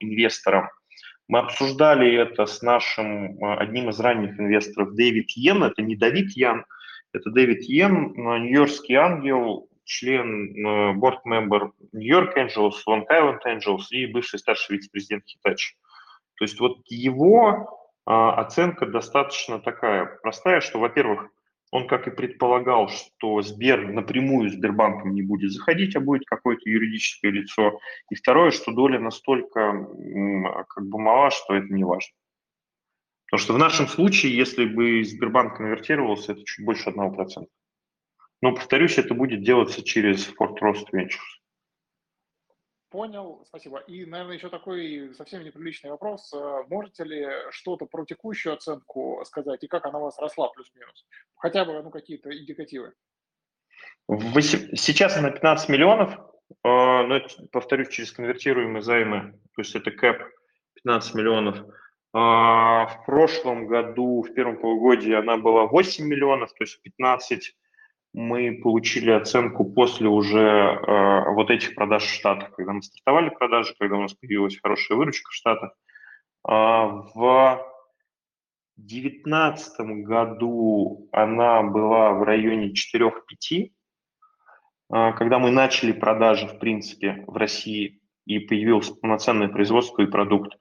инвестором, 0.00 0.68
мы 1.28 1.40
обсуждали 1.40 2.14
это 2.14 2.46
с 2.46 2.62
нашим 2.62 3.44
э, 3.44 3.56
одним 3.58 3.90
из 3.90 4.00
ранних 4.00 4.38
инвесторов 4.38 4.94
Дэвид 4.94 5.30
Йен, 5.30 5.62
это 5.64 5.82
не 5.82 5.96
Давид 5.96 6.30
Ян, 6.36 6.64
это 7.12 7.30
Дэвид 7.30 7.62
Йен, 7.62 8.12
нью-йоркский 8.14 8.94
ангел, 8.94 9.67
член, 9.88 10.98
борт-мембер 11.00 11.72
Нью-Йорк 11.92 12.36
Angels, 12.36 12.74
Long 12.88 13.04
Island 13.10 13.40
Angels 13.46 13.86
и 13.90 14.06
бывший 14.06 14.38
старший 14.38 14.76
вице-президент 14.76 15.24
Hitachi. 15.24 15.74
То 16.36 16.44
есть 16.44 16.60
вот 16.60 16.78
его 16.86 17.78
а, 18.06 18.34
оценка 18.40 18.86
достаточно 18.86 19.58
такая 19.58 20.18
простая, 20.22 20.60
что, 20.60 20.78
во-первых, 20.78 21.30
он, 21.70 21.86
как 21.86 22.06
и 22.06 22.10
предполагал, 22.10 22.88
что 22.88 23.42
Сбер 23.42 23.88
напрямую 23.88 24.50
Сбербанком 24.50 25.14
не 25.14 25.22
будет 25.22 25.52
заходить, 25.52 25.96
а 25.96 26.00
будет 26.00 26.24
какое-то 26.24 26.68
юридическое 26.68 27.30
лицо. 27.30 27.78
И 28.10 28.14
второе, 28.14 28.50
что 28.50 28.72
доля 28.72 28.98
настолько 28.98 29.86
как 30.68 30.86
бы 30.86 30.98
мала, 30.98 31.30
что 31.30 31.54
это 31.54 31.72
не 31.72 31.84
важно. 31.84 32.14
Потому 33.26 33.44
что 33.44 33.52
в 33.52 33.58
нашем 33.58 33.86
случае, 33.88 34.34
если 34.34 34.64
бы 34.64 35.04
Сбербанк 35.04 35.58
конвертировался, 35.58 36.32
это 36.32 36.42
чуть 36.44 36.64
больше 36.64 36.88
1%. 36.88 37.46
Но, 38.40 38.54
повторюсь, 38.54 38.98
это 38.98 39.14
будет 39.14 39.42
делаться 39.42 39.82
через 39.82 40.28
Fort 40.28 40.56
Rost 40.62 40.86
Ventures. 40.92 41.38
Понял, 42.90 43.42
спасибо. 43.46 43.80
И, 43.80 44.06
наверное, 44.06 44.36
еще 44.36 44.48
такой 44.48 45.12
совсем 45.14 45.44
неприличный 45.44 45.90
вопрос. 45.90 46.32
Э, 46.32 46.62
можете 46.70 47.04
ли 47.04 47.26
что-то 47.50 47.84
про 47.84 48.06
текущую 48.06 48.54
оценку 48.54 49.22
сказать 49.26 49.62
и 49.62 49.68
как 49.68 49.84
она 49.84 49.98
у 49.98 50.04
вас 50.04 50.18
росла 50.18 50.48
плюс-минус? 50.48 51.06
Хотя 51.36 51.66
бы 51.66 51.82
ну, 51.82 51.90
какие-то 51.90 52.30
индикативы. 52.30 52.94
Сейчас 54.08 55.18
она 55.18 55.30
15 55.30 55.68
миллионов, 55.68 56.14
э, 56.14 56.16
но, 56.62 57.20
повторюсь, 57.52 57.88
через 57.88 58.10
конвертируемые 58.12 58.80
займы, 58.80 59.32
то 59.54 59.60
есть 59.60 59.74
это 59.74 59.90
КЭП 59.90 60.22
15 60.76 61.14
миллионов. 61.14 61.58
А, 62.14 62.86
в 62.86 63.04
прошлом 63.04 63.66
году, 63.66 64.22
в 64.22 64.32
первом 64.32 64.58
полугодии, 64.58 65.12
она 65.12 65.36
была 65.36 65.66
8 65.66 66.06
миллионов, 66.06 66.54
то 66.54 66.64
есть 66.64 66.80
15 66.80 67.54
мы 68.12 68.60
получили 68.62 69.10
оценку 69.10 69.64
после 69.64 70.08
уже 70.08 70.40
э, 70.40 71.32
вот 71.32 71.50
этих 71.50 71.74
продаж 71.74 72.04
в 72.04 72.14
Штатах, 72.14 72.50
когда 72.52 72.72
мы 72.72 72.82
стартовали 72.82 73.30
продажи, 73.30 73.74
когда 73.78 73.96
у 73.96 74.02
нас 74.02 74.14
появилась 74.14 74.58
хорошая 74.60 74.98
выручка 74.98 75.30
в 75.30 75.34
Штатах. 75.34 75.72
Э, 76.48 76.52
в 77.14 77.64
2019 78.76 79.80
году 80.06 81.08
она 81.12 81.62
была 81.62 82.12
в 82.12 82.22
районе 82.22 82.72
4-5, 82.72 83.10
э, 83.50 83.70
когда 84.88 85.38
мы 85.38 85.50
начали 85.50 85.92
продажи, 85.92 86.46
в 86.46 86.58
принципе, 86.58 87.24
в 87.26 87.36
России 87.36 88.00
и 88.24 88.38
появилось 88.38 88.90
полноценное 88.90 89.48
производство 89.48 90.02
и 90.02 90.06
продукт. 90.06 90.56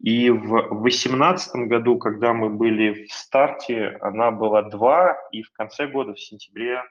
И 0.00 0.30
в 0.30 0.82
2018 0.82 1.68
году, 1.68 1.98
когда 1.98 2.32
мы 2.32 2.50
были 2.50 3.06
в 3.06 3.12
старте, 3.12 3.98
она 4.00 4.30
была 4.30 4.62
2, 4.62 5.28
и 5.32 5.42
в 5.42 5.52
конце 5.52 5.86
года, 5.86 6.14
в 6.14 6.20
сентябре, 6.20 6.82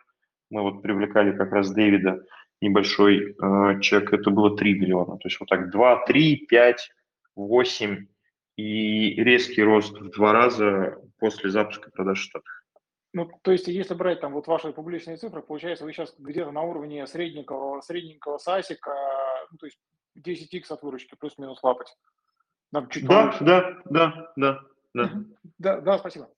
мы 0.50 0.62
вот 0.62 0.82
привлекали 0.82 1.36
как 1.36 1.52
раз 1.52 1.72
Дэвида, 1.72 2.24
небольшой 2.62 3.36
э, 3.36 3.80
чек, 3.82 4.14
это 4.14 4.30
было 4.30 4.58
3 4.58 4.80
миллиона. 4.80 5.18
То 5.18 5.28
есть 5.28 5.40
вот 5.40 5.50
так 5.50 5.70
2, 5.72 6.06
3, 6.06 6.36
5, 6.48 6.90
8 7.36 8.08
и 8.58 9.24
резкий 9.24 9.64
рост 9.64 9.98
в 9.98 10.10
два 10.10 10.34
раза 10.34 10.98
после 11.20 11.50
запуска 11.50 11.92
продаж 11.92 12.24
в. 12.24 12.64
Ну, 13.14 13.30
то 13.42 13.52
есть, 13.52 13.68
если 13.68 13.94
брать 13.94 14.20
там 14.20 14.34
вот 14.34 14.48
ваши 14.48 14.74
публичные 14.74 15.18
цифры, 15.18 15.42
получается, 15.42 15.86
вы 15.86 15.94
сейчас 15.94 16.14
где-то 16.18 16.52
на 16.52 16.62
уровне 16.62 17.08
средненького, 17.08 17.82
средненького 17.82 18.38
САСика, 18.38 18.92
ну, 19.52 19.58
то 19.58 19.66
есть 19.66 19.80
10x 20.18 20.66
от 20.74 20.82
выручки 20.84 21.16
плюс-минус 21.16 21.64
лапать. 21.64 21.96
Нам 22.72 22.90
чуть 22.90 23.08
да, 23.08 23.38
да, 23.40 23.82
да, 23.86 24.32
да, 24.36 24.60
да. 24.94 25.12
Да, 25.58 25.82
да, 25.82 25.98
спасибо. 25.98 26.30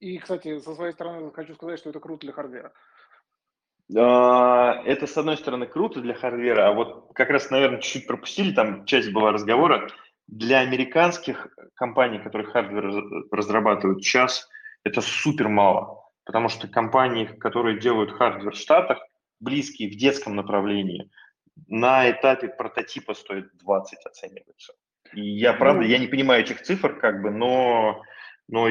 И, 0.00 0.18
кстати, 0.18 0.58
со 0.60 0.74
своей 0.74 0.92
стороны 0.92 1.30
хочу 1.32 1.54
сказать, 1.54 1.78
что 1.78 1.90
это 1.90 2.00
круто 2.00 2.22
для 2.22 2.32
hardware 2.32 2.64
а. 2.64 2.72
А, 3.96 4.82
это, 4.84 5.06
с 5.06 5.16
одной 5.16 5.36
стороны, 5.36 5.66
круто 5.66 6.00
для 6.00 6.14
hardware 6.14 6.57
а, 6.57 6.68
а 6.68 6.72
вот 6.72 7.12
как 7.14 7.30
раз, 7.30 7.50
наверное, 7.50 7.80
чуть-чуть 7.80 8.06
пропустили, 8.06 8.54
там 8.54 8.86
часть 8.86 9.12
была 9.12 9.32
разговора. 9.32 9.88
Для 10.26 10.60
американских 10.60 11.48
компаний, 11.74 12.18
которые 12.18 12.50
hardware 12.50 13.28
разрабатывают 13.30 14.02
сейчас, 14.02 14.48
это 14.84 15.02
супер 15.02 15.48
мало, 15.48 16.02
потому 16.24 16.48
что 16.48 16.66
компании, 16.66 17.26
которые 17.26 17.78
делают 17.78 18.12
hardware 18.12 18.52
в 18.52 18.58
Штатах, 18.58 18.98
близкие 19.38 19.90
в 19.90 19.96
детском 19.96 20.34
направлении– 20.34 21.10
на 21.66 22.10
этапе 22.10 22.48
прототипа 22.48 23.14
стоит 23.14 23.56
20 23.56 24.06
оценивается. 24.06 24.74
И 25.12 25.20
я, 25.20 25.52
правда, 25.52 25.82
ну, 25.82 25.86
я 25.86 25.98
не 25.98 26.06
понимаю 26.06 26.42
этих 26.42 26.62
цифр, 26.62 26.98
как 26.98 27.22
бы, 27.22 27.30
но, 27.30 28.02
но 28.48 28.68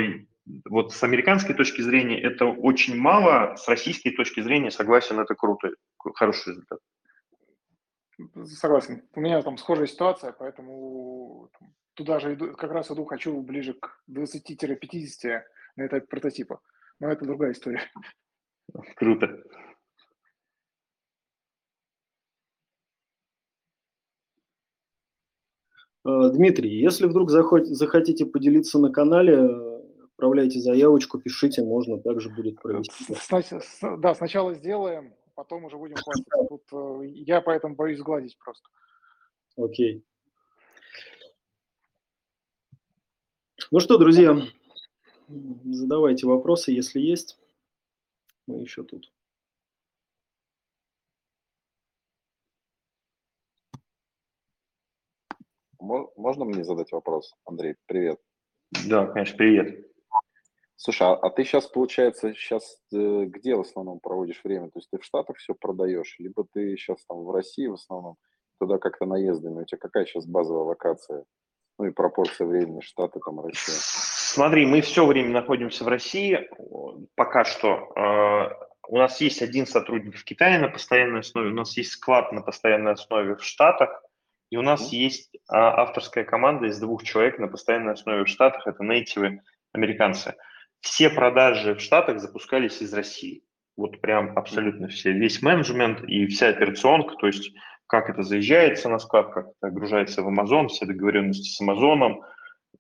вот 0.70 0.94
с 0.94 1.04
американской 1.04 1.56
точки 1.56 1.82
зрения 1.82 2.20
это 2.22 2.46
очень 2.46 2.96
мало, 2.96 3.56
с 3.56 3.68
российской 3.68 4.12
точки 4.12 4.42
зрения, 4.42 4.72
согласен, 4.72 5.20
это 5.20 5.36
круто, 5.36 5.72
хороший 6.16 6.50
результат. 6.50 6.80
Согласен. 8.46 9.04
У 9.14 9.22
меня 9.22 9.42
там 9.42 9.58
схожая 9.58 9.88
ситуация, 9.88 10.34
поэтому 10.34 11.50
туда 11.94 12.20
же 12.20 12.34
иду, 12.34 12.54
как 12.54 12.72
раз 12.72 12.92
иду, 12.92 13.06
хочу 13.06 13.42
ближе 13.42 13.74
к 13.74 14.02
20-50 14.10 15.42
на 15.78 15.88
этапе 15.88 16.08
прототипа. 16.08 16.60
Но 17.00 17.10
это 17.10 17.26
другая 17.26 17.54
история. 17.54 17.90
Круто. 18.96 19.44
Дмитрий, 26.06 26.82
если 26.82 27.08
вдруг 27.08 27.30
захотите 27.30 28.26
поделиться 28.26 28.78
на 28.78 28.92
канале, 28.92 29.74
отправляйте 30.04 30.60
заявочку, 30.60 31.20
пишите, 31.20 31.64
можно 31.64 31.98
также 32.00 32.30
будет 32.30 32.62
провести. 32.62 33.16
Да, 33.98 34.14
сначала 34.16 34.54
сделаем, 34.54 35.14
потом 35.36 35.66
уже 35.66 35.78
будем 35.78 35.96
хвастаться. 35.96 36.46
Тут 36.50 36.64
э, 36.72 37.08
я 37.08 37.42
поэтому 37.42 37.76
боюсь 37.76 38.00
сгладить 38.00 38.38
просто. 38.38 38.68
Окей. 39.58 40.04
Ну 43.72 43.80
что, 43.80 43.98
друзья, 43.98 44.42
задавайте 45.28 46.28
вопросы, 46.28 46.72
если 46.72 47.00
есть. 47.00 47.40
Мы 48.46 48.62
еще 48.62 48.84
тут. 48.84 49.12
Можно 55.84 56.46
мне 56.46 56.64
задать 56.64 56.94
вопрос, 56.94 57.36
Андрей? 57.46 57.76
Привет. 57.88 58.18
Да, 58.88 59.06
конечно, 59.08 59.38
привет. 59.38 59.86
Слушай, 60.78 61.08
а, 61.10 61.14
а 61.16 61.30
ты 61.30 61.44
сейчас, 61.44 61.68
получается, 61.68 62.34
сейчас 62.34 62.78
э, 62.94 63.26
где 63.26 63.56
в 63.56 63.62
основном 63.62 64.00
проводишь 64.00 64.42
время? 64.46 64.68
То 64.68 64.80
есть 64.80 64.90
ты 64.90 64.98
в 64.98 65.04
Штатах 65.04 65.38
все 65.38 65.54
продаешь, 65.54 66.16
либо 66.20 66.46
ты 66.54 66.78
сейчас 66.78 67.06
там 67.06 67.26
в 67.26 67.32
России 67.32 67.68
в 67.68 67.74
основном, 67.74 68.16
туда 68.60 68.78
как-то 68.78 69.06
наездами? 69.06 69.62
У 69.62 69.66
тебя 69.66 69.78
какая 69.78 70.06
сейчас 70.06 70.26
базовая 70.26 70.64
локация? 70.64 71.26
Ну 71.78 71.86
и 71.86 71.92
пропорция 71.92 72.48
времени 72.48 72.80
Штаты, 72.80 73.20
там, 73.20 73.42
Россия. 73.42 73.76
Смотри, 73.76 74.66
мы 74.66 74.80
все 74.80 75.06
время 75.06 75.32
находимся 75.32 75.84
в 75.84 75.90
России. 75.90 76.50
Пока 77.16 77.44
что 77.44 77.92
э, 77.96 78.66
у 78.88 78.98
нас 78.98 79.20
есть 79.20 79.42
один 79.42 79.68
сотрудник 79.68 80.16
в 80.16 80.24
Китае 80.24 80.60
на 80.60 80.70
постоянной 80.70 81.20
основе, 81.20 81.50
у 81.50 81.56
нас 81.56 81.76
есть 81.76 81.92
склад 81.92 82.32
на 82.32 82.42
постоянной 82.42 82.94
основе 82.94 83.36
в 83.36 83.44
Штатах, 83.44 84.02
и 84.54 84.56
у 84.56 84.62
нас 84.62 84.94
есть 84.94 85.36
а, 85.50 85.82
авторская 85.82 86.24
команда 86.24 86.68
из 86.68 86.80
двух 86.80 87.02
человек 87.02 87.40
на 87.40 87.48
постоянной 87.48 87.94
основе 87.94 88.24
в 88.24 88.28
Штатах, 88.28 88.68
это 88.68 88.84
нейтивы 88.84 89.42
американцы. 89.72 90.36
Все 90.80 91.10
продажи 91.10 91.74
в 91.74 91.80
Штатах 91.80 92.20
запускались 92.20 92.80
из 92.80 92.94
России. 92.94 93.42
Вот 93.76 94.00
прям 94.00 94.38
абсолютно 94.38 94.90
все. 94.90 95.12
Весь 95.12 95.42
менеджмент 95.42 96.04
и 96.04 96.28
вся 96.28 96.50
операционка, 96.50 97.16
то 97.16 97.26
есть 97.26 97.52
как 97.88 98.12
это 98.12 98.22
заезжается 98.22 98.90
на 98.90 99.00
склад, 99.00 99.34
как 99.34 99.48
это 99.48 99.68
огружается 99.70 100.22
в 100.22 100.30
Amazon, 100.30 100.68
все 100.68 100.86
договоренности 100.86 101.50
с 101.50 101.60
Amazon, 101.60 102.22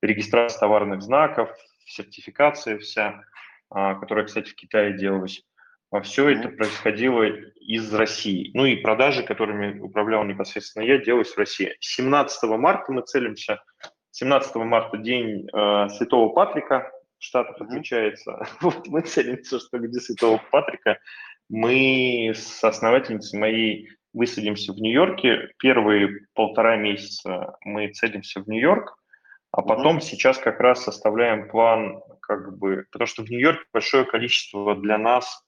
регистрация 0.04 0.60
товарных 0.60 1.02
знаков, 1.02 1.50
сертификация 1.88 2.78
вся, 2.78 3.24
а, 3.72 3.96
которая, 3.96 4.26
кстати, 4.26 4.52
в 4.52 4.56
Китае 4.56 4.96
делалась. 4.96 5.44
А 5.94 6.02
все 6.02 6.30
это 6.30 6.50
происходило 6.50 7.22
из 7.22 7.94
России. 7.94 8.50
Ну 8.56 8.66
и 8.66 8.78
продажи, 8.78 9.22
которыми 9.22 9.80
управлял 9.80 10.24
непосредственно 10.24 10.86
я, 10.86 10.98
делались 10.98 11.34
в 11.34 11.38
России. 11.38 11.76
17 11.82 12.50
марта 12.58 12.92
мы 12.92 13.04
целимся. 13.04 13.62
17 14.10 14.56
марта 14.56 14.98
день 14.98 15.48
э, 15.54 15.90
Святого 15.90 16.34
Патрика 16.34 16.92
в 17.20 17.24
Штатах 17.24 17.62
отмечается. 17.62 18.44
Вот 18.62 18.88
мы 18.88 19.02
целимся, 19.02 19.60
что 19.60 19.78
где 19.78 20.00
Святого 20.00 20.42
Патрика 20.50 20.98
мы 21.48 22.32
с 22.34 22.64
основательницей 22.64 23.40
моей 23.40 23.90
высадимся 24.14 24.74
в 24.74 24.78
Нью-Йорке. 24.78 25.52
Первые 25.60 26.26
полтора 26.34 26.76
месяца 26.76 27.56
мы 27.66 27.90
целимся 27.90 28.42
в 28.42 28.48
Нью-Йорк. 28.48 28.98
А 29.52 29.62
потом 29.62 30.02
сейчас 30.02 30.40
как 30.40 30.60
раз 30.60 30.86
составляем 30.86 31.50
план, 31.50 32.02
как 32.20 32.58
бы, 32.58 32.88
потому 32.92 33.06
что 33.08 33.22
в 33.22 33.30
Нью-Йорке 33.30 33.66
большое 33.72 34.06
количество 34.06 34.76
для 34.76 34.98
нас 34.98 35.44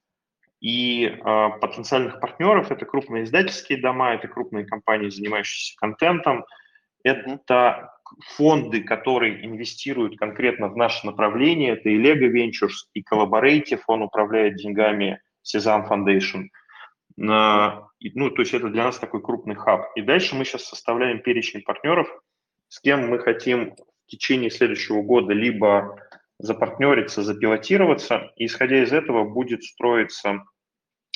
и 0.65 1.05
э, 1.05 1.49
потенциальных 1.61 2.19
партнеров. 2.19 2.71
Это 2.71 2.87
крупные 2.87 3.25
издательские 3.25 3.79
дома, 3.79 4.15
это 4.15 4.27
крупные 4.27 4.65
компании, 4.65 5.09
занимающиеся 5.09 5.77
контентом, 5.77 6.43
это 7.03 7.93
фонды, 8.35 8.81
которые 8.81 9.45
инвестируют 9.45 10.17
конкретно 10.17 10.69
в 10.69 10.75
наше 10.75 11.05
направление. 11.05 11.73
Это 11.73 11.89
и 11.89 12.01
Lego 12.01 12.31
Ventures, 12.31 12.87
и 12.95 13.03
Collaborative, 13.03 13.81
он 13.85 14.01
управляет 14.01 14.55
деньгами 14.55 15.21
Sesam 15.43 15.87
Foundation. 15.87 16.45
Ну, 17.17 18.29
то 18.31 18.41
есть 18.41 18.55
это 18.55 18.69
для 18.69 18.85
нас 18.85 18.97
такой 18.97 19.21
крупный 19.21 19.53
хаб. 19.53 19.91
И 19.95 20.01
дальше 20.01 20.35
мы 20.35 20.45
сейчас 20.45 20.65
составляем 20.65 21.19
перечень 21.19 21.61
партнеров, 21.61 22.07
с 22.69 22.79
кем 22.79 23.07
мы 23.07 23.19
хотим 23.19 23.75
в 24.07 24.07
течение 24.07 24.49
следующего 24.49 25.03
года 25.03 25.31
либо 25.31 25.95
запартнериться, 26.39 27.21
запилотироваться, 27.21 28.31
и 28.35 28.47
исходя 28.47 28.81
из 28.81 28.91
этого 28.91 29.29
будет 29.29 29.63
строиться, 29.63 30.43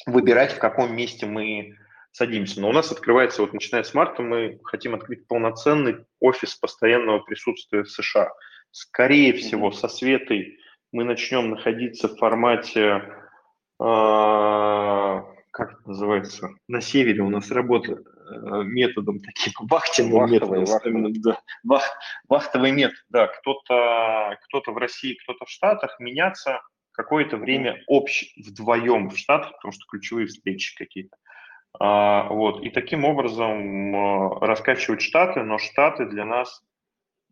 выбирать, 0.06 0.54
в 0.54 0.60
каком 0.60 0.96
месте 0.96 1.26
мы 1.26 1.76
садимся. 2.12 2.62
Но 2.62 2.70
у 2.70 2.74
нас 2.74 2.92
открывается, 2.92 3.42
вот 3.42 3.54
начиная 3.54 3.84
с 3.84 3.94
марта, 3.94 4.22
мы 4.22 4.60
хотим 4.64 4.96
открыть 4.96 5.28
полноценный 5.28 6.06
офис 6.20 6.56
постоянного 6.56 7.20
присутствия 7.20 7.84
в 7.84 7.90
США. 7.90 8.30
Скорее 8.72 9.34
всего, 9.34 9.72
со 9.72 9.88
Светой 9.88 10.58
мы 10.92 11.04
начнем 11.04 11.52
находиться 11.52 12.08
в 12.08 12.18
формате, 12.18 12.82
э, 12.82 13.04
как 15.52 15.74
это 15.74 15.82
называется, 15.86 16.50
на 16.68 16.82
севере 16.82 17.22
у 17.22 17.30
нас 17.30 17.52
работа 17.52 17.94
э, 17.94 17.98
методом 18.64 19.20
таким, 19.20 19.54
вахтенным 19.68 20.32
методом. 20.32 20.66
Вахтовый. 20.66 21.14
Да, 21.20 21.40
вах, 21.64 21.84
вахтовый 22.28 22.72
метод, 22.72 22.98
да. 23.10 23.28
Кто-то 23.28 24.38
кто 24.44 24.72
в 24.72 24.78
России, 24.78 25.18
кто-то 25.24 25.46
в 25.46 25.50
Штатах, 25.50 26.00
меняться 26.00 26.62
какое-то 27.00 27.38
время 27.38 27.82
общ, 27.88 28.26
вдвоем 28.36 29.10
в 29.10 29.18
Штатах, 29.18 29.54
потому 29.54 29.72
что 29.72 29.86
ключевые 29.88 30.28
встречи 30.28 30.76
какие-то. 30.76 31.16
А, 31.80 32.28
вот. 32.28 32.62
И 32.62 32.70
таким 32.72 33.06
образом 33.06 33.96
а, 33.96 34.46
раскачивать 34.46 35.02
штаты, 35.02 35.44
но 35.44 35.58
штаты 35.60 36.08
для 36.08 36.26
нас 36.26 36.62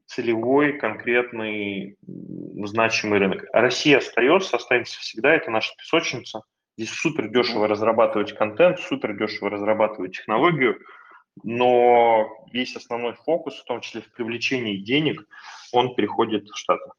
целевой, 0.06 0.80
конкретный, 0.80 1.98
значимый 2.02 3.20
рынок. 3.20 3.44
Россия 3.52 3.98
остается, 3.98 4.56
останется 4.56 5.02
всегда, 5.02 5.34
это 5.34 5.52
наша 5.52 5.74
песочница. 5.78 6.44
Здесь 6.78 6.94
супер 6.94 7.28
дешево 7.28 7.68
разрабатывать 7.68 8.38
контент, 8.38 8.80
супер 8.80 9.18
дешево 9.18 9.50
разрабатывать 9.50 10.16
технологию, 10.16 10.80
но 11.44 12.48
весь 12.54 12.74
основной 12.78 13.16
фокус, 13.16 13.60
в 13.60 13.66
том 13.66 13.82
числе 13.82 14.00
в 14.00 14.14
привлечении 14.14 14.78
денег, 14.78 15.28
он 15.74 15.94
переходит 15.94 16.48
в 16.48 16.56
Штаты. 16.56 16.90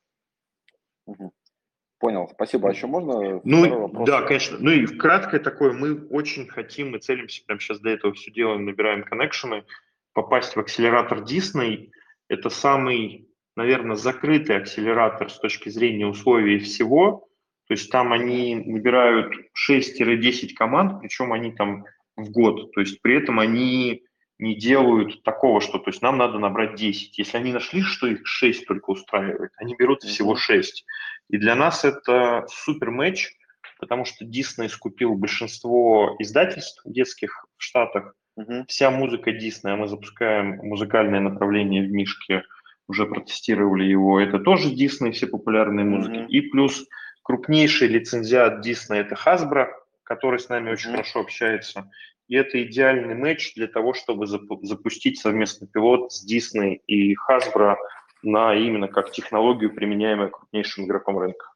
Понял, 1.98 2.28
спасибо. 2.32 2.68
А 2.68 2.72
еще 2.72 2.86
можно? 2.86 3.40
Ну, 3.42 4.04
да, 4.04 4.22
конечно. 4.22 4.56
Ну 4.60 4.70
и 4.70 4.86
краткое 4.86 5.40
такое, 5.40 5.72
мы 5.72 6.06
очень 6.08 6.46
хотим, 6.46 6.92
мы 6.92 6.98
целимся, 6.98 7.42
прямо 7.44 7.60
сейчас 7.60 7.80
до 7.80 7.90
этого 7.90 8.14
все 8.14 8.30
делаем, 8.30 8.66
набираем 8.66 9.02
коннекшены, 9.02 9.64
попасть 10.12 10.54
в 10.54 10.60
акселератор 10.60 11.22
Disney. 11.22 11.90
Это 12.28 12.50
самый, 12.50 13.28
наверное, 13.56 13.96
закрытый 13.96 14.58
акселератор 14.58 15.28
с 15.28 15.40
точки 15.40 15.70
зрения 15.70 16.06
условий 16.06 16.58
всего. 16.60 17.28
То 17.66 17.74
есть 17.74 17.90
там 17.90 18.12
они 18.12 18.54
набирают 18.54 19.34
6-10 19.68 20.54
команд, 20.54 21.00
причем 21.00 21.32
они 21.32 21.52
там 21.52 21.84
в 22.16 22.30
год. 22.30 22.72
То 22.72 22.80
есть 22.80 23.02
при 23.02 23.16
этом 23.16 23.40
они 23.40 24.04
не 24.38 24.54
делают 24.54 25.24
такого, 25.24 25.60
что 25.60 25.78
то 25.78 25.90
есть 25.90 26.00
нам 26.00 26.16
надо 26.16 26.38
набрать 26.38 26.76
10. 26.76 27.18
Если 27.18 27.36
они 27.36 27.52
нашли, 27.52 27.82
что 27.82 28.06
их 28.06 28.24
6 28.24 28.66
только 28.66 28.90
устраивает, 28.90 29.50
они 29.56 29.74
берут 29.74 30.02
всего 30.02 30.36
6. 30.36 30.84
И 31.28 31.36
для 31.38 31.54
нас 31.54 31.84
это 31.84 32.46
супер 32.48 32.90
матч, 32.90 33.30
потому 33.78 34.04
что 34.04 34.24
Дисней 34.24 34.68
скупил 34.68 35.14
большинство 35.14 36.16
издательств 36.18 36.82
детских 36.84 37.46
в 37.56 37.62
Штатах. 37.62 38.14
Угу. 38.36 38.66
Вся 38.68 38.90
музыка 38.90 39.32
Диснея, 39.32 39.76
мы 39.76 39.88
запускаем 39.88 40.56
музыкальное 40.62 41.20
направление 41.20 41.82
в 41.82 41.90
Мишке, 41.90 42.44
уже 42.86 43.06
протестировали 43.06 43.84
его. 43.84 44.20
Это 44.20 44.38
тоже 44.38 44.70
Дисней, 44.70 45.12
все 45.12 45.26
популярные 45.26 45.84
музыки. 45.84 46.18
Угу. 46.18 46.28
И 46.28 46.40
плюс 46.42 46.86
крупнейший 47.22 47.88
лицензиат 47.88 48.60
Дисней 48.62 49.00
это 49.00 49.14
Hasbro, 49.14 49.68
который 50.04 50.38
с 50.38 50.48
нами 50.48 50.70
очень 50.70 50.90
хорошо 50.90 51.20
общается. 51.20 51.90
И 52.28 52.36
это 52.36 52.62
идеальный 52.62 53.14
матч 53.14 53.54
для 53.54 53.66
того, 53.66 53.94
чтобы 53.94 54.26
запустить 54.26 55.18
совместный 55.18 55.66
пилот 55.66 56.12
с 56.12 56.26
Disney 56.30 56.80
и 56.86 57.14
Hasbro 57.14 57.76
на 58.22 58.54
именно 58.54 58.88
как 58.88 59.10
технологию, 59.10 59.74
применяемую 59.74 60.30
крупнейшим 60.30 60.86
игроком 60.86 61.18
рынка. 61.18 61.52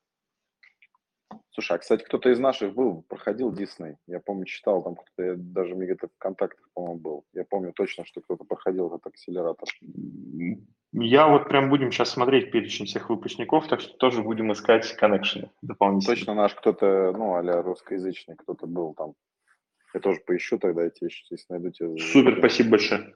Слушай, 1.51 1.76
а, 1.76 1.78
кстати, 1.78 2.02
кто-то 2.02 2.30
из 2.30 2.39
наших 2.39 2.74
был, 2.74 3.02
проходил 3.02 3.52
Дисней. 3.52 3.97
Я 4.06 4.20
помню, 4.20 4.47
читал, 4.47 4.82
там 4.82 4.94
кто-то, 4.94 5.36
даже 5.36 5.74
где-то 5.74 6.09
в 6.09 6.18
контактах, 6.18 6.66
по-моему, 6.72 6.98
был. 6.98 7.24
Я 7.34 7.44
помню 7.44 7.72
точно, 7.74 8.06
что 8.06 8.22
кто-то 8.22 8.44
проходил 8.44 8.89
этот 8.89 9.06
акселератор. 9.06 9.68
Я 10.93 11.28
вот 11.28 11.48
прям 11.48 11.68
будем 11.68 11.93
сейчас 11.93 12.10
смотреть 12.10 12.52
перечень 12.52 12.86
всех 12.86 13.10
выпускников, 13.10 13.68
так 13.68 13.80
что 13.80 13.93
тоже 13.98 14.22
будем 14.22 14.51
искать 14.52 14.90
коннекшены 14.97 15.51
дополнительно. 15.60 16.14
Точно 16.14 16.34
наш 16.34 16.55
кто-то, 16.55 17.12
ну, 17.12 17.34
а 17.34 17.62
русскоязычный 17.62 18.36
кто-то 18.36 18.66
был 18.66 18.94
там. 18.94 19.12
Я 19.93 20.01
тоже 20.01 20.20
поищу 20.20 20.59
тогда, 20.59 20.84
эти, 20.84 21.05
если 21.05 21.47
найду 21.51 21.70
тебе. 21.70 21.98
Супер, 21.98 22.39
спасибо 22.39 22.70
большое. 22.70 23.14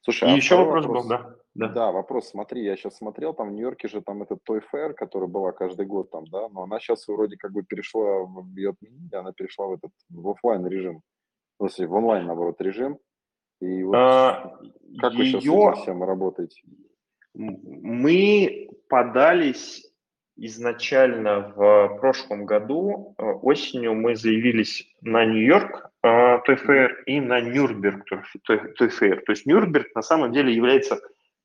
Слушай, 0.00 0.30
и 0.30 0.32
а 0.32 0.36
еще 0.36 0.56
вопрос, 0.56 0.86
вопрос 0.86 1.04
был, 1.04 1.08
да? 1.10 1.36
Да? 1.54 1.68
Да, 1.68 1.92
вопрос, 1.92 2.30
смотри, 2.30 2.64
я 2.64 2.76
сейчас 2.76 2.96
смотрел, 2.96 3.34
там 3.34 3.50
в 3.50 3.52
Нью-Йорке 3.52 3.88
же 3.88 4.00
там 4.00 4.22
этот 4.22 4.40
Toy 4.48 4.62
Fair, 4.72 4.94
который 4.94 5.28
была 5.28 5.52
каждый 5.52 5.86
год 5.86 6.10
там, 6.10 6.24
да, 6.26 6.48
но 6.48 6.62
она 6.62 6.80
сейчас 6.80 7.06
вроде 7.08 7.36
как 7.36 7.52
бы 7.52 7.62
перешла, 7.62 8.24
в 8.24 8.56
ее 8.56 8.70
отменили, 8.70 9.14
она 9.14 9.32
перешла 9.32 9.66
в 9.66 9.72
этот, 9.72 9.90
в 10.08 10.30
офлайн 10.30 10.66
режим, 10.66 11.02
в 11.58 11.68
в 11.68 11.92
онлайн, 11.92 12.26
наоборот, 12.26 12.60
режим. 12.60 12.98
И 13.60 13.82
вот 13.82 13.94
а, 13.94 14.58
как 14.98 15.12
ее... 15.12 15.18
вы 15.18 15.24
сейчас 15.26 15.42
с 15.42 15.46
этим 15.46 15.82
всем 15.82 16.04
работаете? 16.04 16.62
Мы 17.34 18.70
подались 18.88 19.92
изначально 20.36 21.52
в 21.54 21.98
прошлом 22.00 22.46
году, 22.46 23.14
э, 23.18 23.24
осенью 23.24 23.94
мы 23.94 24.16
заявились 24.16 24.90
на 25.02 25.24
Нью-Йорк 25.24 25.90
э, 26.02 26.08
Toy 26.08 26.66
Fair 26.66 26.88
и 27.06 27.20
на 27.20 27.40
Нюрнберг 27.40 28.04
Fair. 28.10 29.20
То 29.20 29.32
есть 29.32 29.46
Нюрнберг 29.46 29.94
на 29.94 30.02
самом 30.02 30.32
деле 30.32 30.54
является 30.54 31.00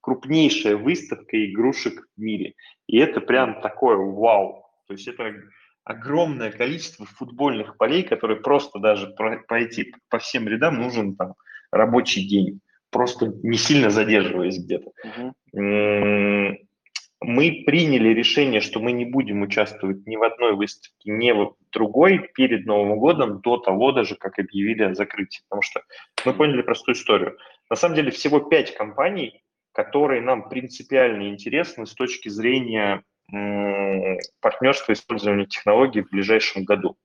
крупнейшей 0.07 0.75
выставкой 0.75 1.51
игрушек 1.51 2.07
в 2.15 2.21
мире. 2.21 2.53
И 2.87 2.97
это 2.97 3.19
прям 3.19 3.59
такое 3.59 3.97
вау. 3.97 4.63
То 4.87 4.93
есть 4.93 5.05
это 5.05 5.33
огромное 5.83 6.49
количество 6.49 7.05
футбольных 7.05 7.75
полей, 7.75 8.03
которые 8.03 8.39
просто 8.39 8.79
даже 8.79 9.13
пройти 9.47 9.93
по 10.07 10.19
всем 10.19 10.47
рядам 10.47 10.77
нужен 10.77 11.17
там 11.17 11.33
рабочий 11.73 12.25
день, 12.25 12.61
просто 12.89 13.33
не 13.43 13.57
сильно 13.57 13.89
задерживаясь 13.89 14.57
где-то. 14.57 14.91
Uh-huh 15.53 16.55
мы 17.19 17.63
приняли 17.65 18.09
решение, 18.09 18.61
что 18.61 18.79
мы 18.79 18.91
не 18.91 19.03
будем 19.05 19.41
участвовать 19.41 20.05
ни 20.05 20.15
в 20.15 20.23
одной 20.23 20.55
выставке, 20.55 21.11
ни 21.11 21.31
в 21.31 21.55
другой 21.71 22.19
перед 22.35 22.65
Новым 22.67 22.99
годом, 22.99 23.41
до 23.41 23.57
того 23.57 23.91
даже, 23.91 24.15
как 24.15 24.37
объявили 24.37 24.83
о 24.83 24.93
закрытии. 24.93 25.41
Потому 25.49 25.63
что 25.63 25.81
мы 26.25 26.33
поняли 26.33 26.61
простую 26.61 26.95
историю. 26.95 27.37
На 27.69 27.75
самом 27.75 27.95
деле 27.95 28.11
всего 28.11 28.39
пять 28.39 28.75
компаний, 28.75 29.41
которые 29.77 30.21
нам 30.21 30.49
принципиально 30.49 31.29
интересны 31.29 31.85
с 31.85 31.93
точки 31.93 32.29
зрения 32.29 33.03
партнерства 34.41 34.93
использования 34.93 35.45
технологий 35.45 36.01
в 36.01 36.09
ближайшем 36.09 36.63
году. 36.63 36.97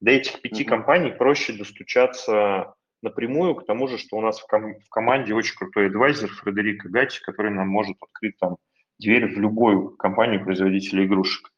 До 0.00 0.12
этих 0.12 0.40
пяти 0.40 0.62
mm-hmm. 0.62 0.68
компаний 0.68 1.10
проще 1.10 1.54
достучаться 1.54 2.74
напрямую, 3.02 3.56
к 3.56 3.66
тому 3.66 3.88
же, 3.88 3.98
что 3.98 4.16
у 4.16 4.20
нас 4.20 4.38
в, 4.38 4.46
ком- 4.46 4.78
в 4.78 4.88
команде 4.90 5.34
очень 5.34 5.56
крутой 5.56 5.88
адвайзер 5.88 6.28
Фредерика 6.28 6.88
Гатти, 6.88 7.18
который 7.20 7.50
нам 7.50 7.66
может 7.66 7.96
открыть 8.00 8.38
там 8.38 8.58
дверь 9.00 9.26
в 9.26 9.40
любую 9.40 9.96
компанию 9.96 10.44
производителя 10.44 11.06
игрушек. 11.06 11.50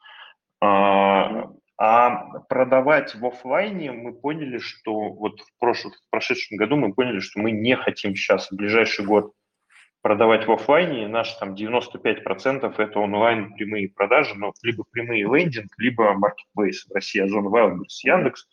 А, 0.63 1.51
а 1.77 2.41
продавать 2.49 3.15
в 3.15 3.27
офлайне 3.27 3.93
мы 3.93 4.15
поняли, 4.15 4.57
что 4.57 4.95
вот 4.95 5.41
в, 5.41 5.59
прошлом, 5.59 5.93
в 5.93 6.11
прошедшем 6.11 6.57
году 6.57 6.77
мы 6.77 6.95
поняли, 6.95 7.21
что 7.21 7.41
мы 7.41 7.51
не 7.51 7.77
хотим 7.77 8.15
сейчас 8.17 8.51
в 8.51 8.57
ближайший 8.57 9.05
год 9.05 9.33
продавать 10.03 10.47
в 10.47 10.53
офлайне. 10.53 11.09
Наш 11.09 11.33
там 11.35 11.55
95% 11.55 12.75
это 12.77 12.99
онлайн 12.99 13.55
прямые 13.55 13.89
продажи, 13.89 14.35
но 14.35 14.53
либо 14.63 14.85
прямые 14.91 15.25
лендинг, 15.25 15.73
либо 15.79 16.15
marketplace 16.15 16.89
в 16.89 16.95
России 16.95 17.21
Озон 17.21 17.47
Wildberries, 17.47 18.03
Яндекс, 18.03 18.47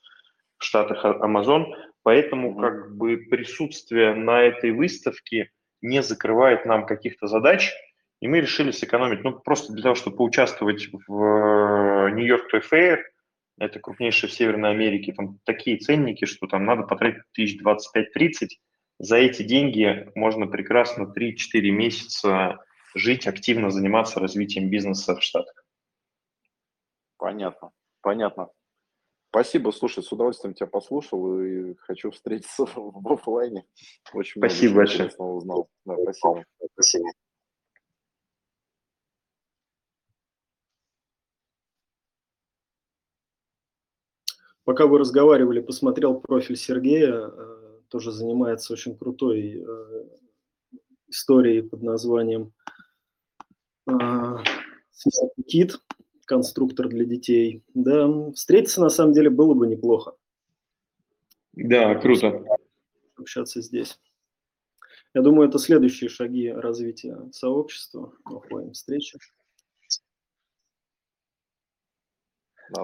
в 0.57 0.63
Штатах 0.63 1.03
Amazon. 1.03 1.65
Поэтому 2.03 2.55
как 2.55 2.95
бы 2.95 3.17
присутствие 3.29 4.13
на 4.15 4.41
этой 4.41 4.71
выставке 4.71 5.49
не 5.81 6.01
закрывает 6.01 6.65
нам 6.65 6.85
каких-то 6.85 7.27
задач, 7.27 7.73
и 8.21 8.27
мы 8.27 8.41
решили 8.41 8.71
сэкономить, 8.71 9.23
ну, 9.23 9.33
просто 9.39 9.73
для 9.73 9.83
того, 9.83 9.95
чтобы 9.95 10.17
поучаствовать 10.17 10.89
в 11.07 12.09
Нью-Йорк 12.11 12.53
Toy 12.53 12.61
Fair, 12.71 12.97
это 13.59 13.79
крупнейший 13.79 14.29
в 14.29 14.33
Северной 14.33 14.71
Америке, 14.71 15.13
там 15.13 15.39
такие 15.45 15.77
ценники, 15.77 16.25
что 16.25 16.47
там 16.47 16.65
надо 16.65 16.83
потратить 16.83 17.23
тысяч 17.33 17.61
25-30. 17.61 18.47
За 18.99 19.15
эти 19.15 19.43
деньги 19.43 20.11
можно 20.13 20.45
прекрасно 20.45 21.03
3-4 21.03 21.71
месяца 21.71 22.59
жить, 22.93 23.27
активно 23.27 23.71
заниматься 23.71 24.19
развитием 24.19 24.69
бизнеса 24.69 25.15
в 25.15 25.23
Штатах. 25.23 25.65
Понятно, 27.17 27.71
понятно. 28.01 28.49
Спасибо, 29.29 29.71
слушай, 29.71 30.03
с 30.03 30.11
удовольствием 30.11 30.53
тебя 30.53 30.67
послушал 30.67 31.39
и 31.41 31.75
хочу 31.75 32.11
встретиться 32.11 32.65
в 32.75 33.13
офлайне. 33.13 33.65
Очень 34.11 34.41
спасибо 34.41 34.75
большое. 34.75 35.09
узнал. 35.17 35.69
Да, 35.85 35.95
спасибо. 36.01 36.43
спасибо. 36.73 37.05
Пока 44.65 44.87
вы 44.87 44.99
разговаривали, 44.99 45.61
посмотрел 45.61 46.19
профиль 46.19 46.57
Сергея, 46.57 47.31
тоже 47.89 48.11
занимается 48.11 48.73
очень 48.73 48.97
крутой 48.97 49.65
историей 51.07 51.61
под 51.61 51.81
названием 51.83 52.53
Кит, 55.47 55.79
конструктор 56.25 56.87
для 56.87 57.05
детей. 57.05 57.63
Да, 57.73 58.31
встретиться 58.31 58.81
на 58.81 58.89
самом 58.89 59.13
деле 59.13 59.29
было 59.29 59.53
бы 59.53 59.67
неплохо. 59.67 60.13
Да, 61.53 61.95
круто. 61.95 62.43
Общаться 63.17 63.61
здесь. 63.61 63.99
Я 65.13 65.21
думаю, 65.21 65.49
это 65.49 65.57
следующие 65.57 66.09
шаги 66.09 66.51
развития 66.51 67.17
сообщества, 67.31 68.13
офлайн 68.25 68.73
встречи. 68.73 69.17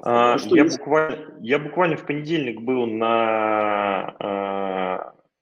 А, 0.03 0.35
я, 0.45 0.65
буквально, 0.65 1.37
я 1.41 1.59
буквально 1.59 1.97
в 1.97 2.07
понедельник 2.07 2.61
был 2.61 2.87
на 2.87 4.15
э, 4.19 4.74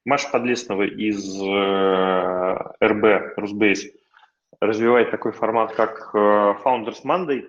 Маша 0.05 0.29
Подлесного 0.29 0.83
из 0.83 1.41
э, 1.41 2.85
РБ, 2.85 3.37
Русбейс, 3.37 3.89
развивает 4.59 5.11
такой 5.11 5.31
формат, 5.31 5.73
как 5.73 6.11
э, 6.13 6.17
Founders 6.17 7.03
Monday. 7.05 7.47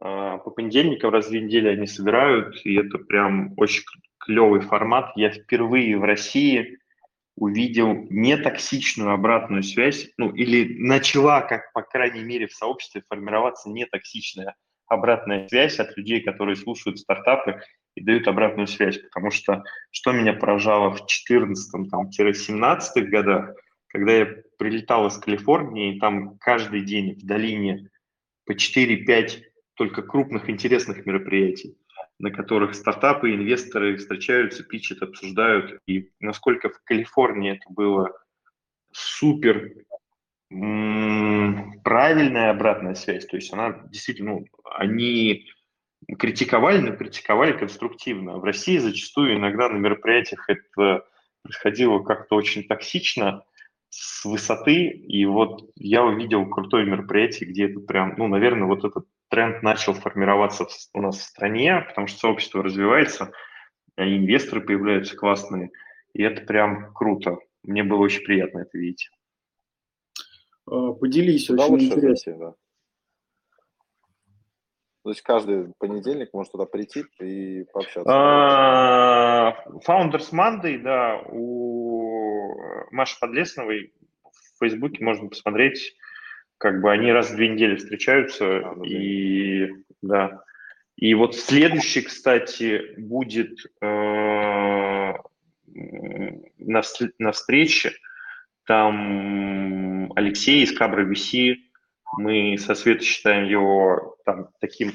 Э, 0.00 0.38
по 0.44 0.50
понедельникам 0.50 1.10
раз 1.10 1.26
в 1.26 1.30
две 1.30 1.40
недели 1.40 1.68
они 1.68 1.86
собирают, 1.86 2.60
и 2.64 2.76
это 2.76 2.98
прям 2.98 3.54
очень 3.56 3.84
клевый 4.18 4.60
формат. 4.60 5.12
Я 5.14 5.30
впервые 5.30 5.96
в 5.96 6.02
России 6.02 6.78
увидел 7.36 7.94
нетоксичную 8.10 9.12
обратную 9.12 9.62
связь, 9.62 10.10
ну 10.16 10.30
или 10.30 10.76
начала, 10.80 11.42
как 11.42 11.72
по 11.72 11.82
крайней 11.82 12.24
мере 12.24 12.48
в 12.48 12.52
сообществе, 12.52 13.02
формироваться 13.08 13.70
нетоксичная 13.70 14.56
обратная 14.88 15.46
связь 15.48 15.78
от 15.78 15.96
людей, 15.96 16.22
которые 16.22 16.56
слушают 16.56 16.98
стартапы 16.98 17.60
и 17.98 18.04
дают 18.04 18.28
обратную 18.28 18.68
связь. 18.68 18.98
Потому 18.98 19.30
что 19.30 19.64
что 19.90 20.12
меня 20.12 20.32
поражало 20.32 20.94
в 20.94 21.02
14-17 21.02 23.02
годах, 23.02 23.54
когда 23.88 24.12
я 24.12 24.26
прилетал 24.58 25.08
из 25.08 25.18
Калифорнии, 25.18 25.96
и 25.96 26.00
там 26.00 26.38
каждый 26.38 26.82
день 26.82 27.14
в 27.14 27.26
долине 27.26 27.90
по 28.46 28.52
4-5 28.52 29.42
только 29.74 30.02
крупных 30.02 30.48
интересных 30.48 31.06
мероприятий, 31.06 31.76
на 32.18 32.30
которых 32.30 32.74
стартапы, 32.74 33.34
инвесторы 33.34 33.96
встречаются, 33.96 34.62
пичат, 34.62 35.02
обсуждают. 35.02 35.80
И 35.86 36.10
насколько 36.20 36.68
в 36.68 36.80
Калифорнии 36.84 37.52
это 37.52 37.70
было 37.70 38.12
супер 38.92 39.72
правильная 41.84 42.50
обратная 42.50 42.94
связь. 42.94 43.26
То 43.26 43.36
есть 43.36 43.52
она 43.52 43.82
действительно, 43.90 44.32
ну, 44.32 44.46
они 44.76 45.46
критиковали, 46.16 46.78
но 46.78 46.96
критиковали 46.96 47.52
конструктивно. 47.52 48.38
В 48.38 48.44
России 48.44 48.78
зачастую 48.78 49.36
иногда 49.36 49.68
на 49.68 49.76
мероприятиях 49.76 50.48
это 50.48 51.04
происходило 51.42 52.00
как-то 52.00 52.36
очень 52.36 52.64
токсично, 52.64 53.44
с 53.90 54.24
высоты, 54.24 54.86
и 54.86 55.24
вот 55.24 55.70
я 55.76 56.04
увидел 56.04 56.46
крутое 56.48 56.84
мероприятие, 56.84 57.48
где 57.48 57.70
это 57.70 57.80
прям, 57.80 58.14
ну, 58.18 58.28
наверное, 58.28 58.66
вот 58.66 58.84
этот 58.84 59.06
тренд 59.28 59.62
начал 59.62 59.94
формироваться 59.94 60.66
у 60.92 61.00
нас 61.00 61.18
в 61.18 61.22
стране, 61.22 61.84
потому 61.88 62.06
что 62.06 62.18
сообщество 62.18 62.62
развивается, 62.62 63.32
инвесторы 63.96 64.60
появляются 64.60 65.16
классные, 65.16 65.70
и 66.12 66.22
это 66.22 66.42
прям 66.42 66.92
круто. 66.92 67.38
Мне 67.62 67.82
было 67.82 68.00
очень 68.00 68.24
приятно 68.24 68.60
это 68.60 68.76
видеть. 68.76 69.10
А, 70.66 70.92
поделись, 70.92 71.50
очень 71.50 71.86
интересно. 71.86 72.36
Да. 72.38 72.54
То 75.08 75.12
есть 75.12 75.22
каждый 75.22 75.72
понедельник 75.78 76.34
может 76.34 76.52
туда 76.52 76.66
прийти 76.66 77.02
и 77.18 77.64
пообщаться. 77.72 78.04
А, 78.06 79.56
Founders 79.86 80.34
Monday, 80.34 80.76
да, 80.76 81.22
у 81.30 82.54
Маши 82.90 83.16
Подлесновой 83.18 83.94
в 84.22 84.58
Фейсбуке 84.58 85.02
можно 85.02 85.30
посмотреть, 85.30 85.96
как 86.58 86.82
бы 86.82 86.92
они 86.92 87.10
раз 87.10 87.30
в 87.30 87.36
две 87.36 87.48
недели 87.48 87.76
встречаются, 87.76 88.58
а, 88.58 88.74
ну, 88.76 88.84
и 88.84 89.72
да. 90.02 90.42
И 90.96 91.14
вот 91.14 91.34
следующий, 91.34 92.02
кстати, 92.02 92.92
будет 92.98 93.58
э, 93.80 93.86
на, 93.86 95.22
на 97.18 97.32
встрече, 97.32 97.92
там 98.66 100.12
Алексей 100.16 100.64
из 100.64 100.76
Кабра 100.76 101.10
VC, 101.10 101.54
мы 102.18 102.58
со 102.58 102.74
Светой 102.74 103.06
считаем 103.06 103.46
его 103.46 104.17
там, 104.28 104.48
таким 104.60 104.92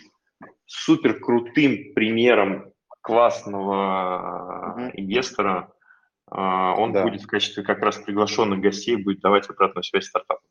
супер 0.67 1.19
крутым 1.19 1.93
примером 1.95 2.71
классного 3.01 4.77
uh-huh. 4.77 4.91
инвестора. 4.93 5.73
А, 6.29 6.75
он 6.75 6.93
да. 6.93 7.01
будет 7.01 7.23
в 7.23 7.27
качестве 7.27 7.63
как 7.63 7.79
раз 7.79 7.97
приглашенных 7.97 8.59
гостей, 8.59 8.95
будет 8.95 9.21
давать 9.21 9.49
обратную 9.49 9.83
связь 9.83 10.05
стартапу. 10.05 10.43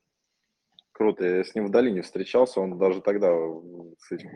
Круто, 0.90 1.24
я 1.24 1.44
с 1.44 1.54
ним 1.54 1.66
в 1.66 1.70
долине 1.70 2.02
встречался, 2.02 2.60
он 2.60 2.76
даже 2.76 3.00
тогда 3.02 3.30
с 3.98 4.10
этим 4.10 4.34